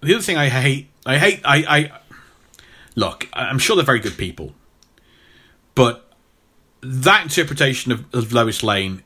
the 0.00 0.14
other 0.14 0.22
thing 0.22 0.38
I 0.38 0.48
hate 0.48 0.88
I 1.04 1.18
hate 1.18 1.40
I 1.44 1.56
I 1.68 1.92
look 2.94 3.28
I'm 3.34 3.58
sure 3.58 3.76
they're 3.76 3.84
very 3.84 4.00
good 4.00 4.16
people, 4.16 4.54
but 5.74 6.10
that 6.80 7.24
interpretation 7.24 7.92
of, 7.92 8.06
of 8.14 8.32
Lois 8.32 8.62
Lane 8.62 9.02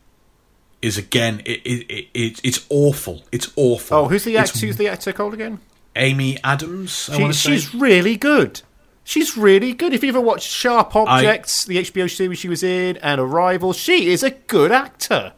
is 0.83 0.99
again 0.99 1.41
it, 1.47 1.61
it, 1.65 1.87
it, 1.91 2.09
it 2.13 2.41
it's 2.43 2.67
awful. 2.69 3.23
It's 3.33 3.51
awful. 3.57 3.97
oh, 3.97 4.09
who's 4.09 4.25
the 4.25 4.37
actor? 4.37 4.67
Who's 4.67 4.77
the 4.77 4.89
actor 4.89 5.13
called 5.13 5.35
again? 5.35 5.61
Amy 5.97 6.39
Adams. 6.43 7.09
I 7.13 7.17
She, 7.17 7.33
say. 7.33 7.51
she's 7.53 7.75
really 7.75 8.17
good. 8.17 8.63
She's 9.05 9.37
really 9.37 9.73
good. 9.73 9.93
If 9.93 10.03
you 10.03 10.09
ever 10.11 10.21
watched 10.21 10.49
Sharp 10.49 10.95
Objects, 10.95 11.65
the 11.65 11.79
HBO 11.79 12.09
series 12.11 12.39
she 12.39 12.49
was 12.49 12.63
in, 12.63 12.97
and 12.99 13.21
Arrival, 13.21 13.73
she 13.73 14.11
is 14.11 14.23
a 14.23 14.31
good 14.31 14.71
actor. 14.71 15.33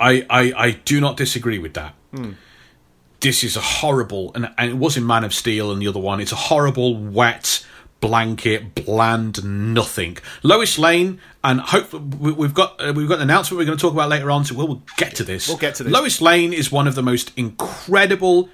I, 0.00 0.26
I, 0.30 0.52
I 0.56 0.70
do 0.84 1.00
not 1.00 1.16
disagree 1.16 1.58
with 1.58 1.74
that. 1.74 1.94
Hmm. 2.14 2.32
This 3.20 3.44
is 3.44 3.56
a 3.56 3.60
horrible, 3.60 4.32
and, 4.34 4.50
and 4.56 4.70
it 4.70 4.76
was 4.78 4.96
in 4.96 5.06
Man 5.06 5.24
of 5.24 5.34
Steel 5.34 5.70
and 5.70 5.82
the 5.82 5.88
other 5.88 6.00
one. 6.00 6.20
It's 6.20 6.32
a 6.32 6.36
horrible, 6.36 6.96
wet 6.96 7.66
blanket, 8.00 8.74
bland 8.74 9.44
nothing. 9.74 10.18
Lois 10.42 10.78
Lane, 10.78 11.20
and 11.42 11.60
hope 11.60 11.92
we- 11.92 12.32
we've 12.32 12.54
got 12.54 12.80
uh, 12.80 12.92
we've 12.94 13.08
got 13.08 13.16
an 13.16 13.22
announcement 13.22 13.58
we're 13.58 13.64
going 13.66 13.78
to 13.78 13.82
talk 13.82 13.92
about 13.92 14.08
later 14.08 14.30
on. 14.30 14.44
So 14.44 14.54
we'll, 14.54 14.68
we'll 14.68 14.82
get 14.96 15.14
to 15.16 15.24
this. 15.24 15.48
We'll 15.48 15.56
get 15.58 15.74
to 15.76 15.84
this. 15.84 15.92
Lois 15.92 16.20
Lane 16.20 16.52
is 16.52 16.70
one 16.72 16.86
of 16.86 16.94
the 16.94 17.02
most 17.02 17.32
incredible, 17.36 18.48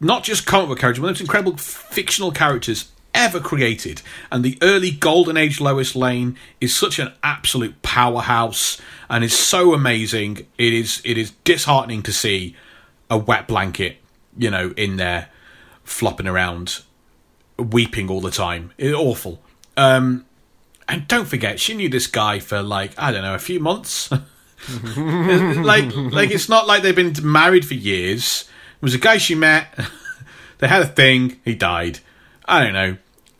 not 0.00 0.24
just 0.24 0.46
comic 0.46 0.68
book 0.68 0.78
characters, 0.78 1.00
but 1.00 1.06
the 1.06 1.12
most 1.12 1.20
incredible 1.20 1.56
fictional 1.56 2.30
characters 2.32 2.90
ever 3.14 3.40
created. 3.40 4.00
And 4.30 4.42
the 4.44 4.56
early 4.62 4.90
golden 4.90 5.36
age 5.36 5.60
Lois 5.60 5.94
Lane 5.94 6.36
is 6.60 6.74
such 6.74 6.98
an 6.98 7.12
absolute 7.22 7.82
powerhouse 7.82 8.80
and 9.10 9.22
is 9.22 9.36
so 9.36 9.74
amazing. 9.74 10.46
It 10.56 10.72
is 10.72 11.02
it 11.04 11.18
is 11.18 11.32
disheartening 11.44 12.02
to 12.04 12.12
see 12.12 12.56
a 13.10 13.18
wet 13.18 13.46
blanket, 13.46 13.98
you 14.38 14.50
know, 14.50 14.72
in 14.76 14.96
there 14.96 15.28
flopping 15.84 16.26
around, 16.26 16.80
weeping 17.58 18.10
all 18.10 18.20
the 18.20 18.30
time. 18.30 18.72
It's 18.78 18.94
awful. 18.96 19.42
Um, 19.76 20.26
and 20.88 21.06
don't 21.08 21.26
forget, 21.26 21.60
she 21.60 21.74
knew 21.74 21.88
this 21.88 22.06
guy 22.06 22.38
for 22.38 22.62
like 22.62 22.92
I 22.98 23.12
don't 23.12 23.22
know 23.22 23.34
a 23.34 23.38
few 23.38 23.60
months. 23.60 24.10
like 24.96 25.94
like 25.94 26.30
it's 26.30 26.48
not 26.48 26.66
like 26.66 26.82
they've 26.82 26.94
been 26.94 27.14
married 27.22 27.66
for 27.66 27.74
years. 27.74 28.48
It 28.76 28.82
was 28.82 28.94
a 28.94 28.98
guy 28.98 29.18
she 29.18 29.34
met. 29.34 29.78
they 30.58 30.68
had 30.68 30.82
a 30.82 30.86
thing. 30.86 31.40
He 31.44 31.54
died. 31.54 32.00
I 32.44 32.62
don't 32.62 32.72
know. 32.72 32.96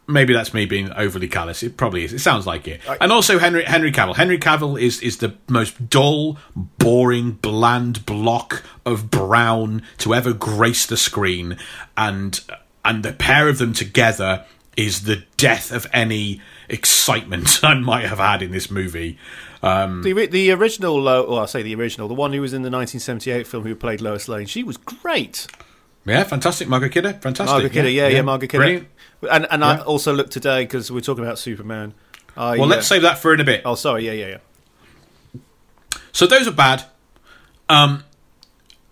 maybe 0.06 0.32
that's 0.32 0.54
me 0.54 0.66
being 0.66 0.92
overly 0.92 1.28
callous. 1.28 1.62
It 1.62 1.76
probably 1.76 2.04
is. 2.04 2.12
It 2.12 2.20
sounds 2.20 2.46
like 2.46 2.66
it. 2.68 2.80
and 3.00 3.12
also 3.12 3.38
Henry 3.38 3.64
Henry 3.64 3.92
Cavill. 3.92 4.16
Henry 4.16 4.38
Cavill 4.38 4.80
is 4.80 5.00
is 5.00 5.18
the 5.18 5.34
most 5.48 5.88
dull, 5.90 6.38
boring, 6.78 7.32
bland 7.32 8.06
block 8.06 8.62
of 8.84 9.10
brown 9.10 9.82
to 9.98 10.14
ever 10.14 10.32
grace 10.32 10.86
the 10.86 10.96
screen, 10.96 11.56
and 11.96 12.40
and 12.84 13.02
the 13.02 13.12
pair 13.12 13.48
of 13.48 13.58
them 13.58 13.72
together 13.72 14.44
is 14.76 15.02
the 15.04 15.24
death 15.36 15.70
of 15.70 15.86
any 15.92 16.40
excitement 16.68 17.60
I 17.62 17.74
might 17.74 18.06
have 18.06 18.18
had 18.18 18.42
in 18.42 18.50
this 18.52 18.70
movie. 18.70 19.18
Um, 19.62 20.02
The, 20.02 20.26
the 20.26 20.50
original, 20.52 21.00
Lo- 21.00 21.28
well, 21.28 21.38
I 21.40 21.46
say 21.46 21.62
the 21.62 21.74
original, 21.74 22.08
the 22.08 22.14
one 22.14 22.32
who 22.32 22.40
was 22.40 22.52
in 22.52 22.62
the 22.62 22.70
1978 22.70 23.46
film 23.46 23.64
who 23.64 23.74
played 23.76 24.00
Lois 24.00 24.26
Lane, 24.28 24.46
she 24.46 24.62
was 24.64 24.76
great. 24.76 25.46
yeah, 26.04 26.24
fantastic, 26.24 26.68
Margaret 26.68 26.90
Kidder, 26.92 27.12
fantastic. 27.12 27.46
Margaret 27.52 27.72
Kidder, 27.72 27.90
yeah, 27.90 28.08
yeah, 28.08 28.22
Margaret 28.22 28.48
Kidder. 28.48 28.62
Brilliant. 28.64 28.88
And 29.30 29.46
and 29.52 29.62
I 29.64 29.78
also 29.78 30.12
looked 30.12 30.32
today 30.32 30.64
because 30.64 30.90
we're 30.90 31.00
talking 31.00 31.22
about 31.22 31.38
Superman. 31.38 31.94
I, 32.36 32.52
Well, 32.56 32.64
uh, 32.64 32.66
let's 32.74 32.88
save 32.88 33.02
that 33.02 33.18
for 33.18 33.32
in 33.34 33.38
a 33.40 33.44
bit. 33.44 33.62
Oh, 33.64 33.76
sorry, 33.76 34.06
yeah, 34.06 34.12
yeah, 34.12 34.26
yeah. 35.34 35.40
So 36.10 36.26
those 36.26 36.48
are 36.48 36.52
bad. 36.52 36.84
Um, 37.68 38.02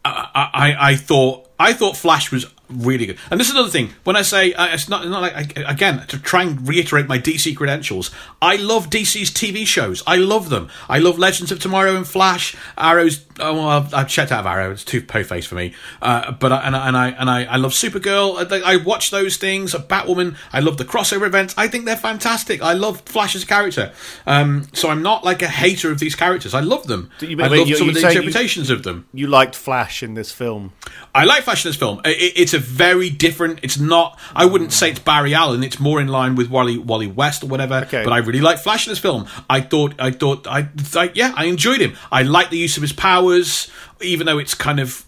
I, 0.05 0.51
I, 0.55 0.77
I 0.93 0.95
thought 0.97 1.49
I 1.59 1.73
thought 1.73 1.97
Flash 1.97 2.31
was 2.31 2.47
really 2.71 3.07
good, 3.07 3.19
and 3.31 3.39
this 3.41 3.49
is 3.49 3.55
another 3.55 3.71
thing. 3.71 3.91
When 4.05 4.17
I 4.17 4.23
say 4.23 4.53
uh, 4.53 4.69
it's 4.75 4.89
not 4.89 5.07
not 5.09 5.23
like 5.23 5.59
I- 5.59 5.71
again 5.71 6.07
to 6.09 6.19
try 6.19 6.43
and 6.43 6.67
reiterate 6.69 7.07
my 7.09 7.19
DC 7.19 7.57
credentials. 7.57 8.11
I 8.41 8.57
love 8.57 8.91
DC's 8.91 9.31
TV 9.31 9.67
shows. 9.67 10.03
I 10.07 10.17
love 10.17 10.49
them. 10.51 10.69
I 10.89 10.99
love 10.99 11.19
Legends 11.19 11.53
of 11.53 11.59
Tomorrow 11.61 11.97
and 11.97 12.07
Flash. 12.07 12.55
Arrow's. 12.79 13.25
Oh, 13.41 13.55
well, 13.55 13.69
I've, 13.69 13.95
I've 13.95 14.09
checked 14.09 14.31
out 14.33 14.41
of 14.41 14.47
Arrow. 14.47 14.71
It's 14.71 14.85
too 14.85 15.01
po 15.03 15.23
faced 15.25 15.49
for 15.49 15.55
me. 15.55 15.75
Uh, 16.01 16.33
but 16.33 16.53
I, 16.53 16.61
and, 16.67 16.77
I- 16.77 16.89
and 16.89 16.97
I 16.97 17.09
and 17.11 17.31
I, 17.31 17.45
I 17.45 17.57
love 17.57 17.73
Supergirl. 17.73 18.51
I, 18.53 18.75
I 18.75 18.77
watch 18.77 19.11
those 19.11 19.37
things. 19.37 19.75
Batwoman. 19.75 20.37
I 20.53 20.61
love 20.61 20.77
the 20.79 20.85
crossover 20.85 21.27
events. 21.27 21.55
I 21.57 21.69
think 21.69 21.85
they're 21.85 21.97
fantastic. 21.97 22.63
I 22.63 22.73
love 22.75 23.01
Flash 23.03 23.35
as 23.35 23.43
a 23.43 23.47
character. 23.47 23.93
Um, 24.27 24.67
so 24.73 24.91
I'm 24.91 25.03
not 25.03 25.25
like 25.25 25.43
a 25.43 25.49
hater 25.49 25.91
of 25.91 25.99
these 25.99 26.15
characters. 26.15 26.55
I 26.55 26.61
love 26.61 26.87
them. 26.87 27.11
you- 27.21 27.37
I 27.41 27.49
love 27.49 27.69
some 27.79 27.89
of 27.89 27.95
the 27.95 28.01
say 28.01 28.13
you- 28.13 28.19
interpretations 28.21 28.71
of 28.71 28.83
them. 28.83 29.07
You 29.13 29.27
liked 29.27 29.57
Flash 29.57 30.03
in 30.03 30.15
this 30.15 30.33
film. 30.33 30.73
I 31.15 31.25
like 31.25 31.43
Flash 31.45 31.65
in 31.65 31.71
this 31.71 31.77
film. 31.77 32.01
I- 32.05 32.11
I- 32.11 32.33
it's 32.37 32.55
a 32.55 32.59
very 32.59 33.11
different. 33.11 33.61
It's 33.63 33.79
not. 33.79 34.19
I 34.35 34.45
wouldn't 34.45 34.73
say 34.73 34.91
it's 34.91 35.01
Barry 35.01 35.35
Allen. 35.35 35.65
It's 35.65 35.81
more 35.81 36.01
in 36.01 36.09
line 36.09 36.35
with 36.35 36.51
Wally 36.51 36.79
Wally 36.79 37.07
West 37.07 37.43
or 37.43 37.47
whatever. 37.47 37.77
Okay. 37.87 38.05
But 38.05 38.13
I 38.13 38.19
really 38.19 38.41
like 38.41 38.59
Flash 38.59 38.87
in 38.87 38.91
this 38.93 38.99
film. 38.99 39.27
I 39.49 39.61
thought. 39.61 39.95
I 39.99 40.11
thought. 40.11 40.47
I, 40.47 40.69
I. 40.95 41.11
Yeah. 41.15 41.33
I 41.37 41.47
enjoyed 41.47 41.81
him. 41.81 41.97
I 42.13 42.23
like 42.23 42.51
the 42.51 42.59
use 42.59 42.77
of 42.77 42.83
his 42.83 42.93
powers, 42.93 43.30
even 44.01 44.27
though 44.27 44.39
it's 44.39 44.55
kind 44.55 44.81
of. 44.81 45.05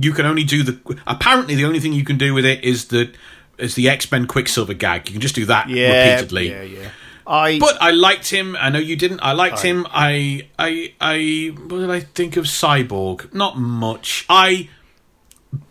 You 0.00 0.12
can 0.12 0.26
only 0.26 0.44
do 0.44 0.62
the. 0.62 0.98
Apparently, 1.06 1.54
the 1.54 1.64
only 1.64 1.80
thing 1.80 1.92
you 1.92 2.04
can 2.04 2.18
do 2.18 2.34
with 2.34 2.44
it 2.44 2.64
is 2.64 2.86
the 2.88 3.12
is 3.58 3.74
the 3.74 3.88
X 3.88 4.10
Men 4.10 4.26
Quicksilver 4.26 4.74
gag. 4.74 5.08
You 5.08 5.12
can 5.14 5.20
just 5.20 5.34
do 5.34 5.46
that 5.46 5.68
Yeah, 5.68 6.10
repeatedly. 6.14 6.50
yeah, 6.50 6.62
yeah. 6.62 6.88
I 7.26 7.58
But 7.58 7.80
I 7.82 7.90
liked 7.90 8.30
him. 8.30 8.56
I 8.60 8.70
know 8.70 8.78
you 8.78 8.94
didn't. 8.96 9.20
I 9.20 9.32
liked 9.32 9.60
him. 9.60 9.86
I, 9.90 10.46
I, 10.58 10.92
I. 11.00 11.52
What 11.68 11.78
did 11.80 11.90
I 11.90 12.00
think 12.00 12.36
of 12.36 12.44
Cyborg? 12.44 13.32
Not 13.34 13.58
much. 13.58 14.24
I. 14.28 14.68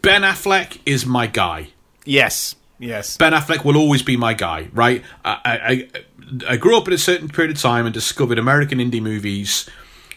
Ben 0.02 0.24
Affleck 0.24 0.80
is 0.86 1.06
my 1.06 1.28
guy. 1.28 1.70
yes, 2.06 2.56
yes. 2.80 3.18
Ben 3.18 3.34
Affleck 3.34 3.64
will 3.64 3.78
always 3.78 4.02
be 4.02 4.18
my 4.18 4.34
guy, 4.34 4.68
right? 4.74 5.04
I, 5.24 5.38
I, 5.46 5.88
I 6.50 6.58
grew 6.58 6.76
up 6.78 6.88
at 6.88 6.94
a 6.94 6.98
certain 6.98 7.30
period 7.30 7.56
of 7.56 7.62
time 7.62 7.86
and 7.86 7.94
discovered 7.94 8.40
American 8.40 8.80
indie 8.80 9.02
movies 9.02 9.70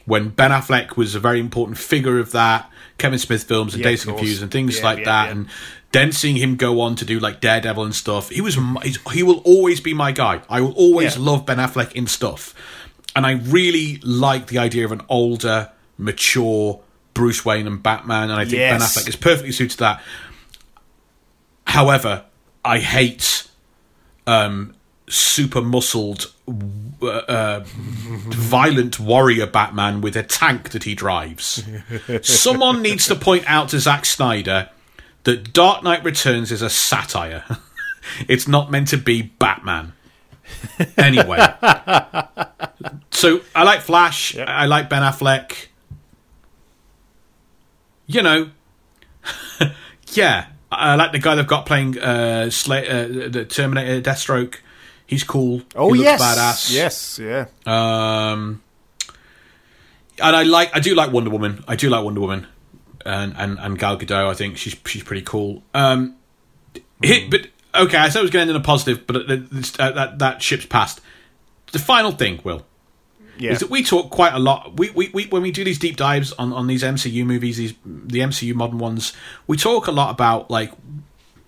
when 0.09 0.31
Ben 0.31 0.51
Affleck 0.51 0.97
was 0.97 1.15
a 1.15 1.21
very 1.21 1.39
important 1.39 1.77
figure 1.79 2.19
of 2.19 2.33
that. 2.33 2.71
Kevin 2.97 3.19
Smith 3.19 3.45
films 3.45 3.75
and 3.75 3.83
Yeah, 3.85 3.91
Days 3.91 4.03
of. 4.07 4.17
Confused 4.17 4.43
and 4.43 4.51
things 4.51 4.79
Yeah, 4.79 4.85
like 4.85 4.99
yeah, 5.01 5.05
that, 5.05 5.31
and 5.31 5.47
then 5.93 6.11
seeing 6.13 6.37
him 6.37 6.57
go 6.57 6.81
on 6.81 6.97
to 6.97 7.05
do 7.05 7.21
like 7.21 7.41
Daredevil 7.41 7.85
and 7.85 7.95
stuff. 7.95 8.31
He 8.31 8.41
was 8.41 8.57
my- 8.57 8.83
he 9.13 9.23
will 9.23 9.39
always 9.45 9.81
be 9.81 9.95
my 9.95 10.11
guy. 10.11 10.41
I 10.49 10.61
will 10.63 10.73
always 10.73 11.17
love 11.17 11.47
Ben 11.47 11.59
Affleck 11.59 11.93
in 11.93 12.07
stuff, 12.07 12.55
and 13.15 13.25
I 13.27 13.33
really 13.33 14.01
like 14.03 14.49
the 14.49 14.59
idea 14.59 14.85
of 14.85 14.93
an 14.93 15.03
older, 15.09 15.71
mature 15.99 16.81
Bruce 17.15 17.45
Wayne 17.45 17.67
and 17.67 17.83
Batman, 17.83 18.31
and 18.31 18.41
I 18.41 18.45
think 18.45 18.59
Ben 18.59 18.81
Affleck 18.81 19.09
is 19.09 19.17
perfectly 19.17 19.53
suited 19.53 19.73
to 19.73 19.79
that. 19.79 20.03
However, 21.67 22.25
I 22.65 22.79
hate 22.79 23.47
um, 24.27 24.75
super 25.11 25.61
muscled, 25.61 26.33
uh, 27.03 27.07
uh, 27.07 27.65
violent 27.67 28.99
warrior 28.99 29.47
Batman 29.47 30.01
with 30.01 30.17
a 30.17 30.23
tank 30.23 30.71
that 30.71 30.85
he 30.85 30.95
drives. 30.95 31.65
Someone 32.23 32.83
needs 32.83 33.07
to 33.09 33.15
point 33.15 33.45
out 33.47 33.69
to 33.71 33.81
Zack 33.81 34.05
Snyder 34.05 34.71
that 35.25 35.53
Dark 35.53 35.83
Knight 35.83 36.05
Returns 36.05 36.51
is 36.53 36.63
a 36.63 36.71
satire. 36.71 37.45
it's 38.29 38.49
not 38.49 38.71
meant 38.71 38.89
to 38.89 38.97
be 38.97 39.23
Batman. 39.23 39.93
Anyway, 40.97 41.37
so 43.11 43.41
I 43.55 43.65
like 43.65 43.81
Flash. 43.83 44.37
I 44.39 44.65
like 44.65 44.89
Ben 44.89 45.03
Affleck. 45.03 45.67
You 48.07 48.23
know, 48.23 48.51
yeah, 50.13 50.47
I 50.71 50.95
like 50.95 51.13
the 51.13 51.19
guy 51.19 51.35
they've 51.35 51.47
got 51.47 51.67
playing 51.67 51.99
uh, 51.99 52.47
Sla- 52.49 52.89
uh, 52.89 53.29
the 53.29 53.45
Terminator, 53.45 54.01
Deathstroke. 54.11 54.57
He's 55.09 55.25
cool. 55.25 55.63
Oh 55.75 55.93
he 55.93 55.99
looks 56.01 56.21
yes, 56.21 56.23
badass. 56.23 56.73
yes, 56.75 57.19
yeah. 57.19 57.47
Um, 57.67 58.63
and 60.23 60.37
I 60.37 60.43
like, 60.43 60.71
I 60.77 60.81
do 60.81 60.95
like 60.95 61.13
Wonder 61.13 61.31
Woman. 61.31 61.65
I 61.67 61.77
do 61.77 61.89
like 61.89 62.05
Wonder 62.05 62.21
Woman, 62.21 62.47
and 63.07 63.35
and, 63.37 63.59
and 63.59 63.79
Gal 63.79 63.97
Gadot. 63.99 64.29
I 64.29 64.35
think 64.35 64.57
she's 64.59 64.77
she's 64.87 65.03
pretty 65.03 65.23
cool. 65.23 65.63
Um, 65.75 66.15
hit, 67.03 67.31
but 67.31 67.47
okay, 67.75 67.97
I 67.97 68.09
said 68.11 68.19
I 68.21 68.23
was 68.23 68.31
going 68.31 68.47
to 68.47 68.51
end 68.51 68.51
in 68.51 68.57
a 68.57 68.65
positive, 68.65 69.07
but 69.07 69.17
uh, 69.17 69.23
this- 69.51 69.79
uh, 69.81 69.93
that 69.93 70.19
that 70.19 70.43
ship's 70.43 70.67
passed. 70.67 71.01
The 71.73 71.79
final 71.79 72.13
thing, 72.13 72.41
Will, 72.45 72.65
Yeah. 73.39 73.53
is 73.53 73.61
that 73.61 73.71
we 73.71 73.83
talk 73.83 74.11
quite 74.11 74.35
a 74.35 74.39
lot. 74.39 74.77
We, 74.79 74.91
we, 74.91 75.09
we 75.15 75.25
when 75.27 75.41
we 75.43 75.51
do 75.53 75.65
these 75.65 75.79
deep 75.79 75.97
dives 75.97 76.33
on, 76.33 76.53
on 76.53 76.67
these 76.67 76.83
MCU 76.83 77.25
movies, 77.25 77.57
these 77.57 77.73
the 77.85 78.21
MCU 78.21 78.55
modern 78.55 78.79
ones, 78.79 79.13
we 79.47 79.57
talk 79.57 79.87
a 79.87 79.93
lot 79.93 80.11
about 80.11 80.51
like 80.51 80.73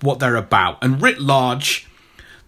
what 0.01 0.19
they're 0.19 0.37
about. 0.37 0.83
And 0.83 1.03
writ 1.03 1.21
large, 1.21 1.87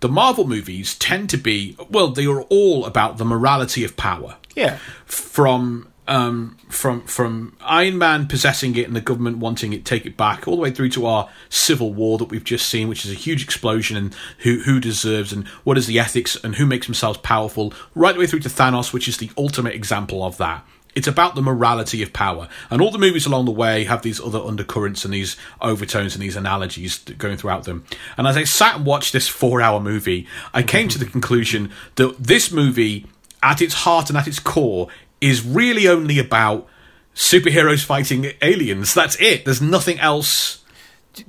the 0.03 0.09
Marvel 0.09 0.47
movies 0.47 0.97
tend 0.97 1.31
to 1.31 1.39
be 1.39 1.77
well, 1.89 2.09
they 2.09 2.27
are 2.27 2.43
all 2.43 2.85
about 2.85 3.17
the 3.17 3.25
morality 3.25 3.85
of 3.85 3.97
power 3.97 4.37
yeah. 4.55 4.79
from 5.07 5.89
um, 6.09 6.57
from 6.69 7.03
from 7.03 7.57
Iron 7.61 7.97
Man 7.97 8.27
possessing 8.27 8.77
it 8.77 8.87
and 8.87 8.97
the 8.97 9.01
government 9.01 9.39
wanting 9.39 9.73
it 9.73 9.85
take 9.85 10.05
it 10.05 10.17
back, 10.17 10.49
all 10.49 10.57
the 10.57 10.63
way 10.63 10.73
through 10.73 10.91
to 10.91 11.07
our 11.07 11.31
civil 11.49 11.95
war 11.95 12.19
that 12.19 12.27
we've 12.27 12.43
just 12.43 12.69
seen, 12.69 12.89
which 12.89 13.05
is 13.05 13.13
a 13.13 13.15
huge 13.15 13.45
explosion 13.45 13.97
and 13.97 14.15
who 14.39 14.61
who 14.63 14.81
deserves 14.81 15.33
and 15.33 15.47
what 15.63 15.79
is 15.79 15.87
the 15.87 16.01
ethics 16.01 16.37
and 16.43 16.57
who 16.57 16.67
makes 16.67 16.87
themselves 16.87 17.19
powerful, 17.19 17.73
right 17.95 18.15
the 18.15 18.21
way 18.21 18.27
through 18.27 18.41
to 18.41 18.49
Thanos, 18.49 18.93
which 18.93 19.07
is 19.07 19.19
the 19.19 19.31
ultimate 19.39 19.75
example 19.75 20.25
of 20.25 20.37
that. 20.39 20.67
It's 20.95 21.07
about 21.07 21.35
the 21.35 21.43
morality 21.43 22.03
of 22.03 22.13
power, 22.13 22.49
and 22.71 22.83
all 22.83 22.91
the 22.91 22.99
movies 22.99 23.25
along 23.25 23.47
the 23.47 23.51
way 23.51 23.85
have 23.85 24.03
these 24.03 24.21
other 24.21 24.39
undercurrents 24.41 25.05
and 25.05 25.15
these 25.15 25.37
overtones 25.61 26.15
and 26.15 26.23
these 26.23 26.37
analogies 26.37 26.99
going 26.99 27.39
throughout 27.39 27.65
them. 27.65 27.85
And 28.19 28.27
as 28.27 28.37
I 28.37 28.45
sat 28.45 28.77
and 28.77 28.85
watched 28.85 29.13
this 29.13 29.27
four-hour 29.27 29.81
movie, 29.81 30.27
I 30.53 30.63
came 30.63 30.89
to 30.89 30.99
the 30.99 31.07
conclusion 31.07 31.71
that 31.95 32.19
this 32.19 32.53
movie 32.53 33.07
at 33.43 33.63
its 33.63 33.75
heart 33.75 34.11
and 34.11 34.19
at 34.19 34.29
its 34.29 34.39
core 34.39 34.89
is 35.21 35.45
really 35.45 35.89
only 35.89 36.19
about 36.19 36.69
superheroes 37.15 37.85
fighting 37.85 38.33
aliens. 38.43 38.93
That's 38.93 39.17
it. 39.21 39.45
There's 39.45 39.63
nothing 39.63 39.99
else. 39.99 40.63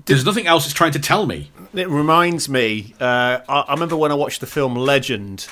There's 0.06 0.26
nothing 0.26 0.48
else 0.48 0.66
it's 0.66 0.74
trying 0.74 0.92
to 0.94 1.00
tell 1.00 1.26
me. 1.26 1.52
It 1.74 1.90
reminds 1.90 2.50
me. 2.50 2.96
Uh, 3.00 3.40
I, 3.48 3.60
I 3.62 3.74
remember 3.74 3.96
when 3.96 4.12
I 4.12 4.16
watched 4.16 4.42
the 4.42 4.48
film 4.48 4.76
Legend 4.76 5.48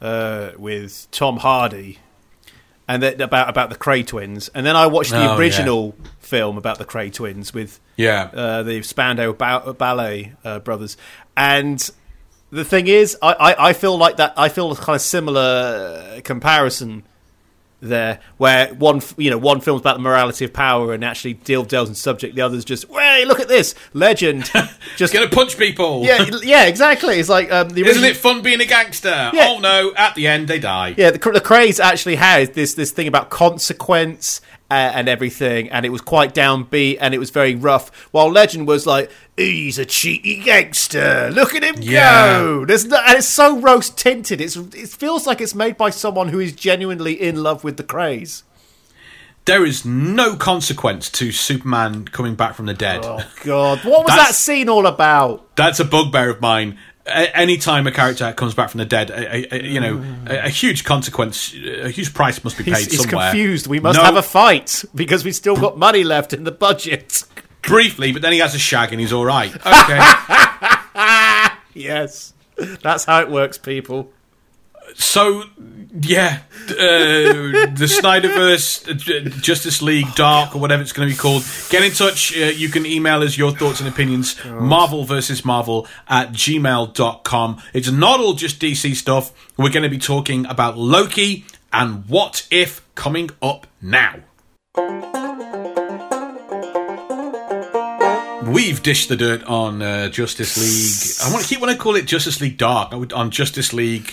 uh, 0.00 0.52
with 0.56 1.08
Tom 1.10 1.38
Hardy, 1.38 1.98
and 2.92 3.02
that, 3.02 3.20
about 3.20 3.48
about 3.48 3.70
the 3.70 3.76
Kray 3.76 4.06
twins, 4.06 4.48
and 4.54 4.66
then 4.66 4.74
I 4.76 4.86
watched 4.88 5.10
the 5.12 5.30
Oh, 5.32 5.36
original 5.38 5.94
film 6.18 6.58
about 6.58 6.78
the 6.78 6.84
Kray 6.84 7.12
twins 7.12 7.54
with 7.54 7.78
Yeah. 7.96 8.30
uh, 8.34 8.62
the 8.64 8.82
Spandau 8.82 9.32
ba- 9.32 9.72
Ballet 9.74 10.32
uh, 10.44 10.58
brothers, 10.58 10.96
and 11.36 11.88
the 12.50 12.64
thing 12.64 12.88
is, 12.88 13.16
I, 13.22 13.32
I, 13.32 13.68
I 13.68 13.72
feel 13.74 13.96
like 13.96 14.16
that. 14.16 14.34
I 14.36 14.48
feel 14.48 14.72
a 14.72 14.76
kind 14.76 14.96
of 14.96 15.02
similar 15.02 16.20
comparison 16.24 17.04
there, 17.80 18.20
where 18.36 18.72
one 18.74 19.00
you 19.16 19.30
know 19.30 19.38
one 19.38 19.60
film's 19.60 19.80
about 19.80 19.96
the 19.96 20.02
morality 20.02 20.44
of 20.44 20.52
power 20.52 20.92
and 20.92 21.04
actually 21.04 21.34
deal 21.34 21.64
delves 21.64 21.88
in 21.88 21.94
subject, 21.94 22.34
the 22.34 22.42
other's 22.42 22.64
just, 22.64 22.86
hey, 22.90 23.24
look 23.24 23.40
at 23.40 23.48
this 23.48 23.74
legend, 23.92 24.50
just 24.96 25.12
Gonna 25.12 25.28
punch 25.28 25.56
people. 25.58 26.02
yeah, 26.04 26.28
yeah, 26.42 26.66
exactly. 26.66 27.18
It's 27.18 27.28
like 27.28 27.50
um, 27.50 27.70
the 27.70 27.82
Isn't 27.82 28.04
it 28.04 28.16
fun 28.16 28.42
being 28.42 28.60
a 28.60 28.66
gangster? 28.66 29.30
Yeah. 29.32 29.48
Oh 29.50 29.58
no! 29.58 29.92
At 29.96 30.14
the 30.14 30.26
end, 30.26 30.48
they 30.48 30.58
die. 30.58 30.94
Yeah, 30.96 31.10
the, 31.10 31.18
the 31.18 31.40
Krays 31.40 31.80
actually 31.80 32.16
has 32.16 32.50
this 32.50 32.74
this 32.74 32.90
thing 32.90 33.08
about 33.08 33.30
consequence 33.30 34.40
and 34.70 35.08
everything, 35.08 35.68
and 35.70 35.84
it 35.84 35.90
was 35.90 36.00
quite 36.00 36.34
downbeat 36.34 36.98
and 37.00 37.12
it 37.14 37.18
was 37.18 37.30
very 37.30 37.54
rough. 37.54 37.90
While 38.12 38.30
Legend 38.30 38.68
was 38.68 38.86
like, 38.86 39.10
he's 39.36 39.78
a 39.78 39.84
cheeky 39.84 40.40
gangster. 40.42 41.30
Look 41.32 41.54
at 41.54 41.62
him 41.64 41.76
Yeah. 41.80 42.38
go. 42.40 42.64
There's 42.64 42.84
no, 42.86 42.96
and 43.06 43.18
it's 43.18 43.26
so 43.26 43.58
rose 43.58 43.90
tinted. 43.90 44.40
It's 44.40 44.56
it 44.56 44.88
feels 44.88 45.26
like 45.26 45.40
it's 45.40 45.54
made 45.54 45.76
by 45.76 45.90
someone 45.90 46.28
who 46.28 46.38
is 46.40 46.52
genuinely 46.52 47.20
in 47.20 47.42
love 47.42 47.64
with 47.64 47.76
the 47.76 47.84
Krays. 47.84 48.42
There 49.46 49.64
is 49.64 49.84
no 49.86 50.36
consequence 50.36 51.10
to 51.12 51.32
Superman 51.32 52.04
coming 52.04 52.34
back 52.34 52.54
from 52.54 52.66
the 52.66 52.74
dead. 52.74 53.00
Oh 53.04 53.24
God, 53.42 53.78
what 53.84 54.04
was 54.04 54.14
that 54.14 54.34
scene 54.34 54.68
all 54.68 54.86
about? 54.86 55.56
That's 55.56 55.80
a 55.80 55.84
bugbear 55.84 56.30
of 56.30 56.40
mine. 56.40 56.78
Anytime 57.10 57.86
a 57.86 57.92
character 57.92 58.32
comes 58.32 58.54
back 58.54 58.70
from 58.70 58.78
the 58.78 58.84
dead, 58.84 59.10
a, 59.10 59.54
a, 59.54 59.58
a, 59.60 59.62
you 59.66 59.80
know, 59.80 60.02
a, 60.26 60.46
a 60.46 60.48
huge 60.48 60.84
consequence, 60.84 61.52
a 61.54 61.88
huge 61.90 62.14
price 62.14 62.42
must 62.44 62.56
be 62.58 62.64
paid 62.64 62.76
He's, 62.76 62.90
he's 62.92 63.02
somewhere. 63.02 63.30
confused. 63.30 63.66
We 63.66 63.80
must 63.80 63.98
No. 63.98 64.04
have 64.04 64.16
a 64.16 64.22
fight 64.22 64.84
because 64.94 65.24
we 65.24 65.32
still 65.32 65.56
got 65.56 65.76
money 65.78 66.04
left 66.04 66.32
in 66.32 66.44
the 66.44 66.52
budget. 66.52 67.24
Briefly, 67.62 68.12
but 68.12 68.22
then 68.22 68.32
he 68.32 68.38
has 68.38 68.54
a 68.54 68.58
shag 68.58 68.90
and 68.92 69.00
he's 69.00 69.12
all 69.12 69.24
right. 69.24 69.52
Okay. 69.66 70.00
Yes, 71.74 72.34
that's 72.82 73.04
how 73.04 73.20
it 73.20 73.30
works, 73.30 73.56
people. 73.58 74.12
So, 74.94 75.44
yeah, 76.00 76.40
uh, 76.70 76.74
the 76.74 77.86
Snyderverse, 77.88 78.88
uh, 78.88 79.28
Justice 79.40 79.82
League, 79.82 80.12
Dark, 80.14 80.54
or 80.54 80.60
whatever 80.60 80.82
it's 80.82 80.92
going 80.92 81.08
to 81.08 81.14
be 81.14 81.18
called. 81.18 81.42
Get 81.70 81.82
in 81.82 81.92
touch. 81.92 82.36
Uh, 82.36 82.46
you 82.46 82.68
can 82.68 82.86
email 82.86 83.22
us 83.22 83.36
your 83.36 83.50
thoughts 83.52 83.80
and 83.80 83.88
opinions. 83.88 84.36
Marvel 84.44 85.04
versus 85.04 85.44
Marvel 85.44 85.86
at 86.08 86.32
gmail.com. 86.32 87.62
It's 87.72 87.90
not 87.90 88.20
all 88.20 88.34
just 88.34 88.60
DC 88.60 88.94
stuff. 88.94 89.32
We're 89.56 89.70
going 89.70 89.82
to 89.82 89.88
be 89.88 89.98
talking 89.98 90.46
about 90.46 90.78
Loki 90.78 91.44
and 91.72 92.06
What 92.08 92.46
If 92.50 92.82
coming 92.94 93.30
up 93.42 93.66
now. 93.82 94.16
We've 98.46 98.82
dished 98.82 99.08
the 99.08 99.16
dirt 99.16 99.44
on 99.44 99.80
uh, 99.82 100.08
Justice 100.08 100.56
League. 100.56 101.28
I 101.28 101.32
want 101.32 101.44
to 101.44 101.48
keep 101.48 101.60
want 101.60 101.70
I 101.70 101.76
call 101.76 101.94
it 101.94 102.06
Justice 102.06 102.40
League 102.40 102.56
Dark. 102.58 102.92
I 102.92 102.96
would- 102.96 103.12
On 103.12 103.30
Justice 103.30 103.72
League, 103.72 104.12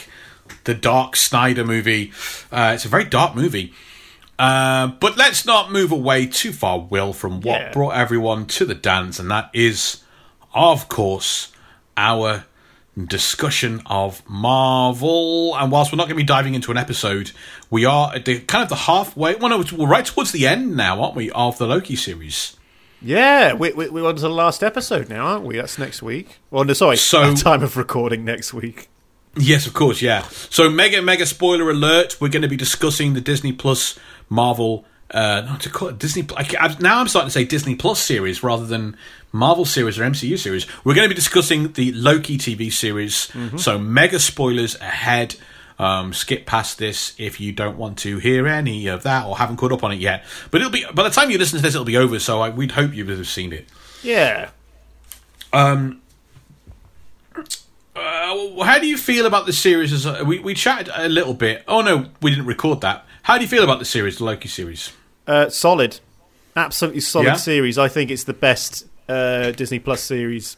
the 0.66 0.74
Dark 0.74 1.16
Snyder 1.16 1.64
movie. 1.66 2.12
Uh, 2.52 2.72
it's 2.76 2.86
a 2.86 2.90
very 2.90 3.04
dark 3.06 3.36
movie. 3.36 3.74
Uh, 4.40 4.88
but 5.00 5.18
let's 5.18 5.46
not 5.46 5.72
move 5.72 5.92
away 5.92 6.26
too 6.28 6.52
far, 6.54 6.80
Will, 6.80 7.12
from 7.14 7.42
what 7.42 7.60
Yeah. 7.62 7.72
brought 7.72 7.96
everyone 7.96 8.46
to 8.48 8.66
the 8.66 8.76
dance, 8.76 9.18
and 9.20 9.32
that 9.32 9.50
is, 9.54 10.04
of 10.54 10.88
course, 10.90 11.52
our 11.96 12.46
discussion 13.06 13.82
of 13.88 14.22
Marvel. 14.30 15.56
And 15.56 15.72
whilst 15.72 15.92
we're 15.92 15.98
not 15.98 16.04
going 16.08 16.16
to 16.18 16.24
be 16.24 16.28
diving 16.28 16.54
into 16.56 16.72
an 16.72 16.78
episode, 16.78 17.32
we 17.70 17.86
are 17.86 18.14
at 18.14 18.26
the 18.26 18.40
kind 18.42 18.64
of 18.64 18.70
the 18.70 18.76
halfway. 18.76 19.36
Well, 19.36 19.50
no, 19.50 19.64
we're 19.76 19.88
right 19.88 20.06
towards 20.06 20.32
the 20.32 20.48
end 20.48 20.76
now, 20.76 21.02
aren't 21.02 21.16
we, 21.16 21.30
of 21.32 21.58
the 21.58 21.68
Loki 21.68 21.96
series? 21.96 22.56
Yeah, 23.02 23.54
we, 23.54 23.72
we, 23.74 23.90
we're 23.90 24.08
on 24.08 24.16
to 24.16 24.22
the 24.22 24.30
last 24.30 24.64
episode 24.64 25.10
now, 25.10 25.26
aren't 25.26 25.46
we? 25.46 25.58
That's 25.58 25.78
next 25.78 26.02
week. 26.02 26.38
Well, 26.50 26.64
no, 26.64 26.74
sorry, 26.74 26.98
So- 26.98 27.36
time 27.36 27.62
of 27.64 27.78
recording 27.78 28.26
next 28.26 28.54
week. 28.54 28.90
Yes, 29.40 29.68
of 29.68 29.74
course, 29.74 30.02
yeah. 30.02 30.24
So, 30.50 30.70
mega, 30.70 31.02
mega 31.02 31.26
spoiler 31.26 31.70
alert: 31.70 32.18
we're 32.20 32.30
going 32.30 32.42
to 32.42 32.48
be 32.48 32.58
discussing 32.58 33.14
the 33.14 33.22
Disney 33.22 33.52
Plus 33.52 33.98
Marvel. 34.30 34.86
Uh, 35.10 35.42
not 35.46 35.62
to 35.62 35.70
call 35.70 35.88
it 35.88 35.98
Disney. 36.00 36.28
I, 36.36 36.76
now 36.80 37.00
I'm 37.00 37.08
starting 37.08 37.28
to 37.28 37.32
say 37.32 37.46
Disney 37.46 37.76
Plus 37.76 38.02
series 38.02 38.44
rather 38.44 38.66
than 38.66 38.98
Marvel 39.32 39.64
series 39.66 39.98
or 39.98 40.04
MCU 40.04 40.38
series. 40.38 40.68
We're 40.84 40.96
going 40.96 41.06
to 41.06 41.10
be 41.10 41.16
discussing 41.16 41.72
the 41.74 41.94
Loki 41.94 42.38
TV 42.38 42.72
series. 42.72 43.32
So, 43.58 43.78
mega 43.80 44.20
spoilers 44.20 44.76
ahead. 44.76 45.36
Um, 45.80 46.12
skip 46.12 46.48
past 46.48 46.80
this 46.80 47.14
if 47.20 47.40
you 47.40 47.52
don't 47.52 47.78
want 47.78 48.00
to 48.00 48.18
hear 48.18 48.48
any 48.48 48.88
of 48.88 49.04
that 49.04 49.28
or 49.28 49.38
haven't 49.38 49.58
caught 49.58 49.72
up 49.72 49.84
on 49.84 49.92
it 49.92 50.00
yet. 50.00 50.26
But 50.50 50.62
it'll 50.62 50.72
be 50.74 50.84
by 50.92 51.04
the 51.04 51.12
time 51.12 51.30
you 51.30 51.38
listen 51.38 51.58
to 51.58 51.64
this, 51.64 51.76
it'll 51.76 51.86
be 51.86 51.98
over. 51.98 52.20
So, 52.20 52.42
I, 52.42 52.50
we'd 52.50 52.72
hope 52.72 52.94
you 52.94 53.06
would 53.06 53.18
have 53.18 53.28
seen 53.28 53.54
it. 53.54 53.68
Yeah. 54.04 54.50
Uh, 58.08 58.64
how 58.64 58.80
do 58.80 58.88
you 58.88 58.98
feel 58.98 59.26
about 59.26 59.46
the 59.46 59.54
series? 59.54 59.92
As 59.92 60.06
a, 60.06 60.24
we 60.24 60.40
we 60.40 60.54
chatted 60.54 60.90
a 60.96 61.10
little 61.10 61.34
bit. 61.34 61.64
Oh 61.68 61.82
no, 61.82 62.06
we 62.22 62.30
didn't 62.32 62.46
record 62.46 62.82
that. 62.82 63.06
How 63.24 63.38
do 63.38 63.44
you 63.44 63.48
feel 63.50 63.64
about 63.64 63.80
the 63.80 63.86
series, 63.86 64.18
the 64.20 64.24
Loki 64.24 64.48
series? 64.48 64.92
Uh, 65.26 65.50
solid. 65.50 66.00
Absolutely 66.56 67.02
solid 67.02 67.26
Yeah? 67.26 67.34
series. 67.36 67.78
I 67.78 67.88
think 67.90 68.10
it's 68.10 68.24
the 68.24 68.34
best 68.34 68.86
uh, 69.10 69.52
Disney 69.52 69.80
Plus 69.80 70.02
series. 70.02 70.56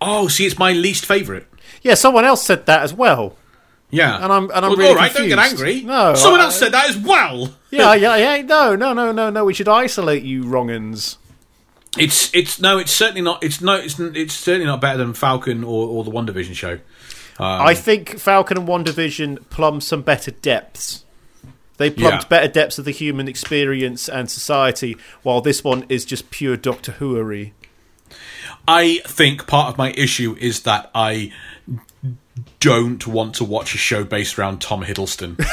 Oh, 0.00 0.28
see, 0.28 0.44
it's 0.46 0.58
my 0.58 0.72
least 0.72 1.06
favorite. 1.06 1.46
Yeah, 1.82 1.94
someone 1.94 2.24
else 2.24 2.42
said 2.44 2.66
that 2.66 2.82
as 2.82 2.92
well. 2.92 3.36
Yeah, 3.92 4.22
And 4.22 4.32
I'm- 4.32 4.50
and 4.54 4.64
I'm 4.64 4.70
well, 4.70 4.76
really 4.78 4.90
all 4.90 4.94
right. 4.96 5.12
Don't 5.12 5.28
get 5.28 5.38
angry. 5.38 5.82
No, 5.82 6.14
someone 6.14 6.40
I- 6.40 6.44
else 6.44 6.58
said 6.58 6.72
that 6.72 6.90
as 6.90 6.96
well. 6.96 7.54
Yeah, 7.70 7.94
yeah, 8.04 8.16
yeah. 8.16 8.42
No, 8.42 8.74
no, 8.76 8.92
no, 8.92 9.12
no, 9.12 9.30
no. 9.30 9.44
We 9.44 9.54
should 9.54 9.68
isolate 9.68 10.22
you, 10.22 10.44
wrong'uns. 10.44 11.16
It's 11.98 12.32
it's 12.34 12.60
no, 12.60 12.78
it's 12.78 12.92
certainly 12.92 13.22
not. 13.22 13.42
It's 13.42 13.60
no, 13.60 13.74
it's 13.74 13.98
it's 13.98 14.34
certainly 14.34 14.66
not 14.66 14.80
better 14.80 14.98
than 14.98 15.12
Falcon 15.14 15.64
or, 15.64 15.88
or 15.88 16.04
the 16.04 16.10
WandaVision 16.10 16.54
show. 16.54 16.74
Um, 17.38 17.62
I 17.62 17.74
think 17.74 18.18
Falcon 18.18 18.58
and 18.58 18.68
WandaVision 18.68 19.48
plumbed 19.50 19.82
some 19.82 20.02
better 20.02 20.30
depths. 20.30 21.04
They 21.78 21.90
plumbed 21.90 22.22
Yeah. 22.24 22.28
better 22.28 22.48
depths 22.48 22.78
of 22.78 22.84
the 22.84 22.90
human 22.90 23.26
experience 23.26 24.08
and 24.08 24.30
society, 24.30 24.96
while 25.22 25.40
this 25.40 25.64
one 25.64 25.86
is 25.88 26.04
just 26.04 26.30
pure 26.30 26.56
Doctor 26.56 26.92
Whoery. 26.92 27.52
I 28.68 29.00
think 29.06 29.46
part 29.46 29.68
of 29.70 29.78
my 29.78 29.90
issue 29.92 30.36
is 30.38 30.60
that 30.64 30.90
I 30.94 31.32
don't 32.60 33.06
want 33.06 33.34
to 33.36 33.44
watch 33.44 33.74
a 33.74 33.78
show 33.78 34.04
based 34.04 34.38
around 34.38 34.60
Tom 34.60 34.84
Hiddleston. 34.84 35.36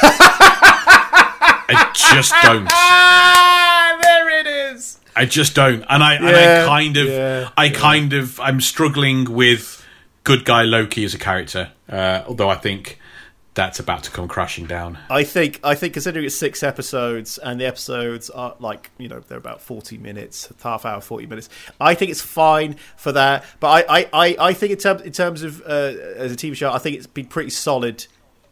I 1.70 1.90
just 1.94 2.32
don't. 2.42 2.68
Ah, 2.70 3.98
there 4.02 4.40
it 4.40 4.46
is. 4.46 4.98
I 5.18 5.24
just 5.24 5.56
don't, 5.56 5.84
and 5.88 6.02
I 6.02 6.14
and 6.14 6.26
I 6.28 6.64
kind 6.64 6.96
of, 6.96 7.08
yeah, 7.08 7.50
I 7.56 7.70
kind 7.70 8.12
of, 8.12 8.38
I'm 8.38 8.60
struggling 8.60 9.24
with 9.34 9.84
good 10.22 10.44
guy 10.44 10.62
Loki 10.62 11.04
as 11.04 11.12
a 11.12 11.18
character. 11.18 11.72
Uh, 11.88 12.22
although 12.28 12.48
I 12.48 12.54
think 12.54 13.00
that's 13.54 13.80
about 13.80 14.04
to 14.04 14.12
come 14.12 14.28
crashing 14.28 14.66
down. 14.66 14.96
I 15.10 15.24
think 15.24 15.58
I 15.64 15.74
think 15.74 15.94
considering 15.94 16.24
it's 16.24 16.36
six 16.36 16.62
episodes 16.62 17.38
and 17.38 17.60
the 17.60 17.66
episodes 17.66 18.30
are 18.30 18.54
like 18.60 18.92
you 18.96 19.08
know 19.08 19.18
they're 19.18 19.38
about 19.38 19.60
forty 19.60 19.98
minutes, 19.98 20.52
half 20.62 20.84
hour, 20.84 21.00
forty 21.00 21.26
minutes. 21.26 21.48
I 21.80 21.94
think 21.94 22.12
it's 22.12 22.20
fine 22.20 22.76
for 22.96 23.10
that. 23.10 23.44
But 23.58 23.88
I 23.88 23.98
I, 23.98 24.08
I, 24.12 24.36
I 24.38 24.52
think 24.52 24.70
in 24.70 24.78
terms 24.78 25.02
in 25.02 25.10
terms 25.10 25.42
of 25.42 25.60
uh, 25.62 25.94
as 26.14 26.30
a 26.30 26.36
TV 26.36 26.54
show, 26.54 26.70
I 26.70 26.78
think 26.78 26.96
it's 26.96 27.08
been 27.08 27.26
pretty 27.26 27.50
solid 27.50 28.06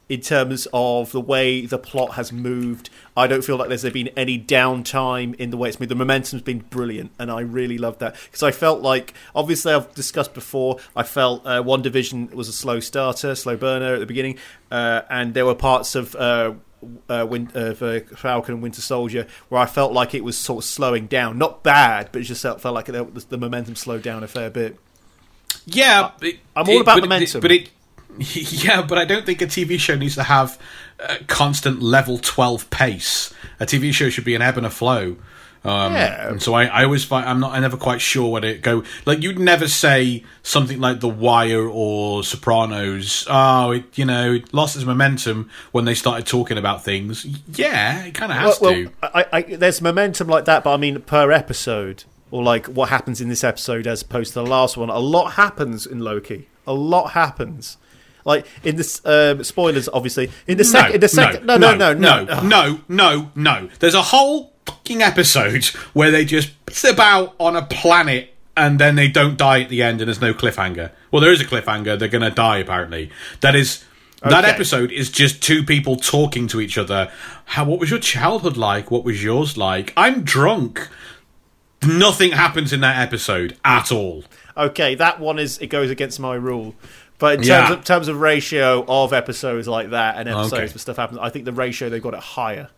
in 0.08 0.20
terms 0.20 0.68
of 0.72 1.10
the 1.12 1.20
way 1.20 1.66
the 1.66 1.78
plot 1.78 2.12
has 2.14 2.32
moved. 2.32 2.90
I 3.16 3.26
don't 3.26 3.42
feel 3.42 3.56
like 3.56 3.68
there's 3.68 3.82
been 3.90 4.08
any 4.16 4.38
downtime 4.38 5.34
in 5.34 5.50
the 5.50 5.56
way 5.56 5.68
it's 5.68 5.80
moved. 5.80 5.90
The 5.90 5.96
momentum's 5.96 6.42
been 6.42 6.60
brilliant, 6.60 7.10
and 7.18 7.30
I 7.30 7.40
really 7.40 7.76
love 7.78 7.98
that 7.98 8.14
because 8.26 8.42
I 8.42 8.52
felt 8.52 8.82
like 8.82 9.14
obviously 9.34 9.72
I've 9.72 9.92
discussed 9.94 10.32
before. 10.34 10.78
I 10.94 11.02
felt 11.02 11.44
uh, 11.44 11.62
WandaVision 11.62 12.32
was 12.34 12.48
a 12.48 12.52
slow 12.52 12.78
starter, 12.80 13.34
slow 13.34 13.56
burner 13.56 13.94
at 13.94 14.00
the 14.00 14.06
beginning, 14.06 14.38
uh, 14.70 15.02
and 15.10 15.34
there 15.34 15.46
were 15.46 15.54
parts 15.56 15.94
of. 15.94 16.14
Uh, 16.14 16.54
uh, 17.08 17.26
Win- 17.28 17.50
uh, 17.54 17.74
Falcon 17.74 18.54
and 18.54 18.62
Winter 18.62 18.82
Soldier, 18.82 19.26
where 19.48 19.60
I 19.60 19.66
felt 19.66 19.92
like 19.92 20.14
it 20.14 20.22
was 20.22 20.36
sort 20.36 20.62
of 20.62 20.68
slowing 20.68 21.06
down. 21.06 21.36
Not 21.38 21.64
bad, 21.64 22.10
but 22.12 22.20
it 22.20 22.26
just 22.26 22.42
felt, 22.42 22.60
felt 22.60 22.74
like 22.76 22.84
the, 22.84 23.02
the 23.28 23.38
momentum 23.38 23.74
slowed 23.74 24.02
down 24.02 24.22
a 24.22 24.28
fair 24.28 24.50
bit. 24.50 24.78
Yeah, 25.64 26.12
it- 26.20 26.38
I'm 26.54 26.68
all 26.68 26.76
it- 26.76 26.80
about 26.82 26.94
but 26.96 26.98
it- 27.04 27.08
momentum. 27.08 27.40
but 27.40 27.50
it, 27.50 27.70
yeah, 28.34 28.82
but 28.82 28.98
I 28.98 29.04
don't 29.04 29.26
think 29.26 29.42
a 29.42 29.46
TV 29.46 29.78
show 29.78 29.96
needs 29.96 30.14
to 30.16 30.22
have 30.22 30.60
a 30.98 31.18
constant 31.24 31.82
level 31.82 32.18
twelve 32.18 32.68
pace. 32.70 33.32
A 33.60 33.66
TV 33.66 33.92
show 33.92 34.10
should 34.10 34.24
be 34.24 34.34
an 34.34 34.42
ebb 34.42 34.56
and 34.56 34.66
a 34.66 34.70
flow. 34.70 35.16
Um, 35.66 35.94
Yeah. 35.94 36.28
And 36.28 36.40
so 36.40 36.54
I, 36.54 36.66
I 36.66 36.84
always 36.84 37.04
find 37.04 37.28
I'm 37.28 37.40
not. 37.40 37.52
I 37.52 37.58
never 37.58 37.76
quite 37.76 38.00
sure 38.00 38.30
where 38.30 38.44
it 38.44 38.62
go. 38.62 38.84
Like 39.04 39.22
you'd 39.22 39.38
never 39.38 39.66
say 39.66 40.22
something 40.44 40.80
like 40.80 41.00
The 41.00 41.08
Wire 41.08 41.68
or 41.68 42.22
Sopranos. 42.22 43.26
Oh, 43.28 43.72
it, 43.72 43.98
you 43.98 44.04
know, 44.04 44.34
it 44.34 44.54
lost 44.54 44.76
its 44.76 44.84
momentum 44.84 45.50
when 45.72 45.84
they 45.84 45.94
started 45.94 46.24
talking 46.24 46.56
about 46.56 46.84
things. 46.84 47.26
Yeah, 47.52 48.04
it 48.04 48.14
kind 48.14 48.30
of 48.30 48.38
has 48.38 48.60
well, 48.60 48.72
to. 48.72 48.92
well 49.02 49.10
I, 49.14 49.26
I, 49.32 49.42
there's 49.42 49.82
momentum 49.82 50.28
like 50.28 50.44
that, 50.44 50.62
but 50.62 50.72
I 50.72 50.76
mean 50.76 51.00
per 51.02 51.32
episode, 51.32 52.04
or 52.30 52.44
like 52.44 52.66
what 52.66 52.88
happens 52.90 53.20
in 53.20 53.28
this 53.28 53.42
episode 53.42 53.88
as 53.88 54.02
opposed 54.02 54.34
to 54.34 54.40
the 54.40 54.46
last 54.46 54.76
one. 54.76 54.88
A 54.88 55.00
lot 55.00 55.32
happens 55.32 55.84
in 55.84 55.98
Loki. 55.98 56.48
A 56.64 56.74
lot 56.74 57.10
happens. 57.12 57.76
Like 58.26 58.44
in 58.64 58.74
this 58.74 59.00
um, 59.06 59.44
spoilers, 59.44 59.88
obviously. 59.88 60.30
In 60.48 60.58
the 60.58 60.64
second, 60.64 60.96
in 60.96 61.00
the 61.00 61.08
second, 61.08 61.46
no, 61.46 61.56
no, 61.56 61.76
no, 61.76 61.94
no, 61.94 62.24
no, 62.24 62.42
no, 62.42 62.80
no, 62.88 63.30
no. 63.36 63.68
There's 63.78 63.94
a 63.94 64.02
whole 64.02 64.52
fucking 64.66 65.00
episode 65.00 65.66
where 65.94 66.10
they 66.10 66.24
just 66.24 66.66
piss 66.66 66.82
about 66.82 67.36
on 67.38 67.54
a 67.54 67.64
planet 67.64 68.34
and 68.56 68.80
then 68.80 68.96
they 68.96 69.06
don't 69.06 69.38
die 69.38 69.62
at 69.62 69.68
the 69.68 69.80
end 69.80 70.00
and 70.00 70.08
there's 70.08 70.20
no 70.20 70.34
cliffhanger. 70.34 70.90
Well, 71.12 71.22
there 71.22 71.30
is 71.30 71.40
a 71.40 71.44
cliffhanger. 71.44 71.96
They're 71.96 72.08
going 72.08 72.22
to 72.22 72.30
die 72.30 72.58
apparently. 72.58 73.10
That 73.40 73.54
is. 73.54 73.84
That 74.22 74.44
episode 74.44 74.90
is 74.90 75.08
just 75.08 75.40
two 75.40 75.62
people 75.62 75.94
talking 75.94 76.48
to 76.48 76.60
each 76.60 76.76
other. 76.76 77.12
How? 77.44 77.64
What 77.64 77.78
was 77.78 77.90
your 77.90 78.00
childhood 78.00 78.56
like? 78.56 78.90
What 78.90 79.04
was 79.04 79.22
yours 79.22 79.56
like? 79.56 79.92
I'm 79.96 80.24
drunk. 80.24 80.88
Nothing 81.86 82.32
happens 82.32 82.72
in 82.72 82.80
that 82.80 82.98
episode 83.00 83.56
at 83.64 83.92
all. 83.92 84.24
Okay, 84.56 84.96
that 84.96 85.20
one 85.20 85.38
is 85.38 85.58
it 85.58 85.68
goes 85.68 85.90
against 85.90 86.18
my 86.18 86.34
rule. 86.34 86.74
But 87.18 87.34
in 87.34 87.38
terms 87.40 87.48
Yeah. 87.48 87.72
of 87.72 87.84
terms 87.84 88.08
of 88.08 88.20
ratio 88.20 88.84
of 88.86 89.12
episodes 89.12 89.66
like 89.66 89.90
that 89.90 90.16
and 90.18 90.28
episodes 90.28 90.52
Okay. 90.52 90.62
where 90.62 90.68
stuff 90.78 90.96
happens, 90.96 91.18
I 91.22 91.30
think 91.30 91.44
the 91.46 91.52
ratio 91.52 91.88
they've 91.88 92.02
got 92.02 92.14
it 92.14 92.20
higher. 92.20 92.68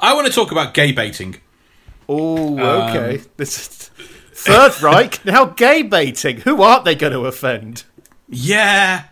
I 0.00 0.14
want 0.14 0.26
to 0.26 0.32
talk 0.32 0.52
about 0.52 0.74
gay 0.74 0.92
baiting. 0.92 1.36
Oh, 2.08 2.58
okay. 2.58 3.22
This 3.36 3.58
is 3.58 3.90
Third 4.32 4.80
Reich 4.82 5.24
now 5.24 5.46
gay 5.46 5.82
baiting. 5.82 6.42
Who 6.42 6.62
aren't 6.62 6.84
they 6.84 6.94
going 6.94 7.12
to 7.12 7.20
offend? 7.26 7.84
Yeah, 8.28 9.04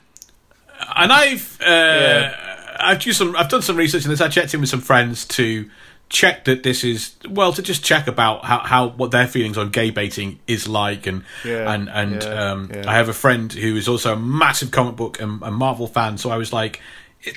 and 0.94 1.12
I've 1.12 1.58
uh, 1.62 2.30
I've 2.78 3.04
used 3.06 3.18
some 3.18 3.34
I've 3.36 3.48
done 3.48 3.62
some 3.62 3.76
research 3.76 4.04
on 4.04 4.10
this. 4.10 4.20
I 4.20 4.28
checked 4.28 4.52
in 4.54 4.60
with 4.60 4.68
some 4.70 4.80
friends 4.82 5.24
to 5.28 5.68
check 6.08 6.44
that 6.44 6.62
this 6.62 6.84
is 6.84 7.16
well 7.28 7.52
to 7.52 7.62
just 7.62 7.84
check 7.84 8.06
about 8.06 8.44
how, 8.44 8.60
how 8.60 8.88
what 8.88 9.10
their 9.10 9.26
feelings 9.26 9.58
on 9.58 9.70
gay 9.70 9.90
baiting 9.90 10.38
is 10.46 10.68
like 10.68 11.06
and 11.06 11.24
Yeah, 11.44 11.72
and 11.72 11.88
and 11.88 12.22
yeah, 12.22 12.50
um, 12.50 12.70
yeah. 12.72 12.88
I 12.88 12.94
have 12.94 13.08
a 13.08 13.12
friend 13.12 13.52
who 13.52 13.76
is 13.76 13.88
also 13.88 14.12
a 14.12 14.16
massive 14.16 14.70
comic 14.70 14.96
book 14.96 15.20
and, 15.20 15.42
and 15.42 15.54
Marvel 15.54 15.88
fan 15.88 16.16
so 16.16 16.30
I 16.30 16.36
was 16.36 16.52
like 16.52 16.80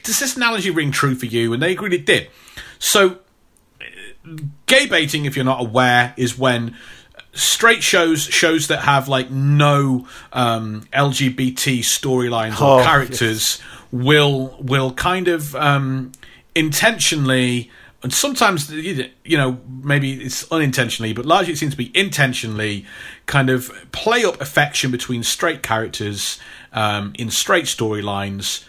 does 0.04 0.20
this 0.20 0.36
analogy 0.36 0.70
ring 0.70 0.92
true 0.92 1.16
for 1.16 1.26
you? 1.26 1.54
And 1.54 1.62
they 1.62 1.72
agreed 1.72 1.94
it 1.94 2.06
did. 2.06 2.30
So 2.78 3.20
gay 4.66 4.86
baiting 4.86 5.26
if 5.26 5.36
you're 5.36 5.46
not 5.46 5.62
aware 5.62 6.14
is 6.18 6.38
when 6.38 6.76
straight 7.34 7.84
shows 7.84 8.24
shows 8.24 8.68
that 8.68 8.80
have 8.80 9.08
like 9.08 9.32
no 9.32 10.08
um, 10.34 10.82
LGBT 10.94 11.80
storylines 11.80 12.62
or 12.62 12.82
Oh, 12.82 12.84
characters 12.84 13.62
will 13.92 14.56
will 14.60 14.92
kind 14.94 15.28
of 15.28 15.56
um, 15.56 16.12
intentionally 16.54 17.72
and 18.02 18.14
sometimes 18.14 18.72
you 18.72 19.38
know 19.38 19.60
maybe 19.68 20.14
it's 20.24 20.50
unintentionally 20.52 21.14
but 21.14 21.26
largely 21.26 21.54
it 21.54 21.58
seems 21.58 21.72
to 21.74 21.78
be 21.78 21.91
intentionally 21.93 22.86
kind 23.26 23.50
of 23.50 23.72
play 23.91 24.24
up 24.24 24.39
affection 24.41 24.91
between 24.91 25.24
straight 25.24 25.64
characters 25.64 26.39
um, 26.74 27.14
in 27.18 27.30
straight 27.30 27.66
storylines 27.66 28.66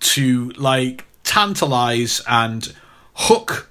to 0.00 0.50
like 0.50 1.04
tantalize 1.24 2.22
and 2.26 2.74
hook 3.14 3.69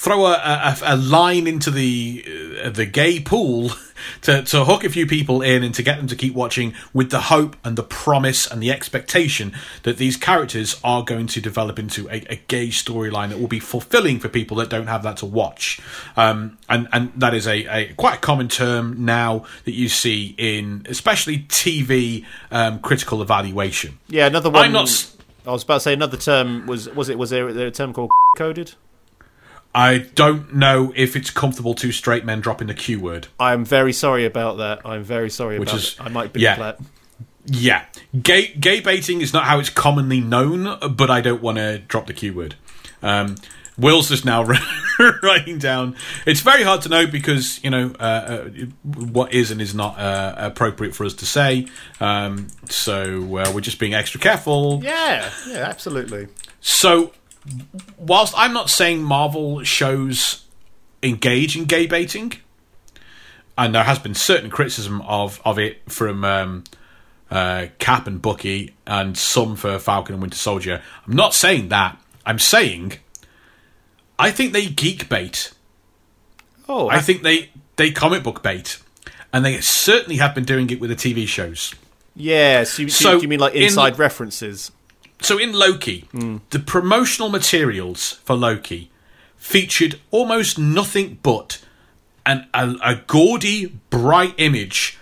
throw 0.00 0.24
a, 0.24 0.32
a, 0.32 0.78
a 0.82 0.96
line 0.96 1.46
into 1.46 1.70
the 1.70 2.24
uh, 2.64 2.70
the 2.70 2.86
gay 2.86 3.20
pool 3.20 3.68
to, 4.22 4.42
to 4.42 4.64
hook 4.64 4.82
a 4.82 4.88
few 4.88 5.06
people 5.06 5.42
in 5.42 5.62
and 5.62 5.74
to 5.74 5.82
get 5.82 5.98
them 5.98 6.06
to 6.06 6.16
keep 6.16 6.32
watching 6.32 6.72
with 6.94 7.10
the 7.10 7.20
hope 7.20 7.54
and 7.62 7.76
the 7.76 7.82
promise 7.82 8.50
and 8.50 8.62
the 8.62 8.72
expectation 8.72 9.52
that 9.82 9.98
these 9.98 10.16
characters 10.16 10.80
are 10.82 11.04
going 11.04 11.26
to 11.26 11.38
develop 11.38 11.78
into 11.78 12.08
a, 12.08 12.24
a 12.30 12.36
gay 12.48 12.68
storyline 12.68 13.28
that 13.28 13.38
will 13.38 13.46
be 13.46 13.60
fulfilling 13.60 14.18
for 14.18 14.30
people 14.30 14.56
that 14.56 14.70
don't 14.70 14.86
have 14.86 15.02
that 15.02 15.18
to 15.18 15.26
watch 15.26 15.78
um, 16.16 16.56
and 16.70 16.88
and 16.92 17.12
that 17.14 17.34
is 17.34 17.46
a, 17.46 17.66
a 17.66 17.92
quite 17.92 18.14
a 18.14 18.20
common 18.20 18.48
term 18.48 19.04
now 19.04 19.44
that 19.66 19.74
you 19.74 19.86
see 19.86 20.34
in 20.38 20.86
especially 20.88 21.40
TV 21.40 22.24
um, 22.50 22.80
critical 22.80 23.20
evaluation 23.20 23.98
Yeah, 24.08 24.26
another 24.26 24.48
one. 24.48 24.64
I'm 24.64 24.72
not 24.72 25.14
I 25.46 25.52
was 25.52 25.62
about 25.62 25.74
to 25.74 25.80
say 25.80 25.92
another 25.92 26.16
term 26.16 26.66
was 26.66 26.88
was 26.88 27.10
it 27.10 27.18
was 27.18 27.28
there, 27.28 27.52
there 27.52 27.66
a 27.66 27.70
term 27.70 27.92
called 27.92 28.10
coded? 28.38 28.72
I 29.74 29.98
don't 29.98 30.54
know 30.54 30.92
if 30.96 31.14
it's 31.14 31.30
comfortable 31.30 31.74
to 31.74 31.92
straight 31.92 32.24
men 32.24 32.40
dropping 32.40 32.66
the 32.68 32.74
Q 32.74 32.98
word 33.00 33.28
I 33.38 33.52
am 33.52 33.64
very 33.64 33.92
sorry 33.92 34.24
about 34.26 34.58
that. 34.58 34.80
I'm 34.84 35.04
very 35.04 35.30
sorry 35.30 35.58
Which 35.58 35.68
about 35.70 35.78
is- 35.80 35.92
it. 35.94 36.00
I 36.02 36.08
might 36.08 36.32
be 36.32 36.40
yeah. 36.40 36.56
flat. 36.56 36.80
Yeah, 37.46 37.84
gay 38.22 38.48
gay 38.48 38.80
baiting 38.80 39.22
is 39.22 39.32
not 39.32 39.44
how 39.44 39.58
it's 39.58 39.70
commonly 39.70 40.20
known, 40.20 40.78
but 40.94 41.10
I 41.10 41.20
don't 41.20 41.40
want 41.42 41.56
to 41.58 41.78
drop 41.78 42.06
the 42.06 42.12
Q 42.12 42.34
word. 42.34 42.54
Um, 43.02 43.36
Will's 43.78 44.10
just 44.10 44.26
now 44.26 44.44
writing 45.22 45.58
down. 45.58 45.96
It's 46.26 46.40
very 46.42 46.62
hard 46.62 46.82
to 46.82 46.90
know 46.90 47.06
because 47.06 47.58
you 47.64 47.70
know 47.70 47.92
uh, 47.98 48.02
uh, 48.02 48.44
what 48.82 49.32
is 49.32 49.50
and 49.50 49.60
is 49.62 49.74
not 49.74 49.98
uh, 49.98 50.34
appropriate 50.36 50.94
for 50.94 51.06
us 51.06 51.14
to 51.14 51.26
say. 51.26 51.66
Um, 51.98 52.48
so 52.68 53.38
uh, 53.38 53.50
we're 53.54 53.62
just 53.62 53.78
being 53.78 53.94
extra 53.94 54.20
careful. 54.20 54.80
Yeah, 54.84 55.30
yeah, 55.48 55.56
absolutely. 55.60 56.28
So, 56.60 57.12
whilst 57.98 58.34
I'm 58.36 58.52
not 58.52 58.70
saying 58.70 59.02
Marvel 59.02 59.62
shows 59.64 60.44
engage 61.02 61.56
in 61.56 61.64
gay 61.64 61.86
baiting, 61.86 62.32
and 63.56 63.74
there 63.74 63.84
has 63.84 63.98
been 63.98 64.14
certain 64.14 64.50
criticism 64.50 65.00
of 65.02 65.40
of 65.44 65.58
it 65.58 65.90
from 65.90 66.24
um, 66.24 66.64
uh, 67.30 67.66
Cap 67.78 68.06
and 68.06 68.20
Bucky, 68.20 68.74
and 68.86 69.16
some 69.16 69.56
for 69.56 69.78
Falcon 69.78 70.14
and 70.14 70.22
Winter 70.22 70.36
Soldier. 70.36 70.82
I'm 71.06 71.16
not 71.16 71.34
saying 71.34 71.68
that. 71.68 71.98
I'm 72.26 72.38
saying 72.38 72.94
I 74.18 74.30
think 74.30 74.52
they 74.52 74.66
geek 74.66 75.08
bait. 75.08 75.52
Oh, 76.68 76.88
I 76.88 77.00
think 77.00 77.22
they 77.22 77.50
they 77.76 77.90
comic 77.90 78.22
book 78.22 78.42
bait, 78.42 78.80
and 79.32 79.44
they 79.44 79.60
certainly 79.60 80.16
have 80.16 80.34
been 80.34 80.44
doing 80.44 80.68
it 80.70 80.78
with 80.80 80.90
the 80.90 80.96
TV 80.96 81.26
shows. 81.26 81.74
yeah. 82.14 82.64
So, 82.64 82.82
you, 82.82 82.88
So, 82.90 83.16
do 83.16 83.22
you 83.22 83.28
mean 83.28 83.40
like 83.40 83.54
in- 83.54 83.62
inside 83.62 83.98
references? 83.98 84.70
So 85.20 85.38
in 85.38 85.52
Loki, 85.52 86.06
the 86.50 86.58
promotional 86.58 87.28
materials 87.28 88.20
for 88.24 88.34
Loki 88.36 88.90
featured 89.36 90.00
almost 90.10 90.58
nothing 90.58 91.18
but 91.22 91.64
an, 92.26 92.48
a, 92.54 92.74
a 92.82 92.94
gaudy, 93.06 93.66
bright 93.90 94.34
image 94.38 94.98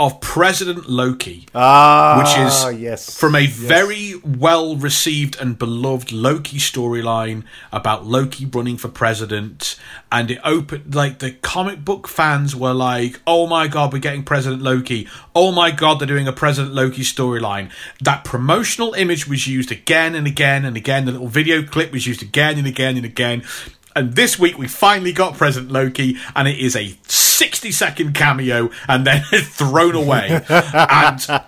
of 0.00 0.20
President 0.20 0.88
Loki, 0.88 1.46
Ah, 1.54 2.18
which 2.18 2.46
is 2.46 2.80
yes 2.80 3.16
from 3.16 3.34
a 3.34 3.46
very 3.46 4.14
well 4.24 4.76
received 4.76 5.36
and 5.40 5.58
beloved 5.58 6.10
Loki 6.12 6.58
storyline 6.58 7.44
about 7.72 8.06
Loki 8.06 8.46
running 8.46 8.76
for 8.76 8.88
president. 8.88 9.76
And 10.10 10.30
it 10.30 10.40
opened, 10.44 10.94
like, 10.94 11.20
the 11.20 11.32
comic 11.32 11.84
book 11.84 12.06
fans 12.06 12.54
were 12.54 12.74
like, 12.74 13.20
oh 13.26 13.46
my 13.46 13.66
god, 13.66 13.92
we're 13.92 13.98
getting 13.98 14.24
President 14.24 14.60
Loki. 14.60 15.08
Oh 15.34 15.52
my 15.52 15.70
god, 15.70 16.00
they're 16.00 16.06
doing 16.08 16.28
a 16.28 16.32
President 16.32 16.74
Loki 16.74 17.02
storyline. 17.02 17.70
That 18.00 18.24
promotional 18.24 18.92
image 18.94 19.26
was 19.26 19.46
used 19.46 19.72
again 19.72 20.14
and 20.14 20.26
again 20.26 20.64
and 20.64 20.76
again. 20.76 21.06
The 21.06 21.12
little 21.12 21.28
video 21.28 21.62
clip 21.62 21.92
was 21.92 22.06
used 22.06 22.22
again 22.22 22.58
and 22.58 22.66
again 22.66 22.96
and 22.96 23.06
again. 23.06 23.42
And 23.94 24.14
this 24.14 24.38
week 24.38 24.58
we 24.58 24.68
finally 24.68 25.12
got 25.12 25.36
President 25.36 25.70
Loki, 25.72 26.16
and 26.34 26.48
it 26.48 26.58
is 26.58 26.74
a 26.76 26.96
60 27.08 27.70
second 27.72 28.14
cameo 28.14 28.70
and 28.88 29.06
then 29.06 29.22
thrown 29.32 29.94
away. 29.94 30.28
and 30.48 31.42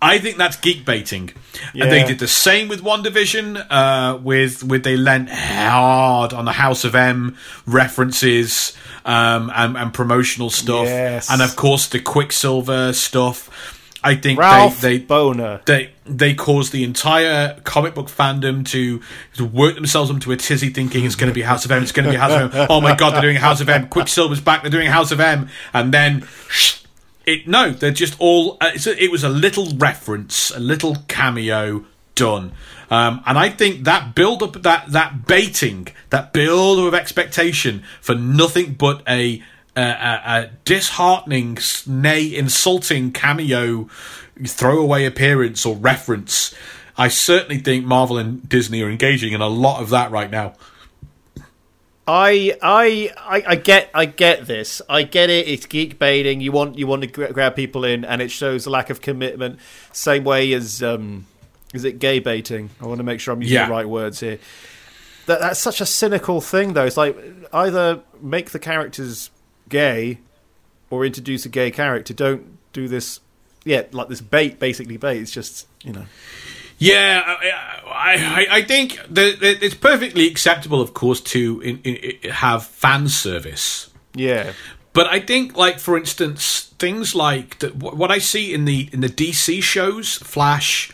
I 0.00 0.18
think 0.18 0.36
that's 0.36 0.56
geek 0.56 0.84
baiting. 0.84 1.30
And 1.74 1.90
they 1.90 2.04
did 2.04 2.18
the 2.18 2.28
same 2.28 2.68
with 2.68 2.82
WandaVision, 2.82 3.66
uh, 3.70 4.18
with 4.18 4.64
with 4.64 4.82
they 4.84 4.96
lent 4.96 5.30
hard 5.30 6.32
on 6.32 6.44
the 6.44 6.52
House 6.52 6.84
of 6.84 6.94
M 6.94 7.36
references 7.66 8.76
um, 9.04 9.50
and, 9.54 9.76
and 9.76 9.94
promotional 9.94 10.50
stuff, 10.50 10.86
Yes. 10.86 11.30
and 11.30 11.40
of 11.42 11.54
course 11.56 11.86
the 11.88 12.00
Quicksilver 12.00 12.92
stuff. 12.92 13.78
I 14.04 14.16
think 14.16 14.38
Ralph 14.38 14.80
they, 14.80 14.98
they 14.98 15.04
Boner. 15.04 15.60
they 15.64 15.92
they 16.04 16.34
caused 16.34 16.72
the 16.72 16.82
entire 16.84 17.60
comic 17.60 17.94
book 17.94 18.08
fandom 18.08 18.66
to, 18.68 19.00
to 19.36 19.44
work 19.44 19.76
themselves 19.76 20.10
up 20.10 20.20
to 20.20 20.32
a 20.32 20.36
tizzy, 20.36 20.70
thinking 20.70 21.04
it's 21.04 21.14
going 21.14 21.30
to 21.30 21.34
be 21.34 21.42
House 21.42 21.64
of 21.64 21.70
M, 21.70 21.82
it's 21.82 21.92
going 21.92 22.06
to 22.06 22.10
be 22.10 22.16
House 22.16 22.32
of 22.32 22.54
M. 22.54 22.66
Oh 22.70 22.80
my 22.80 22.96
god, 22.96 23.14
they're 23.14 23.22
doing 23.22 23.36
House 23.36 23.60
of 23.60 23.68
M. 23.68 23.88
Quicksilver's 23.88 24.40
back, 24.40 24.62
they're 24.62 24.70
doing 24.70 24.88
House 24.88 25.12
of 25.12 25.20
M, 25.20 25.48
and 25.72 25.94
then 25.94 26.26
it 27.26 27.46
no, 27.46 27.70
they're 27.70 27.92
just 27.92 28.16
all. 28.18 28.56
Uh, 28.60 28.72
it's 28.74 28.86
a, 28.86 29.02
it 29.02 29.10
was 29.10 29.22
a 29.22 29.28
little 29.28 29.68
reference, 29.76 30.50
a 30.50 30.60
little 30.60 30.96
cameo 31.08 31.84
done. 32.14 32.52
Um, 32.90 33.22
and 33.24 33.38
I 33.38 33.48
think 33.48 33.84
that 33.84 34.14
build 34.14 34.42
up, 34.42 34.62
that 34.62 34.92
that 34.92 35.26
baiting, 35.26 35.88
that 36.10 36.32
build 36.32 36.80
up 36.80 36.86
of 36.86 36.94
expectation 36.94 37.84
for 38.00 38.14
nothing 38.14 38.74
but 38.74 39.02
a 39.08 39.42
a, 39.76 40.50
disheartening, 40.64 41.58
nay, 41.86 42.34
insulting 42.34 43.12
cameo, 43.12 43.88
throwaway 44.44 45.04
appearance 45.04 45.64
or 45.64 45.76
reference. 45.76 46.54
I 46.96 47.08
certainly 47.08 47.58
think 47.58 47.84
Marvel 47.86 48.18
and 48.18 48.46
Disney 48.48 48.82
are 48.82 48.90
engaging 48.90 49.32
in 49.32 49.40
a 49.40 49.48
lot 49.48 49.80
of 49.82 49.90
that 49.90 50.10
right 50.10 50.30
now. 50.30 50.54
I, 52.06 52.58
I 52.60 53.12
I 53.16 53.42
I 53.46 53.54
get 53.54 53.88
I 53.94 54.06
get 54.06 54.46
this. 54.46 54.82
I 54.88 55.04
get 55.04 55.30
it. 55.30 55.46
It's 55.46 55.66
geek 55.66 55.98
baiting. 56.00 56.40
You 56.40 56.50
want 56.50 56.76
you 56.76 56.86
want 56.88 57.02
to 57.02 57.06
grab 57.32 57.54
people 57.54 57.84
in, 57.84 58.04
and 58.04 58.20
it 58.20 58.30
shows 58.30 58.66
a 58.66 58.70
lack 58.70 58.90
of 58.90 59.00
commitment. 59.00 59.60
Same 59.92 60.24
way 60.24 60.52
as 60.52 60.82
um, 60.82 61.26
is 61.72 61.84
it 61.84 62.00
gay 62.00 62.18
baiting? 62.18 62.70
I 62.80 62.86
want 62.86 62.98
to 62.98 63.04
make 63.04 63.20
sure 63.20 63.32
I'm 63.32 63.40
using 63.40 63.54
Yeah. 63.54 63.66
the 63.66 63.72
right 63.72 63.88
words 63.88 64.18
here. 64.18 64.38
That 65.26 65.40
that's 65.40 65.60
such 65.60 65.80
a 65.80 65.86
cynical 65.86 66.40
thing, 66.40 66.72
though. 66.72 66.84
It's 66.86 66.96
like 66.96 67.16
either 67.52 68.00
make 68.20 68.50
the 68.50 68.58
characters 68.58 69.30
gay, 69.72 70.18
or 70.90 71.04
introduce 71.04 71.44
a 71.44 71.48
gay 71.48 71.70
character. 71.70 72.14
Don't 72.14 72.58
do 72.72 72.86
this. 72.86 73.20
Yeah, 73.64 73.82
like 73.90 74.08
this 74.08 74.20
bait, 74.20 74.60
basically 74.60 74.96
bait. 74.96 75.18
It's 75.18 75.32
just 75.32 75.66
you 75.82 75.92
know. 75.92 76.04
Yeah, 76.78 77.22
I, 77.86 78.46
I, 78.50 78.56
I 78.56 78.62
think 78.62 78.98
it's 79.14 79.74
perfectly 79.74 80.26
acceptable, 80.26 80.80
of 80.80 80.94
course, 80.94 81.20
to 81.20 81.60
in, 81.60 81.78
in, 81.82 82.30
have 82.32 82.66
fan 82.66 83.08
service. 83.08 83.88
Yeah, 84.14 84.52
But 84.92 85.06
I 85.06 85.20
think, 85.20 85.56
like 85.56 85.78
for 85.78 85.96
instance, 85.96 86.72
things 86.78 87.14
like 87.14 87.60
the, 87.60 87.68
what 87.68 88.10
I 88.10 88.18
see 88.18 88.52
in 88.52 88.64
the 88.64 88.88
in 88.92 89.00
the 89.00 89.08
DC 89.08 89.62
shows, 89.62 90.16
Flash, 90.16 90.90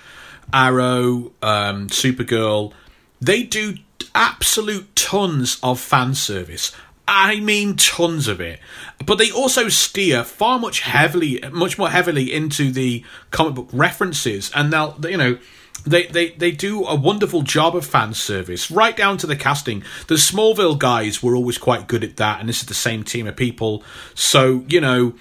Arrow, 0.52 1.32
um, 1.42 1.88
Supergirl, 1.88 2.72
they 3.20 3.42
do 3.42 3.76
absolute 4.14 4.94
tons 4.94 5.58
of 5.62 5.80
fan 5.80 6.14
service. 6.14 6.72
I 7.08 7.40
mean, 7.40 7.74
tons 7.76 8.28
of 8.28 8.40
it. 8.40 8.60
But 9.04 9.16
they 9.16 9.30
also 9.32 9.68
steer 9.68 10.22
far 10.22 10.58
much 10.58 10.80
heavily, 10.80 11.40
much 11.50 11.78
more 11.78 11.88
heavily 11.88 12.32
into 12.32 12.70
the 12.70 13.02
comic 13.30 13.54
book 13.54 13.68
references, 13.72 14.50
and 14.54 14.72
they'll, 14.72 14.96
you 15.08 15.16
know. 15.16 15.38
They, 15.86 16.06
they 16.06 16.30
they 16.30 16.50
do 16.50 16.84
a 16.84 16.96
wonderful 16.96 17.42
job 17.42 17.76
of 17.76 17.86
fan 17.86 18.12
service, 18.12 18.68
right 18.68 18.96
down 18.96 19.16
to 19.18 19.28
the 19.28 19.36
casting. 19.36 19.84
The 20.08 20.16
Smallville 20.16 20.76
guys 20.76 21.22
were 21.22 21.36
always 21.36 21.56
quite 21.56 21.86
good 21.86 22.02
at 22.02 22.16
that, 22.16 22.40
and 22.40 22.48
this 22.48 22.60
is 22.60 22.66
the 22.66 22.74
same 22.74 23.04
team 23.04 23.28
of 23.28 23.36
people. 23.36 23.84
So 24.12 24.64
you 24.68 24.80
know, 24.80 25.14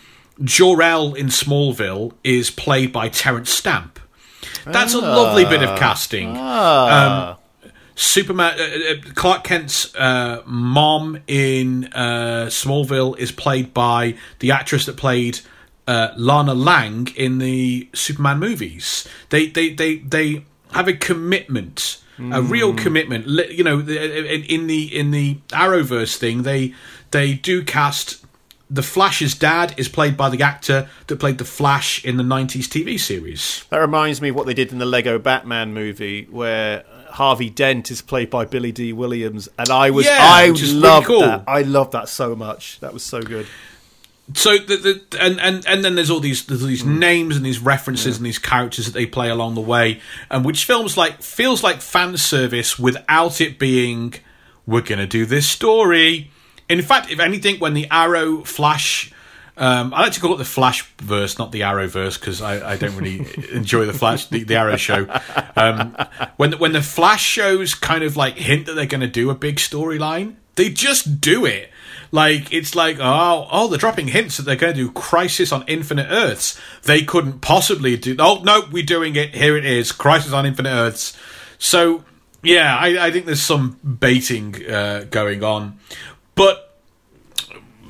Jor-El 0.43 1.13
in 1.13 1.27
Smallville 1.27 2.13
is 2.23 2.49
played 2.49 2.91
by 2.91 3.07
Terence 3.07 3.51
Stamp. 3.51 3.99
That's 4.65 4.95
a 4.95 4.99
lovely 4.99 5.45
bit 5.45 5.61
of 5.61 5.77
casting. 5.77 6.35
ah, 6.35 7.36
Superman, 7.97 8.59
uh, 8.59 8.91
uh, 8.91 9.13
Clark 9.15 9.43
Kent's 9.43 9.93
uh, 9.95 10.43
mom 10.45 11.19
in 11.25 11.85
uh, 11.93 12.45
Smallville 12.47 13.17
is 13.17 13.31
played 13.31 13.73
by 13.73 14.15
the 14.37 14.51
actress 14.51 14.85
that 14.85 14.97
played 14.97 15.39
uh, 15.87 16.09
Lana 16.15 16.53
Lang 16.53 17.07
in 17.15 17.39
the 17.39 17.89
Superman 17.93 18.37
movies. 18.37 19.07
They 19.29 19.47
they 19.47 19.73
they 19.73 19.95
they 19.97 20.45
have 20.73 20.87
a 20.87 20.93
commitment, 20.93 21.99
a 22.19 22.39
real 22.39 22.75
commitment. 22.75 23.25
You 23.25 23.63
know, 23.63 23.79
in, 23.79 24.43
in 24.43 24.67
the 24.67 24.95
in 24.95 25.09
the 25.09 25.39
Arrowverse 25.47 26.17
thing, 26.17 26.43
they 26.43 26.75
they 27.09 27.33
do 27.33 27.63
cast. 27.63 28.23
The 28.69 28.83
Flash's 28.83 29.33
dad 29.33 29.73
is 29.77 29.87
played 29.87 30.17
by 30.17 30.29
the 30.29 30.43
actor 30.43 30.89
that 31.07 31.15
played 31.19 31.37
the 31.37 31.45
Flash 31.45 32.03
in 32.05 32.17
the 32.17 32.23
'90s 32.23 32.65
TV 32.65 32.99
series. 32.99 33.65
That 33.69 33.77
reminds 33.77 34.21
me 34.21 34.29
of 34.29 34.35
what 34.35 34.45
they 34.45 34.53
did 34.53 34.71
in 34.71 34.77
the 34.77 34.85
Lego 34.85 35.17
Batman 35.17 35.73
movie, 35.73 36.27
where 36.29 36.83
Harvey 37.09 37.49
Dent 37.49 37.91
is 37.91 38.01
played 38.01 38.29
by 38.29 38.45
Billy 38.45 38.71
Dee 38.71 38.93
Williams, 38.93 39.49
and 39.57 39.69
I 39.69 39.89
was 39.91 40.05
Yeah, 40.05 40.17
I 40.19 40.47
really 40.47 40.73
loved 40.73 41.07
cool. 41.07 41.21
that. 41.21 41.43
I 41.47 41.61
loved 41.61 41.91
that 41.93 42.09
so 42.09 42.35
much. 42.35 42.79
That 42.79 42.93
was 42.93 43.03
so 43.03 43.21
good. 43.21 43.47
so 44.33 44.57
the, 44.57 44.75
the 45.09 45.21
and, 45.21 45.39
and 45.39 45.65
and 45.65 45.85
then 45.85 45.95
there's 45.95 46.09
all 46.09 46.19
these 46.19 46.45
there's 46.47 46.61
these 46.61 46.83
mm. 46.83 46.97
names 46.97 47.37
and 47.37 47.45
these 47.45 47.59
references 47.59 48.17
and 48.17 48.25
these 48.25 48.39
characters 48.39 48.85
that 48.85 48.93
they 48.93 49.05
play 49.05 49.29
along 49.29 49.55
the 49.55 49.61
way 49.61 50.01
and 50.29 50.43
which 50.43 50.65
films 50.65 50.97
like 50.97 51.21
feels 51.21 51.63
like 51.63 51.81
fan 51.81 52.17
service 52.17 52.77
without 52.77 53.39
it 53.39 53.57
being 53.57 54.13
we're 54.65 54.81
gonna 54.81 55.07
do 55.07 55.25
this 55.25 55.49
story 55.49 56.29
in 56.67 56.81
fact 56.81 57.09
if 57.09 57.21
anything 57.21 57.57
when 57.59 57.73
the 57.73 57.87
arrow 57.89 58.43
flash 58.43 59.13
um, 59.57 59.91
I 59.93 60.01
like 60.03 60.11
to 60.13 60.19
call 60.19 60.33
it 60.35 60.37
the 60.37 60.45
Flash 60.45 60.83
verse, 61.01 61.39
not 61.39 61.51
the 61.51 61.63
Arrow 61.63 61.87
verse, 61.87 62.17
because 62.17 62.41
I, 62.41 62.73
I 62.73 62.77
don't 62.77 62.95
really 62.95 63.27
enjoy 63.51 63.85
the 63.85 63.93
Flash, 63.93 64.27
the, 64.27 64.43
the 64.43 64.55
Arrow 64.55 64.77
show. 64.77 65.07
Um, 65.55 65.97
when 66.37 66.53
when 66.53 66.73
the 66.73 66.81
Flash 66.83 67.23
shows 67.23 67.73
kind 67.73 68.03
of 68.03 68.15
like 68.15 68.37
hint 68.37 68.67
that 68.67 68.73
they're 68.73 68.85
going 68.85 69.01
to 69.01 69.07
do 69.07 69.31
a 69.31 69.35
big 69.35 69.55
storyline, 69.55 70.35
they 70.55 70.69
just 70.69 71.19
do 71.19 71.45
it. 71.45 71.71
Like 72.11 72.53
it's 72.53 72.75
like 72.75 72.97
oh 72.99 73.47
oh 73.51 73.67
they're 73.67 73.79
dropping 73.79 74.09
hints 74.09 74.37
that 74.37 74.43
they're 74.43 74.55
going 74.55 74.75
to 74.75 74.79
do 74.79 74.91
Crisis 74.91 75.51
on 75.51 75.63
Infinite 75.67 76.07
Earths. 76.09 76.59
They 76.83 77.01
couldn't 77.01 77.41
possibly 77.41 77.97
do. 77.97 78.15
Oh 78.19 78.41
no, 78.43 78.63
we're 78.71 78.85
doing 78.85 79.15
it. 79.15 79.33
Here 79.33 79.57
it 79.57 79.65
is, 79.65 79.91
Crisis 79.91 80.33
on 80.33 80.45
Infinite 80.45 80.69
Earths. 80.69 81.17
So 81.57 82.05
yeah, 82.43 82.77
I, 82.77 83.07
I 83.07 83.11
think 83.11 83.25
there's 83.25 83.41
some 83.41 83.79
baiting 83.83 84.69
uh, 84.69 85.05
going 85.09 85.43
on, 85.43 85.79
but 86.35 86.66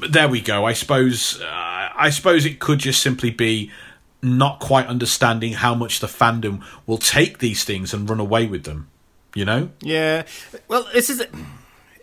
there 0.10 0.28
we 0.28 0.42
go. 0.42 0.66
I 0.66 0.74
suppose. 0.74 1.42
Uh, 1.42 1.90
I 2.00 2.10
suppose 2.10 2.46
it 2.46 2.60
could 2.60 2.80
just 2.80 3.02
simply 3.02 3.32
be 3.32 3.72
not 4.22 4.60
quite 4.60 4.88
understanding 4.88 5.54
how 5.54 5.74
much 5.74 6.00
the 6.00 6.08
fandom 6.08 6.64
will 6.86 6.98
take 6.98 7.40
these 7.40 7.64
things 7.64 7.94
and 7.94 8.10
run 8.10 8.20
away 8.20 8.46
with 8.46 8.64
them. 8.64 8.90
You 9.36 9.46
know. 9.46 9.70
Yeah. 9.82 10.24
Well, 10.68 10.88
this 10.94 11.10
is 11.10 11.24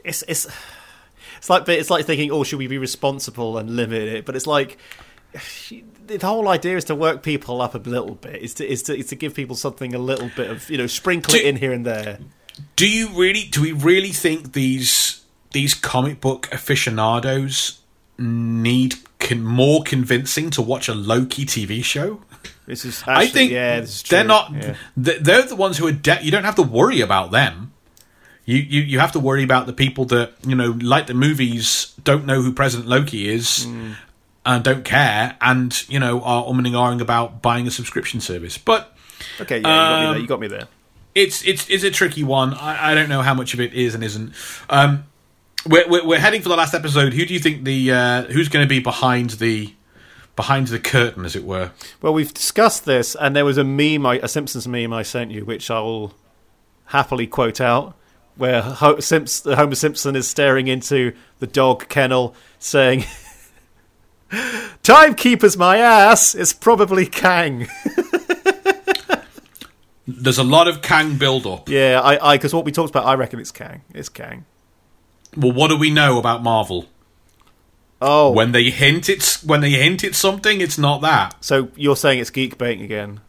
it's 0.05 0.22
it's 0.28 0.47
it's 1.38 1.51
like 1.51 1.68
it's 1.68 1.90
like 1.90 2.07
thinking, 2.07 2.30
oh, 2.30 2.45
should 2.45 2.59
we 2.59 2.66
be 2.66 2.78
responsible 2.78 3.59
and 3.59 3.76
limit 3.76 4.03
it? 4.03 4.24
But 4.24 4.36
it's 4.36 4.47
like 4.47 4.78
the 6.07 6.18
whole 6.22 6.49
idea 6.49 6.76
is 6.76 6.84
to 6.84 6.95
work 6.95 7.22
people 7.22 7.61
up 7.61 7.74
a 7.74 7.78
little 7.78 8.14
bit. 8.14 8.42
Is 8.42 8.55
to 8.55 8.70
is 8.70 8.82
to 8.84 8.97
is 8.97 9.07
to 9.07 9.16
give 9.16 9.34
people 9.34 9.57
something 9.57 9.95
a 9.95 9.99
little 9.99 10.30
bit 10.36 10.51
of 10.51 10.70
you 10.70 10.78
know 10.78 10.86
sprinkle 10.86 11.34
it 11.34 11.45
in 11.45 11.57
here 11.57 11.72
and 11.72 11.84
there. 11.84 12.18
Do 12.76 12.88
you 12.88 13.09
really? 13.09 13.45
Do 13.45 13.62
we 13.62 13.72
really 13.72 14.12
think 14.12 14.53
these 14.53 15.24
these 15.53 15.74
comic 15.74 16.20
book 16.20 16.49
aficionados 16.53 17.80
need 18.19 18.97
con- 19.19 19.43
more 19.45 19.83
convincing 19.83 20.51
to 20.51 20.62
watch 20.62 20.89
a 20.89 20.95
Loki 20.95 21.45
TV 21.45 21.83
show? 21.85 22.21
This 22.67 22.85
is 22.85 23.03
I 23.07 23.27
think 23.27 23.51
yeah, 23.53 23.81
this 23.81 23.97
is 23.97 24.03
true. 24.03 24.17
they're 24.19 24.27
not. 24.27 24.53
Yeah. 24.55 24.75
They're 24.97 25.43
the 25.43 25.57
ones 25.57 25.77
who 25.79 25.87
are. 25.87 25.93
De- 25.93 26.23
you 26.23 26.31
don't 26.31 26.45
have 26.45 26.55
to 26.57 26.62
worry 26.62 27.01
about 27.01 27.31
them. 27.31 27.73
You, 28.47 28.57
you 28.59 28.81
you 28.83 28.99
have 29.01 29.12
to 29.12 29.21
worry 29.21 29.43
about 29.43 29.67
the 29.67 29.73
people 29.73 30.05
that 30.07 30.33
you 30.47 30.55
know, 30.55 30.77
like 30.81 31.07
the 31.07 31.15
movies, 31.15 31.95
don't 32.05 32.27
know 32.27 32.43
who 32.43 32.53
President 32.53 32.89
Loki 32.89 33.29
is, 33.29 33.67
Mm. 33.67 33.97
and 34.47 34.65
don't 34.65 34.85
care, 34.85 35.37
and 35.41 35.83
you 35.89 35.99
know 35.99 36.21
are 36.23 36.45
umming 36.45 36.67
and 36.67 36.75
ahhing 36.75 37.01
about 37.01 37.41
buying 37.43 37.67
a 37.67 37.71
subscription 37.71 38.21
service. 38.21 38.59
But 38.59 38.95
Okay, 39.41 39.61
yeah, 39.61 39.62
you 39.62 39.62
got 39.65 39.71
me 40.01 40.07
Um, 40.07 40.12
there. 40.12 40.21
You 40.23 40.27
got 40.27 40.41
me 40.41 40.49
there. 40.49 40.69
it's 41.15 41.43
it's 41.47 41.69
it's 41.71 41.85
a 41.85 41.91
tricky 41.91 42.23
one. 42.23 42.53
I, 42.55 42.93
I 42.93 42.95
don't 42.95 43.09
know 43.09 43.23
how 43.23 43.33
much 43.35 43.55
of 43.55 43.61
it 43.61 43.73
is 43.75 43.95
and 43.95 44.05
isn't. 44.05 44.33
Um, 44.69 45.05
we're, 45.67 45.89
we're 45.89 46.07
we're 46.07 46.19
heading 46.19 46.43
for 46.43 46.49
the 46.49 46.57
last 46.57 46.75
episode. 46.75 47.12
Who 47.15 47.25
do 47.25 47.35
you 47.35 47.41
think 47.41 47.65
the 47.65 47.93
uh, 47.93 48.23
who's 48.25 48.49
going 48.49 48.65
to 48.65 48.69
be 48.69 48.81
behind 48.81 49.31
the 49.31 49.75
behind 50.37 50.69
the 50.69 50.79
curtain, 50.79 51.25
as 51.25 51.37
it 51.37 51.45
were? 51.45 51.73
Well, 52.01 52.12
we've 52.12 52.33
discussed 52.35 52.85
this, 52.85 53.15
and 53.15 53.35
there 53.35 53.45
was 53.45 53.59
a 53.59 53.65
meme, 53.65 54.05
I, 54.07 54.17
a 54.23 54.29
Simpsons 54.29 54.67
meme 54.67 54.93
I 54.93 55.03
sent 55.03 55.31
you, 55.31 55.45
which 55.45 55.71
I 55.71 55.81
will 55.81 56.15
happily 56.87 57.27
quote 57.27 57.61
out, 57.61 57.97
where 58.37 58.62
Ho- 58.62 58.99
Homer 59.01 59.75
Simpson 59.75 60.17
is 60.17 60.29
staring 60.29 60.67
into 60.69 61.15
the 61.39 61.47
dog 61.47 61.89
kennel, 61.89 62.35
saying, 62.59 63.05
"Timekeeper's 64.83 65.57
my 65.57 65.79
ass. 65.79 66.35
It's 66.35 66.53
probably 66.53 67.07
Kang." 67.07 67.69
There's 70.07 70.39
a 70.39 70.45
lot 70.45 70.69
of 70.69 70.83
Kang 70.83 71.17
build 71.17 71.47
up. 71.47 71.67
yeah, 71.71 71.99
I, 72.03 72.33
I, 72.33 72.37
because 72.37 72.53
what 72.53 72.67
we 72.67 72.73
talked 72.73 72.91
about, 72.91 73.07
I 73.07 73.15
reckon 73.15 73.41
it's 73.41 73.51
Kang. 73.51 73.81
It's 73.95 74.11
Kang. 74.11 74.45
Well, 75.37 75.53
what 75.53 75.68
do 75.68 75.76
we 75.76 75.91
know 75.91 76.18
about 76.18 76.43
Marvel? 76.43 76.87
Oh, 78.01 78.30
When 78.32 78.53
they 78.53 78.70
hint 78.70 79.09
it's 79.09 79.43
when 79.45 79.61
they 79.61 79.70
hint 79.70 80.05
it's 80.05 80.18
something, 80.18 80.61
it's 80.61 80.76
not 80.76 81.01
that. 81.01 81.43
so 81.43 81.68
you're 81.76 81.97
saying 81.97 82.18
it's 82.18 82.30
geek 82.30 82.59
baiting 82.59 82.85
again? 82.85 83.20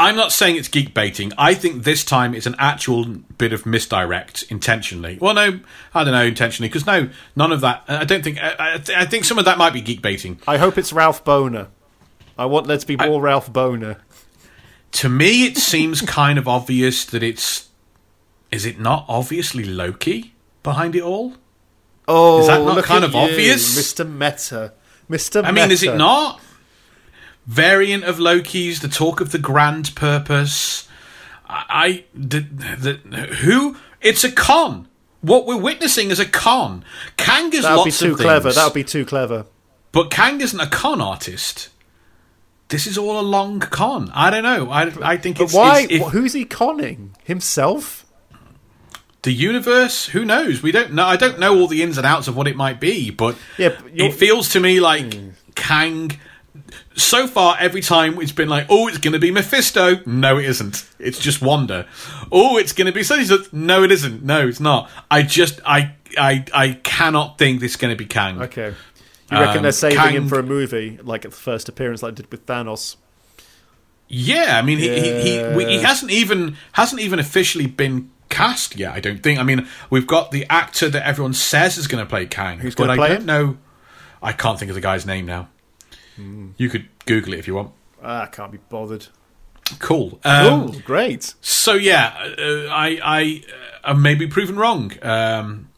I'm 0.00 0.14
not 0.14 0.30
saying 0.30 0.56
it's 0.56 0.68
geek 0.68 0.94
baiting. 0.94 1.32
I 1.36 1.54
think 1.54 1.82
this 1.82 2.04
time 2.04 2.32
it's 2.32 2.46
an 2.46 2.54
actual 2.58 3.04
bit 3.04 3.52
of 3.52 3.66
misdirect 3.66 4.44
intentionally. 4.48 5.18
Well, 5.20 5.34
no, 5.34 5.58
I 5.92 6.04
don't 6.04 6.12
know 6.12 6.22
intentionally 6.24 6.68
because 6.68 6.86
no, 6.86 7.10
none 7.34 7.50
of 7.50 7.60
that. 7.62 7.82
I 7.88 8.04
don't 8.04 8.22
think. 8.22 8.38
I, 8.40 8.50
I, 8.58 8.74
I 8.98 9.04
think 9.06 9.24
some 9.24 9.38
of 9.38 9.44
that 9.46 9.58
might 9.58 9.72
be 9.72 9.80
geek 9.80 10.00
baiting. 10.00 10.38
I 10.46 10.56
hope 10.56 10.78
it's 10.78 10.92
Ralph 10.92 11.24
Bohner. 11.24 11.66
I 12.38 12.46
want 12.46 12.68
there 12.68 12.78
to 12.78 12.86
be 12.86 12.96
more 12.96 13.20
Ralph 13.20 13.52
Bohner. 13.52 13.96
To 14.92 15.08
me, 15.08 15.46
it 15.46 15.58
seems 15.58 16.00
kind 16.00 16.38
of 16.38 16.46
obvious 16.46 17.04
that 17.06 17.22
it's. 17.24 17.68
Is 18.52 18.64
it 18.64 18.78
not 18.78 19.04
obviously 19.08 19.64
Loki 19.64 20.32
behind 20.72 20.94
it 20.96 21.02
all? 21.02 21.34
Oh, 22.06 22.40
Is 22.40 22.46
that 22.46 22.62
not 22.62 22.82
kind 22.84 23.04
of 23.04 23.12
you, 23.12 23.18
obvious? 23.18 23.76
Mr. 23.78 24.08
Meta? 24.08 24.72
Mr. 25.10 25.44
I 25.44 25.52
mean, 25.52 25.70
is 25.70 25.82
it 25.82 25.96
not? 25.96 26.40
Variant 27.46 28.04
of 28.04 28.18
Loki's, 28.18 28.80
the 28.80 28.88
talk 28.88 29.20
of 29.20 29.32
the 29.32 29.38
grand 29.38 29.94
purpose. 29.94 30.86
I, 31.48 31.64
I 31.68 32.04
the, 32.14 32.40
the, 32.40 32.92
who? 33.42 33.76
It's 34.02 34.22
a 34.24 34.30
con. 34.30 34.86
What 35.22 35.46
we're 35.46 35.56
witnessing 35.56 36.10
is 36.10 36.20
a 36.20 36.26
con. 36.26 36.84
Kang 37.16 37.52
is 37.52 37.62
That 37.62 37.76
would 37.76 37.84
be 37.86 37.90
too 37.90 38.12
of 38.12 38.18
clever. 38.18 38.42
things, 38.44 38.54
That 38.56 38.64
would 38.66 38.74
be 38.74 38.84
too 38.84 39.04
clever. 39.06 39.46
but 39.92 40.10
Kang 40.10 40.40
isn't 40.40 40.60
a 40.60 40.66
con 40.66 41.00
artist. 41.00 41.70
This 42.68 42.86
is 42.86 42.98
all 42.98 43.18
a 43.18 43.22
long 43.22 43.60
con. 43.60 44.10
I 44.14 44.28
don't 44.30 44.42
know. 44.42 44.70
I, 44.70 44.92
I 45.02 45.16
think 45.16 45.38
But 45.38 45.44
it's, 45.44 45.54
why? 45.54 45.86
it's- 45.88 46.10
who's 46.12 46.34
he 46.34 46.44
conning? 46.44 47.16
Himself? 47.24 47.97
The 49.22 49.32
universe. 49.32 50.06
Who 50.06 50.24
knows? 50.24 50.62
We 50.62 50.72
don't 50.72 50.92
know. 50.92 51.04
I 51.06 51.16
don't 51.16 51.38
know 51.38 51.58
all 51.58 51.66
the 51.66 51.82
ins 51.82 51.96
and 51.98 52.06
outs 52.06 52.28
of 52.28 52.36
what 52.36 52.46
it 52.46 52.56
might 52.56 52.80
be, 52.80 53.10
but 53.10 53.36
Yeah, 53.56 53.70
but 53.80 53.92
it 53.94 54.14
feels 54.14 54.48
to 54.50 54.60
me 54.60 54.80
like 54.80 55.14
Kang. 55.54 56.18
So 56.96 57.28
far, 57.28 57.56
every 57.60 57.80
time 57.80 58.20
it's 58.20 58.32
been 58.32 58.48
like, 58.48 58.66
"Oh, 58.68 58.88
it's 58.88 58.98
going 58.98 59.12
to 59.12 59.18
be 59.20 59.30
Mephisto." 59.30 60.00
No, 60.06 60.38
it 60.38 60.44
isn't. 60.46 60.84
It's 60.98 61.18
just 61.18 61.40
Wanda. 61.40 61.86
Oh, 62.32 62.56
it's 62.56 62.72
going 62.72 62.86
to 62.86 62.92
be 62.92 63.02
and. 63.02 63.52
No, 63.52 63.82
it 63.84 63.92
isn't. 63.92 64.24
No, 64.24 64.48
it's 64.48 64.58
not. 64.60 64.90
I 65.10 65.22
just, 65.22 65.60
I, 65.64 65.94
I, 66.18 66.44
I 66.52 66.72
cannot 66.82 67.38
think 67.38 67.60
this 67.60 67.72
is 67.72 67.76
going 67.76 67.92
to 67.92 67.96
be 67.96 68.06
Kang. 68.06 68.42
Okay. 68.42 68.74
You 69.30 69.38
reckon 69.38 69.58
Um, 69.58 69.62
they're 69.62 69.72
saving 69.72 70.14
him 70.14 70.28
for 70.28 70.38
a 70.38 70.42
movie, 70.42 70.98
like 71.02 71.24
at 71.24 71.30
the 71.30 71.36
first 71.36 71.68
appearance, 71.68 72.02
like 72.02 72.16
they 72.16 72.22
did 72.22 72.32
with 72.32 72.46
Thanos? 72.46 72.96
Yeah, 74.08 74.58
I 74.58 74.62
mean, 74.62 74.78
he, 74.78 74.88
he, 74.88 75.20
he, 75.22 75.64
he 75.66 75.78
hasn't 75.82 76.10
even 76.10 76.56
hasn't 76.72 77.00
even 77.02 77.18
officially 77.18 77.66
been 77.66 78.10
cast 78.28 78.76
yet. 78.76 78.92
I 78.92 79.00
don't 79.00 79.22
think. 79.22 79.38
I 79.38 79.42
mean, 79.42 79.66
we've 79.90 80.06
got 80.06 80.30
the 80.30 80.46
actor 80.50 80.88
that 80.88 81.06
everyone 81.06 81.34
says 81.34 81.78
is 81.78 81.86
going 81.86 82.04
to 82.04 82.08
play 82.08 82.26
Kang. 82.26 82.58
Who's 82.60 82.74
but 82.74 82.86
gonna 82.86 83.02
I 83.02 83.08
don't 83.08 83.20
him? 83.20 83.26
know. 83.26 83.58
I 84.22 84.32
can't 84.32 84.58
think 84.58 84.70
of 84.70 84.74
the 84.74 84.80
guy's 84.80 85.06
name 85.06 85.26
now. 85.26 85.48
Hmm. 86.16 86.50
You 86.56 86.68
could 86.68 86.88
Google 87.06 87.34
it 87.34 87.38
if 87.38 87.46
you 87.46 87.54
want. 87.54 87.72
Ah, 88.02 88.22
I 88.22 88.26
can't 88.26 88.52
be 88.52 88.58
bothered. 88.68 89.06
Cool. 89.78 90.18
Um, 90.24 90.46
oh, 90.46 90.80
great. 90.84 91.34
So 91.40 91.74
yeah, 91.74 92.14
uh, 92.16 92.68
I 92.70 92.98
I 93.02 93.42
uh, 93.84 93.94
may 93.94 94.14
be 94.14 94.26
proven 94.26 94.56
wrong. 94.56 94.92
Um, 95.02 95.68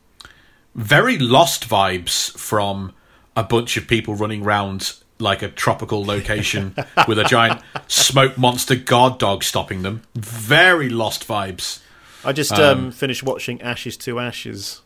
very 0.75 1.19
lost 1.19 1.69
vibes 1.69 2.37
from 2.39 2.93
a 3.37 3.43
bunch 3.43 3.77
of 3.77 3.89
people 3.89 4.15
running 4.15 4.45
around 4.45 4.95
like 5.19 5.43
a 5.43 5.49
tropical 5.49 6.05
location 6.05 6.75
with 7.09 7.19
a 7.19 7.25
giant 7.25 7.61
smoke 7.89 8.39
monster 8.39 8.77
guard 8.77 9.19
dog 9.19 9.45
stopping 9.45 9.83
them. 9.83 10.03
Very 10.15 10.89
lost 10.89 11.27
vibes. 11.27 11.81
I 12.25 12.33
just 12.33 12.53
um, 12.53 12.91
finished 12.91 13.23
watching 13.23 13.61
Ashes 13.63 13.97
to 13.99 14.19
Ashes. 14.19 14.83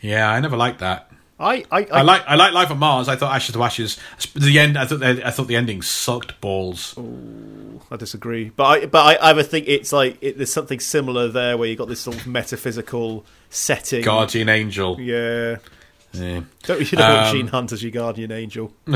Yeah, 0.00 0.30
I 0.30 0.40
never 0.40 0.56
liked 0.56 0.80
that. 0.80 1.10
I, 1.38 1.64
I, 1.70 1.80
I, 1.80 1.86
I 1.92 2.02
like 2.02 2.22
I 2.26 2.34
like 2.34 2.52
Life 2.54 2.70
on 2.70 2.78
Mars. 2.78 3.08
I 3.08 3.16
thought 3.16 3.34
Ashes 3.34 3.54
to 3.54 3.62
Ashes. 3.62 3.98
The 4.34 4.58
end. 4.58 4.78
I 4.78 4.86
thought 4.86 5.00
they, 5.00 5.22
I 5.22 5.30
thought 5.30 5.48
the 5.48 5.56
ending 5.56 5.82
sucked 5.82 6.40
balls. 6.40 6.98
I 7.90 7.96
disagree, 7.96 8.50
but 8.50 8.64
I 8.64 8.86
but 8.86 9.20
I, 9.22 9.38
I 9.38 9.42
think 9.42 9.68
it's 9.68 9.92
like 9.92 10.16
it, 10.22 10.38
there's 10.38 10.52
something 10.52 10.80
similar 10.80 11.28
there 11.28 11.58
where 11.58 11.68
you 11.68 11.76
got 11.76 11.88
this 11.88 12.00
sort 12.00 12.16
of 12.16 12.26
metaphysical 12.26 13.26
setting. 13.50 14.02
Guardian 14.02 14.48
Angel. 14.48 14.98
Yeah. 15.00 15.56
Yeah. 16.12 16.42
Don't 16.62 16.90
you 16.90 16.98
know 16.98 17.16
Um, 17.26 17.34
Gene 17.34 17.46
Hunt 17.48 17.72
as 17.72 17.82
your 17.82 17.92
guardian 17.92 18.32
angel? 18.32 18.72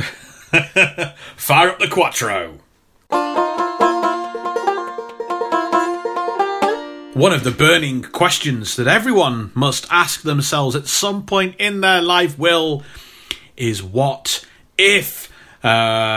Fire 1.36 1.68
up 1.68 1.78
the 1.78 1.88
Quattro. 1.90 2.58
One 7.20 7.34
of 7.34 7.44
the 7.44 7.50
burning 7.50 8.00
questions 8.00 8.76
that 8.76 8.86
everyone 8.86 9.52
must 9.54 9.86
ask 9.90 10.22
themselves 10.22 10.74
at 10.74 10.86
some 10.86 11.26
point 11.26 11.54
in 11.58 11.82
their 11.82 12.00
life 12.00 12.38
will 12.38 12.82
is 13.58 13.82
what 13.82 14.42
if? 14.78 15.30
Uh, 15.62 15.66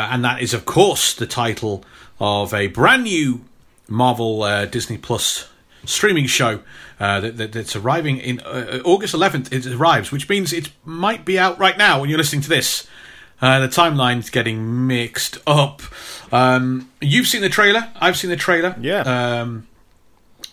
and 0.09 0.23
that 0.23 0.41
is, 0.41 0.53
of 0.53 0.63
course, 0.63 1.13
the 1.13 1.27
title 1.27 1.83
of 2.21 2.53
a 2.53 2.67
brand 2.67 3.03
new 3.03 3.43
Marvel 3.89 4.43
uh, 4.43 4.65
Disney 4.65 4.97
Plus 4.97 5.49
streaming 5.83 6.25
show 6.25 6.61
uh, 7.01 7.19
that, 7.19 7.35
that, 7.35 7.51
that's 7.51 7.75
arriving 7.75 8.17
in 8.19 8.39
uh, 8.39 8.79
August 8.85 9.13
11th. 9.13 9.51
It 9.51 9.65
arrives, 9.65 10.09
which 10.09 10.29
means 10.29 10.53
it 10.53 10.69
might 10.85 11.25
be 11.25 11.37
out 11.37 11.59
right 11.59 11.77
now 11.77 11.99
when 11.99 12.09
you're 12.09 12.17
listening 12.17 12.43
to 12.43 12.49
this. 12.49 12.87
Uh, 13.41 13.59
the 13.59 13.67
timeline's 13.67 14.29
getting 14.29 14.87
mixed 14.87 15.37
up. 15.45 15.81
Um, 16.31 16.89
you've 17.01 17.27
seen 17.27 17.41
the 17.41 17.49
trailer. 17.49 17.89
I've 17.97 18.15
seen 18.15 18.29
the 18.29 18.37
trailer. 18.37 18.77
Yeah. 18.79 19.01
Um, 19.01 19.67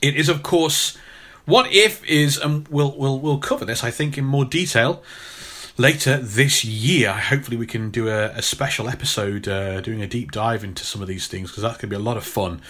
it 0.03 0.17
is, 0.17 0.29
of 0.29 0.43
course, 0.43 0.97
what 1.45 1.73
if 1.73 2.05
is, 2.05 2.39
and 2.39 2.67
we'll 2.69 2.97
we'll 2.97 3.19
we'll 3.19 3.39
cover 3.39 3.65
this, 3.65 3.83
I 3.85 3.91
think, 3.91 4.17
in 4.17 4.25
more 4.25 4.45
detail 4.45 5.03
later 5.77 6.19
this 6.19 6.65
year. 6.65 7.13
Hopefully, 7.13 7.57
we 7.57 7.67
can 7.67 7.91
do 7.91 8.09
a, 8.09 8.27
a 8.31 8.43
special 8.43 8.89
episode 8.89 9.49
uh, 9.49 9.81
doing 9.81 10.03
a 10.03 10.07
deep 10.07 10.33
dive 10.33 10.63
into 10.63 10.85
some 10.85 11.03
of 11.03 11.09
these 11.09 11.27
things 11.27 11.51
because 11.51 11.63
that's 11.63 11.77
going 11.77 11.91
to 11.91 11.97
be 11.97 11.97
a 11.97 12.05
lot 12.05 12.17
of 12.17 12.25
fun. 12.25 12.61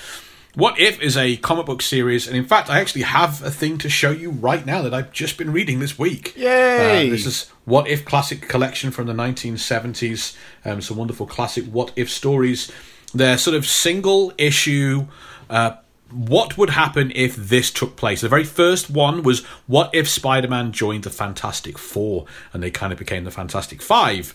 What 0.55 0.81
If 0.81 1.01
is 1.01 1.17
a 1.17 1.37
comic 1.37 1.67
book 1.67 1.81
series, 1.81 2.27
and 2.27 2.37
in 2.37 2.45
fact, 2.45 2.69
I 2.69 2.81
actually 2.81 3.03
have 3.03 3.41
a 3.43 3.53
thing 3.53 3.79
to 3.79 3.89
show 3.89 4.11
you 4.11 4.31
right 4.31 4.67
now 4.67 4.83
that 4.83 4.93
I've 4.93 5.13
just 5.13 5.39
been 5.39 5.53
reading 5.53 5.79
this 5.79 5.97
week. 5.97 6.37
Yay! 6.37 7.07
Uh, 7.07 7.11
this 7.11 7.25
is 7.25 7.49
What 7.67 7.87
If 7.87 8.05
Classic 8.05 8.49
Collection 8.49 8.91
from 8.91 9.07
the 9.07 9.13
1970s. 9.13 10.37
Um, 10.65 10.81
some 10.81 10.97
wonderful 10.97 11.27
classic 11.27 11.67
What 11.67 11.93
If 11.95 12.11
stories. 12.11 12.71
They're 13.15 13.39
sort 13.39 13.57
of 13.57 13.65
single 13.65 14.33
issue. 14.39 15.07
Uh, 15.49 15.77
what 16.13 16.59
would 16.59 16.71
happen 16.71 17.13
if 17.15 17.37
this 17.37 17.71
took 17.71 17.97
place? 17.97 18.21
The 18.21 18.29
very 18.29 18.45
first 18.45 18.91
one 18.91 19.23
was 19.23 19.45
What 19.67 19.91
if 19.95 20.09
Spider 20.09 20.49
Man 20.49 20.73
joined 20.73 21.05
the 21.05 21.11
Fantastic 21.11 21.79
Four 21.79 22.27
and 22.53 22.63
they 22.63 22.71
kind 22.71 22.93
of 22.93 22.99
became 22.99 23.25
the 23.25 23.31
Fantastic 23.31 23.83
Five? 23.83 24.35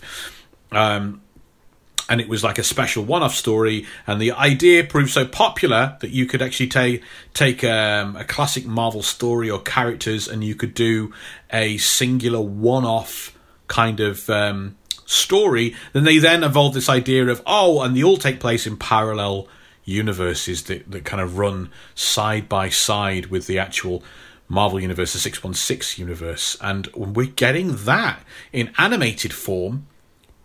Um, 0.72 1.22
and 2.08 2.20
it 2.20 2.28
was 2.28 2.44
like 2.44 2.58
a 2.58 2.62
special 2.62 3.04
one-off 3.04 3.34
story 3.34 3.86
and 4.06 4.20
the 4.20 4.32
idea 4.32 4.84
proved 4.84 5.10
so 5.10 5.26
popular 5.26 5.96
that 6.00 6.10
you 6.10 6.26
could 6.26 6.40
actually 6.40 6.68
take 6.68 7.02
take 7.34 7.64
um, 7.64 8.16
a 8.16 8.24
classic 8.24 8.64
marvel 8.64 9.02
story 9.02 9.50
or 9.50 9.60
characters 9.60 10.28
and 10.28 10.44
you 10.44 10.54
could 10.54 10.74
do 10.74 11.12
a 11.52 11.76
singular 11.78 12.40
one-off 12.40 13.36
kind 13.66 14.00
of 14.00 14.30
um, 14.30 14.76
story 15.04 15.74
then 15.92 16.04
they 16.04 16.18
then 16.18 16.44
evolved 16.44 16.76
this 16.76 16.88
idea 16.88 17.26
of 17.26 17.42
oh 17.46 17.82
and 17.82 17.96
they 17.96 18.04
all 18.04 18.16
take 18.16 18.38
place 18.38 18.66
in 18.66 18.76
parallel 18.76 19.48
universes 19.86 20.64
that, 20.64 20.90
that 20.90 21.06
kind 21.06 21.22
of 21.22 21.38
run 21.38 21.70
side 21.94 22.48
by 22.48 22.68
side 22.68 23.26
with 23.26 23.46
the 23.46 23.58
actual 23.58 24.02
Marvel 24.48 24.78
Universe, 24.78 25.14
the 25.14 25.18
616 25.18 26.06
universe. 26.06 26.58
And 26.60 26.88
we're 26.94 27.26
getting 27.26 27.76
that 27.84 28.22
in 28.52 28.72
animated 28.76 29.32
form 29.32 29.86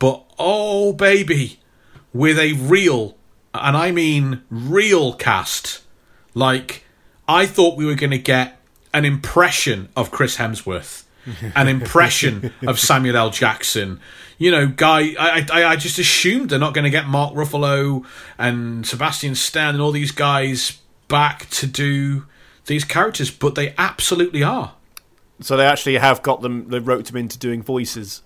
but 0.02 0.26
oh 0.40 0.94
baby, 0.94 1.60
with 2.12 2.40
a 2.40 2.54
real, 2.54 3.18
and 3.54 3.78
I 3.78 3.92
mean 3.92 4.42
real 4.50 5.14
cast. 5.14 5.84
Like, 6.34 6.86
I 7.28 7.46
thought 7.46 7.78
we 7.78 7.86
were 7.86 7.94
going 7.94 8.10
to 8.10 8.18
get 8.18 8.60
an 8.96 9.06
impression 9.06 9.90
of 9.96 10.10
Chris 10.10 10.38
Hemsworth, 10.38 11.04
an 11.54 11.68
impression 11.68 12.52
of 12.68 12.80
Samuel 12.80 13.16
L. 13.16 13.30
Jackson. 13.30 14.00
You 14.42 14.50
know, 14.50 14.66
guy. 14.66 15.14
I 15.20 15.46
I, 15.54 15.66
I 15.66 15.76
just 15.76 16.00
assumed 16.00 16.50
they're 16.50 16.58
not 16.58 16.74
going 16.74 16.86
to 16.86 16.90
get 16.90 17.06
Mark 17.06 17.36
Ruffalo 17.36 18.04
and 18.40 18.84
Sebastian 18.88 19.36
Stan 19.36 19.76
and 19.76 19.84
all 19.84 19.92
these 19.92 20.12
guys 20.12 20.80
back 21.08 21.48
to 21.52 21.68
do 21.68 22.26
these 22.66 22.84
characters, 22.84 23.30
but 23.30 23.54
they 23.54 23.76
absolutely 23.78 24.42
are. 24.42 24.74
So 25.42 25.58
they 25.58 25.66
actually 25.68 26.00
have 26.00 26.24
got 26.24 26.42
them. 26.42 26.70
They 26.70 26.80
wrote 26.80 27.06
them 27.06 27.18
into 27.18 27.38
doing 27.38 27.62
voices. 27.62 28.24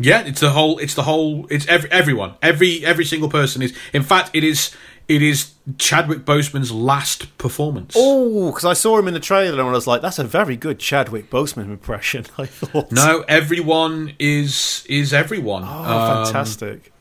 Yeah, 0.00 0.22
it's 0.22 0.40
the 0.40 0.52
whole. 0.52 0.78
It's 0.78 0.94
the 0.94 1.02
whole. 1.02 1.46
It's 1.50 1.66
every 1.68 1.92
everyone. 1.92 2.32
Every 2.40 2.82
every 2.82 3.04
single 3.04 3.28
person 3.28 3.60
is. 3.60 3.76
In 3.92 4.02
fact, 4.04 4.30
it 4.32 4.44
is. 4.44 4.74
It 5.08 5.20
is 5.22 5.52
Chadwick 5.78 6.24
Boseman's 6.24 6.70
last 6.72 7.36
performance. 7.38 7.94
Oh, 7.96 8.46
because 8.50 8.64
I 8.64 8.72
saw 8.72 8.98
him 8.98 9.08
in 9.08 9.14
the 9.14 9.20
trailer 9.20 9.60
and 9.60 9.68
I 9.68 9.72
was 9.72 9.86
like, 9.86 10.00
"That's 10.02 10.18
a 10.18 10.24
very 10.24 10.56
good 10.56 10.78
Chadwick 10.78 11.28
Boseman 11.30 11.64
impression." 11.66 12.24
I 12.38 12.46
thought. 12.46 12.92
No, 12.92 13.24
everyone 13.28 14.14
is 14.18 14.84
is 14.88 15.12
everyone. 15.12 15.64
Oh, 15.64 15.66
Um, 15.66 16.24
fantastic! 16.24 16.92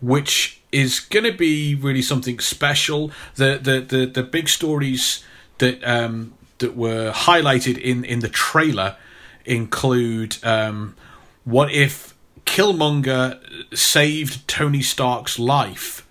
which 0.00 0.60
is 0.70 1.00
going 1.00 1.24
to 1.24 1.32
be 1.32 1.74
really 1.74 2.02
something 2.02 2.38
special. 2.38 3.10
The 3.34 3.58
the 3.62 3.80
the, 3.80 4.06
the 4.06 4.22
big 4.22 4.48
stories 4.48 5.24
that 5.58 5.82
um, 5.84 6.34
that 6.58 6.76
were 6.76 7.10
highlighted 7.12 7.76
in 7.78 8.04
in 8.04 8.20
the 8.20 8.28
trailer 8.28 8.96
include 9.44 10.36
um, 10.44 10.94
what 11.44 11.72
if 11.72 12.14
Killmonger 12.44 13.38
saved 13.76 14.46
Tony 14.48 14.82
Stark's 14.82 15.38
life 15.38 16.06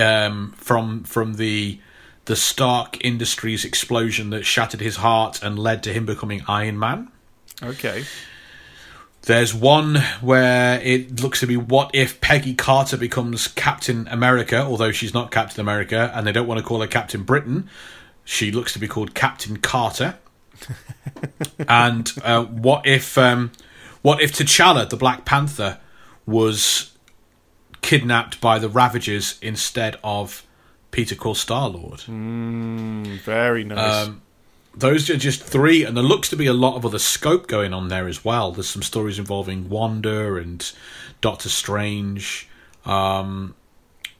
um, 0.00 0.52
from 0.56 1.04
from 1.04 1.34
the 1.34 1.80
the 2.26 2.36
Stark 2.36 3.04
Industries 3.04 3.64
explosion 3.64 4.30
that 4.30 4.44
shattered 4.44 4.80
his 4.80 4.96
heart 4.96 5.42
and 5.42 5.58
led 5.58 5.82
to 5.84 5.92
him 5.92 6.06
becoming 6.06 6.42
Iron 6.46 6.78
Man. 6.78 7.10
Okay. 7.62 8.04
There's 9.22 9.52
one 9.52 9.96
where 10.22 10.80
it 10.80 11.20
looks 11.20 11.40
to 11.40 11.46
be 11.46 11.56
what 11.56 11.90
if 11.92 12.20
Peggy 12.20 12.54
Carter 12.54 12.96
becomes 12.96 13.48
Captain 13.48 14.08
America, 14.08 14.62
although 14.62 14.92
she's 14.92 15.12
not 15.12 15.30
Captain 15.30 15.60
America, 15.60 16.10
and 16.14 16.26
they 16.26 16.32
don't 16.32 16.46
want 16.46 16.58
to 16.58 16.64
call 16.64 16.80
her 16.80 16.86
Captain 16.86 17.22
Britain. 17.22 17.68
She 18.24 18.50
looks 18.50 18.72
to 18.72 18.78
be 18.78 18.88
called 18.88 19.14
Captain 19.14 19.58
Carter. 19.58 20.18
and 21.68 22.12
uh, 22.22 22.44
what 22.44 22.86
if 22.86 23.18
um, 23.18 23.50
what 24.02 24.22
if 24.22 24.32
T'Challa, 24.32 24.88
the 24.88 24.96
Black 24.96 25.24
Panther, 25.24 25.78
was 26.24 26.96
kidnapped 27.82 28.40
by 28.40 28.58
the 28.58 28.68
Ravagers 28.68 29.38
instead 29.42 29.96
of 30.04 30.44
Peter 30.90 31.14
Quill 31.14 31.34
Star 31.34 31.68
Lord? 31.68 32.00
Very 32.00 33.64
nice. 33.64 34.06
Um, 34.06 34.22
those 34.76 35.10
are 35.10 35.16
just 35.16 35.42
three, 35.42 35.84
and 35.84 35.96
there 35.96 36.04
looks 36.04 36.28
to 36.30 36.36
be 36.36 36.46
a 36.46 36.52
lot 36.52 36.76
of 36.76 36.86
other 36.86 36.98
scope 36.98 37.48
going 37.48 37.72
on 37.74 37.88
there 37.88 38.06
as 38.06 38.24
well. 38.24 38.52
There's 38.52 38.68
some 38.68 38.82
stories 38.82 39.18
involving 39.18 39.68
Wanda 39.68 40.36
and 40.36 40.70
Doctor 41.20 41.48
Strange. 41.48 42.48
Um, 42.84 43.54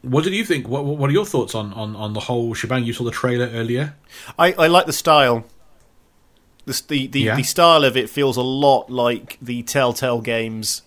what 0.03 0.25
did 0.25 0.33
you 0.35 0.45
think? 0.45 0.67
What, 0.67 0.85
what 0.85 1.09
are 1.09 1.13
your 1.13 1.25
thoughts 1.27 1.55
on, 1.55 1.73
on, 1.75 1.95
on 1.95 2.15
the 2.15 2.21
whole 2.21 2.55
shebang? 2.55 2.85
You 2.85 2.93
saw 2.93 3.05
the 3.05 3.11
trailer 3.13 3.47
earlier. 3.47 3.95
I, 4.39 4.53
I 4.55 4.67
like 4.67 4.87
the 4.87 4.93
style. 4.93 5.45
The 6.67 6.83
the 6.89 7.07
the, 7.07 7.21
Yeah. 7.21 7.37
the 7.37 7.43
style 7.43 7.85
of 7.85 7.97
it 7.97 8.11
feels 8.11 8.37
a 8.37 8.43
lot 8.43 8.91
like 8.91 9.39
the 9.41 9.63
Telltale 9.63 10.21
games. 10.21 10.83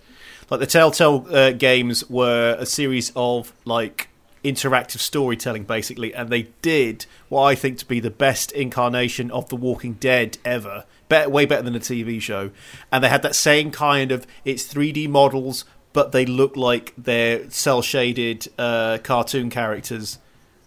Like 0.50 0.60
the 0.60 0.68
Telltale 0.68 1.26
uh, 1.30 1.52
games 1.52 2.10
were 2.10 2.56
a 2.60 2.66
series 2.66 3.12
of 3.16 3.54
like 3.66 4.10
interactive 4.44 5.00
storytelling, 5.00 5.64
basically, 5.64 6.14
and 6.14 6.30
they 6.30 6.44
did 6.62 7.06
what 7.30 7.44
I 7.44 7.56
think 7.56 7.78
to 7.80 7.86
be 7.86 8.00
the 8.00 8.12
best 8.12 8.52
incarnation 8.52 9.32
of 9.32 9.50
The 9.50 9.56
Walking 9.56 9.94
Dead 9.94 10.38
ever. 10.44 10.86
Better, 11.10 11.30
way 11.30 11.46
better 11.46 11.64
than 11.64 11.76
a 11.76 11.80
TV 11.80 12.22
show. 12.22 12.52
And 12.92 13.04
they 13.04 13.10
had 13.10 13.22
that 13.22 13.36
same 13.36 13.72
kind 13.72 14.12
of 14.12 14.28
it's 14.44 14.72
3D 14.72 15.10
models, 15.10 15.66
but 15.94 16.12
they 16.12 16.26
look 16.26 16.58
like 16.58 16.94
they're 16.98 17.50
cel 17.50 17.82
shaded 17.82 18.48
uh, 18.58 18.98
cartoon 19.04 19.50
characters 19.50 20.20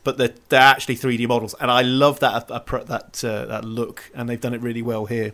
but 0.07 0.19
they're, 0.19 0.35
they're 0.51 0.61
actually 0.61 0.95
3D 0.95 1.27
models, 1.27 1.53
and 1.61 1.69
I 1.69 1.83
love 1.83 2.21
that 2.21 2.47
appro- 2.47 2.87
that 2.87 3.25
uh, 3.25 3.45
that 3.47 3.65
look, 3.65 4.09
and 4.15 4.29
they've 4.29 4.41
done 4.41 4.55
it 4.55 4.63
really 4.63 4.81
well 4.81 5.07
here. 5.07 5.33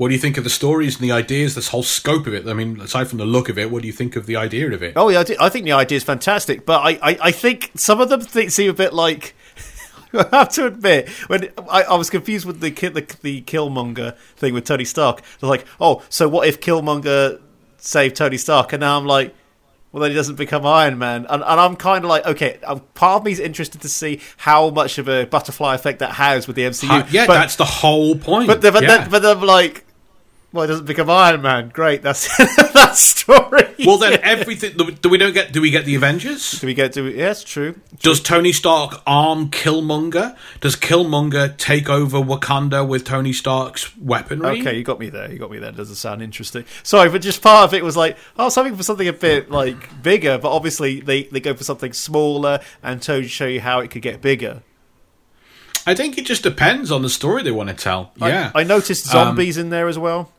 What 0.00 0.08
do 0.08 0.14
you 0.14 0.18
think 0.18 0.38
of 0.38 0.44
the 0.44 0.50
stories 0.50 0.98
and 0.98 1.04
the 1.04 1.12
ideas, 1.12 1.54
this 1.54 1.68
whole 1.68 1.82
scope 1.82 2.26
of 2.26 2.32
it? 2.32 2.48
I 2.48 2.54
mean, 2.54 2.80
aside 2.80 3.08
from 3.08 3.18
the 3.18 3.26
look 3.26 3.50
of 3.50 3.58
it, 3.58 3.70
what 3.70 3.82
do 3.82 3.86
you 3.86 3.92
think 3.92 4.16
of 4.16 4.24
the 4.24 4.34
idea 4.34 4.72
of 4.72 4.82
it? 4.82 4.94
Oh 4.96 5.10
yeah, 5.10 5.22
I, 5.38 5.50
think 5.50 5.66
the 5.66 5.72
idea 5.72 5.96
is 5.96 6.04
fantastic, 6.04 6.64
but 6.64 6.80
I, 6.80 6.92
I, 7.02 7.18
I 7.24 7.30
think 7.32 7.70
some 7.74 8.00
of 8.00 8.08
them 8.08 8.22
seem 8.22 8.70
a 8.70 8.72
bit 8.72 8.94
like. 8.94 9.34
I 10.14 10.26
have 10.32 10.48
to 10.52 10.64
admit, 10.68 11.10
when 11.26 11.50
I, 11.70 11.82
I 11.82 11.94
was 11.96 12.08
confused 12.08 12.46
with 12.46 12.60
the, 12.60 12.70
the 12.70 13.16
the 13.20 13.42
Killmonger 13.42 14.16
thing 14.36 14.54
with 14.54 14.64
Tony 14.64 14.86
Stark, 14.86 15.20
they're 15.38 15.50
like, 15.50 15.66
"Oh, 15.78 16.02
so 16.08 16.30
what 16.30 16.48
if 16.48 16.62
Killmonger 16.62 17.38
saved 17.76 18.16
Tony 18.16 18.38
Stark?" 18.38 18.72
And 18.72 18.80
now 18.80 18.96
I'm 18.96 19.04
like, 19.04 19.34
"Well, 19.92 20.00
then 20.00 20.12
he 20.12 20.16
doesn't 20.16 20.36
become 20.36 20.64
Iron 20.64 20.96
Man." 20.96 21.26
And, 21.28 21.42
and 21.42 21.60
I'm 21.60 21.76
kind 21.76 22.06
of 22.06 22.08
like, 22.08 22.24
"Okay, 22.24 22.58
um, 22.64 22.80
part 22.94 23.20
of 23.20 23.26
me's 23.26 23.38
interested 23.38 23.82
to 23.82 23.88
see 23.90 24.22
how 24.38 24.70
much 24.70 24.96
of 24.96 25.10
a 25.10 25.26
butterfly 25.26 25.74
effect 25.74 25.98
that 25.98 26.12
has 26.12 26.46
with 26.46 26.56
the 26.56 26.62
MCU." 26.62 26.86
Ha- 26.86 27.08
yeah, 27.10 27.26
but, 27.26 27.34
that's 27.34 27.56
the 27.56 27.66
whole 27.66 28.16
point. 28.16 28.46
But 28.46 28.62
then, 28.62 28.72
but, 28.72 28.82
yeah. 28.82 28.96
then, 28.96 29.10
but 29.10 29.26
I'm 29.26 29.42
like, 29.42 29.84
Well, 30.52 30.64
it 30.64 30.66
doesn't 30.66 30.86
become 30.86 31.08
Iron 31.08 31.42
Man. 31.42 31.68
Great, 31.68 32.02
that's 32.02 32.26
that 32.38 32.94
story. 32.96 33.62
Well, 33.86 33.98
then 33.98 34.18
everything. 34.22 34.76
Do 34.76 35.08
we 35.08 35.16
don't 35.16 35.32
get? 35.32 35.52
Do 35.52 35.60
we 35.60 35.70
get 35.70 35.84
the 35.84 35.94
Avengers? 35.94 36.52
do 36.60 36.66
we 36.66 36.74
get 36.74 36.92
to? 36.94 37.04
Yes, 37.08 37.44
true. 37.44 37.80
Does 38.00 38.20
Tony 38.20 38.50
Stark 38.52 39.00
arm 39.06 39.50
Killmonger? 39.50 40.36
Does 40.60 40.74
Killmonger 40.74 41.56
take 41.56 41.88
over 41.88 42.18
Wakanda 42.18 42.86
with 42.86 43.04
Tony 43.04 43.32
Stark's 43.32 43.96
weaponry? 43.96 44.60
Okay, 44.60 44.76
you 44.76 44.82
got 44.82 44.98
me 44.98 45.08
there. 45.08 45.30
You 45.30 45.38
got 45.38 45.52
me 45.52 45.58
there. 45.60 45.70
Doesn't 45.70 45.94
sound 45.94 46.20
interesting. 46.20 46.64
Sorry, 46.82 47.08
but 47.10 47.22
just 47.22 47.42
part 47.42 47.68
of 47.68 47.74
it 47.74 47.84
was 47.84 47.96
like, 47.96 48.18
oh, 48.36 48.48
something 48.48 48.76
for 48.76 48.82
something 48.82 49.06
a 49.06 49.12
bit 49.12 49.52
like 49.52 50.02
bigger. 50.02 50.36
But 50.36 50.50
obviously, 50.50 51.00
they 51.00 51.22
they 51.24 51.38
go 51.38 51.54
for 51.54 51.62
something 51.62 51.92
smaller 51.92 52.58
and 52.82 53.00
to 53.02 53.22
show 53.28 53.46
you 53.46 53.60
how 53.60 53.78
it 53.78 53.92
could 53.92 54.02
get 54.02 54.20
bigger. 54.20 54.62
I 55.86 55.94
think 55.94 56.18
it 56.18 56.26
just 56.26 56.42
depends 56.42 56.90
on 56.90 57.02
the 57.02 57.08
story 57.08 57.42
they 57.42 57.50
want 57.52 57.70
to 57.70 57.74
tell. 57.74 58.12
I- 58.20 58.28
Yeah, 58.28 58.50
I, 58.54 58.64
noticed 58.64 59.06
um, 59.14 59.28
zombies 59.28 59.56
in 59.56 59.70
there 59.70 59.88
as 59.88 59.98
well. 59.98 60.30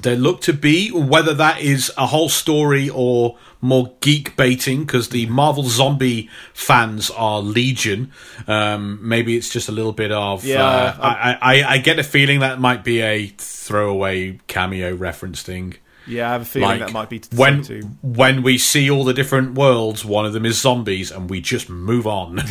They 0.00 0.16
look 0.16 0.40
to 0.42 0.52
be 0.52 0.90
whether 0.90 1.34
that 1.34 1.60
is 1.60 1.92
a 1.96 2.06
whole 2.06 2.28
story 2.28 2.88
or 2.88 3.36
more 3.60 3.94
geek 4.00 4.36
baiting 4.36 4.84
because 4.84 5.10
the 5.10 5.26
Marvel 5.26 5.64
zombie 5.64 6.28
fans 6.54 7.10
are 7.10 7.40
legion. 7.40 8.10
Um, 8.46 8.98
maybe 9.06 9.36
it's 9.36 9.50
just 9.50 9.68
a 9.68 9.72
little 9.72 9.92
bit 9.92 10.10
of. 10.10 10.44
Yeah, 10.44 10.64
uh, 10.64 10.96
I, 11.00 11.38
I, 11.40 11.64
I 11.74 11.78
get 11.78 11.98
a 11.98 12.02
feeling 12.02 12.40
that 12.40 12.58
might 12.58 12.84
be 12.84 13.00
a 13.00 13.26
throwaway 13.38 14.40
cameo 14.48 14.94
reference 14.94 15.42
thing. 15.42 15.74
Yeah, 16.06 16.28
I 16.28 16.32
have 16.32 16.42
a 16.42 16.44
feeling 16.44 16.68
Like 16.68 16.80
that 16.80 16.92
might 16.92 17.08
be 17.08 17.20
to 17.20 17.36
when 17.36 17.62
too. 17.62 17.82
when 18.02 18.42
we 18.42 18.58
see 18.58 18.90
all 18.90 19.04
the 19.04 19.14
different 19.14 19.54
worlds, 19.54 20.04
one 20.04 20.26
of 20.26 20.32
them 20.32 20.44
is 20.44 20.60
zombies, 20.60 21.12
and 21.12 21.30
we 21.30 21.40
just 21.40 21.70
move 21.70 22.08
on. 22.08 22.40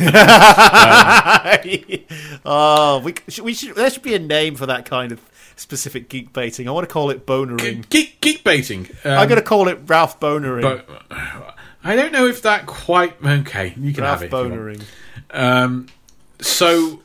oh, 2.46 3.02
we 3.04 3.14
we 3.42 3.52
should. 3.52 3.74
There 3.74 3.90
should 3.90 4.02
be 4.02 4.14
a 4.14 4.18
name 4.18 4.54
for 4.54 4.64
that 4.66 4.86
kind 4.86 5.12
of 5.12 5.20
specific 5.56 6.08
geek 6.08 6.32
baiting. 6.32 6.68
I 6.68 6.72
want 6.72 6.88
to 6.88 6.92
call 6.92 7.10
it 7.10 7.26
bonering. 7.26 7.84
geek 7.88 8.20
geek 8.20 8.44
baiting. 8.44 8.88
Um, 9.04 9.12
I'm 9.12 9.28
going 9.28 9.40
to 9.40 9.46
call 9.46 9.68
it 9.68 9.80
Ralph 9.86 10.20
bonering. 10.20 10.62
but 10.62 10.88
I 11.84 11.96
don't 11.96 12.12
know 12.12 12.26
if 12.26 12.42
that 12.42 12.66
quite 12.66 13.16
okay. 13.24 13.74
You 13.76 13.92
can 13.92 14.04
Ralph 14.04 14.20
have 14.20 14.22
it. 14.22 14.26
if 14.26 14.32
you 14.32 14.38
want. 14.38 14.50
bonering. 14.52 14.82
Um, 15.30 15.86
so 16.40 17.02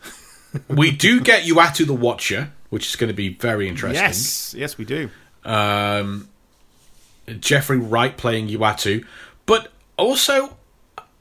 we 0.67 0.91
do 0.91 1.21
get 1.21 1.43
Uatu 1.43 1.85
the 1.85 1.93
Watcher, 1.93 2.51
which 2.69 2.87
is 2.87 2.95
going 2.95 3.09
to 3.09 3.13
be 3.13 3.29
very 3.29 3.67
interesting. 3.67 4.03
Yes, 4.03 4.53
yes, 4.57 4.77
we 4.77 4.85
do. 4.85 5.09
Um, 5.43 6.29
Jeffrey 7.39 7.77
Wright 7.77 8.15
playing 8.15 8.47
Uatu, 8.49 9.05
but 9.45 9.71
also 9.97 10.57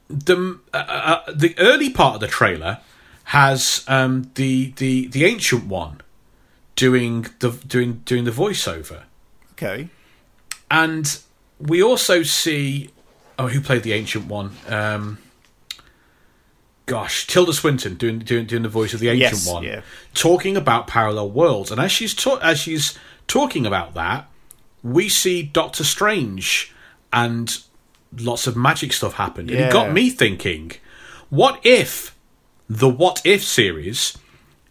the 0.09 0.59
uh, 0.73 0.77
uh, 0.77 1.31
the 1.33 1.55
early 1.57 1.89
part 1.89 2.15
of 2.15 2.21
the 2.21 2.27
trailer 2.27 2.79
has 3.25 3.83
um, 3.87 4.31
the 4.35 4.71
the 4.77 5.07
the 5.07 5.25
ancient 5.25 5.65
one 5.67 6.01
doing 6.77 7.27
the 7.39 7.49
doing 7.67 8.01
doing 8.05 8.23
the 8.23 8.31
voiceover, 8.31 9.01
Okay. 9.53 9.89
and 10.71 11.19
we 11.59 11.83
also 11.83 12.23
see 12.23 12.89
oh 13.37 13.47
who 13.49 13.59
played 13.59 13.83
the 13.83 13.91
ancient 13.93 14.27
one. 14.27 14.51
Um, 14.69 15.17
gosh, 16.85 17.27
Tilda 17.27 17.51
Swinton 17.53 17.95
doing 17.95 18.19
doing 18.19 18.45
doing 18.45 18.63
the 18.63 18.69
voice 18.69 18.93
of 18.93 18.99
the 18.99 19.09
ancient 19.09 19.31
Yes, 19.33 19.47
one, 19.51 19.63
yeah. 19.63 19.81
talking 20.13 20.55
about 20.55 20.87
parallel 20.87 21.29
worlds. 21.31 21.71
And 21.71 21.81
as 21.81 21.91
she's 21.91 22.13
ta- 22.13 22.39
as 22.41 22.59
she's 22.59 22.97
talking 23.27 23.65
about 23.65 23.93
that, 23.95 24.29
we 24.83 25.09
see 25.09 25.43
Doctor 25.43 25.83
Strange 25.83 26.73
and 27.11 27.57
lots 28.17 28.47
of 28.47 28.55
magic 28.55 28.93
stuff 28.93 29.13
happen. 29.15 29.49
And 29.49 29.59
it 29.59 29.71
got 29.71 29.91
me 29.91 30.09
thinking, 30.09 30.71
what 31.29 31.59
if 31.63 32.15
the 32.69 32.89
What 32.89 33.21
If 33.25 33.43
series 33.43 34.17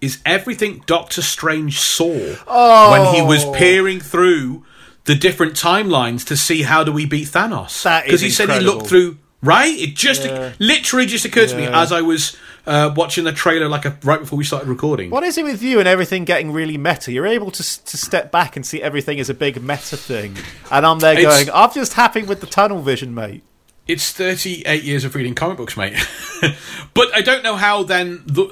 is 0.07 0.19
everything 0.25 0.83
Doctor 0.87 1.21
Strange 1.23 1.79
saw 1.79 2.09
when 2.91 3.15
he 3.15 3.23
was 3.23 3.45
Oh. 3.45 3.53
peering 3.53 4.01
through 4.01 4.65
the 5.05 5.15
different 5.15 5.53
timelines 5.55 6.25
to 6.27 6.37
see 6.37 6.63
how 6.63 6.83
do 6.83 6.91
we 6.93 7.05
beat 7.07 7.29
Thanos? 7.29 7.85
Because 8.05 8.21
he 8.23 8.31
said 8.31 8.51
he 8.51 8.61
looked 8.61 8.87
through. 8.87 9.19
Right, 9.43 9.79
it 9.79 9.95
just 9.95 10.25
Yeah. 10.25 10.53
literally 10.59 11.07
just 11.07 11.25
occurred 11.27 11.51
to 11.51 11.57
me 11.57 11.65
as 11.67 11.93
I 11.93 12.01
was 12.01 12.37
uh, 12.67 12.93
watching 12.97 13.23
the 13.23 13.33
trailer, 13.33 13.69
like 13.69 13.85
a, 13.85 13.97
right 14.03 14.19
before 14.19 14.37
we 14.39 14.45
started 14.45 14.69
recording. 14.69 15.11
What 15.11 15.23
is 15.23 15.39
it 15.39 15.45
with 15.45 15.63
you 15.63 15.79
and 15.79 15.87
everything 15.87 16.25
getting 16.25 16.51
really 16.51 16.77
meta? 16.79 17.13
You're 17.13 17.27
able 17.29 17.53
to 17.53 17.85
to 17.85 17.97
step 17.97 18.33
back 18.33 18.57
and 18.57 18.67
see 18.67 18.83
everything 18.83 19.21
as 19.21 19.29
a 19.31 19.35
big 19.35 19.63
meta 19.63 19.97
thing, 19.97 20.37
and 20.73 20.85
I'm 20.85 20.99
there 20.99 21.17
It's- 21.17 21.45
going, 21.45 21.51
I'm 21.55 21.71
just 21.73 21.93
happy 21.93 22.23
with 22.25 22.41
the 22.41 22.47
tunnel 22.49 22.81
vision, 22.83 23.15
mate. 23.15 23.43
It's 23.87 24.11
38 24.11 24.83
years 24.83 25.05
of 25.05 25.15
reading 25.15 25.35
comic 25.37 25.59
books, 25.59 25.77
mate. 25.77 25.95
but 26.95 27.15
I 27.15 27.21
don't 27.23 27.45
know 27.45 27.55
how 27.55 27.85
then 27.85 28.23
the 28.27 28.43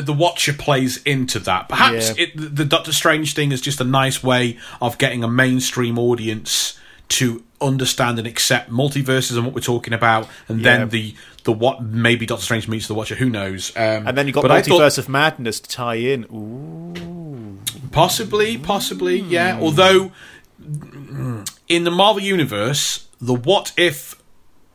uh, 0.00 0.04
the 0.04 0.12
Watcher 0.12 0.52
plays 0.52 1.02
into 1.04 1.38
that. 1.40 1.68
Perhaps 1.70 2.10
Yeah. 2.18 2.24
it, 2.26 2.56
the 2.56 2.64
Doctor 2.66 2.92
Strange 2.92 3.34
thing 3.34 3.52
is 3.52 3.60
just 3.62 3.80
a 3.80 3.84
nice 3.84 4.22
way 4.22 4.58
of 4.82 4.98
getting 4.98 5.24
a 5.24 5.28
mainstream 5.28 5.98
audience 5.98 6.78
to 7.08 7.42
understand 7.60 8.18
and 8.18 8.26
accept 8.26 8.70
multiverses 8.70 9.34
and 9.36 9.44
what 9.46 9.54
we're 9.54 9.60
talking 9.62 9.94
about, 9.94 10.28
and 10.48 10.60
Yeah. 10.60 10.78
then 10.78 10.88
the 10.90 11.14
the 11.44 11.52
what 11.52 11.82
maybe 11.82 12.26
Doctor 12.26 12.44
Strange 12.44 12.68
meets 12.68 12.86
the 12.86 12.94
Watcher. 12.94 13.14
Who 13.14 13.30
knows? 13.30 13.72
Um, 13.74 14.06
And 14.06 14.16
then 14.18 14.26
you 14.26 14.32
got 14.34 14.50
I 14.50 14.60
thought- 14.60 14.78
multiverse 14.80 14.98
of 14.98 15.08
madness 15.08 15.58
to 15.60 15.68
tie 15.70 15.94
in. 15.96 16.24
Ooh, 16.32 17.58
Possibly, 17.92 18.58
possibly, 18.58 19.20
yeah. 19.20 19.58
Although 19.60 20.12
mm, 20.62 21.50
in 21.68 21.84
the 21.84 21.90
Marvel 21.90 22.22
universe, 22.22 23.06
the 23.20 23.34
what 23.34 23.72
if 23.76 24.14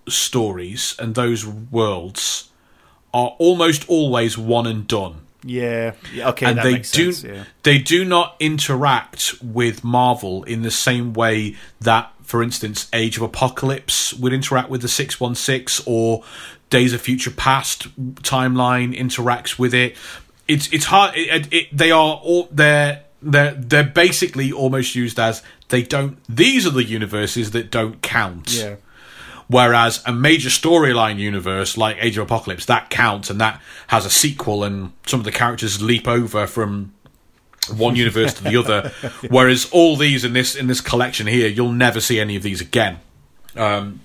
stories 0.07 0.95
and 0.99 1.15
those 1.15 1.45
worlds 1.45 2.49
are 3.13 3.35
almost 3.39 3.87
always 3.89 4.37
one 4.37 4.67
and 4.67 4.87
done. 4.87 5.21
yeah, 6.13 6.29
okay, 6.29 6.45
and 6.45 6.57
that 6.57 6.63
they 6.63 6.73
makes 6.73 6.91
do 6.91 7.11
sense. 7.11 7.33
Yeah. 7.33 7.43
they 7.63 7.77
do 7.77 8.03
not 8.03 8.35
interact 8.39 9.35
with 9.41 9.83
Marvel 9.83 10.43
in 10.43 10.61
the 10.61 10.71
same 10.71 11.13
way 11.13 11.55
that, 11.79 12.11
for 12.23 12.43
instance, 12.43 12.89
Age 12.91 13.17
of 13.17 13.23
Apocalypse 13.23 14.13
would 14.13 14.33
interact 14.33 14.69
with 14.69 14.81
the 14.81 14.87
six 14.89 15.19
one 15.19 15.35
six 15.35 15.81
or 15.85 16.23
Days 16.69 16.91
of 16.91 16.99
Future 17.01 17.31
Past 17.31 17.87
timeline 18.23 18.97
interacts 18.97 19.57
with 19.57 19.73
it. 19.73 19.95
It's 20.47 20.71
it's 20.73 20.85
hard. 20.85 21.15
It, 21.15 21.53
it, 21.53 21.77
they 21.77 21.91
are 21.91 22.15
all 22.15 22.49
they're 22.51 23.03
they're 23.21 23.53
they're 23.53 23.83
basically 23.83 24.51
almost 24.51 24.95
used 24.95 25.19
as 25.19 25.43
they 25.69 25.83
don't. 25.83 26.17
These 26.27 26.65
are 26.67 26.71
the 26.71 26.83
universes 26.83 27.51
that 27.51 27.71
don't 27.71 28.01
count. 28.01 28.53
Yeah. 28.53 28.75
Whereas 29.49 30.03
a 30.05 30.11
major 30.11 30.49
storyline 30.49 31.19
universe 31.19 31.77
like 31.77 31.97
Age 32.01 32.17
of 32.17 32.25
Apocalypse 32.25 32.65
that 32.65 32.89
counts 32.89 33.29
and 33.29 33.39
that 33.39 33.61
has 33.87 34.05
a 34.05 34.09
sequel 34.09 34.63
and 34.63 34.91
some 35.05 35.21
of 35.21 35.23
the 35.23 35.31
characters 35.31 35.81
leap 35.81 36.07
over 36.07 36.47
from 36.47 36.93
one 37.75 37.95
universe 37.95 38.33
to 38.35 38.43
the 38.43 38.57
other. 38.57 38.91
Whereas 39.29 39.69
all 39.71 39.95
these 39.95 40.23
in 40.23 40.33
this 40.33 40.55
in 40.55 40.67
this 40.67 40.81
collection 40.81 41.27
here, 41.27 41.47
you'll 41.47 41.71
never 41.71 42.01
see 42.01 42.19
any 42.19 42.35
of 42.35 42.43
these 42.43 42.59
again. 42.59 42.99
Um, 43.55 44.01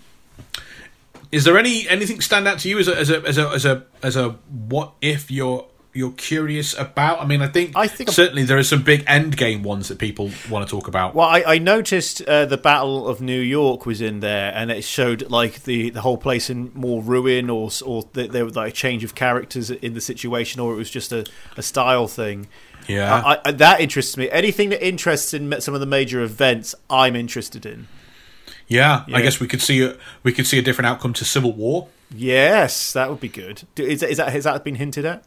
is 1.33 1.45
there 1.45 1.59
any 1.59 1.89
anything 1.89 2.21
stand 2.21 2.47
out 2.47 2.61
to 2.61 2.69
you 2.69 2.79
as 2.79 2.89
a 2.89 2.97
as 2.97 3.11
a 3.11 3.23
as 3.23 3.39
a 3.39 3.49
as 3.49 3.65
a, 3.65 3.85
as 4.03 4.17
a 4.17 4.31
what 4.69 4.93
if 5.01 5.31
you're 5.31 5.67
you're 5.95 6.13
curious 6.13 6.73
about? 6.79 7.21
I 7.21 7.27
mean, 7.27 7.43
I 7.43 7.49
think 7.49 7.73
I 7.77 7.87
think 7.87 8.09
I'm- 8.11 8.15
certainly 8.15 8.45
there 8.45 8.57
are 8.59 8.63
some 8.63 8.83
big 8.83 9.05
end 9.07 9.37
game 9.37 9.63
ones 9.63 9.89
that 9.89 9.99
people 9.99 10.31
want 10.51 10.67
to 10.67 10.71
talk 10.71 10.89
about. 10.89 11.15
Well, 11.15 11.29
I, 11.29 11.43
I 11.47 11.59
noticed 11.59 12.23
uh, 12.23 12.47
the 12.47 12.57
Battle 12.57 13.07
of 13.09 13.21
New 13.21 13.41
York 13.41 13.85
was 13.87 14.01
in 14.01 14.21
there, 14.21 14.53
and 14.55 14.71
it 14.71 14.85
showed 14.85 15.31
like 15.31 15.65
the, 15.65 15.91
the 15.91 16.01
whole 16.01 16.17
place 16.19 16.49
in 16.51 16.71
more 16.75 17.03
ruin, 17.03 17.51
or 17.51 17.71
or 17.85 18.05
th- 18.05 18.31
there 18.31 18.45
was 18.45 18.57
like 18.57 18.73
a 18.73 18.75
change 18.75 19.05
of 19.05 19.15
characters 19.15 19.71
in 19.71 19.95
the 19.95 20.01
situation, 20.01 20.61
or 20.61 20.73
it 20.73 20.77
was 20.77 20.91
just 20.91 21.13
a, 21.13 21.27
a 21.57 21.63
style 21.63 22.09
thing. 22.09 22.49
Yeah. 22.89 23.15
I, 23.15 23.39
I, 23.45 23.53
that 23.53 23.81
interests 23.81 24.17
me. 24.17 24.29
Anything 24.31 24.71
that 24.71 24.85
interests 24.85 25.33
in 25.35 25.61
some 25.61 25.73
of 25.75 25.81
the 25.81 25.87
major 25.87 26.21
events, 26.21 26.75
I'm 26.91 27.15
interested 27.15 27.65
in. 27.65 27.87
Yeah, 28.67 29.05
Yeah. 29.07 29.19
I 29.19 29.23
guess 29.23 29.39
we 29.39 29.47
could 29.47 29.61
see 29.63 29.83
a 29.85 29.97
we 30.23 30.33
could 30.33 30.47
see 30.47 30.59
a 30.59 30.63
different 30.63 30.87
outcome 30.87 31.13
to 31.15 31.25
Civil 31.25 31.53
War. 31.53 31.89
Yes, 32.15 32.93
that 32.95 33.09
would 33.11 33.21
be 33.21 33.29
good. 33.29 33.63
Do- 33.75 33.85
Is 33.85 34.01
that 34.01 34.33
has 34.33 34.45
that 34.45 34.65
been 34.65 34.77
hinted 34.77 35.05
at? 35.05 35.23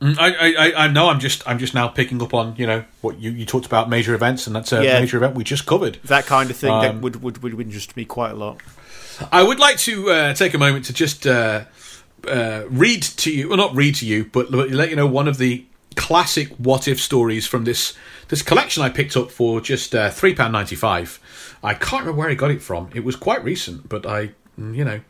Mm, 0.00 0.18
I, 0.18 0.34
I, 0.34 0.66
I- 0.68 0.84
I 0.84 0.88
know. 0.88 1.08
I'm 1.08 1.20
just 1.20 1.46
I'm 1.48 1.58
just 1.58 1.72
now 1.74 1.88
picking 1.88 2.20
up 2.22 2.34
on 2.34 2.54
you 2.56 2.66
know 2.66 2.84
what 3.00 3.18
you, 3.20 3.30
you 3.30 3.46
talked 3.46 3.64
about 3.66 3.88
major 3.88 4.14
events, 4.14 4.46
and 4.46 4.54
that's 4.54 4.72
a 4.72 4.84
Yeah. 4.84 5.00
major 5.00 5.16
event 5.16 5.34
we 5.34 5.44
just 5.44 5.66
covered. 5.66 5.98
That 6.04 6.26
kind 6.26 6.50
of 6.50 6.56
thing 6.56 6.70
that 6.80 6.90
Um, 6.90 7.00
would, 7.00 7.22
would 7.22 7.42
would 7.42 7.58
interest 7.60 7.96
me 7.96 8.04
quite 8.04 8.32
a 8.32 8.34
lot. 8.36 8.60
I 9.30 9.42
would 9.44 9.58
like 9.60 9.78
to 9.78 10.10
uh, 10.10 10.34
take 10.34 10.52
a 10.54 10.58
moment 10.58 10.84
to 10.86 10.92
just 10.92 11.26
uh, 11.26 11.64
uh, 12.28 12.62
read 12.68 13.02
to 13.02 13.30
you, 13.32 13.48
well, 13.48 13.56
not 13.56 13.74
read 13.74 13.94
to 13.96 14.06
you, 14.06 14.24
but 14.32 14.50
let 14.50 14.90
you 14.90 14.96
know 14.96 15.06
one 15.06 15.28
of 15.28 15.38
the 15.38 15.64
classic 15.96 16.48
what 16.58 16.88
if 16.88 17.00
stories 17.00 17.46
from 17.46 17.64
this 17.64 17.94
this 18.28 18.42
collection 18.42 18.82
I 18.82 18.88
picked 18.88 19.16
up 19.16 19.30
for 19.30 19.60
just 19.60 19.94
uh, 19.94 20.10
three 20.10 20.34
pound 20.34 20.52
ninety 20.52 20.74
five. 20.76 21.20
I 21.62 21.74
can't 21.74 22.02
remember 22.02 22.18
where 22.18 22.28
I 22.30 22.34
got 22.34 22.50
it 22.50 22.60
from. 22.60 22.90
It 22.94 23.04
was 23.04 23.14
quite 23.16 23.42
recent, 23.44 23.88
but 23.88 24.04
I, 24.04 24.32
mm, 24.60 24.74
you 24.76 24.84
know, 24.84 25.00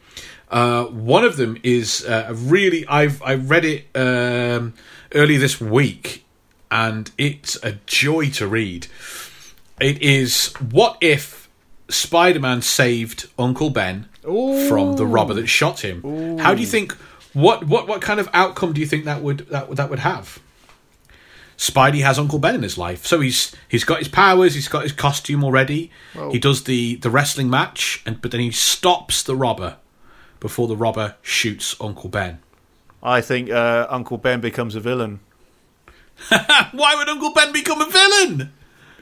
uh, 0.55 0.85
one 0.85 1.24
of 1.24 1.36
them 1.36 1.59
is 1.64 2.05
uh, 2.06 2.31
really 2.32 2.86
I've 2.86 3.20
I 3.22 3.35
read 3.35 3.64
it 3.64 3.86
um, 3.97 4.72
early 5.12 5.36
this 5.36 5.60
week, 5.60 6.24
and 6.70 7.10
it's 7.18 7.56
a 7.64 7.72
joy 7.86 8.31
to 8.39 8.47
read. 8.47 8.86
It 9.81 10.01
is 10.01 10.52
what 10.70 10.97
if 11.01 11.48
Spider 11.89 12.39
Man 12.39 12.62
saved 12.62 13.28
Uncle 13.39 13.70
Ben 13.70 14.09
from 14.22 14.97
the 14.97 15.05
robber 15.06 15.35
that 15.35 15.48
shot 15.48 15.81
him? 15.85 16.39
How 16.39 16.55
do 16.55 16.60
you 16.60 16.66
think? 16.68 16.93
What 17.32 17.64
what 17.66 17.89
what 17.89 18.01
kind 18.01 18.20
of 18.20 18.28
outcome 18.32 18.72
do 18.74 18.81
you 18.81 18.86
think 18.86 19.06
that 19.06 19.22
would 19.22 19.39
that 19.51 19.68
that 19.74 19.90
would 19.90 19.98
have? 19.98 20.39
Spidey 21.56 22.02
has 22.02 22.18
Uncle 22.18 22.39
Ben 22.39 22.55
in 22.55 22.62
his 22.62 22.78
life, 22.78 23.05
so 23.06 23.20
he's 23.20 23.52
he's 23.68 23.85
got 23.85 23.98
his 23.98 24.09
powers, 24.09 24.55
he's 24.55 24.68
got 24.68 24.82
his 24.85 24.93
costume 24.93 25.43
already. 25.44 25.90
Well- 26.14 26.31
he 26.32 26.39
does 26.39 26.62
the 26.64 26.94
the 26.97 27.10
wrestling 27.10 27.51
match, 27.51 28.02
and 28.06 28.20
but 28.22 28.31
then 28.31 28.40
he 28.40 28.51
stops 28.52 29.22
the 29.24 29.35
robber 29.36 29.76
before 30.44 30.68
the 30.68 30.76
robber 30.76 31.14
shoots 31.22 31.74
Uncle 31.80 32.10
Ben. 32.10 32.38
I 33.02 33.22
think 33.22 33.48
uh, 33.50 33.86
Uncle 33.88 34.18
Ben 34.18 34.42
becomes 34.42 34.74
a 34.74 34.80
villain 34.80 35.20
Why 36.28 36.94
would 36.96 37.08
Uncle 37.08 37.32
Ben 37.32 37.50
become 37.50 37.80
a 37.80 37.88
villain? 37.90 38.52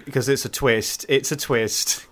because 0.04 0.28
it's 0.28 0.44
a 0.44 0.48
twist. 0.48 1.04
It's 1.08 1.32
a 1.32 1.36
twist. 1.36 2.06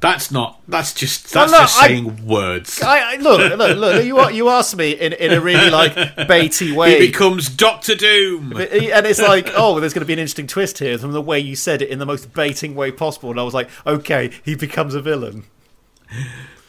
That's 0.00 0.32
not. 0.32 0.60
That's 0.68 0.92
just. 0.92 1.32
That's 1.32 1.52
look, 1.52 1.60
just 1.60 1.80
I- 1.80 1.86
saying 1.86 2.26
words. 2.26 2.82
I, 2.82 3.14
I 3.14 3.16
look, 3.16 3.56
look, 3.56 3.78
look. 3.78 4.04
You 4.04 4.28
you 4.30 4.48
asked 4.48 4.76
me 4.76 4.92
in 4.92 5.12
in 5.12 5.32
a 5.32 5.40
really 5.40 5.70
like 5.70 5.94
baity 5.94 6.74
way. 6.76 6.98
He 7.00 7.06
becomes 7.06 7.48
Doctor 7.48 7.94
Doom. 7.94 8.52
and 8.56 9.06
it's 9.06 9.22
like, 9.22 9.48
oh, 9.56 9.78
there's 9.80 9.94
going 9.94 10.02
to 10.02 10.06
be 10.06 10.12
an 10.12 10.18
interesting 10.18 10.48
twist 10.48 10.78
here 10.80 10.98
from 10.98 11.12
the 11.12 11.22
way 11.22 11.38
you 11.38 11.54
said 11.56 11.82
it 11.82 11.88
in 11.88 11.98
the 12.00 12.06
most 12.06 12.34
baiting 12.34 12.74
way 12.74 12.90
possible. 12.90 13.30
And 13.30 13.38
I 13.38 13.44
was 13.44 13.54
like, 13.54 13.70
okay, 13.86 14.30
he 14.44 14.56
becomes 14.56 14.94
a 14.96 15.00
villain. 15.00 15.44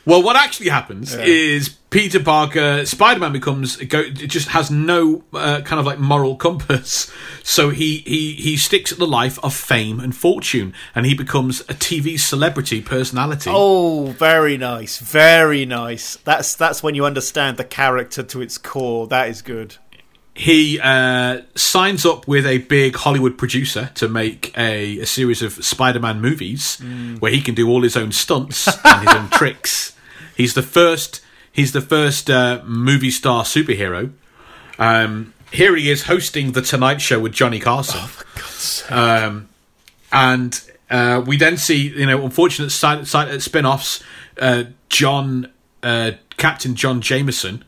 Well, 0.06 0.22
what 0.22 0.36
actually 0.36 0.70
happens 0.70 1.16
is 1.16 1.70
Peter 1.90 2.20
Parker, 2.20 2.86
Spider 2.86 3.20
Man 3.20 3.32
becomes 3.32 3.78
go, 3.78 4.10
just 4.10 4.50
has 4.50 4.70
no 4.70 5.24
uh, 5.34 5.62
kind 5.62 5.80
of 5.80 5.86
like 5.86 5.98
moral 5.98 6.36
compass. 6.48 7.12
So 7.42 7.70
he, 7.70 8.00
he 8.00 8.34
he 8.34 8.58
sticks 8.58 8.92
at 8.92 8.98
the 8.98 9.08
life 9.08 9.40
of 9.44 9.54
fame 9.54 10.00
and 10.00 10.16
fortune, 10.16 10.74
and 10.94 11.06
he 11.06 11.16
becomes 11.16 11.62
a 11.62 11.74
TV 11.74 12.20
celebrity 12.20 12.82
personality. 12.82 13.50
Oh, 13.54 14.08
very 14.18 14.58
nice, 14.58 15.00
very 15.00 15.66
nice. 15.66 16.18
That's 16.18 16.54
that's 16.56 16.84
when 16.84 16.96
you 16.96 17.06
understand 17.06 17.58
the 17.58 17.64
character 17.64 18.24
to 18.24 18.42
its 18.42 18.58
core. 18.58 19.08
That 19.08 19.30
is 19.30 19.42
good. 19.42 19.78
He 20.38 20.80
uh, 20.82 21.42
signs 21.56 22.06
up 22.06 22.28
with 22.28 22.46
a 22.46 22.58
big 22.58 22.98
Hollywood 22.98 23.38
producer 23.38 23.90
to 23.96 24.10
make 24.10 24.56
a, 24.58 25.00
a 25.00 25.06
series 25.06 25.42
of 25.42 25.54
Spider 25.64 26.00
Man 26.02 26.20
movies 26.20 26.78
where 27.20 27.32
he 27.32 27.40
can 27.42 27.56
do 27.56 27.70
all 27.70 27.82
his 27.84 27.96
own 27.96 28.12
stunts 28.12 28.68
and 28.84 29.08
his 29.08 29.16
own 29.16 29.30
tricks. 29.32 29.96
He's 30.36 30.54
the 30.54 30.62
first. 30.62 31.22
He's 31.54 31.72
the 31.72 31.80
first 31.80 32.30
uh, 32.30 32.62
movie 32.66 33.12
star 33.12 33.46
superhero. 33.46 34.12
Um, 34.78 35.34
here 35.54 35.74
he 35.74 35.90
is 35.90 36.04
hosting 36.04 36.52
the 36.52 36.62
Tonight 36.62 37.00
Show 37.02 37.20
with 37.20 37.32
Johnny 37.32 37.60
Carson. 37.62 38.02
Um, 38.90 39.48
and 40.12 40.62
uh, 40.90 41.24
we 41.26 41.38
then 41.38 41.56
see, 41.56 41.90
you 41.90 42.06
know, 42.06 42.26
unfortunate 42.26 42.72
side, 42.72 43.08
side, 43.08 43.42
spin-offs. 43.42 44.04
Uh, 44.38 44.66
John, 44.90 45.50
uh, 45.82 46.12
Captain 46.36 46.76
John 46.76 47.00
Jameson, 47.00 47.64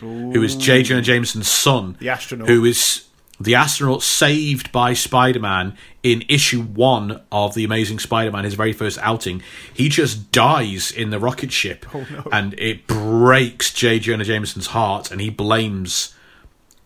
who 0.00 0.42
is 0.42 0.56
J. 0.56 0.82
Jonah 0.82 1.02
Jameson's 1.02 1.48
son, 1.48 1.96
The 2.00 2.08
astronaut. 2.08 2.48
who 2.48 2.64
is 2.64 3.04
the 3.40 3.54
astronaut 3.54 4.02
saved 4.02 4.70
by 4.72 4.92
Spider-Man 4.92 5.76
in 6.02 6.22
issue 6.28 6.62
one 6.62 7.20
of 7.32 7.54
the 7.54 7.64
Amazing 7.64 7.98
Spider-Man, 7.98 8.44
his 8.44 8.54
very 8.54 8.72
first 8.72 8.98
outing. 9.02 9.42
He 9.72 9.88
just 9.88 10.30
dies 10.30 10.90
in 10.92 11.10
the 11.10 11.18
rocket 11.18 11.50
ship, 11.52 11.84
and 12.32 12.54
it 12.58 12.86
breaks 12.86 13.72
J. 13.72 13.98
Jonah 13.98 14.24
Jameson's 14.24 14.68
heart, 14.68 15.10
and 15.10 15.20
he 15.20 15.30
blames 15.30 16.14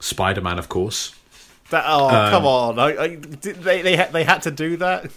Spider-Man, 0.00 0.58
of 0.58 0.68
course. 0.68 1.14
That, 1.70 1.84
oh, 1.86 2.08
Um, 2.08 2.30
come 2.30 2.46
on! 2.46 2.78
I, 2.78 2.96
I, 2.96 3.08
they 3.16 3.82
they 3.82 3.96
had, 3.96 4.12
they 4.12 4.24
had 4.24 4.40
to 4.42 4.50
do 4.50 4.76
that. 4.78 5.10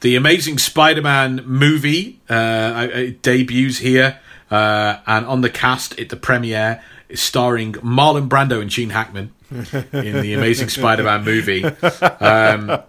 The 0.00 0.16
Amazing 0.16 0.58
Spider-Man 0.58 1.44
movie 1.46 2.20
uh, 2.28 2.32
uh, 2.32 3.10
debuts 3.22 3.78
here, 3.78 4.18
uh, 4.50 4.98
and 5.06 5.26
on 5.26 5.40
the 5.40 5.50
cast 5.50 5.98
at 5.98 6.08
the 6.08 6.16
premiere 6.16 6.82
is 7.08 7.20
starring 7.20 7.72
Marlon 7.74 8.28
Brando 8.28 8.60
and 8.60 8.70
Gene 8.70 8.90
Hackman 8.90 9.32
in 9.50 10.20
the 10.22 10.34
Amazing 10.34 10.68
Spider-Man 10.70 11.24
movie. 11.24 11.64
Um, 11.64 12.80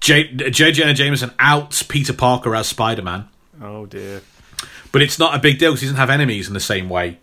J. 0.00 0.24
J. 0.50 0.72
Jonah 0.72 0.94
Jameson 0.94 1.32
outs 1.38 1.82
Peter 1.82 2.12
Parker 2.12 2.54
as 2.56 2.66
Spider-Man, 2.66 3.28
Oh 3.62 3.86
dear. 3.86 4.20
but 4.90 5.00
it's 5.00 5.18
not 5.18 5.34
a 5.34 5.38
big 5.38 5.58
deal 5.58 5.70
because 5.70 5.82
he 5.82 5.86
doesn't 5.86 5.96
have 5.98 6.10
enemies 6.10 6.48
in 6.48 6.54
the 6.54 6.60
same 6.60 6.88
way 6.88 7.18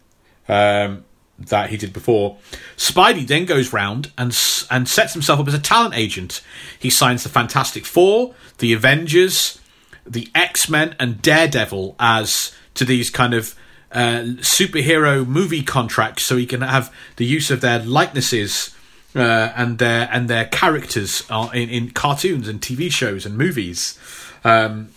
um, 0.47 1.03
that 1.39 1.69
he 1.69 1.77
did 1.77 1.91
before. 1.91 2.37
Spidey 2.77 3.27
then 3.27 3.45
goes 3.45 3.73
round 3.73 4.11
and 4.17 4.35
and 4.71 4.87
sets 4.87 5.13
himself 5.13 5.39
up 5.41 5.47
as 5.47 5.53
a 5.53 5.59
talent 5.59 5.93
agent. 5.97 6.41
He 6.79 6.89
signs 6.89 7.23
the 7.23 7.29
Fantastic 7.29 7.85
Four, 7.85 8.33
the 8.59 8.71
Avengers, 8.71 9.59
the 10.05 10.29
X 10.33 10.69
Men, 10.69 10.95
and 10.99 11.21
Daredevil 11.21 11.95
as 11.99 12.55
to 12.75 12.85
these 12.85 13.09
kind 13.09 13.33
of 13.33 13.55
uh, 13.91 14.37
superhero 14.37 15.25
movie 15.25 15.63
contracts, 15.63 16.23
so 16.23 16.37
he 16.37 16.45
can 16.45 16.61
have 16.61 16.93
the 17.15 17.25
use 17.25 17.51
of 17.51 17.61
their 17.61 17.79
likenesses. 17.79 18.75
Uh, 19.15 19.51
and 19.55 19.79
their 19.79 20.07
and 20.11 20.29
their 20.29 20.45
characters 20.45 21.23
in, 21.51 21.67
in 21.67 21.89
cartoons 21.89 22.47
and 22.47 22.61
TV 22.61 22.91
shows 22.91 23.25
and 23.25 23.35
movies. 23.35 23.97
Um, 24.43 24.89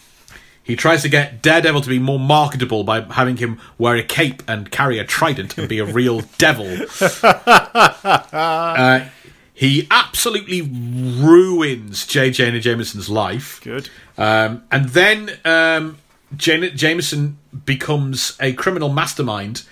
he 0.64 0.76
tries 0.76 1.02
to 1.02 1.08
get 1.08 1.42
Daredevil 1.42 1.80
to 1.80 1.88
be 1.88 1.98
more 1.98 2.20
marketable 2.20 2.84
by 2.84 3.00
having 3.00 3.36
him 3.36 3.60
wear 3.78 3.96
a 3.96 4.02
cape 4.02 4.42
and 4.48 4.70
carry 4.70 4.98
a 4.98 5.04
trident 5.04 5.58
and 5.58 5.68
be 5.68 5.78
a 5.78 5.84
real 5.84 6.22
devil. 6.38 6.78
Uh, 8.32 9.08
he 9.54 9.86
absolutely 9.90 10.62
ruins 10.62 12.06
J.J. 12.06 12.48
and 12.48 12.60
Jameson's 12.60 13.08
life. 13.08 13.60
Good. 13.62 13.90
Um, 14.18 14.64
and 14.72 14.88
then 14.88 15.30
um, 15.44 15.98
Jameson 16.36 17.38
becomes 17.64 18.36
a 18.40 18.52
criminal 18.52 18.88
mastermind, 18.88 19.62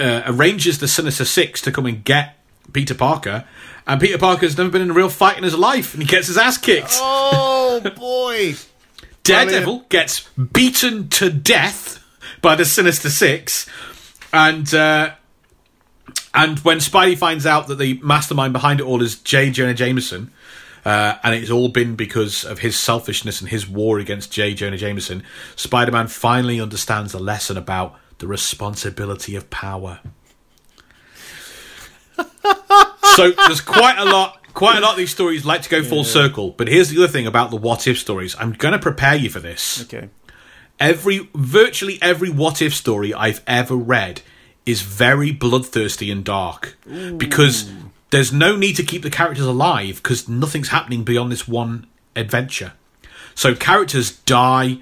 uh, 0.00 0.22
arranges 0.26 0.78
the 0.78 0.88
Sinister 0.88 1.24
Six 1.24 1.60
to 1.62 1.72
come 1.72 1.86
and 1.86 2.04
get 2.04 2.36
Peter 2.72 2.94
Parker. 2.94 3.44
And 3.86 4.00
Peter 4.00 4.18
Parker's 4.18 4.56
never 4.56 4.70
been 4.70 4.82
in 4.82 4.90
a 4.90 4.94
real 4.94 5.08
fight 5.08 5.38
in 5.38 5.44
his 5.44 5.56
life, 5.56 5.94
and 5.94 6.02
he 6.02 6.08
gets 6.08 6.26
his 6.26 6.36
ass 6.36 6.58
kicked. 6.58 6.92
Oh 6.94 7.80
boy. 7.96 8.54
Daredevil 9.24 9.86
gets 9.88 10.28
beaten 10.30 11.08
to 11.10 11.30
death 11.30 12.02
by 12.40 12.54
the 12.54 12.64
Sinister 12.64 13.10
Six, 13.10 13.66
and 14.32 14.72
uh, 14.72 15.14
and 16.34 16.58
when 16.60 16.78
Spidey 16.78 17.16
finds 17.16 17.46
out 17.46 17.66
that 17.68 17.76
the 17.76 18.00
mastermind 18.02 18.52
behind 18.52 18.80
it 18.80 18.84
all 18.84 19.02
is 19.02 19.16
J. 19.16 19.50
Jonah 19.50 19.74
Jameson, 19.74 20.30
uh, 20.88 21.18
and 21.22 21.34
it's 21.34 21.50
all 21.50 21.68
been 21.68 21.94
because 21.96 22.44
of 22.44 22.60
his 22.60 22.76
selfishness 22.78 23.40
and 23.40 23.50
his 23.50 23.68
war 23.68 23.98
against 23.98 24.32
J. 24.32 24.54
Jonah 24.54 24.76
Jameson, 24.78 25.22
Spider-Man 25.56 26.08
finally 26.08 26.60
understands 26.60 27.12
the 27.12 27.18
lesson 27.18 27.56
about 27.56 27.94
the 28.18 28.26
responsibility 28.26 29.36
of 29.36 29.50
power. 29.50 30.00
so 33.16 33.30
there's 33.30 33.60
quite 33.60 33.96
a 33.98 34.04
lot. 34.04 34.34
Quite 34.54 34.78
a 34.78 34.80
lot 34.80 34.92
of 34.92 34.96
these 34.96 35.10
stories 35.12 35.44
like 35.44 35.62
to 35.62 35.68
go 35.68 35.84
full 35.84 36.02
circle, 36.02 36.50
but 36.50 36.66
here's 36.66 36.88
the 36.88 36.98
other 36.98 37.06
thing 37.06 37.28
about 37.28 37.50
the 37.50 37.56
what 37.56 37.86
if 37.86 37.96
stories. 37.96 38.34
I'm 38.40 38.52
going 38.52 38.72
to 38.72 38.78
prepare 38.80 39.14
you 39.14 39.30
for 39.30 39.38
this 39.38 39.82
Okay. 39.84 40.08
every 40.80 41.28
virtually 41.32 41.98
every 42.02 42.28
what 42.28 42.60
if 42.60 42.74
story 42.74 43.14
I've 43.14 43.40
ever 43.46 43.76
read 43.76 44.22
is 44.66 44.82
very 44.82 45.30
bloodthirsty 45.30 46.10
and 46.10 46.24
dark 46.24 46.76
because 47.18 47.70
there's 48.10 48.32
no 48.32 48.56
need 48.56 48.76
to 48.76 48.82
keep 48.82 49.02
the 49.02 49.10
characters 49.10 49.44
alive 49.44 49.96
because 49.96 50.28
nothing's 50.28 50.68
happening 50.68 51.04
beyond 51.04 51.30
this 51.30 51.46
one 51.46 51.86
adventure. 52.16 52.72
So 53.34 53.54
characters 53.54 54.10
die 54.10 54.78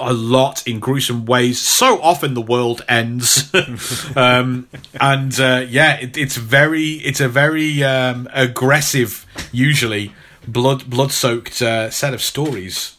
a 0.00 0.12
lot 0.12 0.66
in 0.66 0.80
gruesome 0.80 1.26
ways. 1.26 1.60
So 1.60 2.00
often 2.00 2.34
the 2.34 2.40
world 2.40 2.82
ends, 2.88 3.52
um, 4.16 4.68
and 5.00 5.38
uh, 5.38 5.66
yeah, 5.68 5.96
it, 5.96 6.16
it's 6.16 6.36
very 6.36 6.92
it's 6.92 7.20
a 7.20 7.28
very 7.28 7.82
um, 7.84 8.28
aggressive, 8.32 9.26
usually 9.50 10.14
blood 10.46 10.88
blood 10.88 11.12
soaked 11.12 11.60
uh, 11.60 11.90
set 11.90 12.14
of 12.14 12.22
stories. 12.22 12.96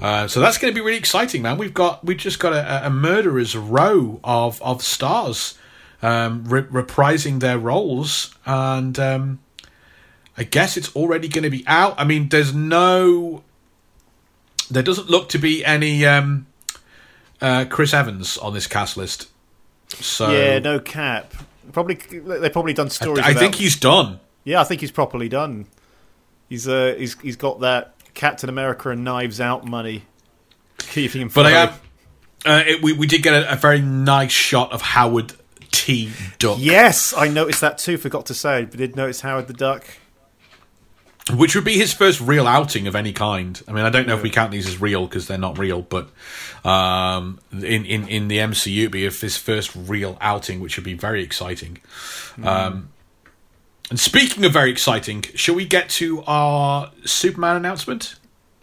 Uh, 0.00 0.28
so 0.28 0.40
that's 0.40 0.58
going 0.58 0.72
to 0.72 0.78
be 0.78 0.84
really 0.84 0.98
exciting, 0.98 1.42
man. 1.42 1.58
We've 1.58 1.74
got 1.74 2.04
we've 2.04 2.18
just 2.18 2.38
got 2.38 2.52
a, 2.52 2.86
a 2.86 2.90
murderer's 2.90 3.56
row 3.56 4.20
of 4.22 4.60
of 4.62 4.82
stars 4.82 5.58
um, 6.02 6.44
re- 6.44 6.62
reprising 6.62 7.40
their 7.40 7.58
roles, 7.58 8.34
and 8.46 8.98
um, 8.98 9.38
I 10.36 10.44
guess 10.44 10.76
it's 10.76 10.94
already 10.94 11.28
going 11.28 11.44
to 11.44 11.50
be 11.50 11.64
out. 11.66 11.94
I 11.98 12.04
mean, 12.04 12.28
there's 12.28 12.54
no, 12.54 13.42
there 14.70 14.82
doesn't 14.82 15.08
look 15.10 15.28
to 15.30 15.38
be 15.38 15.64
any 15.64 16.06
um, 16.06 16.46
uh, 17.40 17.64
Chris 17.68 17.92
Evans 17.94 18.38
on 18.38 18.54
this 18.54 18.66
cast 18.66 18.96
list. 18.96 19.28
So 19.88 20.30
Yeah, 20.30 20.58
no 20.58 20.78
cap. 20.80 21.32
Probably 21.72 21.94
they've 21.96 22.52
probably 22.52 22.72
done 22.72 22.90
stories. 22.90 23.24
I 23.24 23.30
about- 23.30 23.40
think 23.40 23.54
he's 23.56 23.76
done. 23.76 24.20
Yeah, 24.44 24.60
I 24.60 24.64
think 24.64 24.80
he's 24.80 24.90
properly 24.90 25.28
done. 25.28 25.66
He's 26.48 26.66
uh 26.66 26.94
he's 26.96 27.20
he's 27.20 27.36
got 27.36 27.60
that 27.60 27.94
Captain 28.14 28.48
America 28.48 28.88
and 28.88 29.04
Knives 29.04 29.40
Out 29.40 29.66
money 29.66 30.04
keeping 30.78 31.20
him. 31.22 31.30
But 31.34 31.46
I 31.46 31.50
am. 31.50 31.68
Uh, 32.46 32.62
it, 32.66 32.82
we 32.82 32.94
we 32.94 33.06
did 33.06 33.22
get 33.22 33.34
a, 33.34 33.52
a 33.52 33.56
very 33.56 33.82
nice 33.82 34.32
shot 34.32 34.72
of 34.72 34.80
Howard 34.80 35.34
T. 35.88 36.12
Duck. 36.38 36.58
Yes, 36.60 37.14
I 37.16 37.28
noticed 37.28 37.62
that 37.62 37.78
too. 37.78 37.96
Forgot 37.96 38.26
to 38.26 38.34
say, 38.34 38.66
but 38.66 38.76
did 38.76 38.94
notice 38.94 39.22
Howard 39.22 39.46
the 39.46 39.54
Duck. 39.54 39.86
Which 41.32 41.54
would 41.54 41.64
be 41.64 41.78
his 41.78 41.92
first 41.94 42.20
real 42.20 42.46
outing 42.46 42.86
of 42.86 42.94
any 42.94 43.12
kind. 43.12 43.60
I 43.66 43.72
mean, 43.72 43.84
I 43.84 43.90
don't 43.90 44.06
know 44.06 44.14
if 44.16 44.22
we 44.22 44.30
count 44.30 44.50
these 44.50 44.66
as 44.66 44.80
real 44.80 45.06
because 45.06 45.26
they're 45.26 45.38
not 45.38 45.58
real, 45.58 45.82
but 45.82 46.10
um, 46.64 47.38
in, 47.52 47.84
in, 47.84 48.08
in 48.08 48.28
the 48.28 48.38
MCU, 48.38 48.80
it'd 48.80 48.92
be 48.92 49.02
his 49.02 49.36
first 49.36 49.74
real 49.74 50.16
outing, 50.20 50.60
which 50.60 50.76
would 50.76 50.84
be 50.84 50.94
very 50.94 51.22
exciting. 51.22 51.78
Um, 52.42 52.90
And 53.90 53.98
speaking 53.98 54.44
of 54.44 54.52
very 54.52 54.70
exciting, 54.70 55.22
shall 55.34 55.54
we 55.54 55.64
get 55.66 55.88
to 55.90 56.22
our 56.26 56.90
Superman 57.04 57.56
announcement? 57.56 58.16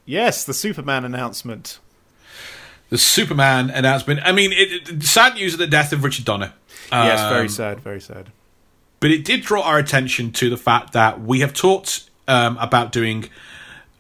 Yes, 0.06 0.44
the 0.44 0.54
Superman 0.54 1.06
announcement. 1.06 1.80
The 2.90 2.98
Superman 2.98 3.70
announcement. 3.72 4.20
I 4.24 4.32
mean, 4.32 4.52
it, 4.54 4.90
it, 4.90 5.04
sad 5.04 5.36
news 5.36 5.54
of 5.54 5.60
the 5.60 5.68
death 5.68 5.92
of 5.92 6.04
Richard 6.04 6.26
Donner. 6.26 6.54
yes, 6.92 7.30
very 7.30 7.42
Um, 7.44 7.50
sad, 7.50 7.80
very 7.80 8.00
sad. 8.02 8.30
but 9.00 9.12
it 9.12 9.26
did 9.26 9.42
draw 9.42 9.62
our 9.64 9.78
attention 9.78 10.32
to 10.34 10.50
the 10.50 10.58
fact 10.58 10.94
that 10.94 11.20
we 11.22 11.40
have 11.40 11.54
talked 11.54 12.10
um, 12.28 12.58
about 12.58 12.92
doing 12.92 13.30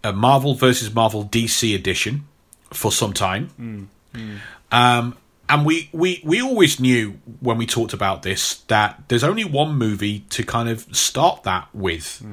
a 0.03 0.13
Marvel 0.13 0.53
versus 0.53 0.93
Marvel 0.93 1.25
DC 1.25 1.73
edition 1.75 2.27
for 2.71 2.91
some 2.91 3.11
time. 3.13 3.89
Um, 4.71 5.17
and 5.49 5.65
we, 5.65 5.89
we, 5.91 6.21
we 6.23 6.41
always 6.41 6.79
knew 6.79 7.19
when 7.39 7.57
we 7.57 7.65
talked 7.65 7.93
about 7.93 8.23
this 8.23 8.55
that 8.67 9.03
there's 9.09 9.23
only 9.23 9.43
one 9.45 9.77
movie 9.77 10.21
to 10.31 10.43
kind 10.43 10.69
of 10.69 10.95
start 10.95 11.43
that 11.43 11.67
with. 11.73 12.23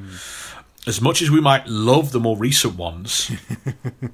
As 0.86 1.00
much 1.00 1.22
as 1.22 1.30
we 1.30 1.40
might 1.40 1.66
love 1.68 2.10
the 2.12 2.18
more 2.20 2.36
recent 2.36 2.74
ones, 2.76 3.30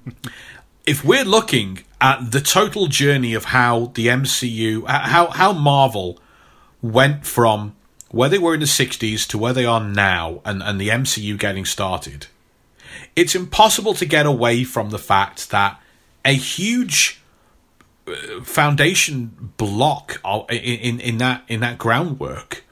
if 0.89 1.05
we're 1.05 1.25
looking 1.25 1.81
at 2.01 2.31
the 2.33 2.41
total 2.41 2.87
journey 2.87 3.35
of 3.35 3.47
how 3.47 3.93
the 3.95 4.07
MCU, 4.07 4.87
how, 4.87 5.27
how 5.27 5.53
Marvel 5.53 6.19
went 6.81 7.27
from 7.27 7.77
where 8.11 8.31
they 8.31 8.39
were 8.39 8.55
in 8.55 8.61
the 8.61 8.67
60s 8.67 9.27
to 9.29 9.37
where 9.37 9.53
they 9.53 9.67
are 9.67 9.85
now 9.85 10.41
and, 10.47 10.63
and 10.63 10.81
the 10.81 10.89
MCU 10.89 11.39
getting 11.39 11.67
started, 11.67 12.29
it's 13.15 13.35
impossible 13.35 13.93
to 13.93 14.07
get 14.07 14.25
away 14.25 14.65
from 14.65 14.89
the 14.89 14.99
fact 14.99 15.51
that 15.51 15.79
a 16.25 16.33
huge 16.33 17.21
uh, 18.07 18.43
foundation 18.43 19.53
block 19.59 20.23
in, 20.49 20.57
in, 20.57 21.01
in 21.01 21.19
that 21.19 21.45
in 21.49 21.61
that 21.61 21.77
groundwork 21.77 22.65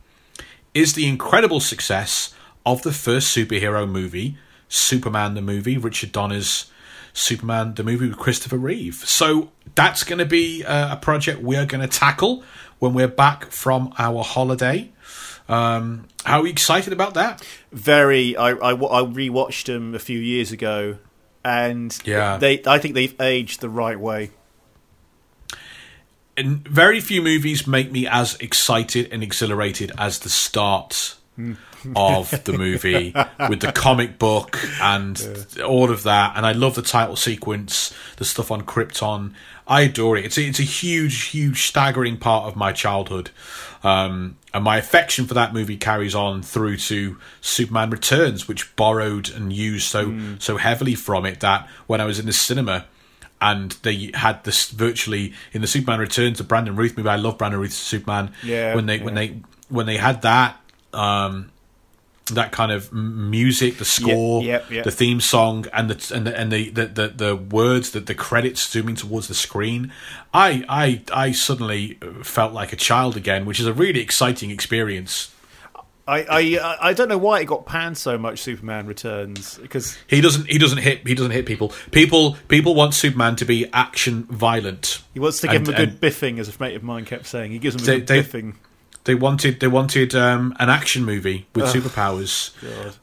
is 0.73 0.95
the 0.95 1.07
incredible 1.07 1.61
success 1.61 2.35
of 2.65 2.81
the 2.81 2.93
first 2.93 3.37
superhero 3.37 3.87
movie, 3.87 4.39
Superman 4.69 5.35
the 5.35 5.43
movie, 5.43 5.77
Richard 5.77 6.13
Donner's 6.13 6.71
Superman 7.17 7.75
the 7.75 7.83
movie 7.83 8.09
with 8.09 8.19
Christopher 8.19 8.59
Reeve. 8.59 8.95
So 9.07 9.51
that's 9.75 10.05
going 10.05 10.19
to 10.19 10.27
be 10.27 10.65
uh, 10.65 10.93
a 10.93 10.97
project 10.97 11.43
we 11.43 11.57
are 11.57 11.65
going 11.67 11.81
to 11.81 11.89
tackle 11.89 12.45
when 12.79 12.93
we're 12.95 13.09
back 13.09 13.47
from 13.51 13.93
our 13.99 14.23
holiday. 14.23 14.93
Um, 15.49 16.07
how 16.25 16.41
are 16.41 16.43
we 16.43 16.51
excited 16.51 16.93
about 16.93 17.15
that? 17.15 17.43
Very. 17.73 18.37
I, 18.37 18.51
I, 18.51 18.73
I 18.73 19.03
rewatched 19.05 19.65
them 19.67 19.95
a 19.95 19.99
few 19.99 20.19
years 20.19 20.53
ago, 20.53 20.99
and 21.45 21.97
Yeah. 22.05 22.37
they. 22.37 22.63
I 22.67 22.79
think 22.79 22.95
they've 22.95 23.19
aged 23.21 23.61
the 23.61 23.71
right 23.71 23.99
way. 23.99 24.31
and 26.37 26.67
very 26.69 27.01
few 27.01 27.23
movies 27.23 27.67
make 27.67 27.91
me 27.91 28.07
as 28.07 28.35
excited 28.41 29.09
and 29.11 29.23
exhilarated 29.23 29.91
as 29.97 30.19
the 30.19 30.29
start 30.29 31.17
of 31.95 32.45
the 32.45 32.53
movie 32.57 33.15
with 33.49 33.61
the 33.61 33.73
comic 33.73 34.19
book 34.19 34.59
and 34.81 35.47
all 35.65 35.91
of 35.91 36.03
that. 36.05 36.37
And 36.37 36.47
I 36.47 36.53
love 36.53 36.75
the 36.75 36.83
title 36.83 37.17
sequence, 37.17 37.95
the 38.17 38.25
stuff 38.25 38.51
on 38.51 38.63
Krypton. 38.63 39.33
I 39.67 39.83
adore 39.83 40.17
it. 40.17 40.25
It's 40.25 40.39
a, 40.39 40.43
it's 40.43 40.61
a 40.61 40.65
huge, 40.65 41.25
huge, 41.25 41.63
staggering 41.63 42.19
part 42.19 42.47
of 42.47 42.57
my 42.57 42.73
childhood. 42.73 43.31
Um, 43.83 44.37
and 44.55 44.65
my 44.65 44.79
affection 44.79 45.27
for 45.27 45.35
that 45.35 45.53
movie 45.53 45.77
carries 45.77 46.15
on 46.15 46.43
through 46.43 46.79
to 46.79 47.19
Superman 47.41 47.91
Returns, 47.91 48.49
which 48.49 48.75
borrowed 48.77 49.31
and 49.31 49.53
used 49.53 49.87
so 49.87 50.37
so 50.39 50.57
heavily 50.57 50.95
from 50.95 51.27
it 51.27 51.41
that 51.41 51.69
when 51.87 52.01
I 52.01 52.05
was 52.05 52.19
in 52.19 52.27
the 52.27 52.33
cinema, 52.33 52.87
and 53.41 53.73
they 53.83 54.11
had 54.15 54.43
this 54.45 54.71
virtually 54.71 55.35
in 55.53 55.61
the 55.61 55.67
Superman 55.67 56.01
Returns, 56.01 56.39
the 56.39 56.45
Brandon 56.45 56.75
Routh 56.75 56.97
movie. 56.97 57.09
I 57.09 57.17
love 57.17 57.37
Brandon 57.39 57.61
Routh's 57.61 57.75
Superman. 57.77 58.33
Yeah, 58.43 58.75
when 58.75 58.87
they 58.87 58.99
when 58.99 59.15
they 59.15 59.41
when 59.69 59.87
they 59.87 59.99
had 59.99 60.23
that 60.23 60.59
um, 60.97 61.51
that 62.33 62.51
kind 62.51 62.73
of 62.73 62.93
music, 62.93 63.79
the 63.79 63.85
score, 63.85 64.43
yep, 64.43 64.69
yep. 64.71 64.85
the 64.85 64.91
theme 64.91 65.21
song, 65.21 65.67
and 65.73 65.89
the 65.91 66.15
and 66.15 66.27
the 66.27 66.37
and 66.37 66.51
the 66.51 66.71
the, 66.71 66.87
the, 66.87 67.09
the 67.09 67.37
words 67.37 67.93
that 67.93 68.07
the 68.07 68.15
credits 68.15 68.69
zooming 68.69 68.97
towards 68.97 69.29
the 69.29 69.35
screen. 69.35 69.93
I 70.35 70.65
I 70.69 71.03
I 71.13 71.31
suddenly 71.33 71.99
felt 72.23 72.53
like 72.53 72.73
a 72.73 72.77
child 72.77 73.17
again, 73.17 73.45
which 73.47 73.61
is 73.61 73.67
a 73.67 73.73
really 73.73 74.01
exciting 74.01 74.51
experience. 74.51 75.33
I, 76.09 76.25
I 76.61 76.89
I 76.91 76.93
don't 76.93 77.09
know 77.09 77.19
why 77.19 77.41
it 77.41 77.47
got 77.47 77.67
panned 77.67 77.99
so 77.99 78.17
much. 78.17 78.41
Superman 78.41 78.87
Returns 78.87 79.59
because 79.59 79.99
He 80.07 80.21
doesn't 80.21 80.49
he 80.49 80.57
doesn't 80.59 80.79
hit 80.79 81.07
he 81.07 81.15
doesn't 81.17 81.33
hit 81.33 81.47
people. 81.47 81.73
People 81.91 82.37
people 82.47 82.77
want 82.77 82.95
Superman 82.95 83.35
to 83.37 83.45
be 83.45 83.67
action 83.73 84.23
violent. 84.25 85.03
he 85.15 85.19
wants 85.21 85.41
to 85.41 85.49
give 85.49 85.57
And- 85.57 85.69
him 85.69 85.75
a 85.75 85.77
good 85.79 85.89
and- 85.91 86.01
biffing, 86.01 86.39
as 86.39 86.49
a 86.49 86.53
mate 86.61 86.77
of 86.77 86.83
mine 86.85 87.05
kept 87.07 87.27
saying. 87.27 87.51
He 87.51 87.59
gives 87.59 87.75
him 87.77 87.83
a 87.83 87.85
They- 87.85 87.99
good 88.01 88.07
they- 88.07 88.23
biffing. 88.23 88.55
They 89.07 89.15
wanted 89.15 89.61
they 89.61 89.69
wanted 89.69 90.15
um, 90.15 90.55
an 90.59 90.69
action 90.69 91.05
movie 91.05 91.47
with 91.55 91.67
superpowers, 91.67 92.51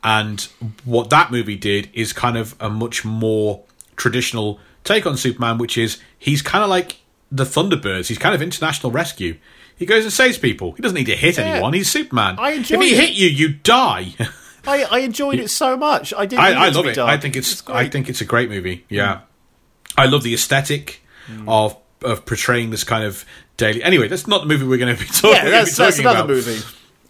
and 0.04 0.42
what 0.86 1.10
that 1.10 1.32
movie 1.32 1.56
did 1.56 1.90
is 1.94 2.14
kind 2.14 2.38
of 2.38 2.56
a 2.60 2.70
much 2.70 3.04
more 3.06 3.64
traditional 3.96 4.60
take 4.84 5.06
on 5.06 5.16
Superman, 5.18 5.58
which 5.58 5.78
is 5.78 6.00
he's 6.20 6.42
kind 6.42 6.64
of 6.64 6.70
like 6.70 6.98
the 7.32 7.46
Thunderbirds. 7.46 8.08
He's 8.10 8.18
kind 8.18 8.36
of 8.36 8.42
international 8.42 8.92
rescue. 8.92 9.38
He 9.76 9.86
goes 9.86 10.04
and 10.04 10.14
saves 10.14 10.38
people. 10.38 10.74
He 10.74 10.82
doesn't 10.82 10.96
need 10.96 11.06
to 11.08 11.16
hit 11.16 11.38
Yeah. 11.38 11.46
anyone. 11.46 11.74
He's 11.74 11.90
Superman. 11.90 12.36
I 12.38 12.52
enjoy 12.52 12.76
if 12.76 12.82
he 12.82 12.94
it. 12.94 13.00
hit 13.00 13.12
you, 13.14 13.28
you 13.30 13.50
die. 13.54 14.14
I, 14.68 14.84
I 14.84 15.00
enjoyed 15.00 15.40
it 15.40 15.50
so 15.50 15.76
much. 15.76 16.14
I 16.14 16.26
didn't. 16.26 16.44
I, 16.44 16.66
I 16.66 16.70
love 16.70 16.86
it. 16.86 16.96
dark. 16.96 17.10
I 17.10 17.18
think 17.18 17.36
it's. 17.36 17.62
Mm. 17.64 17.74
I 17.76 17.90
think 17.90 18.08
it's 18.10 18.22
a 18.22 18.26
great 18.26 18.50
movie. 18.50 18.86
Yeah, 18.90 19.22
I 19.98 20.06
love 20.06 20.24
the 20.24 20.34
aesthetic 20.34 21.02
of 21.48 21.78
of 22.04 22.26
portraying 22.26 22.70
this 22.70 22.84
kind 22.84 23.04
of 23.04 23.26
daily. 23.58 23.84
Anyway, 23.84 24.08
that's 24.08 24.28
not 24.28 24.42
the 24.42 24.48
movie 24.48 24.66
we're 24.66 24.78
going 24.78 24.96
to 24.96 25.02
be 25.02 25.08
talking. 25.12 25.32
About. 25.32 25.44
Yeah, 25.46 25.52
that's, 25.52 25.78
gonna 25.78 25.88
that's 25.88 26.00
another 26.00 26.20
about. 26.20 26.30
movie. 26.30 26.62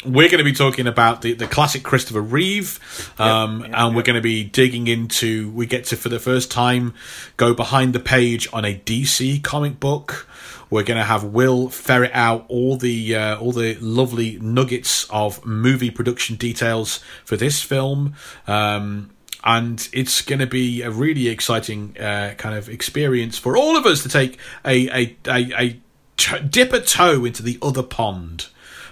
We're 0.05 0.27
going 0.27 0.39
to 0.39 0.43
be 0.43 0.53
talking 0.53 0.85
about 0.85 1.21
the, 1.21 1.31
the 1.33 1.47
classic 1.47 1.83
Christopher 1.83 2.19
Reeve, 2.19 3.13
um, 3.17 3.61
yep, 3.61 3.71
and 3.73 3.95
we're 3.95 4.01
going 4.03 4.17
to 4.17 4.21
be 4.21 4.43
digging 4.43 4.87
into. 4.87 5.49
We 5.51 5.65
get 5.65 5.85
to 5.85 5.95
for 5.95 6.09
the 6.09 6.19
first 6.19 6.51
time 6.51 6.93
go 7.37 7.53
behind 7.53 7.93
the 7.93 8.01
page 8.01 8.49
on 8.51 8.65
a 8.65 8.75
DC 8.75 9.41
comic 9.43 9.79
book. 9.79 10.27
We're 10.69 10.83
going 10.83 10.97
to 10.97 11.05
have 11.05 11.23
Will 11.23 11.69
ferret 11.69 12.11
out 12.13 12.45
all 12.49 12.75
the 12.75 13.15
uh, 13.15 13.37
all 13.37 13.53
the 13.53 13.75
lovely 13.75 14.39
nuggets 14.41 15.05
of 15.09 15.45
movie 15.45 15.91
production 15.91 16.35
details 16.35 16.99
for 17.23 17.37
this 17.37 17.61
film. 17.61 18.15
Um, 18.45 19.11
and 19.43 19.87
it's 19.91 20.21
going 20.21 20.39
to 20.39 20.47
be 20.47 20.81
a 20.81 20.89
really 20.89 21.27
exciting 21.27 21.97
uh, 21.99 22.33
kind 22.37 22.55
of 22.55 22.69
experience 22.69 23.37
for 23.37 23.57
all 23.57 23.75
of 23.75 23.85
us 23.85 24.03
to 24.03 24.09
take 24.09 24.39
a 24.65 24.87
a, 24.87 25.17
a, 25.27 25.61
a 25.61 25.79
t- 26.17 26.39
dip 26.49 26.73
a 26.73 26.79
toe 26.79 27.25
into 27.25 27.43
the 27.43 27.57
other 27.61 27.83
pond. 27.83 28.47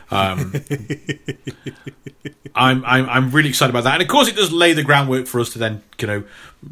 Um, 0.09 0.53
I'm, 2.53 2.83
I'm 2.85 3.09
I'm 3.09 3.31
really 3.31 3.47
excited 3.47 3.69
about 3.69 3.85
that, 3.85 3.93
and 3.93 4.01
of 4.01 4.09
course, 4.09 4.27
it 4.27 4.35
does 4.35 4.51
lay 4.51 4.73
the 4.73 4.83
groundwork 4.83 5.25
for 5.25 5.39
us 5.39 5.51
to 5.53 5.59
then 5.59 5.83
you 5.99 6.07
know 6.07 6.23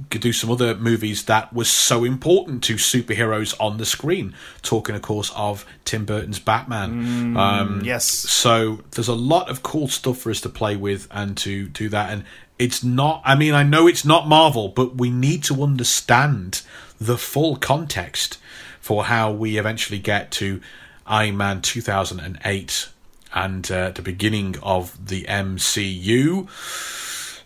do 0.10 0.34
some 0.34 0.52
other 0.52 0.76
movies 0.76 1.24
that 1.26 1.54
was 1.54 1.70
so 1.70 2.04
important 2.04 2.64
to 2.66 2.76
superheroes 2.76 3.56
on 3.62 3.78
the 3.78 3.86
screen. 3.86 4.36
Talking, 4.62 4.94
of 4.96 5.02
course, 5.02 5.32
of 5.38 5.66
Tim 5.86 6.04
Burton's 6.04 6.40
Batman. 6.40 7.38
um, 7.38 7.82
yes. 7.84 8.06
So 8.06 8.82
there's 8.92 9.08
a 9.08 9.16
lot 9.16 9.50
of 9.50 9.64
cool 9.64 9.88
stuff 9.88 10.18
for 10.18 10.32
us 10.32 10.42
to 10.42 10.50
play 10.50 10.76
with 10.76 11.08
and 11.10 11.38
to 11.38 11.70
do 11.70 11.88
that, 11.90 12.12
and 12.12 12.26
it's 12.60 12.84
not. 12.84 13.22
I 13.26 13.36
mean, 13.36 13.54
I 13.54 13.64
know 13.64 13.88
it's 13.88 14.06
not 14.06 14.28
Marvel, 14.28 14.68
but 14.68 14.96
we 14.96 15.10
need 15.10 15.44
to 15.46 15.64
understand 15.64 16.62
the 17.00 17.18
full 17.18 17.56
context 17.56 18.38
for 18.82 19.06
how 19.06 19.32
we 19.32 19.58
eventually 19.58 20.00
get 20.00 20.30
to 20.32 20.62
Iron 21.08 21.38
Man 21.38 21.62
2008 21.62 22.90
and 23.34 23.72
uh, 23.72 23.92
the 23.92 24.02
beginning 24.02 24.56
of 24.62 25.08
the 25.08 25.24
MCU. 25.24 26.50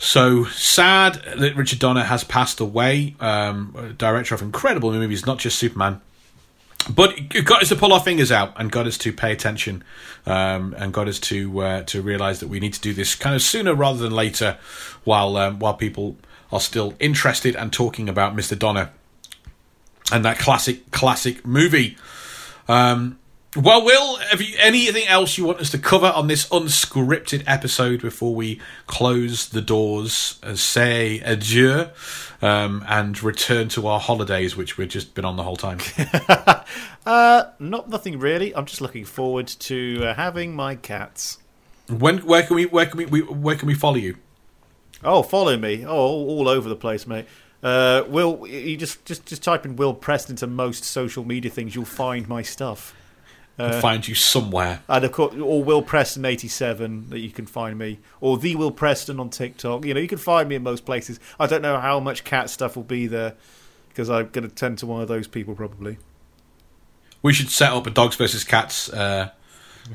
So 0.02 0.45
sad 0.45 1.22
that 1.38 1.56
Richard 1.56 1.80
Donner 1.80 2.03
has 2.03 2.23
passed 2.23 2.60
away, 2.60 3.15
um, 3.19 3.95
director 3.98 4.35
of 4.35 4.41
incredible 4.41 4.91
movies, 4.91 5.26
not 5.26 5.38
just 5.38 5.57
Superman. 5.57 6.02
But 6.89 7.18
it 7.18 7.45
got 7.45 7.61
us 7.61 7.69
to 7.69 7.76
pull 7.76 7.93
our 7.93 7.99
fingers 8.01 8.31
out 8.31 8.53
and 8.57 8.72
got 8.72 8.88
us 8.88 8.97
to 8.99 9.14
pay 9.14 9.31
attention, 9.31 9.84
um, 10.26 10.76
and 10.77 10.93
got 10.93 11.07
us 11.07 11.19
to 11.22 11.60
uh, 11.60 11.84
to 11.84 12.01
realise 12.01 12.39
that 12.39 12.49
we 12.49 12.60
need 12.60 12.73
to 12.73 12.81
do 12.81 12.93
this 12.93 13.15
kind 13.15 13.35
of 13.35 13.41
sooner 13.41 13.73
rather 13.73 13.99
than 13.99 14.11
later, 14.11 14.57
while 15.03 15.38
um, 15.38 15.60
while 15.60 15.76
people 15.76 16.18
are 16.51 16.60
still 16.60 16.93
interested 16.99 17.55
and 17.55 17.72
talking 17.72 18.10
about 18.10 18.35
Mister 18.35 18.55
Donner 18.55 18.89
and 20.11 20.26
that 20.26 20.39
classic 20.39 20.91
classic 20.91 21.45
movie. 21.45 21.97
Um, 22.68 23.18
well, 23.55 23.85
Will, 23.85 24.17
have 24.17 24.41
you 24.41 24.55
anything 24.59 25.07
else 25.07 25.38
you 25.38 25.45
want 25.45 25.59
us 25.59 25.69
to 25.71 25.77
cover 25.77 26.07
on 26.07 26.27
this 26.27 26.47
unscripted 26.49 27.43
episode 27.45 28.01
before 28.01 28.34
we 28.34 28.59
close 28.88 29.49
the 29.49 29.61
doors, 29.61 30.39
and 30.41 30.57
say 30.57 31.19
adieu, 31.19 31.88
um, 32.41 32.84
and 32.88 33.21
return 33.21 33.69
to 33.69 33.88
our 33.88 33.99
holidays, 33.99 34.55
which 34.57 34.77
we've 34.77 34.89
just 34.89 35.13
been 35.13 35.25
on 35.25 35.35
the 35.35 35.43
whole 35.43 35.57
time? 35.57 35.80
Uh, 37.05 37.51
not 37.59 37.89
nothing 37.89 38.17
really. 38.17 38.55
I'm 38.55 38.65
just 38.65 38.80
looking 38.80 39.03
forward 39.03 39.47
to 39.47 40.05
uh, 40.05 40.13
having 40.13 40.55
my 40.55 40.75
cats. 40.75 41.38
when, 41.89 42.19
where 42.19 42.43
can 42.43 42.55
we, 42.55 42.65
where 42.65 42.85
can 42.85 42.97
we, 42.97 43.05
we, 43.05 43.21
where 43.23 43.57
can 43.57 43.67
we 43.67 43.73
follow 43.73 43.97
you? 43.97 44.15
Oh, 45.03 45.21
follow 45.21 45.57
me! 45.57 45.84
Oh, 45.85 45.91
all, 45.91 46.30
all 46.30 46.47
over 46.47 46.69
the 46.69 46.77
place, 46.77 47.05
mate. 47.05 47.25
Uh, 47.61 48.03
Will, 48.07 48.47
you 48.47 48.77
just 48.77 49.03
just 49.03 49.25
just 49.25 49.43
type 49.43 49.65
in 49.65 49.75
Will 49.75 49.93
Preston 49.93 50.34
into 50.34 50.47
most 50.47 50.85
social 50.85 51.25
media 51.25 51.51
things. 51.51 51.75
You'll 51.75 51.84
find 51.84 52.25
my 52.30 52.41
stuff. 52.41 52.95
Can 53.57 53.81
find 53.81 54.07
you 54.07 54.15
somewhere. 54.15 54.81
And 54.89 55.05
of 55.05 55.11
course, 55.11 55.35
or 55.35 55.63
Will 55.63 55.84
Preston 55.84 56.25
eighty 56.25 56.47
seven 56.47 57.09
that 57.09 57.19
you 57.19 57.30
can 57.30 57.45
find 57.45 57.77
me, 57.77 57.99
or 58.19 58.38
the 58.38 58.55
Will 58.55 58.71
Preston 58.71 59.19
on 59.19 59.30
TikTok. 59.30 59.85
You 59.85 59.93
know, 59.93 59.99
you 59.99 60.07
can 60.07 60.17
find 60.17 60.49
me 60.49 60.55
in 60.55 60.63
most 60.63 60.85
places. 60.85 61.19
I 61.39 61.45
don't 61.45 61.61
know 61.61 61.80
how 61.80 61.99
much 61.99 62.23
cat 62.23 62.49
stuff 62.49 62.75
will 62.75 62.84
be 62.84 63.05
there 63.05 63.35
because 63.89 64.09
I'm 64.09 64.30
going 64.30 64.47
to 64.47 64.53
tend 64.53 64.80
to 64.80 64.88
one 64.88 65.01
of 65.01 65.07
those 65.07 65.27
people 65.27 65.53
probably. 65.53 65.97
We 67.21 67.31
should 67.31 67.49
set 67.49 67.71
up 67.71 67.85
a 67.85 67.91
dogs 67.91 68.15
versus 68.15 68.43
cats 68.43 68.91
uh, 68.91 69.30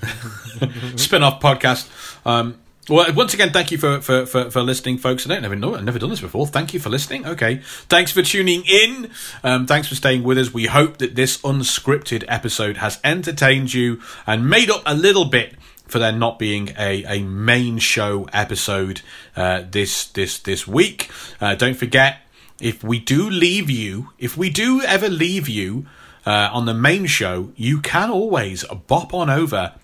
spin-off 0.97 1.43
podcast. 1.43 1.91
Um, 2.25 2.59
well, 2.89 3.13
once 3.15 3.35
again, 3.35 3.53
thank 3.53 3.71
you 3.71 3.79
for, 3.79 4.01
for, 4.01 4.27
for, 4.27 4.51
for 4.51 4.63
listening, 4.63 4.99
folks. 4.99 5.27
I 5.27 5.31
don't 5.31 5.43
never 5.43 5.57
know, 5.57 5.75
I've 5.75 5.85
never 5.85 5.99
done 5.99 6.11
this 6.11 6.21
before. 6.21 6.47
Thank 6.47 6.75
you 6.75 6.81
for 6.81 6.89
listening. 6.89 7.27
Okay, 7.27 7.61
thanks 7.89 8.13
for 8.13 8.23
tuning 8.23 8.65
in. 8.67 9.11
Um, 9.45 9.67
thanks 9.67 9.89
for 9.89 9.95
staying 9.95 10.23
with 10.23 10.39
us. 10.39 10.53
We 10.53 10.67
hope 10.67 10.99
that 10.99 11.15
this 11.15 11.39
unscripted 11.39 12.25
episode 12.29 12.79
has 12.79 12.99
entertained 13.05 13.75
you 13.75 14.01
and 14.27 14.49
made 14.49 14.71
up 14.71 14.83
a 14.87 14.95
little 14.95 15.27
bit 15.27 15.55
for 15.87 15.99
there 15.99 16.13
not 16.13 16.39
being 16.39 16.71
a, 16.79 17.05
a 17.05 17.23
main 17.23 17.79
show 17.79 18.29
episode 18.33 19.01
uh, 19.37 19.63
this 19.71 20.07
this 20.09 20.39
this 20.39 20.67
week. 20.67 21.11
Uh, 21.41 21.55
don't 21.55 21.77
forget, 21.77 22.19
if 22.61 22.85
we 22.85 22.99
do 22.99 23.29
leave 23.29 23.71
you, 23.71 24.11
if 24.19 24.37
we 24.37 24.51
do 24.51 24.83
ever 24.83 25.09
leave 25.09 25.49
you 25.49 25.87
uh, 26.27 26.51
on 26.53 26.67
the 26.67 26.75
main 26.75 27.07
show, 27.07 27.53
you 27.57 27.81
can 27.81 28.11
always 28.11 28.65
bop 28.87 29.15
on 29.15 29.31
over 29.31 29.75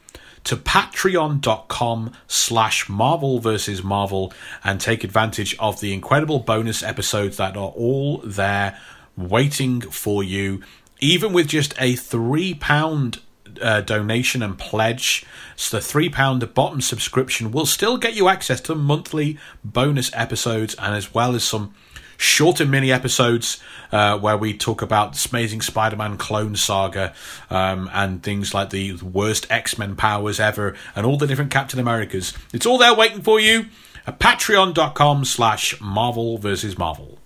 to 0.45 0.57
patreon.com 0.57 2.13
slash 2.29 2.89
marvel 2.89 3.39
versus 3.39 3.83
marvel 3.83 4.33
and 4.63 4.81
take 4.81 5.03
advantage 5.03 5.57
of 5.59 5.81
the 5.81 5.93
incredible 5.93 6.39
bonus 6.39 6.83
episodes 6.83 7.39
that 7.39 7.57
are 7.57 7.71
all 7.71 8.19
there 8.19 8.79
waiting 9.17 9.81
for 9.81 10.23
you. 10.23 10.63
Even 11.01 11.33
with 11.33 11.49
just 11.49 11.75
a 11.79 11.97
three 11.97 12.55
pound 12.55 13.21
uh, 13.61 13.81
donation 13.81 14.43
and 14.43 14.59
pledge 14.59 15.25
so 15.57 15.77
the 15.77 15.83
three 15.83 16.09
pound 16.09 16.55
bottom 16.55 16.81
subscription 16.81 17.53
will 17.53 17.67
still 17.67 17.97
get 17.97 18.15
you 18.15 18.29
access 18.29 18.61
to 18.61 18.75
monthly 18.75 19.39
bonus 19.63 20.11
episodes 20.15 20.75
and 20.75 20.95
as 20.95 21.15
well 21.15 21.35
as 21.35 21.45
some 21.45 21.73
shorter 22.17 22.67
mini 22.67 22.93
episodes 22.93 23.61
uh, 23.93 24.19
where 24.19 24.37
we 24.37 24.57
talk 24.57 24.83
about 24.83 25.13
this 25.13 25.27
amazing 25.27 25.61
Spider-Man 25.61 26.17
clone 26.17 26.57
saga 26.57 27.15
um, 27.51 27.91
and 27.93 28.23
things 28.23 28.53
like 28.55 28.71
the 28.71 28.95
worst 28.95 29.47
X-Men 29.51 29.97
powers 29.97 30.41
ever 30.41 30.75
and 30.97 31.07
all 31.07 31.17
the 31.17 31.27
different 31.27 31.51
Captain 31.51 31.79
Americas. 31.79 32.33
It's 32.53 32.67
all 32.67 32.79
there 32.79 32.95
waiting 32.95 33.23
for 33.23 33.39
you 33.39 33.67
at 34.07 34.19
patreon.com 34.19 35.25
slash 35.25 35.81
Marvel 35.81 36.39
versus 36.39 36.77
Marvel. 36.77 37.19